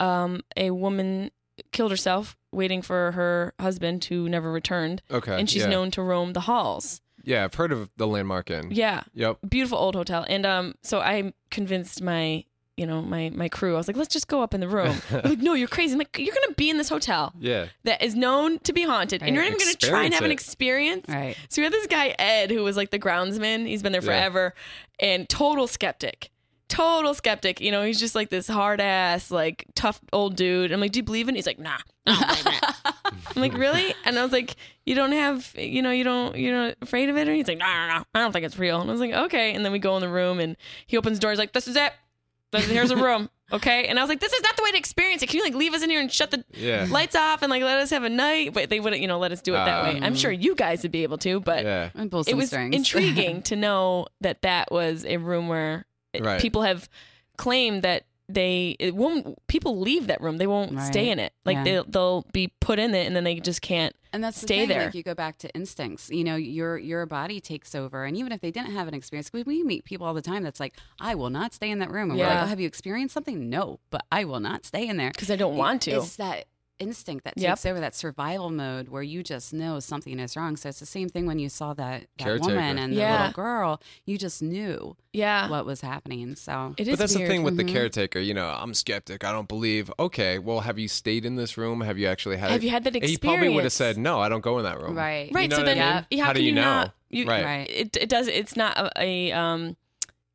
um, 0.00 0.42
a 0.56 0.70
woman 0.70 1.30
killed 1.72 1.90
herself 1.90 2.36
waiting 2.52 2.82
for 2.82 3.12
her 3.12 3.52
husband 3.60 4.04
who 4.06 4.28
never 4.28 4.50
returned 4.52 5.02
okay. 5.10 5.38
and 5.38 5.48
she's 5.50 5.62
yeah. 5.62 5.68
known 5.68 5.90
to 5.90 6.02
roam 6.02 6.32
the 6.32 6.40
halls 6.40 7.00
Yeah, 7.24 7.44
I've 7.44 7.54
heard 7.54 7.72
of 7.72 7.90
the 7.96 8.06
Landmark 8.06 8.50
Inn. 8.50 8.68
yeah 8.70 9.02
Yep. 9.14 9.38
beautiful 9.48 9.78
old 9.78 9.94
hotel 9.94 10.24
and 10.28 10.46
um 10.46 10.74
so 10.82 11.00
i 11.00 11.32
convinced 11.50 12.02
my 12.02 12.44
you 12.76 12.86
know 12.86 13.02
my 13.02 13.28
my 13.34 13.48
crew 13.48 13.74
i 13.74 13.76
was 13.76 13.88
like 13.88 13.96
let's 13.96 14.12
just 14.12 14.28
go 14.28 14.40
up 14.40 14.54
in 14.54 14.60
the 14.60 14.68
room 14.68 14.96
like 15.12 15.40
no 15.40 15.52
you're 15.54 15.66
crazy 15.68 15.92
i'm 15.94 15.98
like 15.98 16.16
you're 16.16 16.34
gonna 16.34 16.54
be 16.54 16.70
in 16.70 16.76
this 16.78 16.88
hotel 16.88 17.32
Yeah. 17.38 17.66
that 17.84 18.00
is 18.02 18.14
known 18.14 18.60
to 18.60 18.72
be 18.72 18.84
haunted 18.84 19.20
and 19.22 19.34
you're 19.34 19.42
not 19.44 19.48
even 19.52 19.58
gonna 19.58 19.74
try 19.74 20.04
and 20.04 20.12
Experience 20.12 20.14
have 20.14 20.24
an 20.24 20.30
experience 20.30 21.08
Right. 21.08 21.36
so 21.48 21.60
we 21.60 21.64
had 21.64 21.72
this 21.72 21.88
guy 21.88 22.14
ed 22.18 22.50
who 22.52 22.62
was 22.62 22.76
like 22.76 22.90
the 22.90 22.98
groundsman 23.00 23.66
he's 23.66 23.82
been 23.82 23.90
there 23.92 24.00
Yeah. 24.00 24.06
forever 24.06 24.54
and 25.00 25.28
total 25.28 25.66
skeptic 25.66 26.30
total 26.68 27.14
skeptic 27.14 27.60
you 27.60 27.70
know 27.72 27.82
he's 27.82 27.98
just 27.98 28.14
like 28.14 28.28
this 28.30 28.46
hard 28.46 28.80
ass 28.80 29.30
like 29.30 29.64
tough 29.74 30.00
old 30.12 30.36
dude 30.36 30.70
i'm 30.70 30.80
like 30.80 30.92
do 30.92 30.98
you 30.98 31.02
believe 31.02 31.28
in 31.28 31.34
it? 31.34 31.38
he's 31.38 31.46
like 31.46 31.58
nah 31.58 31.78
I 32.06 32.12
don't 32.12 32.28
believe 32.28 32.46
in 32.46 32.52
it. 32.54 32.64
I'm 33.36 33.42
like, 33.42 33.52
really? 33.54 33.94
And 34.06 34.18
I 34.18 34.22
was 34.22 34.32
like, 34.32 34.56
you 34.86 34.94
don't 34.94 35.12
have, 35.12 35.52
you 35.58 35.82
know, 35.82 35.90
you 35.90 36.04
don't, 36.04 36.36
you're 36.38 36.54
not 36.56 36.76
afraid 36.80 37.10
of 37.10 37.16
it? 37.18 37.28
And 37.28 37.36
he's 37.36 37.46
like, 37.48 37.58
no, 37.58 37.66
no, 37.66 37.86
no, 37.98 38.04
I 38.14 38.20
don't 38.20 38.32
think 38.32 38.46
it's 38.46 38.58
real. 38.58 38.80
And 38.80 38.88
I 38.88 38.92
was 38.92 39.00
like, 39.00 39.12
okay. 39.12 39.52
And 39.54 39.62
then 39.62 39.72
we 39.72 39.78
go 39.78 39.94
in 39.96 40.00
the 40.00 40.08
room 40.08 40.40
and 40.40 40.56
he 40.86 40.96
opens 40.96 41.18
the 41.18 41.20
door. 41.20 41.30
He's 41.32 41.38
like, 41.38 41.52
this 41.52 41.68
is 41.68 41.76
it. 41.76 41.92
This- 42.50 42.66
Here's 42.66 42.90
a 42.90 42.96
room. 42.96 43.28
Okay. 43.50 43.86
And 43.86 43.98
I 43.98 44.02
was 44.02 44.10
like, 44.10 44.20
this 44.20 44.34
is 44.34 44.42
not 44.42 44.58
the 44.58 44.62
way 44.62 44.72
to 44.72 44.76
experience 44.76 45.22
it. 45.22 45.28
Can 45.30 45.38
you 45.38 45.42
like 45.42 45.54
leave 45.54 45.72
us 45.72 45.82
in 45.82 45.88
here 45.88 46.00
and 46.02 46.12
shut 46.12 46.30
the 46.30 46.44
Yeah. 46.52 46.86
lights 46.90 47.16
off 47.16 47.40
and 47.40 47.48
like 47.48 47.62
let 47.62 47.78
us 47.78 47.88
have 47.88 48.04
a 48.04 48.10
night? 48.10 48.52
But 48.52 48.68
they 48.68 48.78
wouldn't, 48.78 49.00
you 49.00 49.08
know, 49.08 49.18
let 49.18 49.32
us 49.32 49.40
do 49.40 49.54
it 49.54 49.56
that 49.56 49.84
Ah. 49.86 49.88
way. 49.90 50.00
I'm 50.02 50.14
sure 50.14 50.30
you 50.30 50.54
guys 50.54 50.82
would 50.82 50.92
be 50.92 51.02
able 51.02 51.16
to, 51.18 51.40
but 51.40 51.64
Yeah. 51.64 51.88
It 51.94 52.34
was 52.36 52.48
strings. 52.48 52.76
intriguing 52.76 53.40
to 53.44 53.56
know 53.56 54.06
that 54.20 54.42
that 54.42 54.70
was 54.70 55.06
a 55.06 55.16
room 55.16 55.48
where 55.48 55.76
it- 55.80 55.86
Right. 56.20 56.40
people 56.40 56.62
have 56.62 56.88
claimed 57.36 57.82
that 57.82 58.04
they 58.30 58.76
it 58.78 58.94
won't 58.94 59.38
people 59.46 59.78
leave 59.80 60.06
that 60.08 60.20
room 60.20 60.36
they 60.36 60.46
won't 60.46 60.78
stay 60.82 61.08
in 61.10 61.18
it 61.18 61.32
like 61.46 61.56
Yeah. 61.56 61.64
they'll 61.64 61.84
they'll 61.84 62.26
be 62.32 62.48
put 62.60 62.78
in 62.78 62.94
it 62.94 63.06
and 63.06 63.16
then 63.16 63.24
they 63.24 63.36
just 63.40 63.62
can't 63.62 63.94
And 64.12 64.22
that's 64.24 64.40
the 64.40 64.46
Stay 64.46 64.60
thing, 64.60 64.68
there. 64.68 64.84
Like 64.86 64.94
you 64.94 65.02
go 65.02 65.14
back 65.14 65.36
to 65.38 65.50
instincts. 65.54 66.08
You 66.10 66.24
know, 66.24 66.36
your 66.36 66.76
your 66.78 67.04
body 67.06 67.40
takes 67.40 67.74
over, 67.74 68.04
and 68.06 68.16
even 68.16 68.32
if 68.32 68.40
they 68.40 68.50
didn't 68.50 68.72
have 68.72 68.88
an 68.88 68.94
experience, 68.94 69.30
we, 69.34 69.42
we 69.42 69.62
meet 69.62 69.84
people 69.84 70.06
all 70.06 70.14
the 70.14 70.22
time 70.22 70.42
that's 70.42 70.60
like, 70.60 70.74
"I 70.98 71.14
will 71.14 71.28
not 71.28 71.52
stay 71.52 71.70
in 71.70 71.78
that 71.80 71.90
room." 71.90 72.10
And 72.10 72.18
we're 72.18 72.24
Yeah. 72.24 72.34
like, 72.36 72.44
oh, 72.44 72.46
"Have 72.46 72.58
you 72.60 72.66
experienced 72.66 73.12
something?" 73.12 73.50
No, 73.50 73.80
but 73.90 74.06
I 74.10 74.24
will 74.24 74.40
not 74.40 74.64
stay 74.64 74.88
in 74.88 74.96
there 74.96 75.10
because 75.10 75.30
I 75.30 75.36
don't 75.36 75.56
want 75.58 75.82
to 75.82 75.90
It's 75.96 76.16
that 76.16 76.46
instinct 76.78 77.24
that 77.24 77.34
Yep. 77.36 77.50
takes 77.56 77.66
over 77.66 77.80
that 77.80 77.94
survival 77.94 78.50
mode 78.50 78.88
where 78.88 79.02
you 79.02 79.22
just 79.22 79.52
know 79.52 79.80
something 79.80 80.18
is 80.18 80.36
wrong. 80.36 80.56
So 80.56 80.68
it's 80.68 80.80
the 80.80 80.86
same 80.86 81.08
thing 81.08 81.26
when 81.26 81.38
you 81.38 81.48
saw 81.48 81.74
that, 81.74 82.06
that 82.18 82.40
woman 82.40 82.78
and 82.78 82.92
the 82.92 82.96
Yeah. 82.98 83.12
little 83.12 83.32
girl. 83.32 83.80
You 84.06 84.18
just 84.18 84.42
knew 84.42 84.96
yeah 85.12 85.48
what 85.48 85.66
was 85.66 85.80
happening. 85.80 86.36
So 86.36 86.74
it 86.78 86.86
is 86.86 86.92
But 86.92 86.98
that's 87.00 87.14
weird. 87.16 87.28
the 87.28 87.32
thing 87.32 87.42
with 87.42 87.56
Mm-hmm. 87.56 87.66
the 87.66 87.72
caretaker. 87.72 88.20
You 88.20 88.34
know, 88.34 88.46
I'm 88.48 88.74
skeptic. 88.74 89.24
I 89.24 89.32
don't 89.32 89.48
believe. 89.48 89.90
Okay, 89.98 90.38
well, 90.38 90.60
have 90.60 90.78
you 90.78 90.88
stayed 90.88 91.24
in 91.24 91.36
this 91.36 91.58
room? 91.58 91.80
Have 91.80 91.98
you 91.98 92.06
actually 92.06 92.36
had? 92.36 92.50
Have 92.50 92.62
you 92.62 92.70
had 92.70 92.84
that 92.84 92.94
He 93.02 93.16
probably 93.16 93.48
would 93.48 93.64
have 93.64 93.72
said, 93.72 93.98
"No, 93.98 94.20
I 94.20 94.28
don't 94.28 94.42
go 94.42 94.58
in 94.58 94.64
that 94.64 94.80
room." 94.80 94.94
Right. 94.96 95.30
right 95.32 95.42
You 95.42 95.48
know 95.48 95.56
so 95.56 95.62
what 95.62 95.70
I 95.70 95.74
then 95.74 96.04
mean? 96.10 96.20
how, 96.20 96.26
How 96.26 96.32
do 96.32 96.38
can 96.40 96.46
you 96.46 96.52
know? 96.52 96.62
not 96.62 96.94
you, 97.10 97.26
Right. 97.26 97.44
Right. 97.44 97.70
it, 97.70 97.96
it 97.96 98.08
does 98.08 98.28
it's 98.28 98.54
not 98.56 98.76
a, 98.78 98.90
a 99.02 99.32
um 99.32 99.76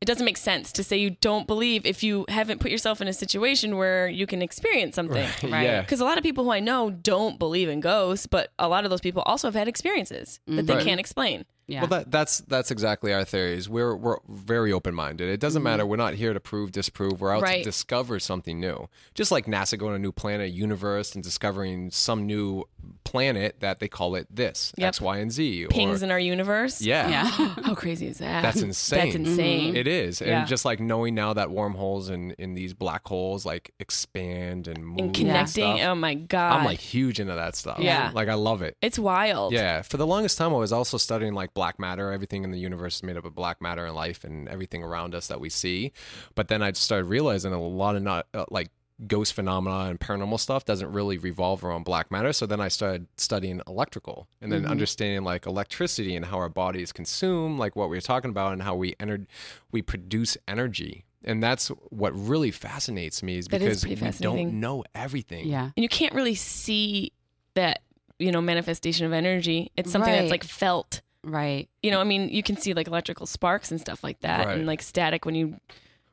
it 0.00 0.06
doesn't 0.06 0.24
make 0.24 0.36
sense 0.36 0.70
to 0.72 0.84
say 0.84 0.96
you 0.98 1.10
don't 1.20 1.46
believe 1.46 1.86
if 1.86 2.02
you 2.02 2.26
haven't 2.28 2.60
put 2.60 2.70
yourself 2.70 3.00
in 3.00 3.08
a 3.08 3.12
situation 3.12 3.76
where 3.76 4.06
you 4.08 4.26
can 4.26 4.42
experience 4.42 4.96
something 4.96 5.26
Right. 5.42 5.62
Yeah. 5.62 5.80
Because 5.80 6.00
a 6.00 6.04
lot 6.04 6.18
of 6.18 6.24
people 6.24 6.44
who 6.44 6.50
I 6.50 6.60
know 6.60 6.90
don't 6.90 7.38
believe 7.38 7.68
in 7.68 7.80
ghosts, 7.80 8.26
but 8.26 8.52
a 8.58 8.68
lot 8.68 8.84
of 8.84 8.90
those 8.90 9.00
people 9.00 9.22
also 9.22 9.46
have 9.48 9.54
had 9.54 9.68
experiences 9.68 10.40
that 10.46 10.66
they 10.66 10.74
Right. 10.74 10.84
can't 10.84 11.00
explain. 11.00 11.44
Yeah. 11.66 11.80
Well, 11.80 11.88
that, 11.88 12.10
that's 12.10 12.38
that's 12.40 12.70
exactly 12.70 13.12
our 13.12 13.24
theories. 13.24 13.68
We're 13.68 13.94
we're 13.96 14.18
very 14.28 14.72
open 14.72 14.94
minded. 14.94 15.28
It 15.28 15.40
doesn't 15.40 15.62
matter. 15.62 15.84
We're 15.86 15.96
not 15.96 16.14
here 16.14 16.32
to 16.32 16.40
prove, 16.40 16.72
disprove. 16.72 17.20
We're 17.20 17.30
out 17.32 17.36
Mm-hmm. 17.36 17.44
Right. 17.44 17.58
to 17.64 17.70
discover 17.70 18.18
something 18.20 18.60
new. 18.60 18.88
Just 19.14 19.30
like 19.32 19.46
NASA 19.46 19.78
going 19.78 19.92
to 19.92 19.96
a 19.96 19.98
new 19.98 20.12
planet, 20.12 20.52
universe, 20.52 21.14
and 21.14 21.22
discovering 21.24 21.90
some 21.90 22.26
new 22.26 22.64
planet 23.04 23.56
that 23.60 23.80
they 23.80 23.88
call 23.88 24.14
it 24.14 24.26
this 24.30 24.72
Yep. 24.76 24.88
X, 24.88 25.00
Y, 25.00 25.18
and 25.18 25.32
Z. 25.32 25.66
Pings 25.70 26.02
or, 26.02 26.06
in 26.06 26.10
our 26.10 26.18
universe. 26.18 26.80
yeah. 26.82 27.08
yeah. 27.08 27.24
How 27.64 27.74
crazy 27.74 28.06
is 28.08 28.18
that? 28.18 28.42
That's 28.42 28.60
insane. 28.62 28.98
That's 29.00 29.14
insane. 29.16 29.76
It 29.76 29.86
is, 29.86 30.20
and 30.20 30.30
Yeah. 30.30 30.44
just 30.44 30.64
like 30.64 30.80
knowing 30.80 31.14
now 31.14 31.32
that 31.34 31.50
wormholes 31.50 32.08
and 32.08 32.32
in 32.32 32.54
these 32.54 32.74
black 32.74 33.06
holes 33.06 33.46
like 33.46 33.72
expand 33.80 34.68
and 34.68 34.84
move 34.86 34.98
and 34.98 35.14
connecting. 35.14 35.76
stuff, 35.78 35.80
Oh 35.88 35.94
my 35.94 36.14
god. 36.14 36.52
I'm 36.58 36.64
like 36.64 36.80
huge 36.80 37.20
into 37.20 37.34
that 37.34 37.56
stuff. 37.56 37.78
Yeah. 37.78 38.10
like 38.14 38.28
I 38.28 38.34
love 38.34 38.62
it. 38.62 38.76
it's 38.82 38.98
wild. 38.98 39.52
Yeah, 39.52 39.82
for 39.82 39.96
the 39.96 40.06
longest 40.06 40.36
time, 40.38 40.52
I 40.52 40.58
was 40.58 40.72
also 40.72 40.96
studying 40.98 41.34
like 41.34 41.53
black 41.54 41.78
matter. 41.78 42.12
Everything 42.12 42.44
in 42.44 42.50
the 42.50 42.58
universe 42.58 42.96
is 42.96 43.02
made 43.02 43.16
up 43.16 43.24
of 43.24 43.34
black 43.34 43.60
matter 43.62 43.86
and 43.86 43.94
life, 43.94 44.24
and 44.24 44.48
everything 44.48 44.82
around 44.82 45.14
us 45.14 45.28
that 45.28 45.40
we 45.40 45.48
see. 45.48 45.92
But 46.34 46.48
then 46.48 46.62
I 46.62 46.72
started 46.72 47.06
realizing 47.06 47.52
a 47.52 47.60
lot 47.60 47.96
of 47.96 48.02
not 48.02 48.26
uh, 48.34 48.44
like 48.50 48.70
ghost 49.08 49.32
phenomena 49.34 49.90
and 49.90 49.98
paranormal 49.98 50.38
stuff 50.38 50.64
doesn't 50.64 50.92
really 50.92 51.18
revolve 51.18 51.64
around 51.64 51.84
black 51.84 52.12
matter. 52.12 52.32
So 52.32 52.46
then 52.46 52.60
I 52.60 52.68
started 52.68 53.08
studying 53.16 53.60
electrical, 53.66 54.28
and 54.40 54.52
then 54.52 54.66
understanding 54.66 55.24
like 55.24 55.46
electricity 55.46 56.14
and 56.14 56.26
how 56.26 56.38
our 56.38 56.48
bodies 56.48 56.92
consume, 56.92 57.58
like 57.58 57.74
what 57.74 57.88
we 57.88 57.96
were 57.96 58.00
talking 58.02 58.30
about, 58.30 58.52
and 58.52 58.62
how 58.62 58.74
we 58.74 58.94
entered, 59.00 59.26
we 59.72 59.82
produce 59.82 60.36
energy. 60.46 61.04
And 61.24 61.42
that's 61.42 61.68
what 61.88 62.12
really 62.14 62.50
fascinates 62.50 63.22
me 63.22 63.38
is 63.38 63.48
because 63.48 63.80
pretty 63.80 64.04
we 64.04 64.10
don't 64.10 64.60
know 64.60 64.84
everything. 64.94 65.46
yeah. 65.48 65.70
And 65.76 65.82
you 65.82 65.88
can't 65.88 66.14
really 66.14 66.34
see 66.34 67.12
that, 67.54 67.80
you 68.18 68.30
know, 68.30 68.42
manifestation 68.42 69.06
of 69.06 69.12
energy. 69.12 69.72
It's 69.76 69.90
something 69.90 70.12
that's 70.12 70.30
like 70.30 70.44
felt. 70.44 71.00
Right. 71.24 71.68
You 71.82 71.90
know, 71.90 72.00
I 72.00 72.04
mean, 72.04 72.28
you 72.28 72.42
can 72.42 72.56
see 72.56 72.74
like 72.74 72.86
electrical 72.86 73.26
sparks 73.26 73.70
and 73.70 73.80
stuff 73.80 74.04
like 74.04 74.20
that 74.20 74.46
Right. 74.46 74.58
and 74.58 74.66
like 74.66 74.82
static 74.82 75.24
when 75.24 75.34
you 75.34 75.46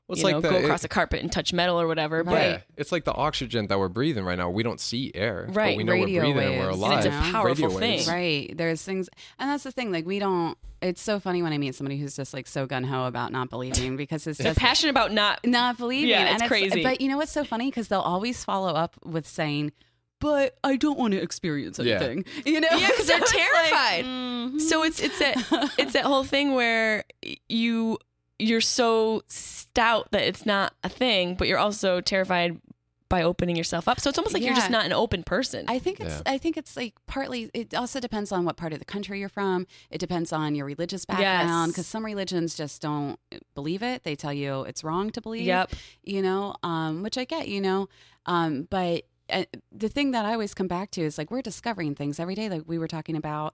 Well, 0.08 0.16
it's 0.16 0.20
you 0.20 0.24
like 0.26 0.34
know, 0.36 0.42
the- 0.42 0.50
go 0.50 0.56
it- 0.58 0.64
across 0.66 0.84
a 0.84 0.88
carpet 0.88 1.22
and 1.22 1.32
touch 1.32 1.54
metal 1.54 1.80
or 1.80 1.88
whatever. 1.88 2.24
Right. 2.24 2.44
Yeah, 2.52 2.58
it's 2.78 2.92
like 2.92 3.04
the 3.06 3.14
oxygen 3.14 3.68
that 3.68 3.78
we're 3.80 3.88
breathing 3.90 4.24
right 4.26 4.38
now. 4.38 4.50
We 4.50 4.64
don't 4.64 4.80
see 4.80 5.12
air, 5.16 5.46
but 5.48 5.56
Right, 5.56 5.78
we 5.78 5.84
know 5.84 5.94
radio 5.94 6.06
we're 6.28 6.34
breathing 6.34 6.50
and 6.54 6.60
we're 6.62 6.68
waves, 6.68 6.78
alive. 6.78 6.92
And 6.92 7.00
it's 7.00 7.08
a 7.08 7.10
Yeah. 7.28 7.32
powerful 7.32 7.68
Radio 7.68 7.80
waves. 7.80 8.06
thing. 8.06 8.14
Right. 8.14 8.58
There's 8.58 8.82
things, 8.84 9.10
and 9.40 9.50
that's 9.50 9.64
the 9.64 9.72
thing. 9.72 9.92
Like 9.92 10.06
we 10.06 10.20
don't. 10.20 10.58
It's 10.82 11.02
so 11.02 11.20
funny 11.20 11.44
when 11.44 11.54
I 11.54 11.60
meet 11.60 11.76
somebody 11.76 11.98
who's 12.00 12.16
just 12.16 12.34
like 12.34 12.48
so 12.48 12.66
gun 12.66 12.84
ho 12.84 13.06
about 13.06 13.32
not 13.32 13.52
believing 13.52 13.96
because 13.98 14.26
it's 14.26 14.40
They're 14.40 14.48
just 14.52 14.60
passionate 14.60 14.90
about 14.90 15.12
not. 15.14 15.40
not 15.46 15.78
believing. 15.78 16.10
Yeah, 16.10 16.22
and 16.26 16.42
it's 16.42 16.48
crazy. 16.48 16.82
But 16.82 17.02
you 17.02 17.08
know 17.08 17.18
what's 17.18 17.32
so 17.32 17.44
funny? 17.44 17.68
Because 17.70 17.88
they'll 17.88 18.00
always 18.00 18.44
follow 18.44 18.74
up 18.74 18.96
with 19.06 19.28
saying, 19.28 19.74
"But 20.22 20.56
I 20.64 20.78
don't 20.78 20.98
want 20.98 21.12
to 21.14 21.22
experience 21.22 21.78
Yeah. 21.80 21.96
anything." 21.96 22.26
You 22.46 22.62
know? 22.62 22.70
Yeah, 22.72 22.88
because 22.88 23.08
So 23.08 23.14
they're 23.14 23.22
it's 23.22 23.34
like, 23.34 23.44
terrified. 23.44 24.06
mhm. 24.06 24.62
So 24.62 24.84
it's 24.84 25.02
it's 25.02 25.20
that 25.20 25.74
it's 25.78 25.94
that 25.94 26.06
whole 26.06 26.24
thing 26.24 26.54
where 26.54 27.04
you 27.50 27.98
you're 28.40 28.62
so 28.62 29.22
stout 29.28 30.10
that 30.12 30.24
it's 30.24 30.46
not 30.46 30.74
a 30.84 30.90
thing, 30.90 31.36
but 31.36 31.48
you're 31.48 31.60
also 31.60 32.02
terrified 32.02 32.60
by 33.08 33.24
opening 33.24 33.58
yourself 33.58 33.90
up. 33.90 34.00
So 34.00 34.10
it's 34.10 34.18
almost 34.18 34.34
like 34.34 34.42
you're 34.42 34.56
just 34.56 34.70
Yeah. 34.70 34.78
not 34.78 34.86
an 34.86 34.94
open 34.94 35.22
person. 35.24 35.66
I 35.68 35.80
think 35.80 36.00
it's 36.00 36.22
I 36.26 36.38
think 36.38 36.56
it's 36.56 36.78
like 36.78 36.94
partly 37.08 37.52
it 37.54 37.74
also 37.76 38.00
depends 38.00 38.32
on 38.32 38.46
what 38.46 38.56
part 38.56 38.72
of 38.72 38.80
the 38.80 38.86
country 38.86 39.20
you're 39.20 39.28
from. 39.30 39.68
It 39.90 39.98
depends 39.98 40.32
on 40.32 40.56
your 40.56 40.66
religious 40.66 41.04
background 41.04 41.50
Yes. 41.50 41.68
because 41.68 41.88
some 41.88 42.06
religions 42.06 42.56
just 42.56 42.82
don't 42.82 43.20
believe 43.54 43.84
it. 43.84 44.04
They 44.04 44.16
tell 44.16 44.32
you 44.34 44.62
it's 44.64 44.82
wrong 44.84 45.10
to 45.12 45.20
believe. 45.22 45.44
Yep. 45.46 45.72
You 46.04 46.22
know, 46.22 46.56
um, 46.64 47.04
which 47.04 47.18
I 47.18 47.26
get, 47.26 47.50
you 47.50 47.60
know. 47.60 47.90
Um, 48.26 48.66
but 48.70 49.04
uh, 49.32 49.44
the 49.72 49.90
thing 49.90 50.12
that 50.12 50.26
I 50.26 50.34
always 50.34 50.54
come 50.54 50.68
back 50.68 50.92
to 50.92 51.02
is 51.02 51.18
like 51.18 51.32
we're 51.32 51.42
discovering 51.42 51.96
things 51.96 52.20
every 52.20 52.36
day 52.36 52.50
like 52.50 52.64
we 52.68 52.78
were 52.78 52.88
talking 52.88 53.16
about 53.16 53.54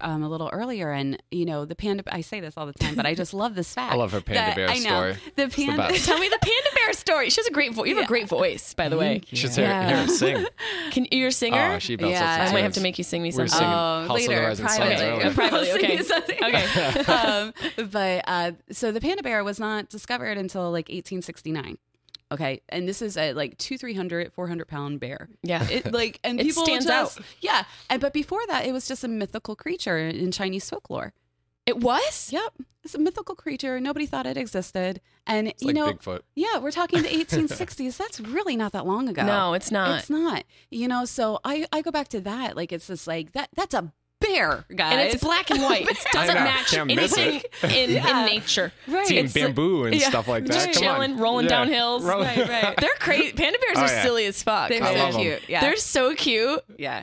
um, 0.00 0.22
a 0.22 0.28
little 0.30 0.48
earlier 0.52 0.90
and 0.92 1.22
you 1.30 1.44
know 1.44 1.66
the 1.66 1.74
panda 1.76 2.02
I 2.10 2.22
say 2.22 2.40
this 2.40 2.54
all 2.56 2.64
the 2.66 2.72
time 2.72 2.94
but 2.94 3.04
I 3.04 3.14
just 3.14 3.34
love 3.42 3.54
this 3.54 3.72
fact. 3.74 3.92
I 3.92 3.96
love 3.96 4.12
her 4.12 4.20
panda 4.20 4.54
bear 4.54 4.68
I 4.70 4.74
know. 4.78 4.80
story. 4.80 5.16
The 5.36 5.42
It's 5.44 5.56
the 5.56 5.66
panda 5.66 5.88
best. 5.88 6.04
Tell 6.06 6.18
me 6.18 6.28
the 6.28 6.38
panda 6.40 6.70
bear 6.74 6.92
story. 6.94 7.28
She 7.30 7.40
has 7.40 7.46
a 7.46 7.50
great 7.52 7.74
voice. 7.74 7.88
You 7.88 7.96
have 7.96 8.04
a 8.04 8.08
great 8.08 8.28
voice, 8.28 8.72
by 8.74 8.88
the 8.88 8.96
way. 8.96 9.20
You 9.28 9.36
should 9.36 9.50
hear, 9.50 9.64
Yeah. 9.66 9.88
hear 9.88 9.96
her 9.98 10.08
sing. 10.08 10.46
Can 10.90 11.06
you're 11.10 11.28
a 11.28 11.32
singer? 11.32 11.74
Oh, 11.74 11.78
she 11.78 11.96
belts 11.96 12.12
Yeah. 12.12 12.46
I 12.48 12.52
might 12.52 12.62
have 12.62 12.72
to 12.74 12.80
make 12.80 12.96
you 12.98 13.04
sing 13.04 13.22
me 13.22 13.28
We 13.28 13.32
something. 13.32 13.48
singing 13.58 13.72
Oh, 13.74 14.06
later, 14.14 14.54
privately. 14.56 15.04
earlier. 15.06 15.26
Uh, 15.26 15.32
privately, 15.34 15.72
okay. 15.72 16.00
Okay. 16.44 17.12
um, 17.12 17.52
but 17.90 18.24
uh, 18.26 18.52
so 18.70 18.90
the 18.90 19.00
panda 19.00 19.22
bear 19.22 19.44
was 19.44 19.58
not 19.60 19.88
discovered 19.90 20.38
until 20.38 20.62
like 20.70 20.88
1869. 20.88 21.76
Okay, 22.34 22.60
and 22.68 22.86
this 22.88 23.00
is 23.00 23.16
a 23.16 23.32
like 23.32 23.56
two, 23.58 23.78
three 23.78 23.94
hundred, 23.94 24.32
four 24.32 24.46
hundred 24.48 24.66
pound 24.68 25.00
bear. 25.00 25.28
Yeah. 25.42 25.66
It 25.70 25.92
like 25.92 26.20
and 26.24 26.38
It 26.40 26.44
people 26.46 26.64
stands 26.64 26.86
just, 26.86 27.18
out. 27.20 27.24
Yeah, 27.40 27.64
and 27.88 28.00
but 28.00 28.12
before 28.12 28.40
that, 28.48 28.66
it 28.66 28.72
was 28.72 28.86
just 28.86 29.02
a 29.04 29.08
mythical 29.08 29.56
creature 29.56 29.96
in 29.98 30.30
Chinese 30.32 30.68
folklore. 30.68 31.12
It 31.66 31.78
was? 31.78 32.30
Yep, 32.30 32.52
it's 32.82 32.94
a 32.94 32.98
mythical 32.98 33.34
creature. 33.34 33.80
Nobody 33.80 34.04
thought 34.04 34.26
it 34.26 34.36
existed, 34.36 35.00
and 35.26 35.48
It's 35.48 35.62
you 35.62 35.68
like 35.68 35.76
know, 35.76 35.92
Bigfoot. 35.94 36.20
yeah, 36.34 36.58
we're 36.58 36.70
talking 36.72 37.00
the 37.02 37.08
1860s. 37.24 37.96
That's 37.96 38.20
really 38.20 38.54
not 38.54 38.72
that 38.72 38.84
long 38.84 39.08
ago. 39.08 39.24
No, 39.24 39.54
it's 39.54 39.70
not. 39.70 40.00
It's 40.00 40.10
not. 40.10 40.44
You 40.70 40.88
know, 40.88 41.06
so 41.06 41.40
I 41.42 41.66
I 41.72 41.80
go 41.80 41.90
back 41.90 42.08
to 42.08 42.20
that. 42.20 42.54
Like 42.56 42.70
it's 42.72 42.88
just 42.88 43.06
like 43.06 43.32
that. 43.32 43.48
That's 43.56 43.72
a 43.74 43.92
bear, 44.20 44.64
guys. 44.74 44.92
and 44.92 45.00
it's 45.00 45.22
black 45.22 45.50
and 45.50 45.62
white. 45.62 45.86
It 45.88 45.98
doesn't 46.12 46.34
match 46.34 46.66
Can't 46.72 46.86
miss 46.94 47.16
anything 47.18 47.42
in, 47.70 47.90
Yeah. 47.90 48.20
in 48.20 48.26
nature. 48.26 48.72
right. 48.88 49.06
Seeing 49.06 49.26
It's- 49.26 49.34
bamboo 49.34 49.84
and 49.84 49.94
yeah, 49.94 50.08
stuff 50.08 50.28
like 50.28 50.46
that. 50.46 50.52
Just 50.52 50.72
Come 50.80 50.88
on. 50.88 50.96
chilling, 50.96 51.18
rolling 51.18 51.44
Yeah. 51.44 51.50
down 51.50 51.68
hills. 51.68 52.04
Roll- 52.04 52.22
Right, 52.22 52.48
right. 52.48 52.74
They're 52.80 52.90
crazy. 52.98 53.32
Panda 53.32 53.58
bears 53.58 53.76
Oh, 53.78 53.82
are 53.82 53.86
yeah. 53.88 54.02
silly 54.02 54.26
as 54.26 54.42
fuck. 54.42 54.68
They're 54.70 54.82
I 54.82 54.94
so 54.94 54.98
love 55.00 55.14
'em. 55.16 55.20
cute. 55.20 55.42
Yeah. 55.48 55.60
They're 55.60 55.76
so 55.76 56.14
cute. 56.14 56.60
Yeah. 56.78 57.02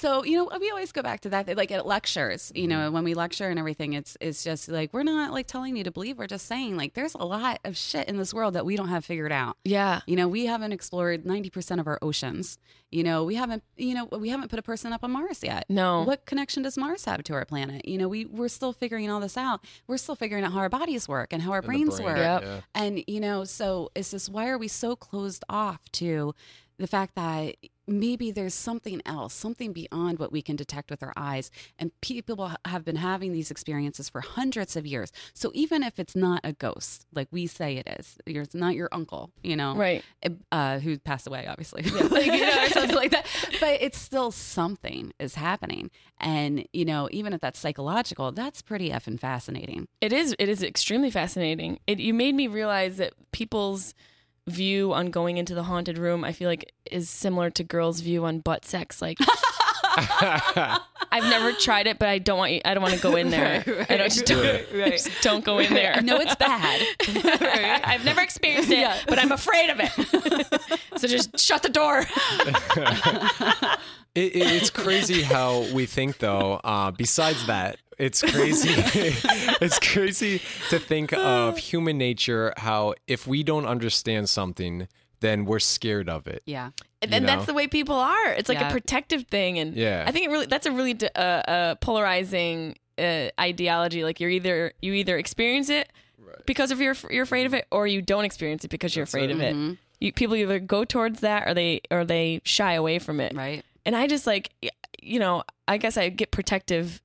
So, 0.00 0.24
you 0.24 0.38
know, 0.38 0.50
we 0.58 0.70
always 0.70 0.92
go 0.92 1.02
back 1.02 1.20
to 1.20 1.28
that. 1.28 1.54
Like 1.58 1.70
at 1.70 1.84
lectures, 1.84 2.50
you 2.54 2.66
know, 2.66 2.86
mm-hmm. 2.86 2.94
when 2.94 3.04
we 3.04 3.12
lecture 3.12 3.50
and 3.50 3.58
everything, 3.58 3.92
it's 3.92 4.16
it's 4.18 4.42
just 4.42 4.70
like 4.70 4.94
we're 4.94 5.02
not 5.02 5.30
like 5.30 5.46
telling 5.46 5.76
you 5.76 5.84
to 5.84 5.90
believe, 5.90 6.16
we're 6.16 6.26
just 6.26 6.46
saying 6.46 6.78
like 6.78 6.94
there's 6.94 7.12
a 7.14 7.24
lot 7.24 7.60
of 7.64 7.76
shit 7.76 8.08
in 8.08 8.16
this 8.16 8.32
world 8.32 8.54
that 8.54 8.64
we 8.64 8.76
don't 8.76 8.88
have 8.88 9.04
figured 9.04 9.30
out. 9.30 9.58
Yeah. 9.62 10.00
You 10.06 10.16
know, 10.16 10.26
we 10.26 10.46
haven't 10.46 10.72
explored 10.72 11.24
90% 11.24 11.80
of 11.80 11.86
our 11.86 11.98
oceans. 12.00 12.58
You 12.90 13.04
know, 13.04 13.24
we 13.24 13.34
haven't 13.34 13.62
you 13.76 13.92
know, 13.92 14.06
we 14.06 14.30
haven't 14.30 14.48
put 14.48 14.58
a 14.58 14.62
person 14.62 14.94
up 14.94 15.04
on 15.04 15.10
Mars 15.10 15.42
yet. 15.42 15.66
No. 15.68 16.02
What 16.04 16.24
connection 16.24 16.62
does 16.62 16.78
Mars 16.78 17.04
have 17.04 17.22
to 17.24 17.34
our 17.34 17.44
planet? 17.44 17.86
You 17.86 17.98
know, 17.98 18.08
we 18.08 18.24
we're 18.24 18.48
still 18.48 18.72
figuring 18.72 19.10
all 19.10 19.20
this 19.20 19.36
out. 19.36 19.66
We're 19.86 19.98
still 19.98 20.16
figuring 20.16 20.44
out 20.44 20.52
how 20.52 20.60
our 20.60 20.70
bodies 20.70 21.08
work 21.08 21.34
and 21.34 21.42
how 21.42 21.50
our 21.52 21.58
And 21.58 21.66
brains 21.66 21.96
brain, 21.96 22.06
work. 22.06 22.16
Yep. 22.16 22.42
yeah. 22.42 22.60
And, 22.74 23.04
you 23.06 23.20
know, 23.20 23.44
so 23.44 23.90
it's 23.94 24.12
just 24.12 24.30
why 24.30 24.48
are 24.48 24.56
we 24.56 24.68
so 24.68 24.96
closed 24.96 25.44
off 25.50 25.80
to 25.92 26.34
the 26.78 26.86
fact 26.86 27.14
that 27.16 27.56
maybe 27.90 28.30
there's 28.30 28.54
something 28.54 29.02
else, 29.04 29.34
something 29.34 29.72
beyond 29.72 30.18
what 30.18 30.32
we 30.32 30.40
can 30.42 30.56
detect 30.56 30.90
with 30.90 31.02
our 31.02 31.12
eyes? 31.16 31.50
And 31.78 31.90
people 32.00 32.52
have 32.64 32.84
been 32.84 32.96
having 32.96 33.32
these 33.32 33.50
experiences 33.50 34.08
for 34.08 34.20
hundreds 34.20 34.76
of 34.76 34.86
years. 34.86 35.10
So 35.34 35.50
even 35.54 35.82
if 35.82 35.98
it's 35.98 36.14
not 36.16 36.40
a 36.44 36.52
ghost, 36.52 37.06
like 37.12 37.28
we 37.30 37.46
say 37.46 37.76
it 37.76 37.88
is, 37.98 38.16
it's 38.26 38.54
not 38.54 38.74
your 38.74 38.88
uncle, 38.92 39.30
you 39.42 39.56
know, 39.56 39.74
Right. 39.76 40.04
uh, 40.52 40.78
who 40.78 40.98
passed 40.98 41.26
away, 41.26 41.46
obviously, 41.46 41.82
like, 42.10 42.26
you 42.26 42.40
know, 42.46 42.64
or 42.64 42.68
something 42.70 42.96
like 42.96 43.10
that. 43.10 43.26
But 43.60 43.82
it's 43.82 43.98
still 43.98 44.30
something 44.30 45.12
is 45.18 45.34
happening. 45.34 45.90
And, 46.18 46.66
you 46.72 46.84
know, 46.84 47.08
even 47.10 47.32
if 47.32 47.40
that's 47.40 47.58
psychological, 47.58 48.30
that's 48.32 48.62
pretty 48.62 48.90
effing 48.90 49.18
fascinating. 49.18 49.88
It 50.00 50.12
is. 50.12 50.34
It 50.38 50.48
is 50.48 50.62
extremely 50.62 51.10
fascinating. 51.10 51.78
It 51.86 51.98
you 51.98 52.14
made 52.14 52.34
me 52.34 52.46
realize 52.46 52.98
that 52.98 53.12
people's 53.32 53.94
view 54.50 54.92
on 54.92 55.06
going 55.10 55.38
into 55.38 55.54
the 55.54 55.62
haunted 55.62 55.96
room, 55.98 56.24
I 56.24 56.32
feel 56.32 56.48
like, 56.48 56.72
is 56.90 57.08
similar 57.08 57.50
to 57.50 57.64
girls' 57.64 58.00
view 58.00 58.24
on 58.24 58.40
butt 58.40 58.64
sex. 58.64 59.00
Like, 59.00 59.18
I've 61.12 61.24
never 61.24 61.52
tried 61.52 61.86
it, 61.86 61.98
but 61.98 62.08
I 62.08 62.18
don't 62.18 62.38
want 62.38 62.52
you. 62.52 62.60
I 62.64 62.74
don't 62.74 62.82
want 62.82 62.94
to 62.94 63.00
go 63.00 63.16
in 63.16 63.30
there. 63.30 63.64
Right, 63.66 63.90
I 63.90 63.96
don't 63.96 64.10
just 64.12 64.26
don't, 64.26 64.44
right. 64.74 64.92
just 64.92 65.10
don't 65.22 65.44
go 65.44 65.58
in 65.58 65.72
there. 65.72 65.94
I 65.94 66.00
know 66.00 66.16
it's 66.20 66.34
bad. 66.36 66.80
I've 67.84 68.04
never 68.04 68.20
experienced 68.20 68.70
it, 68.70 68.78
Yeah. 68.78 68.96
but 69.08 69.18
I'm 69.18 69.32
afraid 69.32 69.70
of 69.70 69.80
it. 69.80 70.60
so 71.00 71.08
just 71.08 71.38
shut 71.38 71.62
the 71.62 71.68
door. 71.68 72.04
It, 74.14 74.34
it, 74.34 74.52
it's 74.62 74.70
crazy 74.70 75.22
how 75.22 75.60
we 75.72 75.86
think, 75.86 76.18
though. 76.18 76.54
Uh, 76.64 76.90
besides 76.90 77.46
that, 77.46 77.78
it's 78.00 78.22
crazy. 78.22 78.70
it's 79.60 79.78
crazy 79.78 80.40
to 80.70 80.78
think 80.78 81.12
of 81.12 81.58
human 81.70 81.98
nature. 81.98 82.52
How 82.56 82.94
if 83.06 83.26
we 83.26 83.42
don't 83.42 83.66
understand 83.66 84.28
something, 84.28 84.88
then 85.20 85.44
we're 85.44 85.58
scared 85.58 86.08
of 86.08 86.26
it. 86.26 86.42
Yeah. 86.46 86.70
And 87.02 87.10
You 87.10 87.16
then 87.20 87.26
that's 87.26 87.46
the 87.46 87.54
way 87.54 87.66
people 87.66 87.94
are. 87.96 88.32
It's 88.32 88.48
like 88.48 88.58
Yeah. 88.58 88.68
a 88.68 88.72
protective 88.72 89.26
thing, 89.28 89.58
and 89.58 89.74
Yeah. 89.74 90.04
I 90.06 90.12
think 90.12 90.26
it 90.26 90.30
really 90.30 90.46
that's 90.46 90.66
a 90.66 90.72
really 90.72 90.98
uh, 91.14 91.18
uh, 91.18 91.74
polarizing 91.76 92.76
uh, 92.98 93.28
ideology. 93.38 94.04
Like 94.04 94.20
you're 94.20 94.30
either 94.30 94.72
you 94.82 94.92
either 94.94 95.16
experience 95.18 95.68
it 95.70 95.90
because 96.46 96.70
of 96.70 96.80
your 96.80 96.94
you're 97.10 97.22
afraid 97.24 97.46
of 97.46 97.54
it, 97.54 97.66
or 97.70 97.86
you 97.86 98.02
don't 98.02 98.24
experience 98.24 98.64
it 98.64 98.68
because 98.70 98.94
you're 98.96 99.04
afraid 99.04 99.30
of 99.30 99.40
it. 99.40 99.54
Mhm. 99.54 99.78
You, 100.00 100.12
people 100.12 100.36
either 100.36 100.58
go 100.58 100.84
towards 100.84 101.20
that 101.20 101.46
or 101.46 101.52
they 101.54 101.82
or 101.90 102.04
they 102.04 102.40
shy 102.44 102.72
away 102.74 102.98
from 102.98 103.20
it. 103.20 103.34
Right. 103.34 103.62
And 103.84 103.94
I 103.96 104.06
just 104.06 104.26
like 104.26 104.50
you 105.02 105.18
know 105.18 105.42
I 105.68 105.76
guess 105.78 105.96
I 105.96 106.08
get 106.10 106.30
protective 106.30 107.00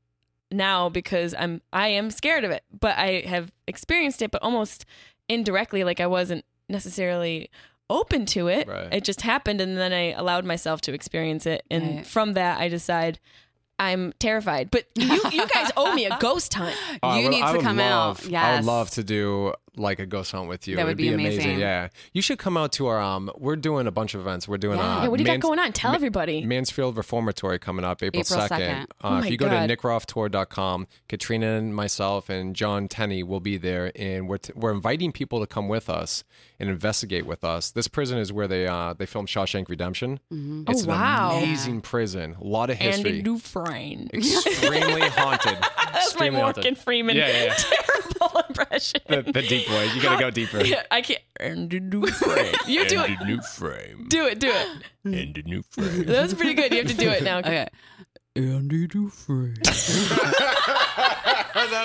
now 0.51 0.89
because 0.89 1.33
I'm 1.37 1.61
I 1.73 1.87
am 1.89 2.11
scared 2.11 2.43
of 2.43 2.51
it, 2.51 2.63
but 2.79 2.97
I 2.97 3.21
have 3.27 3.51
experienced 3.67 4.21
it, 4.21 4.31
but 4.31 4.41
almost 4.41 4.85
indirectly. 5.27 5.83
Like 5.83 5.99
I 5.99 6.07
wasn't 6.07 6.45
necessarily 6.69 7.49
open 7.89 8.25
to 8.27 8.47
it. 8.47 8.67
Right. 8.67 8.93
It 8.93 9.03
just 9.03 9.21
happened, 9.21 9.61
and 9.61 9.77
then 9.77 9.93
I 9.93 10.11
allowed 10.11 10.45
myself 10.45 10.81
to 10.81 10.93
experience 10.93 11.45
it, 11.45 11.63
and 11.69 11.97
Right. 11.97 12.05
from 12.07 12.33
that 12.33 12.59
I 12.59 12.67
decide. 12.69 13.19
I'm 13.77 14.13
terrified, 14.19 14.71
but 14.71 14.85
you 14.95 15.19
you 15.33 15.45
guys 15.47 15.69
owe 15.75 15.93
me 15.93 16.05
a 16.05 16.17
ghost 16.21 16.53
hunt. 16.53 16.77
Oh, 17.03 17.17
You 17.17 17.23
would- 17.23 17.31
need 17.31 17.45
to 17.45 17.59
come 17.61 17.75
love, 17.75 18.25
out. 18.25 18.33
I 18.33 18.55
would 18.55 18.63
love 18.63 18.89
to 18.91 19.03
do 19.03 19.53
like 19.77 19.99
a 19.99 20.05
ghost 20.05 20.31
hunt 20.31 20.47
with 20.49 20.67
you. 20.67 20.75
That 20.75 20.83
It 20.83 20.85
would 20.85 20.97
be 20.97 21.11
amazing. 21.13 21.59
Yeah, 21.59 21.89
you 22.13 22.21
should 22.21 22.39
come 22.39 22.57
out 22.57 22.71
to 22.73 22.87
our. 22.87 23.01
Um, 23.01 23.31
we're 23.37 23.55
doing 23.55 23.87
a 23.87 23.91
bunch 23.91 24.13
of 24.13 24.21
events. 24.21 24.47
We're 24.47 24.57
doing. 24.57 24.77
Yeah. 24.77 24.97
Uh, 24.99 25.01
yeah, 25.03 25.07
what 25.09 25.17
do 25.17 25.23
you 25.23 25.27
Mans- 25.27 25.41
got 25.41 25.47
going 25.47 25.59
on? 25.59 25.71
Tell 25.73 25.91
Ma- 25.91 25.95
everybody. 25.95 26.43
Mansfield 26.45 26.97
Reformatory 26.97 27.59
coming 27.59 27.85
up 27.85 28.01
April, 28.03 28.21
April 28.21 28.39
2nd. 28.39 28.49
2nd. 28.49 28.81
Uh, 28.83 28.85
Oh 29.03 29.17
if 29.19 29.29
you 29.29 29.37
go 29.37 29.49
God. 29.49 29.67
to 29.67 29.75
nickgrofftour.com, 29.77 30.87
Katrina 31.09 31.47
and 31.53 31.75
myself 31.75 32.29
and 32.29 32.55
John 32.55 32.87
Tenney 32.87 33.23
will 33.23 33.39
be 33.39 33.57
there, 33.57 33.91
and 33.95 34.27
we're, 34.27 34.37
t- 34.37 34.53
we're 34.55 34.71
inviting 34.71 35.11
people 35.11 35.39
to 35.39 35.47
come 35.47 35.67
with 35.67 35.89
us 35.89 36.23
and 36.59 36.69
investigate 36.69 37.25
with 37.25 37.43
us. 37.43 37.71
This 37.71 37.87
prison 37.87 38.17
is 38.17 38.31
where 38.31 38.47
they 38.47 38.67
uh, 38.67 38.93
they 38.93 39.05
filmed 39.05 39.27
Shawshank 39.27 39.67
Redemption. 39.69 40.19
It's 40.31 40.83
Oh, 40.83 40.87
wow. 40.87 41.31
an 41.37 41.43
amazing 41.43 41.81
prison. 41.81 42.35
A 42.39 42.43
lot 42.43 42.69
of 42.69 42.79
Andy 42.79 42.95
history. 43.09 43.21
Dufresne. 43.21 44.09
Extremely 44.13 45.01
haunted. 45.09 45.57
That's 45.61 45.93
my 45.93 45.99
Extremely 45.99 46.39
haunted. 46.41 46.63
Morgan 46.63 46.75
Freeman 46.75 47.17
Yeah, 47.17 47.27
yeah, 47.27 47.43
yeah. 47.45 47.53
terrible 48.21 48.41
impression. 48.49 49.01
The, 49.07 49.21
the 49.23 49.41
deep 49.65 49.73
voice. 49.73 49.95
You 49.95 50.01
gotta 50.01 50.19
go 50.19 50.29
deeper. 50.31 50.61
Yeah, 50.65 50.83
I 50.91 51.01
can't. 51.01 51.21
Andy 51.39 51.79
Dufresne. 51.79 52.53
You 52.67 52.85
do 52.87 53.01
it. 53.03 53.19
new 53.25 53.41
frame. 53.41 54.05
Do 54.09 54.25
it. 54.25 54.39
Do 54.39 54.49
it. 54.51 54.67
And 55.03 55.37
a 55.37 55.41
new 55.43 55.61
frame. 55.63 56.05
That's 56.05 56.33
pretty 56.33 56.53
good. 56.53 56.71
You 56.71 56.79
have 56.79 56.87
to 56.87 56.93
do 56.97 57.09
it 57.09 57.23
now. 57.23 57.39
Okay. 57.39 57.67
Andy 58.37 58.85
Dufresne. 58.87 59.55
that 59.63 60.75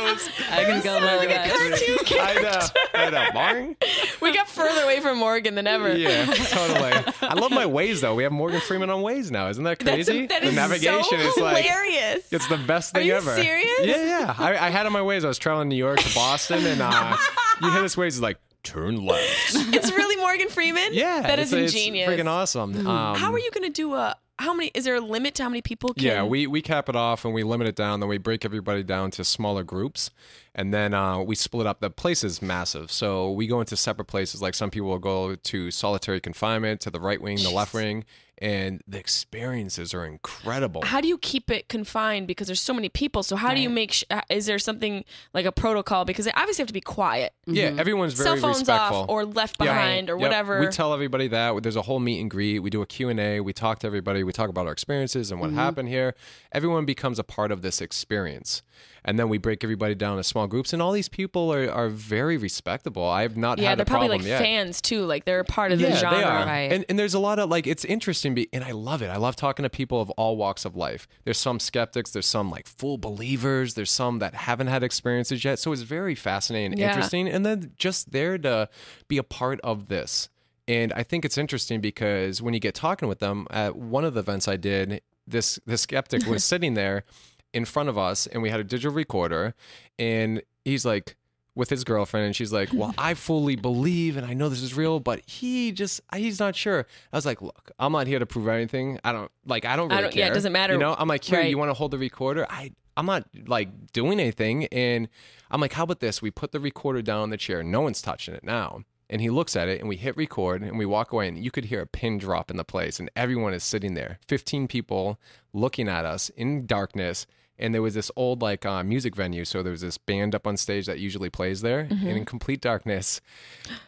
was. 0.03 0.29
I 0.51 0.65
can 0.65 0.81
go 0.83 0.99
low, 0.99 1.17
like 1.19 1.31
a 1.31 1.35
guys. 1.35 1.53
cartoon 1.53 1.99
I 2.21 2.35
know. 2.43 2.61
I 2.95 3.11
know. 3.11 3.25
Boing. 3.31 3.77
We 4.21 4.33
got 4.35 4.49
further 4.49 4.83
away 4.83 4.99
from 5.01 5.19
Morgan 5.19 5.55
than 5.55 5.67
ever. 5.69 5.97
Yeah, 5.97 6.25
totally. 6.27 6.93
I 7.23 7.35
love 7.35 7.53
my 7.53 7.65
Waze 7.67 8.01
though. 8.01 8.15
We 8.17 8.25
have 8.25 8.33
Morgan 8.33 8.61
Freeman 8.61 8.91
on 8.91 9.01
Waze 9.03 9.31
now. 9.31 9.49
Isn't 9.49 9.63
that 9.65 9.79
That's 9.79 10.09
crazy? 10.09 10.27
that 10.27 10.43
the 10.43 10.49
is 10.49 10.55
navigation 10.57 11.05
so 11.05 11.15
is 11.17 11.37
like 11.37 11.65
hilarious. 11.65 12.27
it's 12.33 12.49
the 12.49 12.57
best 12.59 12.95
thing 12.95 13.09
ever. 13.11 13.31
Are 13.31 13.39
you 13.39 13.43
ever. 13.43 13.43
serious? 13.43 13.87
Yeah, 13.87 14.05
yeah. 14.05 14.35
I, 14.37 14.59
I 14.67 14.71
had 14.71 14.87
on 14.87 14.93
my 14.93 15.01
Waze. 15.01 15.25
I 15.25 15.29
was 15.29 15.39
traveling 15.39 15.69
New 15.69 15.77
York 15.77 16.01
to 16.01 16.13
Boston, 16.15 16.67
and 16.67 16.81
uh, 16.83 17.17
you 17.63 17.71
hear 17.71 17.83
this 17.83 17.97
Waze 17.97 18.09
is 18.09 18.21
like 18.21 18.39
turn 18.63 19.05
left. 19.05 19.55
it's 19.75 19.91
really 19.91 20.17
Morgan 20.17 20.49
Freeman. 20.49 20.93
yeah, 20.93 21.23
that 21.23 21.39
it's, 21.39 21.53
is 21.53 21.59
it's 21.59 21.75
ingenious. 21.75 22.09
Mm-hmm. 22.09 22.21
freaking 22.21 22.31
awesome. 22.31 22.87
Um, 22.87 23.17
How 23.17 23.33
are 23.33 23.39
you 23.39 23.51
going 23.53 23.67
to 23.67 23.73
do 23.73 23.95
a? 23.95 24.17
How 24.39 24.55
many? 24.55 24.71
Is 24.73 24.85
there 24.85 24.95
a 24.95 25.01
limit 25.01 25.35
to 25.35 25.43
how 25.43 25.51
many 25.51 25.61
people 25.61 25.93
can? 25.93 26.03
Yeah, 26.03 26.25
we, 26.25 26.47
we 26.47 26.63
cap 26.63 26.89
it 26.89 26.97
off 26.97 27.27
and 27.27 27.35
we 27.35 27.43
limit 27.43 27.67
it 27.67 27.77
down. 27.77 28.01
Then 28.01 28.09
we 28.09 28.17
break 28.17 28.47
everybody 28.47 28.83
down 28.83 29.11
to 29.13 29.25
smaller 29.25 29.63
groups, 29.63 30.11
and 30.55 30.73
then 30.73 30.95
uh, 30.95 31.21
we 31.21 31.35
split 31.35 31.67
up. 31.67 31.81
The 31.81 31.91
place 31.91 32.25
is 32.25 32.41
massive, 32.41 32.91
so 32.91 33.31
we 33.31 33.47
go 33.47 33.61
into 33.61 33.77
separate 33.77 34.07
places. 34.07 34.41
Like 34.41 34.55
some 34.55 34.71
people 34.71 34.89
will 34.89 34.99
go 34.99 35.35
to 35.35 35.71
solitary 35.71 36.21
confinement, 36.21 36.81
to 36.83 36.91
the 36.91 37.01
right 37.01 37.21
wing, 37.21 37.37
the 37.43 37.51
left 37.51 37.75
wing, 37.75 38.07
and 38.41 38.83
the 38.89 38.99
experiences 38.99 39.93
are 39.93 40.05
incredible. 40.05 40.83
How 40.83 41.01
do 41.01 41.09
you 41.09 41.19
keep 41.19 41.51
it 41.51 41.69
confined 41.69 42.27
because 42.27 42.47
there's 42.47 42.61
so 42.61 42.73
many 42.73 42.89
people? 42.89 43.23
So 43.23 43.37
how 43.37 43.55
do 43.55 43.61
you 43.61 43.69
make? 43.69 43.93
Sh- 43.93 44.05
uh, 44.11 44.23
is 44.31 44.47
there 44.47 44.59
something 44.59 45.05
like 45.35 45.45
a 45.47 45.53
protocol? 45.53 46.05
Because 46.05 46.25
they 46.25 46.33
obviously 46.33 46.63
have 46.63 46.69
to 46.69 46.73
be 46.73 46.81
quiet, 46.81 47.33
Yeah, 47.47 47.75
everyone's 47.79 48.15
very 48.15 48.25
cell 48.25 48.37
phones 48.37 48.59
respectful. 48.61 48.99
off 49.03 49.09
or 49.11 49.25
left 49.27 49.57
Yeah. 49.61 49.67
behind 49.67 50.11
or 50.11 50.15
Yep. 50.15 50.23
whatever. 50.23 50.61
We 50.61 50.69
tell 50.69 50.95
everybody 50.95 51.29
that. 51.29 51.63
There's 51.63 51.77
a 51.77 51.83
whole 51.83 52.01
meet 52.01 52.21
and 52.21 52.31
greet. 52.31 52.61
We 52.61 52.71
do 52.71 52.81
a 52.83 52.87
Q&A. 52.87 53.41
We 53.41 53.53
talk 53.53 53.79
to 53.81 53.87
everybody. 53.87 54.25
We 54.25 54.33
talk 54.33 54.49
about 54.49 54.67
our 54.67 54.73
experiences 54.73 55.31
and 55.31 55.41
what 55.41 55.51
happened 55.51 55.89
here. 55.89 56.15
Everyone 56.53 56.85
becomes 56.85 57.19
a 57.19 57.25
part 57.25 57.53
of 57.53 57.63
this 57.63 57.81
experience. 57.81 58.63
And 59.05 59.19
then 59.19 59.29
we 59.29 59.39
break 59.39 59.65
everybody 59.65 59.95
down 59.95 60.13
into 60.13 60.25
small 60.25 60.47
groups. 60.47 60.73
And 60.73 60.83
all 60.83 60.93
these 60.93 61.09
people 61.09 61.53
are, 61.53 61.71
are 61.71 61.89
very 61.89 62.37
respectable. 62.37 63.05
I 63.05 63.23
have 63.23 63.37
not 63.37 63.59
yeah, 63.59 63.71
had 63.71 63.79
they're 63.79 63.85
probably 63.87 64.09
like 64.19 64.27
yet. 64.27 64.41
fans 64.41 64.81
too. 64.81 65.05
Like 65.05 65.25
they're 65.25 65.41
a 65.41 65.45
part 65.45 65.73
of 65.73 65.81
yeah, 65.81 65.91
the 65.91 65.97
genre. 65.97 66.19
they 66.19 66.25
are. 66.25 66.45
Right. 66.47 66.73
And, 66.73 66.85
and 66.89 66.99
there's 66.99 67.15
a 67.15 67.19
lot 67.19 67.39
of 67.39 67.49
like 67.51 67.67
it's 67.67 67.85
interesting, 67.85 68.35
be, 68.35 68.49
and 68.53 68.63
I 68.65 68.73
love 68.73 69.03
it. 69.03 69.09
I 69.09 69.17
love 69.17 69.37
talking 69.37 69.63
to 69.63 69.71
people 69.71 70.01
of 70.01 70.11
all 70.11 70.37
walks 70.37 70.65
of 70.65 70.77
life. 70.77 71.09
There's 71.25 71.39
some 71.39 71.61
skeptics. 71.61 72.11
There's 72.11 72.27
some 72.27 72.51
like 72.51 72.67
full 72.67 72.99
believers. 72.99 73.75
There's 73.75 73.91
some 73.91 74.19
that 74.21 74.35
haven't 74.35 74.69
had 74.69 74.83
experiences 74.83 75.45
yet. 75.45 75.59
So 75.59 75.73
it's 75.73 75.83
very 75.83 76.15
fascinating, 76.15 76.73
and 76.73 76.79
Yeah. 76.81 76.89
interesting, 76.89 77.29
and 77.29 77.45
then 77.45 77.73
just 77.77 78.13
there 78.13 78.39
to 78.39 78.69
be 79.09 79.19
a 79.19 79.23
part 79.23 79.61
of 79.63 79.89
this. 79.89 80.29
And 80.69 80.93
I 80.93 81.03
think 81.03 81.25
it's 81.25 81.37
interesting 81.37 81.81
because 81.81 82.41
when 82.41 82.55
you 82.55 82.61
get 82.61 82.75
talking 82.75 83.09
with 83.09 83.19
them 83.19 83.47
at 83.51 83.75
one 83.75 84.05
of 84.05 84.15
the 84.15 84.21
events 84.21 84.47
I 84.47 84.57
did, 84.57 85.01
this 85.27 85.59
this 85.67 85.83
skeptic 85.83 86.27
was 86.27 86.45
sitting 86.53 86.75
there 86.75 87.05
in 87.53 87.65
front 87.65 87.89
of 87.89 87.99
us, 87.99 88.27
and 88.27 88.43
we 88.43 88.51
had 88.51 88.61
a 88.61 88.65
digital 88.65 88.93
recorder, 88.95 89.55
and 89.99 90.43
he's 90.65 90.85
like 90.85 91.17
with 91.57 91.69
his 91.69 91.83
girlfriend 91.83 92.25
and 92.27 92.37
she's 92.37 92.53
like 92.53 92.73
well 92.73 92.95
i 92.97 93.13
fully 93.13 93.57
believe 93.57 94.17
and 94.17 94.25
i 94.25 94.33
know 94.33 94.49
this 94.49 94.63
is 94.63 94.73
real 94.77 95.01
but 95.01 95.21
he 95.29 95.73
just 95.73 96.01
he's 96.15 96.39
not 96.39 96.55
sure. 96.55 96.87
I 97.13 97.17
was 97.17 97.27
like 97.27 97.43
look 97.43 97.73
i'm 97.81 97.91
not 97.93 98.07
here 98.07 98.21
to 98.21 98.25
prove 98.25 98.47
anything. 98.47 99.01
I 99.03 99.13
don't 99.13 99.31
like 99.45 99.65
i 99.65 99.75
don't 99.75 99.91
I 99.91 99.97
really 99.97 100.03
don't- 100.05 100.13
care 100.13 100.21
yeah, 100.27 100.31
it 100.31 100.35
doesn't 100.35 100.53
matter. 100.53 100.75
you 100.75 100.79
know 100.79 100.95
i'm 100.97 101.09
like 101.09 101.25
here 101.25 101.41
Right. 101.41 101.51
you 101.51 101.59
want 101.59 101.69
to 101.71 101.75
hold 101.75 101.91
the 101.91 101.99
recorder? 101.99 102.47
I 102.49 102.71
i'm 102.97 103.05
not 103.05 103.25
like 103.47 103.69
doing 103.93 104.21
anything 104.21 104.67
and 104.67 105.09
i'm 105.51 105.61
like 105.61 105.73
how 105.73 105.83
about 105.83 105.99
this? 105.99 106.23
We 106.23 106.31
put 106.31 106.53
the 106.53 106.61
recorder 106.61 107.03
down 107.03 107.21
on 107.23 107.31
the 107.31 107.37
chair. 107.37 107.65
No 107.65 107.81
one's 107.81 108.01
touching 108.01 108.33
it 108.35 108.45
now. 108.45 108.85
And 109.11 109.21
he 109.21 109.29
looks 109.29 109.57
at 109.57 109.69
it 109.69 109.81
and 109.81 109.89
we 109.89 109.97
hit 109.97 110.17
record 110.17 110.63
and 110.63 110.79
we 110.79 110.87
walk 110.87 111.13
away 111.13 111.27
and 111.27 111.37
you 111.37 111.51
could 111.51 111.65
hear 111.65 111.81
a 111.83 111.87
pin 111.87 112.17
drop 112.19 112.49
in 112.53 112.59
the 112.59 112.65
place 112.65 113.01
and 113.01 113.11
everyone 113.17 113.53
is 113.55 113.65
sitting 113.65 113.95
there. 113.95 114.21
15 114.29 114.69
people 114.69 115.19
looking 115.53 115.89
at 115.89 116.05
us 116.05 116.29
in 116.37 116.65
darkness 116.65 117.27
and 117.61 117.75
there 117.75 117.83
was 117.83 117.95
this 117.95 118.11
old 118.17 118.43
like 118.43 118.67
uh, 118.67 118.83
music 118.83 119.15
venue 119.15 119.45
so 119.45 119.63
there 119.63 119.71
was 119.71 119.83
this 119.83 119.99
band 119.99 120.35
up 120.35 120.47
on 120.47 120.57
stage 120.57 120.87
that 120.87 120.99
usually 120.99 121.31
plays 121.31 121.61
there 121.61 121.81
and 121.91 122.09
in 122.09 122.25
complete 122.25 122.61
darkness. 122.61 123.21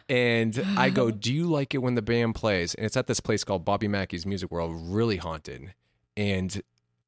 And 0.07 0.63
i 0.77 0.89
go 0.89 1.11
do 1.25 1.33
you 1.33 1.49
like 1.49 1.73
it 1.73 1.79
when 1.79 1.95
the 1.95 2.01
band 2.01 2.35
plays? 2.35 2.73
And 2.75 2.85
it's 2.85 2.97
at 2.97 3.07
this 3.07 3.19
place 3.19 3.43
called 3.43 3.65
bobby 3.65 3.87
mackey's 3.87 4.25
music 4.25 4.51
world 4.51 4.73
really 4.75 5.17
haunted. 5.17 5.73
And 6.15 6.61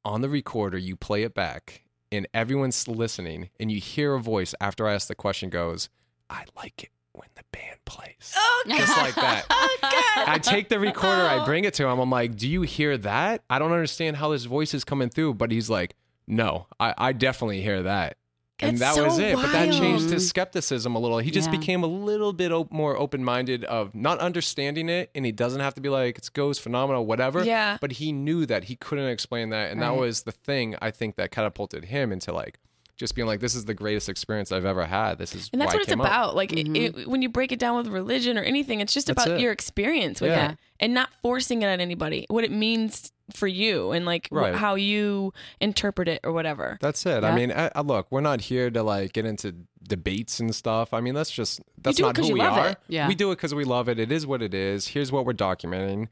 on 0.04 0.20
the 0.20 0.28
recorder 0.28 0.78
you 0.78 0.96
play 0.96 1.22
it 1.22 1.34
back 1.34 1.84
and 2.12 2.26
everyone's 2.34 2.86
listening 2.86 3.50
and 3.58 3.70
you 3.70 3.80
hear 3.80 4.14
a 4.14 4.20
voice 4.20 4.54
after 4.60 4.86
i 4.86 4.94
ask 4.94 5.08
the 5.08 5.14
question 5.14 5.50
goes 5.50 5.88
i 6.30 6.44
like 6.56 6.84
it 6.84 6.90
when 7.16 7.28
the 7.34 7.42
band 7.50 7.78
plays. 7.84 8.34
Oh, 8.36 8.64
just 8.68 8.96
like 8.96 9.14
that. 9.14 9.46
I 10.28 10.38
take 10.38 10.68
the 10.68 10.78
recorder, 10.78 11.22
I 11.22 11.44
bring 11.44 11.64
it 11.64 11.74
to 11.74 11.86
him. 11.86 11.98
I'm 11.98 12.10
like, 12.10 12.36
"Do 12.36 12.48
you 12.48 12.62
hear 12.62 12.96
that? 12.98 13.42
I 13.48 13.58
don't 13.58 13.72
understand 13.72 14.16
how 14.16 14.30
this 14.30 14.44
voice 14.44 14.74
is 14.74 14.84
coming 14.84 15.08
through." 15.08 15.34
But 15.34 15.50
he's 15.50 15.70
like, 15.70 15.94
"No, 16.26 16.66
I, 16.80 16.94
I 16.98 17.12
definitely 17.12 17.62
hear 17.62 17.82
that." 17.84 18.16
and 18.58 18.78
That's 18.78 18.96
that 18.96 19.04
was 19.04 19.16
so 19.16 19.22
it. 19.22 19.34
But 19.34 19.52
that 19.52 19.70
changed 19.74 20.08
his 20.08 20.30
skepticism 20.30 20.94
a 20.94 20.98
little. 20.98 21.18
He 21.18 21.30
just 21.30 21.52
Yeah. 21.52 21.58
became 21.58 21.82
a 21.84 21.86
little 21.86 22.32
bit 22.32 22.52
op- 22.52 22.72
more 22.72 22.96
open 22.96 23.22
minded 23.22 23.64
of 23.64 23.94
not 23.94 24.18
understanding 24.18 24.88
it, 24.88 25.10
and 25.14 25.26
he 25.26 25.32
doesn't 25.32 25.60
have 25.60 25.74
to 25.74 25.82
be 25.82 25.90
like 25.90 26.16
it's 26.16 26.30
ghost 26.30 26.62
phenomenal, 26.62 27.04
whatever. 27.04 27.44
Yeah. 27.44 27.76
But 27.82 27.92
he 27.92 28.12
knew 28.12 28.46
that 28.46 28.64
he 28.64 28.76
couldn't 28.76 29.08
explain 29.08 29.50
that, 29.50 29.70
and 29.72 29.82
that 29.82 29.94
was 29.96 30.22
the 30.22 30.32
thing 30.32 30.74
I 30.80 30.90
think 30.90 31.16
that 31.16 31.30
catapulted 31.30 31.84
him 31.86 32.12
into 32.12 32.32
like 32.32 32.58
just 32.96 33.14
being 33.14 33.26
like, 33.28 33.40
"This 33.40 33.54
is 33.54 33.66
the 33.66 33.74
greatest 33.74 34.08
experience 34.08 34.50
I've 34.50 34.64
ever 34.64 34.86
had. 34.86 35.18
This 35.18 35.34
is 35.34 35.50
And 35.52 35.60
that's 35.60 35.68
why 35.68 35.74
what 35.74 35.82
it's 35.82 35.90
came 35.90 36.00
up." 36.00 36.06
about. 36.06 36.34
Like 36.34 36.54
it, 36.54 36.66
mm-hmm. 36.66 37.00
it, 37.00 37.06
when 37.08 37.20
you 37.20 37.28
break 37.28 37.52
it 37.52 37.58
down 37.58 37.76
with 37.76 37.88
religion 37.88 38.38
or 38.38 38.42
anything, 38.42 38.80
it's 38.80 38.94
just 38.94 39.08
That's 39.08 39.26
about 39.26 39.36
it. 39.36 39.42
your 39.42 39.52
experience 39.52 40.22
with 40.22 40.30
Yeah. 40.30 40.52
it 40.52 40.58
and 40.80 40.94
not 40.94 41.10
forcing 41.22 41.62
it 41.62 41.66
on 41.66 41.80
anybody. 41.80 42.26
What 42.28 42.44
it 42.44 42.50
means 42.52 43.12
for 43.32 43.48
you 43.48 43.90
and 43.90 44.06
like 44.06 44.28
wh- 44.32 44.54
how 44.54 44.76
you 44.76 45.32
interpret 45.60 46.06
it 46.08 46.20
or 46.22 46.32
whatever. 46.32 46.78
That's 46.80 47.04
it. 47.06 47.22
Yeah. 47.22 47.28
I 47.28 47.34
mean, 47.34 47.50
I, 47.50 47.70
I, 47.74 47.80
look, 47.80 48.06
we're 48.10 48.20
not 48.20 48.40
here 48.42 48.70
to 48.70 48.82
like 48.82 49.12
get 49.14 49.26
into 49.26 49.54
debates 49.82 50.38
and 50.40 50.54
stuff. 50.54 50.94
I 50.94 51.00
mean, 51.00 51.14
that's 51.14 51.30
just 51.30 51.60
that's 51.78 51.98
not 51.98 52.16
who 52.16 52.32
we 52.32 52.40
are. 52.40 52.68
it. 52.70 52.78
Yeah. 52.88 53.08
We 53.08 53.14
do 53.16 53.32
it 53.32 53.36
because 53.36 53.54
we 53.54 53.64
love 53.64 53.88
it. 53.88 53.98
It 53.98 54.12
is 54.12 54.26
what 54.26 54.42
it 54.42 54.54
is. 54.54 54.88
Here's 54.88 55.10
what 55.10 55.24
we're 55.26 55.32
documenting. 55.32 56.08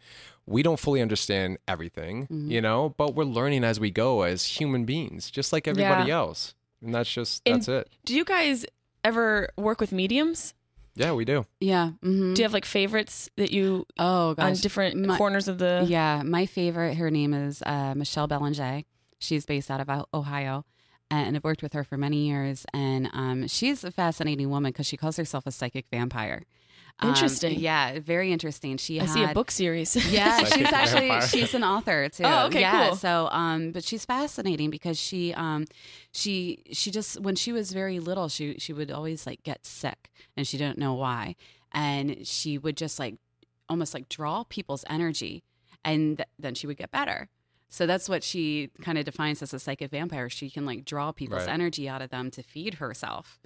We 0.46 0.62
don't 0.62 0.78
fully 0.78 1.00
understand 1.00 1.58
everything, 1.68 2.24
Mm-hmm. 2.24 2.50
you 2.50 2.60
know, 2.60 2.94
but 2.98 3.14
we're 3.14 3.24
learning 3.24 3.64
as 3.64 3.78
we 3.80 3.90
go 3.90 4.22
as 4.22 4.44
human 4.44 4.84
beings, 4.84 5.30
just 5.30 5.52
like 5.52 5.66
everybody 5.68 6.08
Yeah. 6.08 6.16
else. 6.16 6.54
And 6.82 6.94
that's 6.94 7.10
just 7.12 7.42
And- 7.46 7.56
that's 7.56 7.68
it. 7.68 7.88
Do 8.04 8.14
you 8.14 8.24
guys 8.24 8.66
ever 9.04 9.48
work 9.56 9.80
with 9.80 9.92
mediums? 9.92 10.52
Yeah, 10.96 11.12
we 11.12 11.24
do. 11.24 11.44
Yeah. 11.60 11.90
hmm 12.02 12.34
Do 12.34 12.40
you 12.40 12.44
have 12.44 12.52
like 12.52 12.64
favorites 12.64 13.28
that 13.36 13.50
you 13.50 13.84
Oh 13.98 14.34
gosh. 14.34 14.44
on 14.46 14.52
different 14.54 14.96
My- 14.96 15.18
corners 15.18 15.48
of 15.48 15.58
the? 15.58 15.84
Yeah, 15.88 16.22
my 16.24 16.46
favorite. 16.46 16.96
Her 16.96 17.10
name 17.10 17.34
is 17.34 17.62
uh, 17.66 17.94
Michelle 17.96 18.26
Belanger. 18.28 18.82
She's 19.18 19.44
based 19.46 19.70
out 19.70 19.80
of 19.80 20.06
Ohio, 20.12 20.64
and 21.10 21.34
I've 21.36 21.44
worked 21.44 21.62
with 21.62 21.72
her 21.72 21.82
for 21.84 21.96
many 21.96 22.26
years. 22.28 22.64
And 22.74 23.08
um, 23.12 23.48
she's 23.48 23.82
a 23.84 23.90
fascinating 23.90 24.50
woman 24.50 24.70
because 24.70 24.86
she 24.86 24.96
calls 24.96 25.16
herself 25.16 25.46
a 25.46 25.50
psychic 25.50 25.86
vampire. 25.90 26.42
Um, 27.00 27.08
Interesting. 27.10 27.58
yeah, 27.58 27.98
very 27.98 28.32
interesting. 28.32 28.76
She 28.76 29.00
I 29.00 29.06
see 29.06 29.24
a 29.24 29.34
book 29.34 29.50
series. 29.50 29.96
Yeah, 30.12 30.38
Psychic 30.38 30.54
she's 30.54 30.72
actually 30.72 31.08
vampire. 31.08 31.28
she's 31.28 31.52
an 31.54 31.64
author 31.64 32.08
too. 32.08 32.22
Oh, 32.24 32.46
okay, 32.46 32.60
yeah, 32.60 32.86
cool. 32.88 32.96
So, 32.96 33.28
um, 33.32 33.72
but 33.72 33.82
she's 33.82 34.04
fascinating 34.04 34.70
because 34.70 34.96
she, 34.98 35.34
um, 35.34 35.64
she, 36.12 36.62
she 36.72 36.90
just 36.92 37.20
when 37.20 37.34
she 37.34 37.52
was 37.52 37.72
very 37.72 37.98
little, 37.98 38.28
she 38.28 38.56
she 38.58 38.72
would 38.72 38.90
always 38.92 39.26
like 39.26 39.42
get 39.42 39.66
sick, 39.66 40.08
and 40.36 40.46
she 40.46 40.56
didn't 40.56 40.78
know 40.78 40.94
why, 40.94 41.34
and 41.72 42.24
she 42.26 42.58
would 42.58 42.76
just 42.76 42.98
like 43.00 43.16
almost 43.68 43.92
like 43.92 44.08
draw 44.08 44.44
people's 44.44 44.84
energy, 44.88 45.42
and 45.84 46.18
th- 46.18 46.28
then 46.38 46.54
she 46.54 46.66
would 46.68 46.76
get 46.76 46.92
better. 46.92 47.28
So 47.70 47.86
that's 47.86 48.08
what 48.08 48.22
she 48.22 48.70
kind 48.82 48.98
of 48.98 49.04
defines 49.04 49.42
as 49.42 49.52
a 49.52 49.58
psychic 49.58 49.90
vampire. 49.90 50.30
She 50.30 50.48
can 50.48 50.64
like 50.64 50.84
draw 50.84 51.10
people's 51.10 51.46
Right. 51.46 51.54
energy 51.54 51.88
out 51.88 52.02
of 52.02 52.10
them 52.10 52.30
to 52.30 52.42
feed 52.44 52.74
herself. 52.74 53.40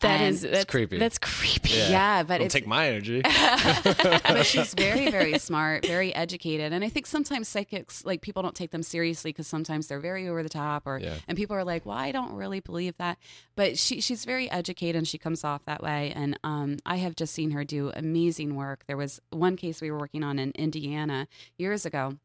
That 0.00 0.20
And- 0.20 0.34
is 0.34 0.42
that's 0.42 0.64
creepy. 0.64 0.98
That's 0.98 1.18
creepy. 1.18 1.70
yeah, 1.90 2.22
but 2.22 2.38
Don't 2.38 2.46
it's 2.46 2.54
take 2.54 2.66
my 2.66 2.88
energy. 2.88 3.22
but 3.84 4.42
she's 4.46 4.74
very 4.74 5.10
very 5.10 5.38
smart 5.38 5.86
very 5.86 6.14
educated 6.14 6.72
and 6.72 6.84
i 6.84 6.88
think 6.88 7.06
sometimes 7.06 7.48
psychics 7.48 8.04
like 8.04 8.20
people 8.20 8.42
don't 8.42 8.54
take 8.54 8.70
them 8.70 8.82
seriously 8.82 9.30
because 9.30 9.46
sometimes 9.46 9.86
they're 9.86 10.00
very 10.00 10.28
over 10.28 10.42
the 10.42 10.48
top 10.48 10.82
or 10.86 10.98
Yeah. 10.98 11.14
and 11.28 11.36
people 11.36 11.56
are 11.56 11.64
like 11.64 11.84
well 11.86 11.96
i 11.96 12.12
don't 12.12 12.32
really 12.32 12.60
believe 12.60 12.96
that 12.98 13.18
but 13.56 13.78
she 13.78 14.00
she's 14.00 14.24
very 14.24 14.50
educated 14.50 14.96
and 14.96 15.06
she 15.08 15.18
comes 15.18 15.44
off 15.44 15.64
that 15.66 15.82
way 15.82 16.12
and 16.14 16.38
um, 16.44 16.76
i 16.86 16.96
have 16.96 17.16
just 17.16 17.32
seen 17.34 17.50
her 17.52 17.64
do 17.64 17.90
amazing 17.94 18.54
work 18.54 18.84
there 18.86 18.96
was 18.96 19.20
one 19.30 19.56
case 19.56 19.80
we 19.80 19.90
were 19.90 19.98
working 19.98 20.22
on 20.22 20.38
in 20.38 20.50
indiana 20.52 21.26
years 21.58 21.84
ago 21.86 22.16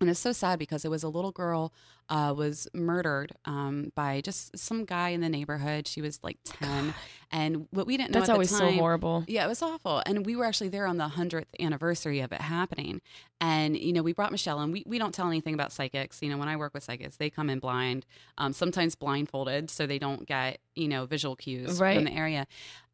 and 0.00 0.10
it's 0.10 0.20
so 0.20 0.32
sad 0.32 0.58
because 0.58 0.84
it 0.84 0.90
was 0.90 1.02
a 1.02 1.08
little 1.08 1.32
girl 1.32 1.72
uh, 2.08 2.32
was 2.36 2.68
murdered 2.74 3.32
um, 3.46 3.90
by 3.94 4.20
just 4.20 4.56
some 4.56 4.84
guy 4.84 5.08
in 5.10 5.20
the 5.20 5.28
neighborhood. 5.28 5.88
She 5.88 6.00
was 6.02 6.20
like 6.22 6.38
ten, 6.44 6.94
and 7.32 7.66
what 7.70 7.86
we 7.86 7.96
didn't 7.96 8.10
know 8.12 8.20
That's 8.20 8.28
at 8.28 8.34
always 8.34 8.50
the 8.50 8.56
so 8.58 8.70
horrible. 8.72 9.24
yeah, 9.26 9.44
it 9.44 9.48
was 9.48 9.62
awful. 9.62 10.02
And 10.06 10.24
we 10.26 10.36
were 10.36 10.44
actually 10.44 10.68
there 10.68 10.86
on 10.86 10.98
the 10.98 11.08
100th 11.08 11.46
anniversary 11.58 12.20
of 12.20 12.32
it 12.32 12.40
happening. 12.40 13.00
And, 13.40 13.76
you 13.76 13.92
know, 13.92 14.02
we 14.02 14.12
brought 14.12 14.30
Michelle 14.32 14.60
and 14.60 14.72
we, 14.72 14.82
we 14.86 14.98
don't 14.98 15.12
tell 15.12 15.26
anything 15.26 15.52
about 15.54 15.72
psychics. 15.72 16.22
You 16.22 16.30
know, 16.30 16.38
when 16.38 16.48
I 16.48 16.56
work 16.56 16.72
with 16.72 16.84
psychics, 16.84 17.16
they 17.16 17.28
come 17.28 17.50
in 17.50 17.58
blind, 17.58 18.06
um, 18.38 18.52
sometimes 18.52 18.94
blindfolded, 18.94 19.68
so 19.70 19.86
they 19.86 19.98
don't 19.98 20.26
get, 20.26 20.58
you 20.74 20.88
know, 20.88 21.04
visual 21.06 21.36
cues 21.36 21.80
Right. 21.80 21.96
from 21.96 22.04
the 22.04 22.12
area. 22.14 22.46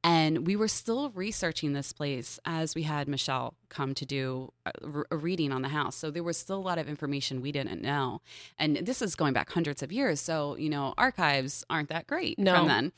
And 0.04 0.46
we 0.46 0.56
were 0.56 0.68
still 0.68 1.10
researching 1.10 1.74
this 1.74 1.92
place 1.92 2.40
as 2.44 2.74
we 2.74 2.82
had 2.82 3.06
Michelle 3.06 3.54
come 3.68 3.94
to 3.94 4.04
do 4.04 4.52
a, 4.66 4.72
a 5.12 5.16
reading 5.16 5.52
on 5.52 5.62
the 5.62 5.68
house. 5.68 5.94
So 5.94 6.10
there 6.10 6.24
was 6.24 6.36
still 6.36 6.56
a 6.58 6.60
lot 6.60 6.78
of 6.78 6.88
information 6.88 7.40
we 7.40 7.52
didn't 7.52 7.80
know. 7.82 8.20
And 8.58 8.78
this 8.78 9.00
is 9.00 9.14
going 9.14 9.32
back 9.32 9.50
hundreds 9.52 9.80
of 9.82 9.92
years. 9.92 10.20
So, 10.20 10.56
you 10.56 10.68
know, 10.68 10.92
archives 10.98 11.64
aren't 11.70 11.88
that 11.90 12.06
great 12.08 12.38
No. 12.38 12.54
from 12.56 12.68
then. 12.68 12.92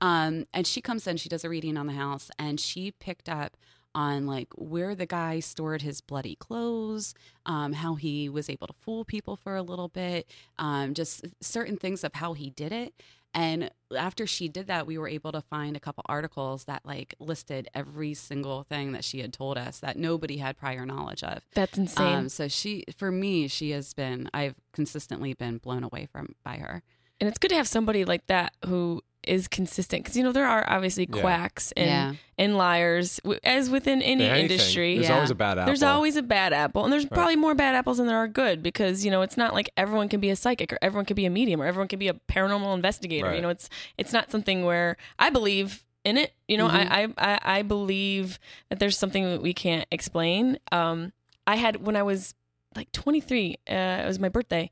Um, 0.00 0.46
and 0.54 0.66
she 0.66 0.80
comes 0.80 1.06
in, 1.06 1.18
she 1.18 1.28
does 1.28 1.44
a 1.44 1.48
reading 1.50 1.76
on 1.76 1.86
the 1.86 1.92
house, 1.92 2.30
and 2.38 2.58
she 2.58 2.90
picked 2.90 3.28
up 3.28 3.56
on 3.94 4.26
like 4.26 4.48
where 4.56 4.94
the 4.94 5.06
guy 5.06 5.40
stored 5.40 5.80
his 5.82 6.00
bloody 6.02 6.36
clothes, 6.36 7.14
um, 7.46 7.72
how 7.74 7.94
he 7.94 8.28
was 8.28 8.50
able 8.50 8.66
to 8.66 8.74
fool 8.74 9.04
people 9.04 9.36
for 9.36 9.56
a 9.56 9.62
little 9.62 9.88
bit, 9.88 10.30
um, 10.58 10.92
just 10.92 11.24
certain 11.40 11.76
things 11.78 12.04
of 12.04 12.14
how 12.14 12.34
he 12.34 12.50
did 12.50 12.72
it. 12.72 12.94
And 13.36 13.70
after 13.94 14.26
she 14.26 14.48
did 14.48 14.66
that, 14.68 14.86
we 14.86 14.96
were 14.96 15.06
able 15.08 15.30
to 15.32 15.42
find 15.42 15.76
a 15.76 15.80
couple 15.80 16.02
articles 16.08 16.64
that 16.64 16.86
like 16.86 17.14
listed 17.20 17.68
every 17.74 18.14
single 18.14 18.62
thing 18.62 18.92
that 18.92 19.04
she 19.04 19.20
had 19.20 19.34
told 19.34 19.58
us 19.58 19.78
that 19.80 19.98
nobody 19.98 20.38
had 20.38 20.56
prior 20.56 20.86
knowledge 20.86 21.22
of. 21.22 21.42
That's 21.54 21.76
insane. 21.76 22.14
Um, 22.14 22.28
so 22.30 22.48
she, 22.48 22.84
for 22.96 23.12
me, 23.12 23.46
she 23.46 23.72
has 23.72 23.92
been. 23.92 24.30
I've 24.32 24.54
consistently 24.72 25.34
been 25.34 25.58
blown 25.58 25.84
away 25.84 26.06
from 26.10 26.34
by 26.44 26.56
her. 26.56 26.82
and 27.20 27.28
it's 27.28 27.38
good 27.38 27.48
to 27.48 27.56
have 27.56 27.68
somebody 27.68 28.06
like 28.06 28.26
that 28.28 28.54
who 28.64 29.02
is 29.26 29.48
consistent 29.48 30.02
because 30.04 30.16
you 30.16 30.22
know 30.22 30.32
there 30.32 30.46
are 30.46 30.64
obviously 30.68 31.08
Yeah. 31.12 31.20
quacks 31.20 31.72
and 31.76 31.86
Yeah. 31.86 32.12
and 32.38 32.56
liars 32.56 33.20
as 33.44 33.70
within 33.70 34.02
any 34.02 34.24
Yeah, 34.24 34.30
anything. 34.30 34.50
industry. 34.50 34.94
There's 34.96 35.08
Yeah. 35.08 35.14
always 35.16 35.30
a 35.30 35.34
bad 35.34 35.58
apple. 35.58 35.66
There's 35.66 35.82
always 35.82 36.16
a 36.16 36.22
bad 36.22 36.52
apple, 36.52 36.84
and 36.84 36.92
there's 36.92 37.06
probably 37.06 37.36
more 37.36 37.54
bad 37.54 37.74
apples 37.74 37.98
than 37.98 38.06
there 38.06 38.16
are 38.16 38.28
good 38.28 38.62
because 38.62 39.04
you 39.04 39.10
know 39.10 39.22
it's 39.22 39.36
not 39.36 39.54
like 39.54 39.70
everyone 39.76 40.08
can 40.08 40.20
be 40.20 40.30
a 40.30 40.36
psychic 40.36 40.72
or 40.72 40.78
everyone 40.82 41.04
can 41.04 41.14
be 41.16 41.26
a 41.26 41.30
medium 41.30 41.60
or 41.60 41.66
everyone 41.66 41.88
can 41.88 41.98
be 41.98 42.08
a 42.08 42.14
paranormal 42.14 42.74
investigator. 42.74 43.26
Right. 43.26 43.36
You 43.36 43.42
know, 43.42 43.48
it's 43.50 43.68
it's 43.98 44.12
not 44.12 44.30
something 44.30 44.64
where 44.64 44.96
I 45.18 45.30
believe 45.30 45.84
in 46.04 46.16
it. 46.16 46.32
You 46.48 46.56
know, 46.58 46.66
I, 46.68 47.02
I 47.02 47.08
I 47.34 47.38
I 47.58 47.62
believe 47.62 48.38
that 48.68 48.78
there's 48.78 48.96
something 48.98 49.24
that 49.24 49.42
we 49.42 49.52
can't 49.52 49.86
explain. 49.90 50.58
Um, 50.70 51.12
I 51.46 51.56
had 51.56 51.84
when 51.84 51.96
I 51.96 52.02
was 52.02 52.34
like 52.74 52.92
23, 52.92 53.56
uh, 53.70 53.72
it 53.72 54.06
was 54.06 54.18
my 54.18 54.28
birthday. 54.28 54.70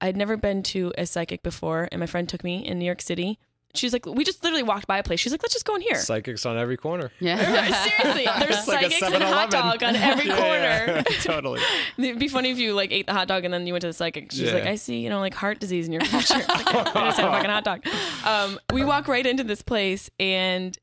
I'd 0.00 0.16
never 0.16 0.36
been 0.36 0.62
to 0.64 0.92
a 0.96 1.06
psychic 1.06 1.42
before, 1.42 1.88
and 1.90 1.98
my 2.00 2.06
friend 2.06 2.28
took 2.28 2.44
me 2.44 2.64
in 2.64 2.78
New 2.78 2.84
York 2.84 3.02
City. 3.02 3.38
She's 3.74 3.92
like, 3.92 4.06
we 4.06 4.24
just 4.24 4.42
literally 4.42 4.62
walked 4.62 4.86
by 4.86 4.98
a 4.98 5.02
place. 5.02 5.20
She's 5.20 5.30
like, 5.30 5.42
let's 5.42 5.52
just 5.52 5.66
go 5.66 5.74
in 5.74 5.82
here. 5.82 5.94
Psychics 5.96 6.46
on 6.46 6.56
every 6.56 6.76
corner. 6.78 7.10
Yeah. 7.20 7.36
Seriously, 7.98 8.24
there's 8.38 8.58
It's 8.58 8.66
like 8.68 8.86
a 8.86 8.90
psychics 8.90 9.02
and 9.14 9.22
hot 9.22 9.50
7-Eleven. 9.50 9.50
dog 9.50 9.82
on 9.82 9.96
every 9.96 10.26
Yeah, 10.26 10.36
corner. 10.36 11.02
yeah, 11.10 11.16
totally. 11.22 11.60
It'd 11.98 12.18
be 12.18 12.28
funny 12.28 12.50
if 12.50 12.58
you 12.58 12.72
like 12.74 12.90
ate 12.92 13.06
the 13.06 13.12
hot 13.12 13.28
dog 13.28 13.44
and 13.44 13.52
then 13.52 13.66
you 13.66 13.74
went 13.74 13.82
to 13.82 13.86
the 13.88 13.92
psychic. 13.92 14.32
She's 14.32 14.40
Yeah. 14.40 14.54
like, 14.54 14.66
I 14.66 14.76
see, 14.76 15.00
you 15.00 15.10
know, 15.10 15.20
like 15.20 15.34
heart 15.34 15.60
disease 15.60 15.86
in 15.86 15.92
your 15.92 16.00
culture. 16.02 16.34
It's 16.38 16.48
like, 16.48 16.66
I 16.96 17.04
just 17.06 17.18
had 17.20 17.28
a 17.28 17.32
fucking 17.32 17.50
hot 17.50 17.64
dog. 17.64 17.86
Um, 18.24 18.58
we 18.72 18.84
walk 18.84 19.06
right 19.06 19.24
into 19.26 19.44
this 19.44 19.62
place 19.62 20.10
and. 20.18 20.76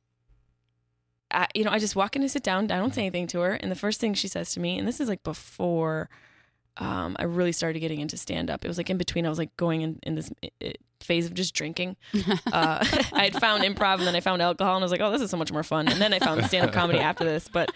I, 1.31 1.47
you 1.55 1.63
know, 1.63 1.71
I 1.71 1.79
just 1.79 1.95
walk 1.95 2.15
in 2.15 2.21
to 2.21 2.29
sit 2.29 2.43
down. 2.43 2.71
I 2.71 2.77
don't 2.77 2.93
say 2.93 3.01
anything 3.01 3.25
to 3.27 3.39
her, 3.39 3.53
and 3.53 3.69
the 3.71 3.75
first 3.75 3.99
thing 3.99 4.13
she 4.13 4.27
says 4.27 4.51
to 4.53 4.59
me, 4.59 4.77
and 4.77 4.87
this 4.87 4.99
is 4.99 5.09
like 5.09 5.23
before 5.23 6.07
um, 6.77 7.15
I 7.19 7.23
really 7.23 7.51
started 7.51 7.79
getting 7.79 7.99
into 7.99 8.15
stand 8.15 8.49
up. 8.51 8.63
It 8.63 8.67
was 8.67 8.77
like 8.77 8.89
in 8.91 8.97
between. 8.97 9.25
I 9.25 9.29
was 9.29 9.39
like 9.39 9.57
going 9.57 9.81
in, 9.81 9.99
in 10.03 10.15
this 10.15 10.31
uh, 10.63 10.69
phase 11.01 11.25
of 11.25 11.33
just 11.33 11.53
drinking. 11.53 11.95
Uh, 12.51 12.79
I 13.13 13.23
had 13.25 13.33
found 13.39 13.63
improv 13.63 13.95
and 13.99 14.07
then 14.07 14.15
I 14.15 14.19
found 14.21 14.41
alcohol, 14.41 14.75
and 14.75 14.83
I 14.83 14.85
was 14.85 14.91
like, 14.91 15.01
oh, 15.01 15.11
this 15.11 15.21
is 15.21 15.29
so 15.29 15.37
much 15.37 15.51
more 15.51 15.63
fun. 15.63 15.87
And 15.87 15.99
then 16.01 16.13
I 16.13 16.19
found 16.19 16.43
stand 16.45 16.65
up 16.67 16.73
comedy 16.79 16.99
after 16.99 17.23
this. 17.23 17.47
But 17.47 17.71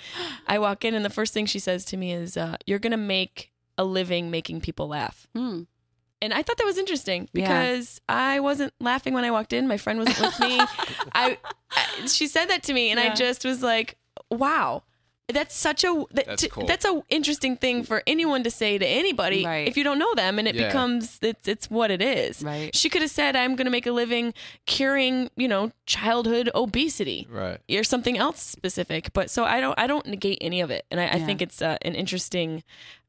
I 0.48 0.60
walk 0.60 0.86
in, 0.86 0.94
and 0.94 1.04
the 1.04 1.10
first 1.10 1.34
thing 1.34 1.46
she 1.46 1.60
says 1.60 1.84
to 1.86 1.98
me 1.98 2.14
is, 2.14 2.38
uh, 2.38 2.56
"You're 2.66 2.80
gonna 2.80 2.98
make 2.98 3.52
a 3.78 3.84
living 3.84 4.32
making 4.32 4.62
people 4.62 4.88
laugh." 4.88 5.28
Hmm. 5.36 5.64
And 6.22 6.34
I 6.34 6.44
thought 6.44 6.58
that 6.58 6.66
was 6.66 6.78
interesting 6.78 7.30
Yeah. 7.34 7.48
because 7.48 8.02
I 8.10 8.40
wasn't 8.42 8.74
laughing 8.82 9.14
when 9.14 9.24
I 9.24 9.32
walked 9.32 9.54
in. 9.54 9.68
My 9.68 9.78
friend 9.78 10.00
wasn't 10.00 10.20
with 10.20 10.40
me. 10.42 10.60
I, 11.14 11.38
I 11.72 12.08
she 12.08 12.28
said 12.28 12.46
that 12.50 12.64
to 12.64 12.74
me, 12.74 12.92
and 12.92 13.00
I 13.00 13.14
just 13.14 13.44
was 13.46 13.62
like, 13.64 13.98
"Wow." 14.30 14.84
That's 15.32 15.56
such 15.56 15.84
a 15.84 16.04
that, 16.12 16.26
That's 16.26 16.42
to- 16.44 16.50
cool. 16.50 16.66
that's 16.66 16.86
a 16.86 17.02
interesting 17.10 17.56
thing 17.56 17.84
for 17.84 18.02
anyone 18.08 18.44
to 18.44 18.52
say 18.52 18.78
to 18.78 18.86
anybody 18.86 19.46
Right. 19.46 19.68
if 19.68 19.78
you 19.78 19.84
don't 19.84 20.00
know 20.00 20.14
them, 20.16 20.40
and 20.40 20.48
it 20.48 20.56
Yeah. 20.56 20.68
becomes 20.68 21.20
it's 21.22 21.48
it's 21.48 21.70
what 21.70 21.92
it 21.92 22.02
is. 22.02 22.42
Right. 22.44 22.76
She 22.76 22.90
could 22.90 23.02
have 23.02 23.12
said, 23.12 23.36
"I'm 23.36 23.56
going 23.56 23.66
to 23.66 23.72
make 23.72 23.86
a 23.86 23.92
living 23.92 24.34
curing, 24.66 25.30
you 25.36 25.48
know, 25.48 25.72
childhood 25.86 26.50
obesity." 26.56 27.28
Right. 27.30 27.60
or 27.70 27.84
something 27.84 28.18
else 28.18 28.42
specific. 28.42 29.14
But 29.14 29.30
so 29.30 29.44
I 29.46 29.62
don't 29.62 29.78
I 29.80 29.88
don't 29.88 30.06
negate 30.08 30.40
any 30.42 30.62
of 30.62 30.72
it, 30.72 30.86
and 30.92 31.00
I, 31.00 31.08
I 31.08 31.20
think 31.20 31.42
it's 31.42 31.62
uh, 31.62 31.78
an 31.84 31.96
interesting 31.96 32.64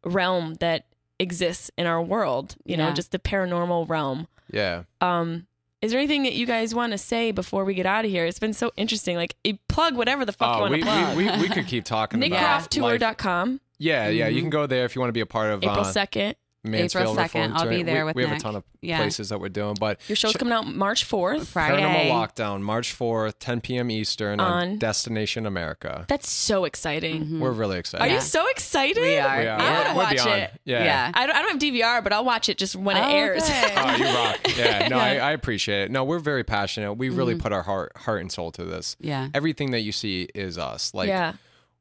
realm 0.04 0.54
that 0.60 0.84
exists 1.18 1.70
in 1.76 1.86
our 1.86 2.02
world. 2.02 2.56
You 2.64 2.76
know, 2.76 2.90
just 2.92 3.12
the 3.12 3.18
paranormal 3.18 3.88
realm. 3.88 4.26
Yeah. 4.52 4.82
Um, 5.00 5.46
is 5.82 5.90
there 5.92 5.98
anything 6.00 6.24
that 6.24 6.34
you 6.34 6.46
guys 6.46 6.74
want 6.74 6.92
to 6.92 6.98
say 6.98 7.30
before 7.30 7.64
we 7.64 7.74
get 7.74 7.86
out 7.86 8.04
of 8.04 8.10
here? 8.10 8.26
It's 8.26 8.38
been 8.38 8.52
so 8.52 8.70
interesting. 8.76 9.16
Like, 9.16 9.34
you 9.44 9.58
plug 9.68 9.96
whatever 9.96 10.24
the 10.24 10.32
fuck 10.32 10.48
you 10.54 10.58
Oh, 10.58 10.60
want 10.60 10.72
we, 10.72 10.78
to 10.80 10.84
plug. 10.84 11.16
we, 11.16 11.24
we, 11.30 11.38
we 11.42 11.48
could 11.48 11.66
keep 11.66 11.84
talking 11.84 12.22
about 12.24 12.32
life. 12.40 12.68
nickgrofftour.com, 12.70 13.60
Yeah, 13.78 14.08
yeah. 14.08 14.28
You 14.28 14.38
Mhm. 14.38 14.40
can 14.42 14.50
go 14.50 14.66
there 14.66 14.84
if 14.84 14.94
you 14.94 15.00
want 15.00 15.08
to 15.08 15.14
be 15.14 15.20
a 15.20 15.26
part 15.26 15.50
of 15.52 15.62
April 15.62 15.80
uh, 15.80 15.84
2nd. 15.92 16.34
Mansfield 16.62 17.18
April 17.18 17.44
2nd, 17.44 17.52
I'll 17.54 17.68
be 17.68 17.82
there 17.82 18.04
we, 18.04 18.08
with 18.10 18.16
we 18.16 18.24
have 18.24 18.36
a 18.36 18.40
ton 18.40 18.56
of 18.56 18.64
Yeah. 18.82 18.98
places 18.98 19.30
that 19.30 19.40
we're 19.40 19.48
doing, 19.48 19.76
but 19.80 19.98
Your 20.08 20.16
show's 20.16 20.32
Sh- 20.32 20.36
coming 20.36 20.52
out 20.52 20.66
March 20.66 21.08
4th. 21.08 21.46
Friday. 21.46 21.82
Paranormal 21.82 22.10
Lockdown, 22.10 22.60
March 22.60 22.94
4th, 22.94 23.34
10 23.38 23.60
p.m. 23.62 23.90
Eastern 23.90 24.40
on, 24.40 24.68
On- 24.70 24.78
Destination 24.78 25.46
America. 25.46 26.04
That's 26.08 26.28
so 26.28 26.64
exciting. 26.66 27.24
Mm-hmm. 27.24 27.40
We're 27.40 27.52
really 27.52 27.78
excited. 27.78 28.04
Are 28.04 28.08
Yeah. 28.08 28.14
you 28.16 28.20
so 28.20 28.46
excited? 28.48 29.00
We 29.02 29.16
are. 29.18 29.38
We 29.40 29.46
are. 29.46 29.58
I 29.58 29.62
We're- 29.62 29.74
want 29.74 29.88
to 29.88 29.94
watch 29.94 30.12
beyond. 30.24 30.42
it. 30.42 30.60
Yeah. 30.64 30.84
Yeah. 30.84 31.10
I 31.14 31.26
don't, 31.26 31.36
I 31.36 31.42
don't 31.42 31.50
have 31.52 31.60
DVR, 31.60 32.04
but 32.04 32.12
I'll 32.12 32.24
watch 32.24 32.48
it 32.48 32.58
just 32.58 32.76
when 32.76 32.96
it 32.96 33.04
Oh, 33.04 33.10
airs. 33.10 33.48
good. 33.48 33.72
Oh, 33.76 33.96
you 33.96 34.04
rock. 34.04 34.38
Yeah, 34.58 34.88
no, 34.90 34.98
I, 34.98 35.16
I 35.16 35.30
appreciate 35.32 35.84
it. 35.84 35.90
No, 35.90 36.04
we're 36.04 36.18
very 36.18 36.44
passionate. 36.44 36.94
We 36.94 37.08
really 37.08 37.34
mm-hmm. 37.34 37.42
put 37.42 37.52
our 37.52 37.62
heart 37.62 37.92
heart 37.96 38.20
and 38.20 38.30
soul 38.30 38.50
to 38.52 38.64
this. 38.64 38.96
Yeah. 39.00 39.28
Everything 39.32 39.70
that 39.70 39.80
you 39.80 39.92
see 39.92 40.28
is 40.34 40.58
us. 40.58 40.92
Like 40.92 41.08
yeah. 41.08 41.34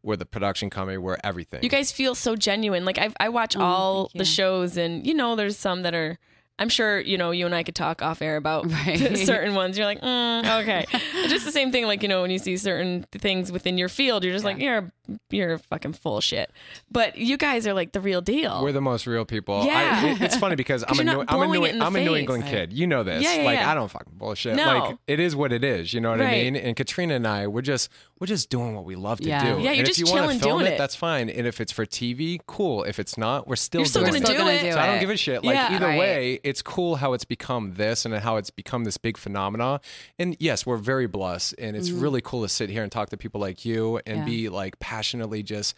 We're 0.03 0.15
the 0.15 0.25
production 0.25 0.69
company, 0.69 0.97
we're 0.97 1.17
everything. 1.23 1.61
You 1.63 1.69
guys 1.69 1.91
feel 1.91 2.15
so 2.15 2.35
genuine. 2.35 2.85
Like 2.85 2.97
I, 2.97 3.09
I 3.19 3.29
watch 3.29 3.55
all 3.55 4.01
Oh, 4.01 4.03
thank 4.07 4.17
the 4.19 4.25
shows, 4.25 4.77
and 4.77 5.05
you 5.05 5.13
know, 5.13 5.35
there's 5.35 5.57
some 5.57 5.81
that 5.83 5.93
are. 5.93 6.17
I'm 6.61 6.67
sure 6.67 6.99
you 6.99 7.17
know 7.17 7.31
you 7.31 7.45
and 7.45 7.55
I 7.55 7.63
could 7.63 7.73
talk 7.75 8.01
off 8.01 8.21
air 8.21 8.35
about 8.35 8.69
Right. 8.85 9.17
certain 9.17 9.55
ones. 9.55 9.77
You're 9.77 9.87
like, 9.87 10.01
mm, 10.01 10.59
okay, 10.61 10.85
just 11.29 11.45
the 11.45 11.53
same 11.53 11.71
thing. 11.71 11.85
Like 11.85 12.01
you 12.01 12.09
know, 12.09 12.21
when 12.21 12.31
you 12.31 12.37
see 12.37 12.57
certain 12.57 13.05
things 13.13 13.49
within 13.49 13.77
your 13.77 13.87
field, 13.87 14.25
you're 14.25 14.33
just 14.33 14.43
like, 14.43 14.57
you're 14.59 14.91
you're 15.29 15.57
fucking 15.57 15.93
full 15.93 16.19
shit. 16.19 16.51
But 16.91 17.17
you 17.17 17.37
guys 17.37 17.65
are 17.65 17.73
like 17.73 17.93
the 17.93 18.01
real 18.01 18.19
deal. 18.19 18.61
We're 18.61 18.73
the 18.73 18.81
most 18.81 19.07
real 19.07 19.23
people. 19.23 19.63
Yeah. 19.65 20.01
I, 20.03 20.07
it- 20.09 20.21
it's 20.21 20.35
funny 20.35 20.55
because 20.57 20.83
I'm 20.85 20.99
a, 20.99 21.03
New, 21.05 21.23
I'm 21.29 21.41
a 21.41 21.47
New, 21.47 21.63
it 21.63 21.69
in 21.71 21.79
the 21.79 21.85
I'm 21.85 21.95
a 21.95 22.03
New. 22.03 22.13
England 22.17 22.43
Right. 22.43 22.51
kid. 22.51 22.73
You 22.73 22.87
know 22.87 23.03
this. 23.03 23.23
Yeah, 23.23 23.35
yeah, 23.35 23.43
like 23.43 23.59
yeah. 23.59 23.71
I 23.71 23.73
don't 23.73 23.89
fucking 23.89 24.15
bullshit. 24.17 24.57
No. 24.57 24.65
Like 24.79 24.97
it 25.07 25.21
is 25.21 25.37
what 25.37 25.53
it 25.53 25.63
is. 25.63 25.93
You 25.93 26.01
know 26.01 26.11
what 26.11 26.19
I 26.21 26.29
mean? 26.29 26.57
And 26.57 26.75
Katrina 26.75 27.13
and 27.15 27.25
I, 27.25 27.47
we're 27.47 27.61
just 27.61 27.87
we're 28.20 28.28
just 28.28 28.49
doing 28.49 28.76
what 28.76 28.84
we 28.86 28.95
love 28.95 29.20
to 29.22 29.28
Yeah. 29.28 29.43
do. 29.43 29.49
Yeah, 29.61 29.72
you're 29.72 29.74
and 29.76 29.86
just 29.88 29.99
if 29.99 30.05
you 30.07 30.11
wanna 30.11 30.24
chilling 30.28 30.39
film 30.39 30.59
doing 30.59 30.74
it. 30.74 30.78
that's 30.78 30.95
fine. 30.95 31.30
And 31.30 31.47
if 31.47 31.61
it's 31.61 31.72
for 31.72 31.86
TV, 31.86 32.39
cool. 32.47 32.84
If 32.84 32.99
it's 32.99 33.17
not, 33.17 33.47
we're 33.47 33.55
still 33.55 33.86
still 33.86 34.01
doing 34.01 34.22
gonna 34.22 34.34
it. 34.34 34.38
do 34.38 34.47
it. 34.47 34.61
do 34.63 34.72
So 34.74 34.80
I 34.80 34.88
don't 34.88 34.99
give 34.99 35.09
a 35.09 35.15
shit. 35.17 35.43
Like 35.43 35.55
Yeah. 35.55 35.74
either 35.76 35.86
Right. 35.88 35.99
way, 35.99 36.39
it's 36.43 36.61
cool 36.61 36.97
how 36.97 37.13
it's 37.13 37.24
become 37.26 37.76
this 37.76 38.05
and 38.05 38.13
how 38.13 38.36
it's 38.36 38.49
become 38.49 38.84
this 38.84 38.97
big 38.97 39.17
phenomena. 39.17 39.80
And 40.17 40.36
yes, 40.39 40.65
we're 40.65 40.78
very 40.78 41.07
blessed, 41.07 41.55
and 41.57 41.78
it's 41.78 41.89
mm-hmm. 41.89 42.01
really 42.01 42.22
cool 42.22 42.41
to 42.43 42.49
sit 42.49 42.70
here 42.70 42.84
and 42.84 42.91
talk 42.91 43.09
to 43.09 43.17
people 43.17 43.39
like 43.39 43.63
you 43.63 44.01
and 44.05 44.20
Yeah. 44.20 44.26
be 44.26 44.49
like 44.49 44.80
passionately 44.80 45.41
just 45.41 45.74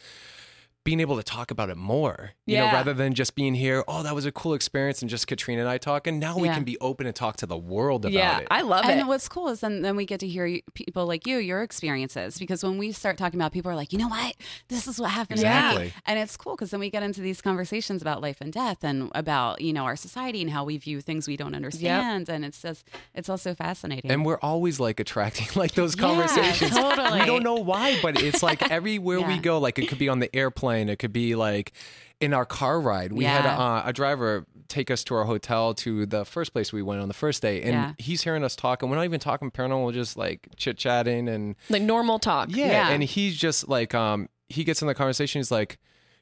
being 0.84 1.00
able 1.00 1.16
to 1.16 1.22
talk 1.24 1.52
about 1.52 1.70
it 1.70 1.78
more. 1.78 2.32
You 2.48 2.56
Yeah. 2.56 2.66
know, 2.66 2.74
rather 2.74 2.94
than 2.94 3.14
just 3.14 3.36
being 3.36 3.54
here, 3.54 3.84
oh, 3.88 4.02
that 4.02 4.16
was 4.16 4.26
a 4.26 4.32
cool 4.32 4.56
experience, 4.56 5.02
and 5.02 5.10
just 5.10 5.28
Katrina 5.28 5.62
and 5.62 5.70
I 5.70 5.78
talking. 5.78 6.18
Now 6.18 6.38
we 6.40 6.48
Yeah. 6.48 6.56
can 6.56 6.64
be 6.64 6.76
open 6.82 7.06
and 7.06 7.16
talk 7.16 7.38
to 7.38 7.46
the 7.46 7.58
world 7.58 8.04
about 8.04 8.14
yeah, 8.14 8.40
it. 8.40 8.48
I 8.50 8.62
love 8.64 8.86
and 8.86 9.02
it. 9.02 9.06
what's 9.06 9.30
cool 9.30 9.50
is 9.50 9.60
then, 9.60 9.84
then 9.84 9.96
we 9.96 10.06
get 10.08 10.20
to 10.22 10.28
hear 10.28 10.60
people 10.74 11.06
like 11.06 11.28
you, 11.28 11.38
your 11.38 11.62
experiences. 11.62 12.40
Because 12.40 12.64
when 12.64 12.80
we 12.80 12.92
start 12.94 13.18
talking 13.20 13.40
about, 13.40 13.52
people 13.52 13.70
are 13.70 13.76
like, 13.76 13.94
you 13.94 14.00
know 14.00 14.08
what, 14.08 14.36
this 14.70 14.88
is 14.88 15.00
what 15.00 15.12
happened 15.12 15.40
to 15.42 15.46
Exactly. 15.46 15.84
me, 15.86 15.94
and 16.08 16.18
it's 16.18 16.36
cool 16.36 16.56
because 16.56 16.72
then 16.72 16.80
we 16.80 16.90
get 16.90 17.04
into 17.04 17.22
these 17.22 17.42
conversations 17.42 18.02
about 18.02 18.20
life 18.22 18.38
and 18.42 18.52
death 18.52 18.84
and 18.84 19.12
about 19.14 19.62
you 19.62 19.74
know 19.74 19.84
our 19.84 19.96
society 19.96 20.42
and 20.42 20.50
how 20.50 20.64
we 20.64 20.78
view 20.78 21.00
things 21.00 21.28
we 21.28 21.38
don't 21.38 21.54
understand, 21.54 22.28
and 22.28 22.44
it's 22.44 22.60
just 22.62 22.88
it's 23.14 23.30
also 23.30 23.54
fascinating. 23.54 24.10
and 24.10 24.26
we're 24.26 24.40
always 24.42 24.80
like 24.80 25.00
attracting 25.00 25.48
like 25.56 25.74
those 25.74 25.96
Yeah, 25.96 26.08
conversations. 26.08 26.72
totally. 26.72 27.20
We 27.20 27.26
don't 27.28 27.44
know 27.44 27.58
why, 27.58 28.00
but 28.02 28.20
it's 28.20 28.42
like 28.42 28.72
everywhere 28.72 29.22
we 29.22 29.38
go. 29.38 29.60
Like 29.60 29.78
it 29.78 29.88
could 29.88 30.00
be 30.00 30.10
on 30.10 30.18
the 30.20 30.36
airplane. 30.36 30.71
It 30.72 30.98
could 31.00 31.14
be 31.14 31.36
like 31.36 31.72
in 32.20 32.34
our 32.34 32.46
car 32.46 32.80
ride. 32.80 33.12
We 33.14 33.24
had 33.26 33.46
Yeah. 33.46 33.58
uh, 33.58 33.82
a 33.86 33.94
driver 33.94 34.46
take 34.68 34.90
us 34.92 35.04
to 35.06 35.16
our 35.16 35.26
hotel 35.26 35.74
to 35.74 36.06
the 36.06 36.24
first 36.24 36.54
place 36.54 36.72
we 36.72 36.82
went 36.82 37.02
on 37.02 37.08
the 37.08 37.14
first 37.14 37.42
day, 37.42 37.62
and 37.62 37.72
Yeah. 37.74 37.94
he's 37.98 38.22
hearing 38.24 38.44
us 38.44 38.56
talk, 38.56 38.82
and 38.82 38.90
we're 38.92 38.98
not 38.98 39.06
even 39.06 39.20
talking 39.20 39.52
paranormal. 39.52 39.86
We're 39.86 39.92
just 39.92 40.16
like 40.18 40.48
chit 40.56 40.78
chatting 40.78 41.28
and 41.28 41.56
like 41.70 41.82
normal 41.82 42.20
talk. 42.20 42.50
yeah. 42.52 42.68
Yeah. 42.68 42.90
And 42.90 43.04
he's 43.04 43.36
just 43.38 43.68
like, 43.68 43.94
um, 43.94 44.30
he 44.50 44.64
gets 44.64 44.82
in 44.82 44.88
the 44.88 44.96
conversation. 44.96 45.40
He's 45.40 45.52
like, 45.52 45.78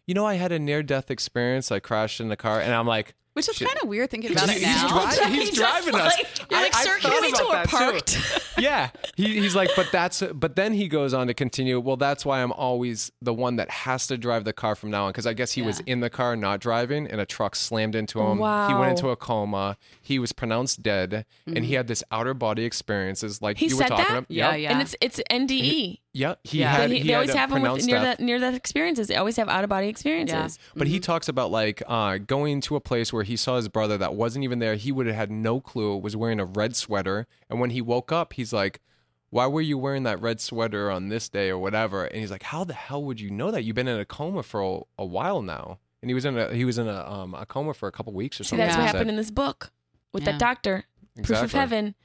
you 0.08 0.14
know, 0.16 0.26
I 0.26 0.36
had 0.36 0.52
a 0.52 0.58
near 0.60 0.82
death 0.82 1.12
experience. 1.12 1.72
I 1.72 1.80
crashed 1.80 2.20
in 2.20 2.30
the 2.30 2.38
car, 2.38 2.60
and 2.60 2.74
I'm 2.74 2.88
like. 2.88 3.14
Which 3.34 3.48
is 3.48 3.58
kind 3.60 3.78
of 3.82 3.88
weird 3.88 4.10
thinking 4.10 4.32
about 4.32 4.50
it 4.50 4.54
He's 4.56 4.64
now. 4.64 4.88
driving- 4.88 5.34
he's 5.40 5.50
Just 5.52 5.86
driving 5.86 5.96
us. 6.02 6.14
like- 6.18 6.52
You're 6.52 6.60
I- 6.60 6.64
like, 6.64 6.76
I 6.76 6.84
sir, 6.84 6.98
can 7.00 7.12
we 7.22 7.30
about 7.30 7.38
to 7.38 7.48
a 7.48 7.52
that 7.52 7.68
parked? 7.68 8.54
yeah 8.60 8.90
he, 9.16 9.40
he's 9.40 9.56
like 9.56 9.70
but 9.76 9.88
that's 9.92 10.22
but 10.34 10.56
then 10.58 10.74
he 10.74 10.88
goes 10.90 11.14
on 11.14 11.28
to 11.28 11.34
continue 11.34 11.80
well 11.80 11.96
that's 11.96 12.26
why 12.26 12.42
i'm 12.44 12.52
always 12.52 13.10
the 13.22 13.34
one 13.34 13.56
that 13.56 13.70
has 13.70 14.06
to 14.08 14.18
drive 14.18 14.44
the 14.44 14.52
car 14.52 14.76
from 14.76 14.92
now 14.92 15.06
on 15.06 15.12
because 15.12 15.26
i 15.26 15.32
guess 15.34 15.54
he 15.54 15.62
was 15.62 15.80
in 15.82 16.02
the 16.02 16.10
car 16.10 16.36
not 16.36 16.60
driving 16.60 17.08
and 17.08 17.22
a 17.22 17.26
truck 17.26 17.56
slammed 17.56 17.96
into 17.96 18.20
him 18.20 18.38
Wow. 18.40 18.68
he 18.68 18.74
went 18.74 18.92
into 18.92 19.10
a 19.10 19.16
coma 19.16 19.78
he 20.02 20.20
was 20.20 20.34
pronounced 20.34 20.84
dead 20.84 21.26
and 21.46 21.60
he 21.60 21.62
mm-hmm. 21.64 21.74
had 21.78 21.88
this 21.88 22.04
outer 22.12 22.34
body 22.34 22.66
experiences 22.66 23.42
like 23.42 23.58
He 23.58 23.68
you 23.68 23.78
were 23.78 23.84
said 23.84 23.90
talking 23.90 24.06
that? 24.06 24.12
about 24.12 24.26
Yeah, 24.32 24.52
Yep. 24.52 24.60
yeah. 24.60 24.72
And 24.72 24.82
it's 24.82 24.96
it's 25.00 25.22
NDE. 25.32 26.00
Yep. 26.20 26.40
He 26.44 26.60
Yeah. 26.60 26.72
had 26.72 26.90
They, 26.92 26.98
he 26.98 27.04
they 27.04 27.10
had 27.14 27.16
always 27.16 27.34
have 27.34 27.50
them 27.52 27.62
with 27.62 27.86
near 27.86 27.96
death. 27.98 28.18
that 28.18 28.24
near 28.24 28.40
death 28.40 28.56
experiences. 28.56 29.08
They 29.08 29.16
always 29.16 29.38
have 29.38 29.48
out 29.50 29.64
of 29.64 29.70
body 29.70 29.88
experiences. 29.88 30.60
But 30.76 30.88
Mm-hmm. 30.88 30.94
he 30.94 31.00
talks 31.00 31.28
about 31.30 31.50
like 31.52 31.82
uh, 31.88 32.18
going 32.18 32.62
to 32.62 32.76
a 32.76 32.82
place 32.82 33.14
where 33.14 33.24
he 33.24 33.36
saw 33.36 33.56
his 33.56 33.68
brother 33.70 33.98
that 33.98 34.16
wasn't 34.16 34.44
even 34.44 34.60
there. 34.60 34.76
He 34.76 34.92
would 34.92 35.08
have 35.08 35.16
had 35.16 35.32
no 35.32 35.60
clue. 35.60 35.98
Was 35.98 36.16
wearing 36.16 36.40
a 36.40 36.46
red 36.46 36.76
sweater, 36.76 37.26
and 37.50 37.60
when 37.60 37.70
he 37.70 37.82
woke 37.82 38.12
up, 38.12 38.34
he's 38.34 38.52
like, 38.52 38.82
"Why 39.30 39.48
were 39.48 39.62
you 39.62 39.78
wearing 39.78 40.04
that 40.04 40.20
red 40.22 40.42
sweater 40.42 40.92
on 40.92 41.10
this 41.10 41.30
day 41.30 41.50
or 41.50 41.58
whatever?" 41.58 42.04
And 42.06 42.20
he's 42.20 42.32
like, 42.32 42.44
"How 42.44 42.64
the 42.64 42.74
hell 42.74 43.04
would 43.04 43.20
you 43.22 43.30
know 43.32 43.50
that? 43.52 43.64
You've 43.64 43.76
been 43.76 43.88
in 43.88 44.00
a 44.00 44.06
coma 44.06 44.44
for 44.44 44.62
a, 44.62 44.80
a 44.98 45.06
while 45.06 45.42
now." 45.42 45.80
And 46.02 46.10
he 46.10 46.14
was 46.16 46.26
in 46.26 46.38
a 46.38 46.54
he 46.54 46.66
was 46.66 46.78
in 46.78 46.88
a 46.88 47.10
um, 47.10 47.34
a 47.34 47.46
coma 47.46 47.74
for 47.74 47.88
a 47.88 47.92
couple 47.92 48.14
weeks 48.14 48.40
or 48.40 48.44
See, 48.44 48.50
something. 48.50 48.66
that's 48.66 48.76
he 48.76 48.82
what 48.82 48.88
happened 48.88 49.10
in 49.10 49.16
this 49.16 49.32
book 49.32 49.72
with 50.14 50.24
Yeah. 50.24 50.32
that 50.34 50.40
doctor. 50.40 50.86
Proof 51.24 51.42
of 51.44 51.52
Heaven. 51.52 51.96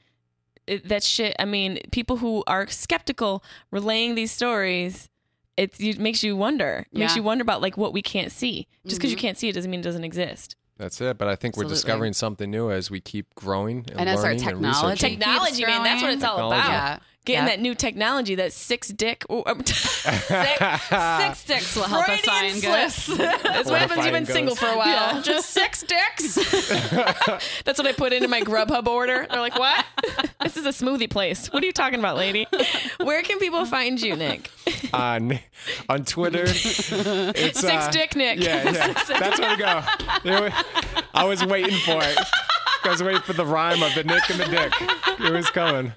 It, 0.67 0.87
that 0.87 1.03
shit. 1.03 1.35
I 1.39 1.45
mean, 1.45 1.79
people 1.91 2.17
who 2.17 2.43
are 2.47 2.67
skeptical 2.67 3.43
relaying 3.71 4.15
these 4.15 4.31
stories. 4.31 5.09
It, 5.57 5.79
it 5.79 5.99
makes 5.99 6.21
you 6.21 6.35
wonder. 6.35 6.85
It 6.91 6.97
makes 6.97 7.15
you 7.15 7.23
wonder 7.23 7.41
about 7.41 7.61
like 7.61 7.77
what 7.77 7.93
we 7.93 8.01
can't 8.01 8.29
see. 8.29 8.67
Just 8.85 8.99
because 8.99 9.09
you 9.09 9.15
mm-hmm. 9.15 9.21
can't 9.21 9.37
see 9.37 9.47
it 9.47 9.53
doesn't 9.53 9.71
mean 9.71 9.79
it 9.79 9.83
doesn't 9.83 10.03
exist. 10.03 10.57
That's 10.77 10.99
it. 10.99 11.17
But 11.17 11.29
I 11.29 11.35
think 11.35 11.55
we're 11.55 11.63
discovering 11.63 12.11
something 12.11 12.51
new 12.51 12.69
as 12.71 12.91
we 12.91 12.99
keep 12.99 13.33
growing 13.35 13.85
and, 13.89 14.01
And 14.01 14.09
as 14.09 14.17
our 14.17 14.23
learning 14.23 14.39
and 14.39 14.49
technology 14.49 14.87
researching. 14.87 15.19
Technology, 15.19 15.65
man. 15.65 15.83
That's 15.83 16.01
what 16.01 16.11
it's 16.11 16.23
all 16.23 16.35
Technology. 16.35 16.59
about. 16.59 16.71
Yeah. 16.71 16.99
Getting 17.25 17.47
Yep. 17.47 17.55
that 17.55 17.59
new 17.61 17.73
technology, 17.75 18.35
that 18.35 18.53
six 18.53 18.87
dick. 18.89 19.25
oh, 19.29 19.43
um, 19.47 19.65
six, 19.65 19.87
Six 20.27 21.37
sticks 21.39 21.75
will 21.75 21.83
help 21.83 22.07
us 22.07 22.19
Freudian 22.21 22.23
find 22.23 22.55
slip. 22.55 22.71
ghosts. 22.71 23.07
That's 23.43 23.69
what 23.69 23.79
happens. 23.81 24.05
You've 24.05 24.13
been 24.13 24.25
Horrifying 24.25 24.25
single 24.27 24.55
for 24.55 24.67
a 24.67 24.77
while. 24.77 25.21
Just 25.23 25.49
six 25.49 25.83
dicks. 25.83 26.35
That's 27.63 27.79
what 27.79 27.87
I 27.87 27.93
put 27.93 28.13
into 28.13 28.27
my 28.27 28.41
Grubhub 28.41 28.87
order. 28.87 29.25
They're 29.29 29.39
like, 29.41 29.57
"What? 29.57 29.85
this 30.41 30.55
is 30.55 30.65
a 30.65 30.69
smoothie 30.69 31.09
place. 31.09 31.51
What 31.51 31.63
are 31.63 31.65
you 31.65 31.71
talking 31.73 31.97
about, 31.99 32.15
lady? 32.17 32.47
Where 33.01 33.21
can 33.23 33.39
people 33.39 33.65
find 33.65 33.99
you, 33.99 34.15
Nick? 34.15 34.51
on 34.93 35.39
on 35.89 36.05
Twitter. 36.05 36.43
It's 36.47 37.59
Six 37.59 37.73
uh, 37.87 37.91
dick 37.91 38.15
Nick. 38.15 38.39
Yeah, 38.39 38.69
yeah. 38.71 38.93
That's 38.93 39.39
where 39.39 39.55
to 39.55 39.57
go. 39.57 39.81
You 40.23 40.49
I 41.13 41.23
was 41.25 41.43
waiting 41.45 41.77
for 41.79 41.97
it. 42.03 42.17
I 42.83 42.89
was 42.89 43.01
waiting 43.01 43.21
for 43.21 43.33
the 43.33 43.45
rhyme 43.45 43.81
of 43.81 43.95
the 43.95 44.03
Nick 44.03 44.29
and 44.29 44.39
the 44.39 44.45
Dick. 44.45 44.73
It 45.19 45.33
was 45.33 45.49
coming. 45.49 45.91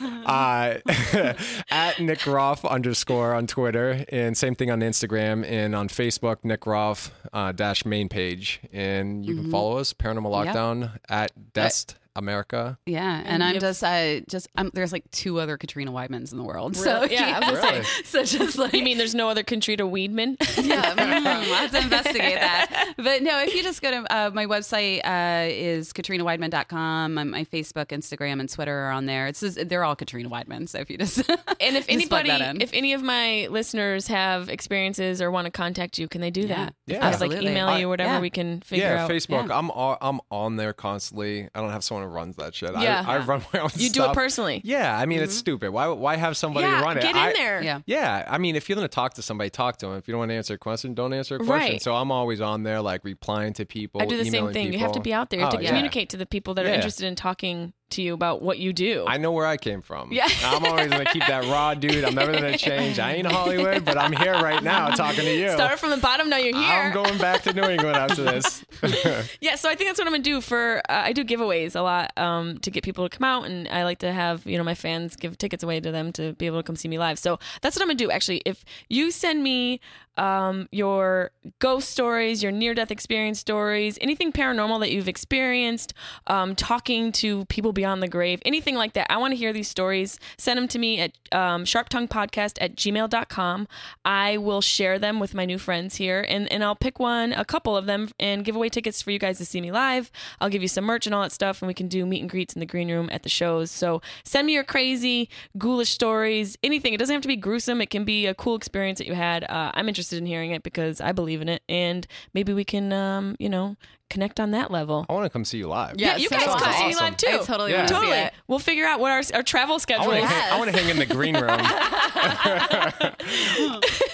Uh, 0.00 0.78
at 1.70 1.98
Nick 2.00 2.20
Groff 2.20 2.64
underscore 2.64 3.34
on 3.34 3.46
Twitter, 3.46 4.04
and 4.10 4.36
same 4.36 4.54
thing 4.54 4.70
on 4.70 4.80
Instagram 4.80 5.44
and 5.46 5.74
on 5.74 5.88
Facebook, 5.88 6.44
Nick 6.44 6.60
Groff 6.60 7.10
uh, 7.32 7.52
dash 7.52 7.84
main 7.84 8.08
page, 8.08 8.60
and 8.72 9.24
you 9.24 9.34
can 9.34 9.50
follow 9.50 9.78
us 9.78 9.92
Paranormal. 9.92 10.28
Lockdown 10.28 10.98
at 11.08 11.52
Dest 11.52 11.96
America. 12.18 12.78
Yeah, 12.86 13.18
and, 13.18 13.28
And 13.28 13.44
I'm 13.44 13.58
just, 13.60 13.82
uh, 13.82 14.20
just, 14.28 14.48
um, 14.56 14.70
there's 14.74 14.92
like 14.92 15.10
two 15.10 15.40
other 15.40 15.56
Katrina 15.56 15.92
Weidmans 15.92 16.32
in 16.32 16.38
the 16.38 16.44
world. 16.44 16.76
So 16.76 17.02
Really? 17.02 17.14
Yeah, 17.14 17.40
I 17.42 17.50
Really? 17.52 17.84
so 18.04 18.24
just 18.24 18.58
like 18.58 18.72
You 18.74 18.82
mean 18.82 18.98
there's 18.98 19.14
no 19.14 19.28
other 19.28 19.42
Katrina 19.42 19.84
Weidman? 19.84 20.36
yeah, 20.64 20.94
mm, 20.94 21.40
we'll 21.46 21.54
have 21.54 21.70
to 21.70 21.78
investigate 21.82 22.34
that. 22.36 22.94
But 22.96 23.22
no, 23.22 23.40
if 23.42 23.54
you 23.54 23.62
just 23.62 23.80
go 23.82 23.90
to 23.90 24.12
uh, 24.14 24.30
my 24.34 24.46
website 24.46 25.00
uh, 25.04 25.48
is 25.50 25.92
katrinaweidman.com. 25.92 27.14
My, 27.14 27.24
my 27.24 27.44
Facebook, 27.44 27.86
Instagram, 27.86 28.40
and 28.40 28.48
Twitter 28.48 28.86
are 28.86 28.90
on 28.90 29.06
there. 29.06 29.26
It's 29.26 29.40
just, 29.40 29.68
they're 29.68 29.84
all 29.84 29.96
Katrina 29.96 30.28
Weidman. 30.28 30.68
So 30.68 30.78
if 30.78 30.90
you 30.90 30.98
just 30.98 31.18
And 31.28 31.76
if 31.76 31.86
Just 31.86 32.08
plug 32.08 32.20
anybody, 32.26 32.28
that 32.28 32.56
in. 32.56 32.60
if 32.62 32.70
any 32.72 32.92
of 32.92 33.02
my 33.02 33.48
listeners 33.50 34.06
have 34.08 34.48
experiences 34.48 35.20
or 35.22 35.30
want 35.30 35.46
to 35.46 35.50
contact 35.50 35.98
you, 35.98 36.08
can 36.08 36.20
they 36.20 36.30
do 36.30 36.46
that? 36.48 36.74
Yeah. 36.86 37.00
Just 37.10 37.20
like 37.20 37.30
Absolutely. 37.32 37.50
email 37.50 37.78
you, 37.78 37.86
or 37.86 37.90
whatever 37.90 38.14
Yeah. 38.14 38.20
we 38.20 38.30
can 38.30 38.60
figure 38.60 38.86
yeah, 38.86 39.04
out. 39.04 39.10
Facebook. 39.10 39.48
Yeah. 39.48 39.58
I'm 39.58 39.70
I'm 39.70 40.20
on 40.30 40.56
there 40.56 40.72
constantly. 40.72 41.48
I 41.54 41.60
don't 41.60 41.70
have 41.70 41.84
someone 41.84 42.06
who 42.06 42.07
runs 42.08 42.36
that 42.36 42.54
shit. 42.54 42.70
Yeah. 42.78 43.04
I, 43.06 43.16
I 43.16 43.18
run 43.18 43.42
my 43.52 43.60
own 43.60 43.70
You 43.74 43.90
do 43.90 44.04
it 44.04 44.14
personally. 44.14 44.60
Yeah, 44.64 44.96
I 44.96 45.06
mean 45.06 45.20
it's 45.20 45.34
mm-hmm. 45.34 45.38
stupid. 45.38 45.70
Why 45.70 45.88
why 45.88 46.16
have 46.16 46.36
somebody 46.36 46.66
Yeah, 46.66 46.80
run 46.80 46.98
it? 46.98 47.02
get 47.02 47.10
in 47.10 47.16
I- 47.16 47.32
there. 47.32 47.62
yeah. 47.62 47.80
Yeah, 47.86 48.24
I 48.28 48.38
mean, 48.38 48.56
if 48.56 48.68
you're 48.68 48.76
gonna 48.76 48.88
talk 48.88 49.14
to 49.14 49.22
somebody, 49.22 49.50
talk 49.50 49.76
to 49.78 49.86
them. 49.86 49.96
If 49.96 50.08
you 50.08 50.12
don't 50.12 50.20
want 50.20 50.30
to 50.30 50.34
answer 50.34 50.54
a 50.54 50.58
question, 50.58 50.94
don't 50.94 51.12
answer 51.12 51.36
a 51.36 51.38
question. 51.38 51.72
Right. 51.72 51.82
So 51.82 51.94
I'm 51.94 52.10
always 52.10 52.40
on 52.40 52.62
there, 52.62 52.80
like 52.80 53.04
replying 53.04 53.52
to 53.54 53.64
people. 53.66 54.02
I 54.02 54.06
do 54.06 54.16
the 54.16 54.24
same 54.24 54.34
emailing 54.34 54.54
thing. 54.54 54.72
You 54.72 54.78
have 54.80 54.92
to 54.92 55.00
be 55.00 55.12
out 55.12 55.30
there. 55.30 55.40
You 55.40 55.44
have 55.44 55.54
Oh, 55.54 55.58
to 55.58 55.62
yeah. 55.62 55.68
communicate 55.70 56.10
to 56.10 56.16
the 56.16 56.26
people 56.26 56.54
that 56.54 56.66
are 56.66 56.68
interested 56.72 57.06
in 57.06 57.14
talking 57.14 57.72
to 57.90 58.02
you 58.02 58.14
about 58.14 58.42
what 58.42 58.58
you 58.58 58.72
do. 58.72 59.04
I 59.06 59.16
know 59.18 59.32
where 59.32 59.46
I 59.46 59.56
came 59.56 59.82
from. 59.82 60.12
Yeah. 60.12 60.28
I'm 60.44 60.64
always 60.64 60.88
gonna 60.88 61.04
keep 61.06 61.26
that 61.26 61.44
raw 61.44 61.74
dude. 61.74 62.04
I'm 62.04 62.14
never 62.14 62.32
gonna 62.32 62.58
change. 62.58 62.98
I 62.98 63.12
ain't 63.12 63.26
Hollywood, 63.26 63.84
but 63.84 63.96
I'm 63.96 64.12
here 64.12 64.34
right 64.34 64.62
now 64.62 64.88
talking 64.90 65.24
to 65.24 65.34
you. 65.34 65.50
Started 65.50 65.78
from 65.78 65.90
the 65.90 65.96
bottom. 65.96 66.28
Now 66.28 66.36
you're 66.36 66.56
here. 66.56 66.64
I'm 66.64 66.92
going 66.92 67.18
back 67.18 67.42
to 67.44 67.52
New 67.52 67.64
England 67.64 67.96
after 67.96 68.22
this. 68.22 68.64
Yeah, 69.40 69.56
so 69.56 69.68
I 69.68 69.74
think 69.74 69.88
that's 69.88 69.98
what 69.98 70.06
I'm 70.06 70.12
gonna 70.12 70.22
do 70.22 70.40
for. 70.40 70.78
Uh, 70.88 71.02
I 71.04 71.12
do 71.12 71.24
giveaways 71.24 71.74
a 71.76 71.80
lot 71.80 72.12
um, 72.16 72.58
to 72.58 72.70
get 72.70 72.84
people 72.84 73.08
to 73.08 73.16
come 73.16 73.24
out, 73.24 73.44
and 73.44 73.68
I 73.68 73.84
like 73.84 73.98
to 74.00 74.12
have 74.12 74.46
you 74.46 74.56
know 74.58 74.64
my 74.64 74.74
fans 74.74 75.16
give 75.16 75.38
tickets 75.38 75.62
away 75.62 75.80
to 75.80 75.90
them 75.90 76.12
to 76.12 76.32
be 76.34 76.46
able 76.46 76.58
to 76.58 76.62
come 76.62 76.76
see 76.76 76.88
me 76.88 76.98
live. 76.98 77.18
So 77.18 77.38
that's 77.60 77.76
what 77.76 77.82
I'm 77.82 77.88
gonna 77.88 77.96
do. 77.98 78.10
Actually, 78.10 78.42
if 78.44 78.64
you 78.88 79.10
send 79.10 79.42
me 79.42 79.80
um, 80.18 80.68
your 80.72 81.30
ghost 81.60 81.90
stories, 81.90 82.42
your 82.42 82.52
near 82.52 82.74
death 82.74 82.90
experience 82.90 83.38
stories, 83.38 83.96
anything 84.00 84.32
paranormal 84.32 84.80
that 84.80 84.90
you've 84.90 85.08
experienced, 85.08 85.94
um, 86.26 86.54
talking 86.54 87.12
to 87.12 87.44
people 87.46 87.72
beyond 87.72 88.02
the 88.02 88.08
grave, 88.08 88.42
anything 88.44 88.74
like 88.74 88.92
that, 88.94 89.06
I 89.10 89.16
want 89.16 89.32
to 89.32 89.36
hear 89.36 89.52
these 89.52 89.68
stories. 89.68 90.18
Send 90.36 90.58
them 90.58 90.68
to 90.68 90.78
me 90.78 91.00
at 91.00 91.12
um, 91.32 91.64
sharptonguepodcast 91.64 92.58
at 92.60 92.74
gmail.com. 92.76 93.68
I 94.04 94.36
will 94.36 94.60
share 94.60 94.98
them 94.98 95.20
with 95.20 95.34
my 95.34 95.44
new 95.44 95.58
friends 95.58 95.96
here, 95.96 96.26
and, 96.28 96.50
and 96.52 96.64
I'll 96.64 96.76
pick 96.76 96.98
one, 96.98 97.32
a 97.32 97.44
couple 97.44 97.76
of 97.76 97.86
them, 97.86 98.10
and 98.18 98.44
give 98.44 98.56
away 98.56 98.68
tickets 98.68 99.00
for 99.00 99.12
you 99.12 99.18
guys 99.18 99.38
to 99.38 99.44
see 99.44 99.60
me 99.60 99.70
live. 99.70 100.10
I'll 100.40 100.50
give 100.50 100.62
you 100.62 100.68
some 100.68 100.84
merch 100.84 101.06
and 101.06 101.14
all 101.14 101.22
that 101.22 101.32
stuff, 101.32 101.62
and 101.62 101.68
we 101.68 101.74
can 101.74 101.88
do 101.88 102.04
meet 102.04 102.20
and 102.20 102.28
greets 102.28 102.54
in 102.54 102.60
the 102.60 102.66
green 102.66 102.90
room 102.90 103.08
at 103.12 103.22
the 103.22 103.28
shows. 103.28 103.70
So 103.70 104.02
send 104.24 104.46
me 104.46 104.54
your 104.54 104.64
crazy, 104.64 105.28
ghoulish 105.56 105.90
stories, 105.90 106.58
anything. 106.64 106.92
It 106.92 106.98
doesn't 106.98 107.14
have 107.14 107.22
to 107.22 107.28
be 107.28 107.36
gruesome, 107.36 107.80
it 107.80 107.90
can 107.90 108.04
be 108.04 108.26
a 108.26 108.34
cool 108.34 108.56
experience 108.56 108.98
that 108.98 109.06
you 109.06 109.14
had. 109.14 109.44
Uh, 109.44 109.70
I'm 109.74 109.88
interested 109.88 110.07
in 110.12 110.26
hearing 110.26 110.50
it 110.52 110.62
because 110.62 111.00
I 111.00 111.12
believe 111.12 111.40
in 111.40 111.48
it, 111.48 111.62
and 111.68 112.06
maybe 112.34 112.52
we 112.52 112.64
can, 112.64 112.92
um, 112.92 113.36
you 113.38 113.48
know, 113.48 113.76
connect 114.10 114.40
on 114.40 114.50
that 114.52 114.70
level. 114.70 115.06
I 115.08 115.12
want 115.12 115.24
to 115.26 115.30
come 115.30 115.44
see 115.44 115.58
you 115.58 115.68
live. 115.68 115.94
Yeah, 115.98 116.16
you 116.16 116.28
guys 116.28 116.44
come 116.44 116.58
I. 116.62 116.72
see 116.78 116.86
me 116.88 116.94
live 116.96 117.16
too. 117.16 117.26
I 117.28 117.36
totally 117.38 117.70
Yeah. 117.72 117.78
want 117.78 117.88
see 117.90 117.94
Totally. 117.94 118.16
it. 118.18 118.32
We'll 118.46 118.58
figure 118.58 118.86
out 118.86 119.00
what 119.00 119.10
our, 119.12 119.22
our 119.34 119.42
travel 119.42 119.78
schedule 119.78 120.06
want, 120.06 120.18
is. 120.18 120.22
to 120.24 120.28
hang, 120.28 120.52
I 120.52 120.58
want 120.58 120.70
to 120.70 120.76
hang 120.78 120.88
in 120.90 120.96
the 120.98 121.06
green 121.06 121.34
room. 121.36 121.48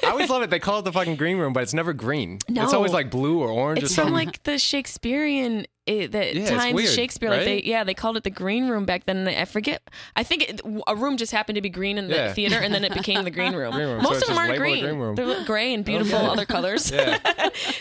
I 0.05 0.11
always 0.11 0.29
love 0.31 0.43
it. 0.43 0.51
They 0.51 0.59
call 0.59 0.79
it 0.81 0.83
the 0.83 0.93
fucking 0.93 1.17
green 1.17 1.39
room, 1.39 1.53
but 1.53 1.63
it's 1.63 1.75
never 1.75 1.93
green. 1.93 2.39
No. 2.49 2.65
It's 2.65 2.73
always 2.75 2.93
like 2.93 3.11
blue 3.11 3.41
or 3.41 3.49
orange 3.49 3.83
or 3.83 3.87
It's 3.87 3.95
something. 3.95 4.13
from 4.15 4.25
like 4.27 4.43
the 4.45 4.59
Shakespearean, 4.59 5.67
eh, 5.87 6.07
the 6.07 6.39
it's 6.39 6.51
times 6.51 6.75
weird, 6.75 6.91
Shakespeare. 6.91 7.31
Like 7.31 7.45
they, 7.45 7.63
yeah, 7.63 7.85
they 7.85 7.95
called 7.95 8.17
it 8.17 8.25
the 8.25 8.31
green 8.31 8.69
room 8.69 8.85
back 8.85 9.05
then. 9.07 9.27
I 9.29 9.45
forget. 9.45 9.83
I 10.17 10.23
think 10.23 10.43
it, 10.51 10.61
a 10.87 10.95
room 10.97 11.17
just 11.17 11.33
happened 11.33 11.57
to 11.57 11.63
be 11.63 11.71
green 11.71 11.99
in 11.99 12.09
the 12.09 12.15
Yeah. 12.15 12.33
theater, 12.33 12.57
and 12.57 12.75
then 12.75 12.85
it 12.85 12.93
became 12.95 13.25
the 13.25 13.31
green 13.31 13.55
room. 13.55 13.73
Green 13.73 13.89
room. 13.89 14.03
Most 14.03 14.17
it's 14.19 14.23
of 14.23 14.29
them 14.29 14.39
aren't 14.39 14.57
green. 14.59 14.85
green 14.85 14.99
room. 14.99 15.15
They're 15.15 15.45
gray 15.45 15.73
and 15.75 15.85
beautiful 15.85 16.19
Okay. 16.19 16.27
other 16.29 16.47
colors. 16.47 16.91
yeah. 16.91 17.19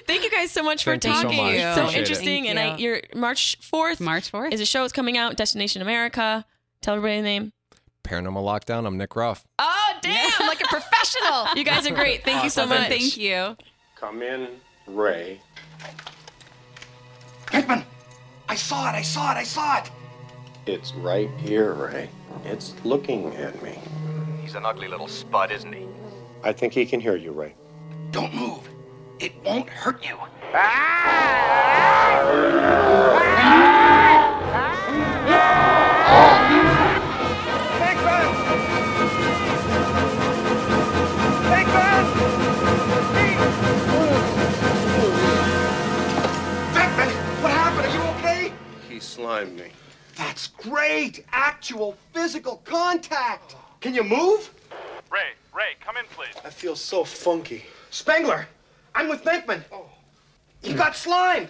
Thank 0.08 0.24
you 0.24 0.32
guys 0.32 0.52
so 0.52 0.64
much 0.64 0.84
for 0.84 0.92
Thank 0.98 1.06
you 1.06 1.14
so 1.16 1.22
talking. 1.24 1.38
much. 1.44 1.56
So 1.76 1.82
Appreciate 1.82 2.02
it. 2.02 2.03
Interesting. 2.04 2.44
Thank 2.46 2.58
and 2.58 2.60
I, 2.60 2.78
you. 2.78 2.90
your 2.90 3.02
March 3.16 3.58
fourth 3.62 4.00
March 4.00 4.32
4th. 4.32 4.52
is 4.54 4.62
a 4.62 4.66
show 4.66 4.84
is 4.84 4.92
coming 4.92 5.18
out. 5.18 5.36
Destination 5.38 5.82
America. 5.82 6.46
Tell 6.82 6.96
everybody 6.96 7.18
the 7.18 7.24
name. 7.24 7.54
Paranormal 8.04 8.44
Lockdown. 8.44 8.86
I'm 8.86 8.98
Nick 8.98 9.12
Groff. 9.12 9.46
Oh 9.60 9.94
damn! 10.02 10.48
Like 10.48 10.62
a 10.62 10.68
professional. 10.68 11.48
You 11.56 11.64
guys 11.64 11.88
are 11.88 11.94
great. 11.94 12.24
Thank 12.24 12.44
you 12.44 12.50
so 12.50 12.66
much. 12.66 12.90
Thank 12.90 13.18
you. 13.18 13.56
Come 13.96 14.22
in, 14.22 14.48
Ray. 14.88 15.40
Venkman! 17.48 17.84
I 18.50 18.56
saw 18.56 18.90
it, 18.90 18.96
I 18.96 19.02
saw 19.02 19.32
it, 19.32 19.38
I 19.38 19.44
saw 19.44 19.78
it! 19.78 19.92
It's 20.66 20.94
right 20.96 21.30
here, 21.38 21.74
Ray. 21.74 22.10
It's 22.46 22.74
looking 22.84 23.36
at 23.36 23.62
me. 23.62 23.78
He's 24.42 24.56
an 24.56 24.66
ugly 24.66 24.88
little 24.88 25.08
spud, 25.08 25.52
isn't 25.52 25.72
he? 25.72 25.88
I 26.44 26.52
think 26.52 26.74
he 26.74 26.86
can 26.86 27.00
hear 27.00 27.16
you, 27.16 27.32
Ray. 27.32 27.56
Don't 28.12 28.34
move. 28.34 28.68
It 29.20 29.34
won't 29.46 29.70
hurt 29.70 30.04
you. 30.06 30.18
Venkman! 30.54 30.62
What 47.42 47.52
happened? 47.52 47.88
Are 47.88 47.96
you 47.96 48.02
okay? 48.20 48.54
He 48.88 49.00
slimed 49.00 49.58
me. 49.58 49.72
That's 50.16 50.50
great! 50.50 51.26
Actual 51.32 51.98
physical 52.14 52.58
contact! 52.58 53.56
Can 53.82 53.96
you 53.96 54.04
move? 54.04 54.54
Ray, 55.12 55.32
Ray, 55.56 55.74
come 55.84 55.98
in, 55.98 56.06
please. 56.12 56.36
I 56.46 56.52
feel 56.52 56.76
so 56.76 57.04
funky. 57.04 57.66
Spengler! 57.90 58.48
I'm 58.94 59.10
with 59.10 59.24
Venkman! 59.24 59.64
Oh. 59.72 59.93
He 60.64 60.74
got 60.74 60.96
slimed! 60.96 61.50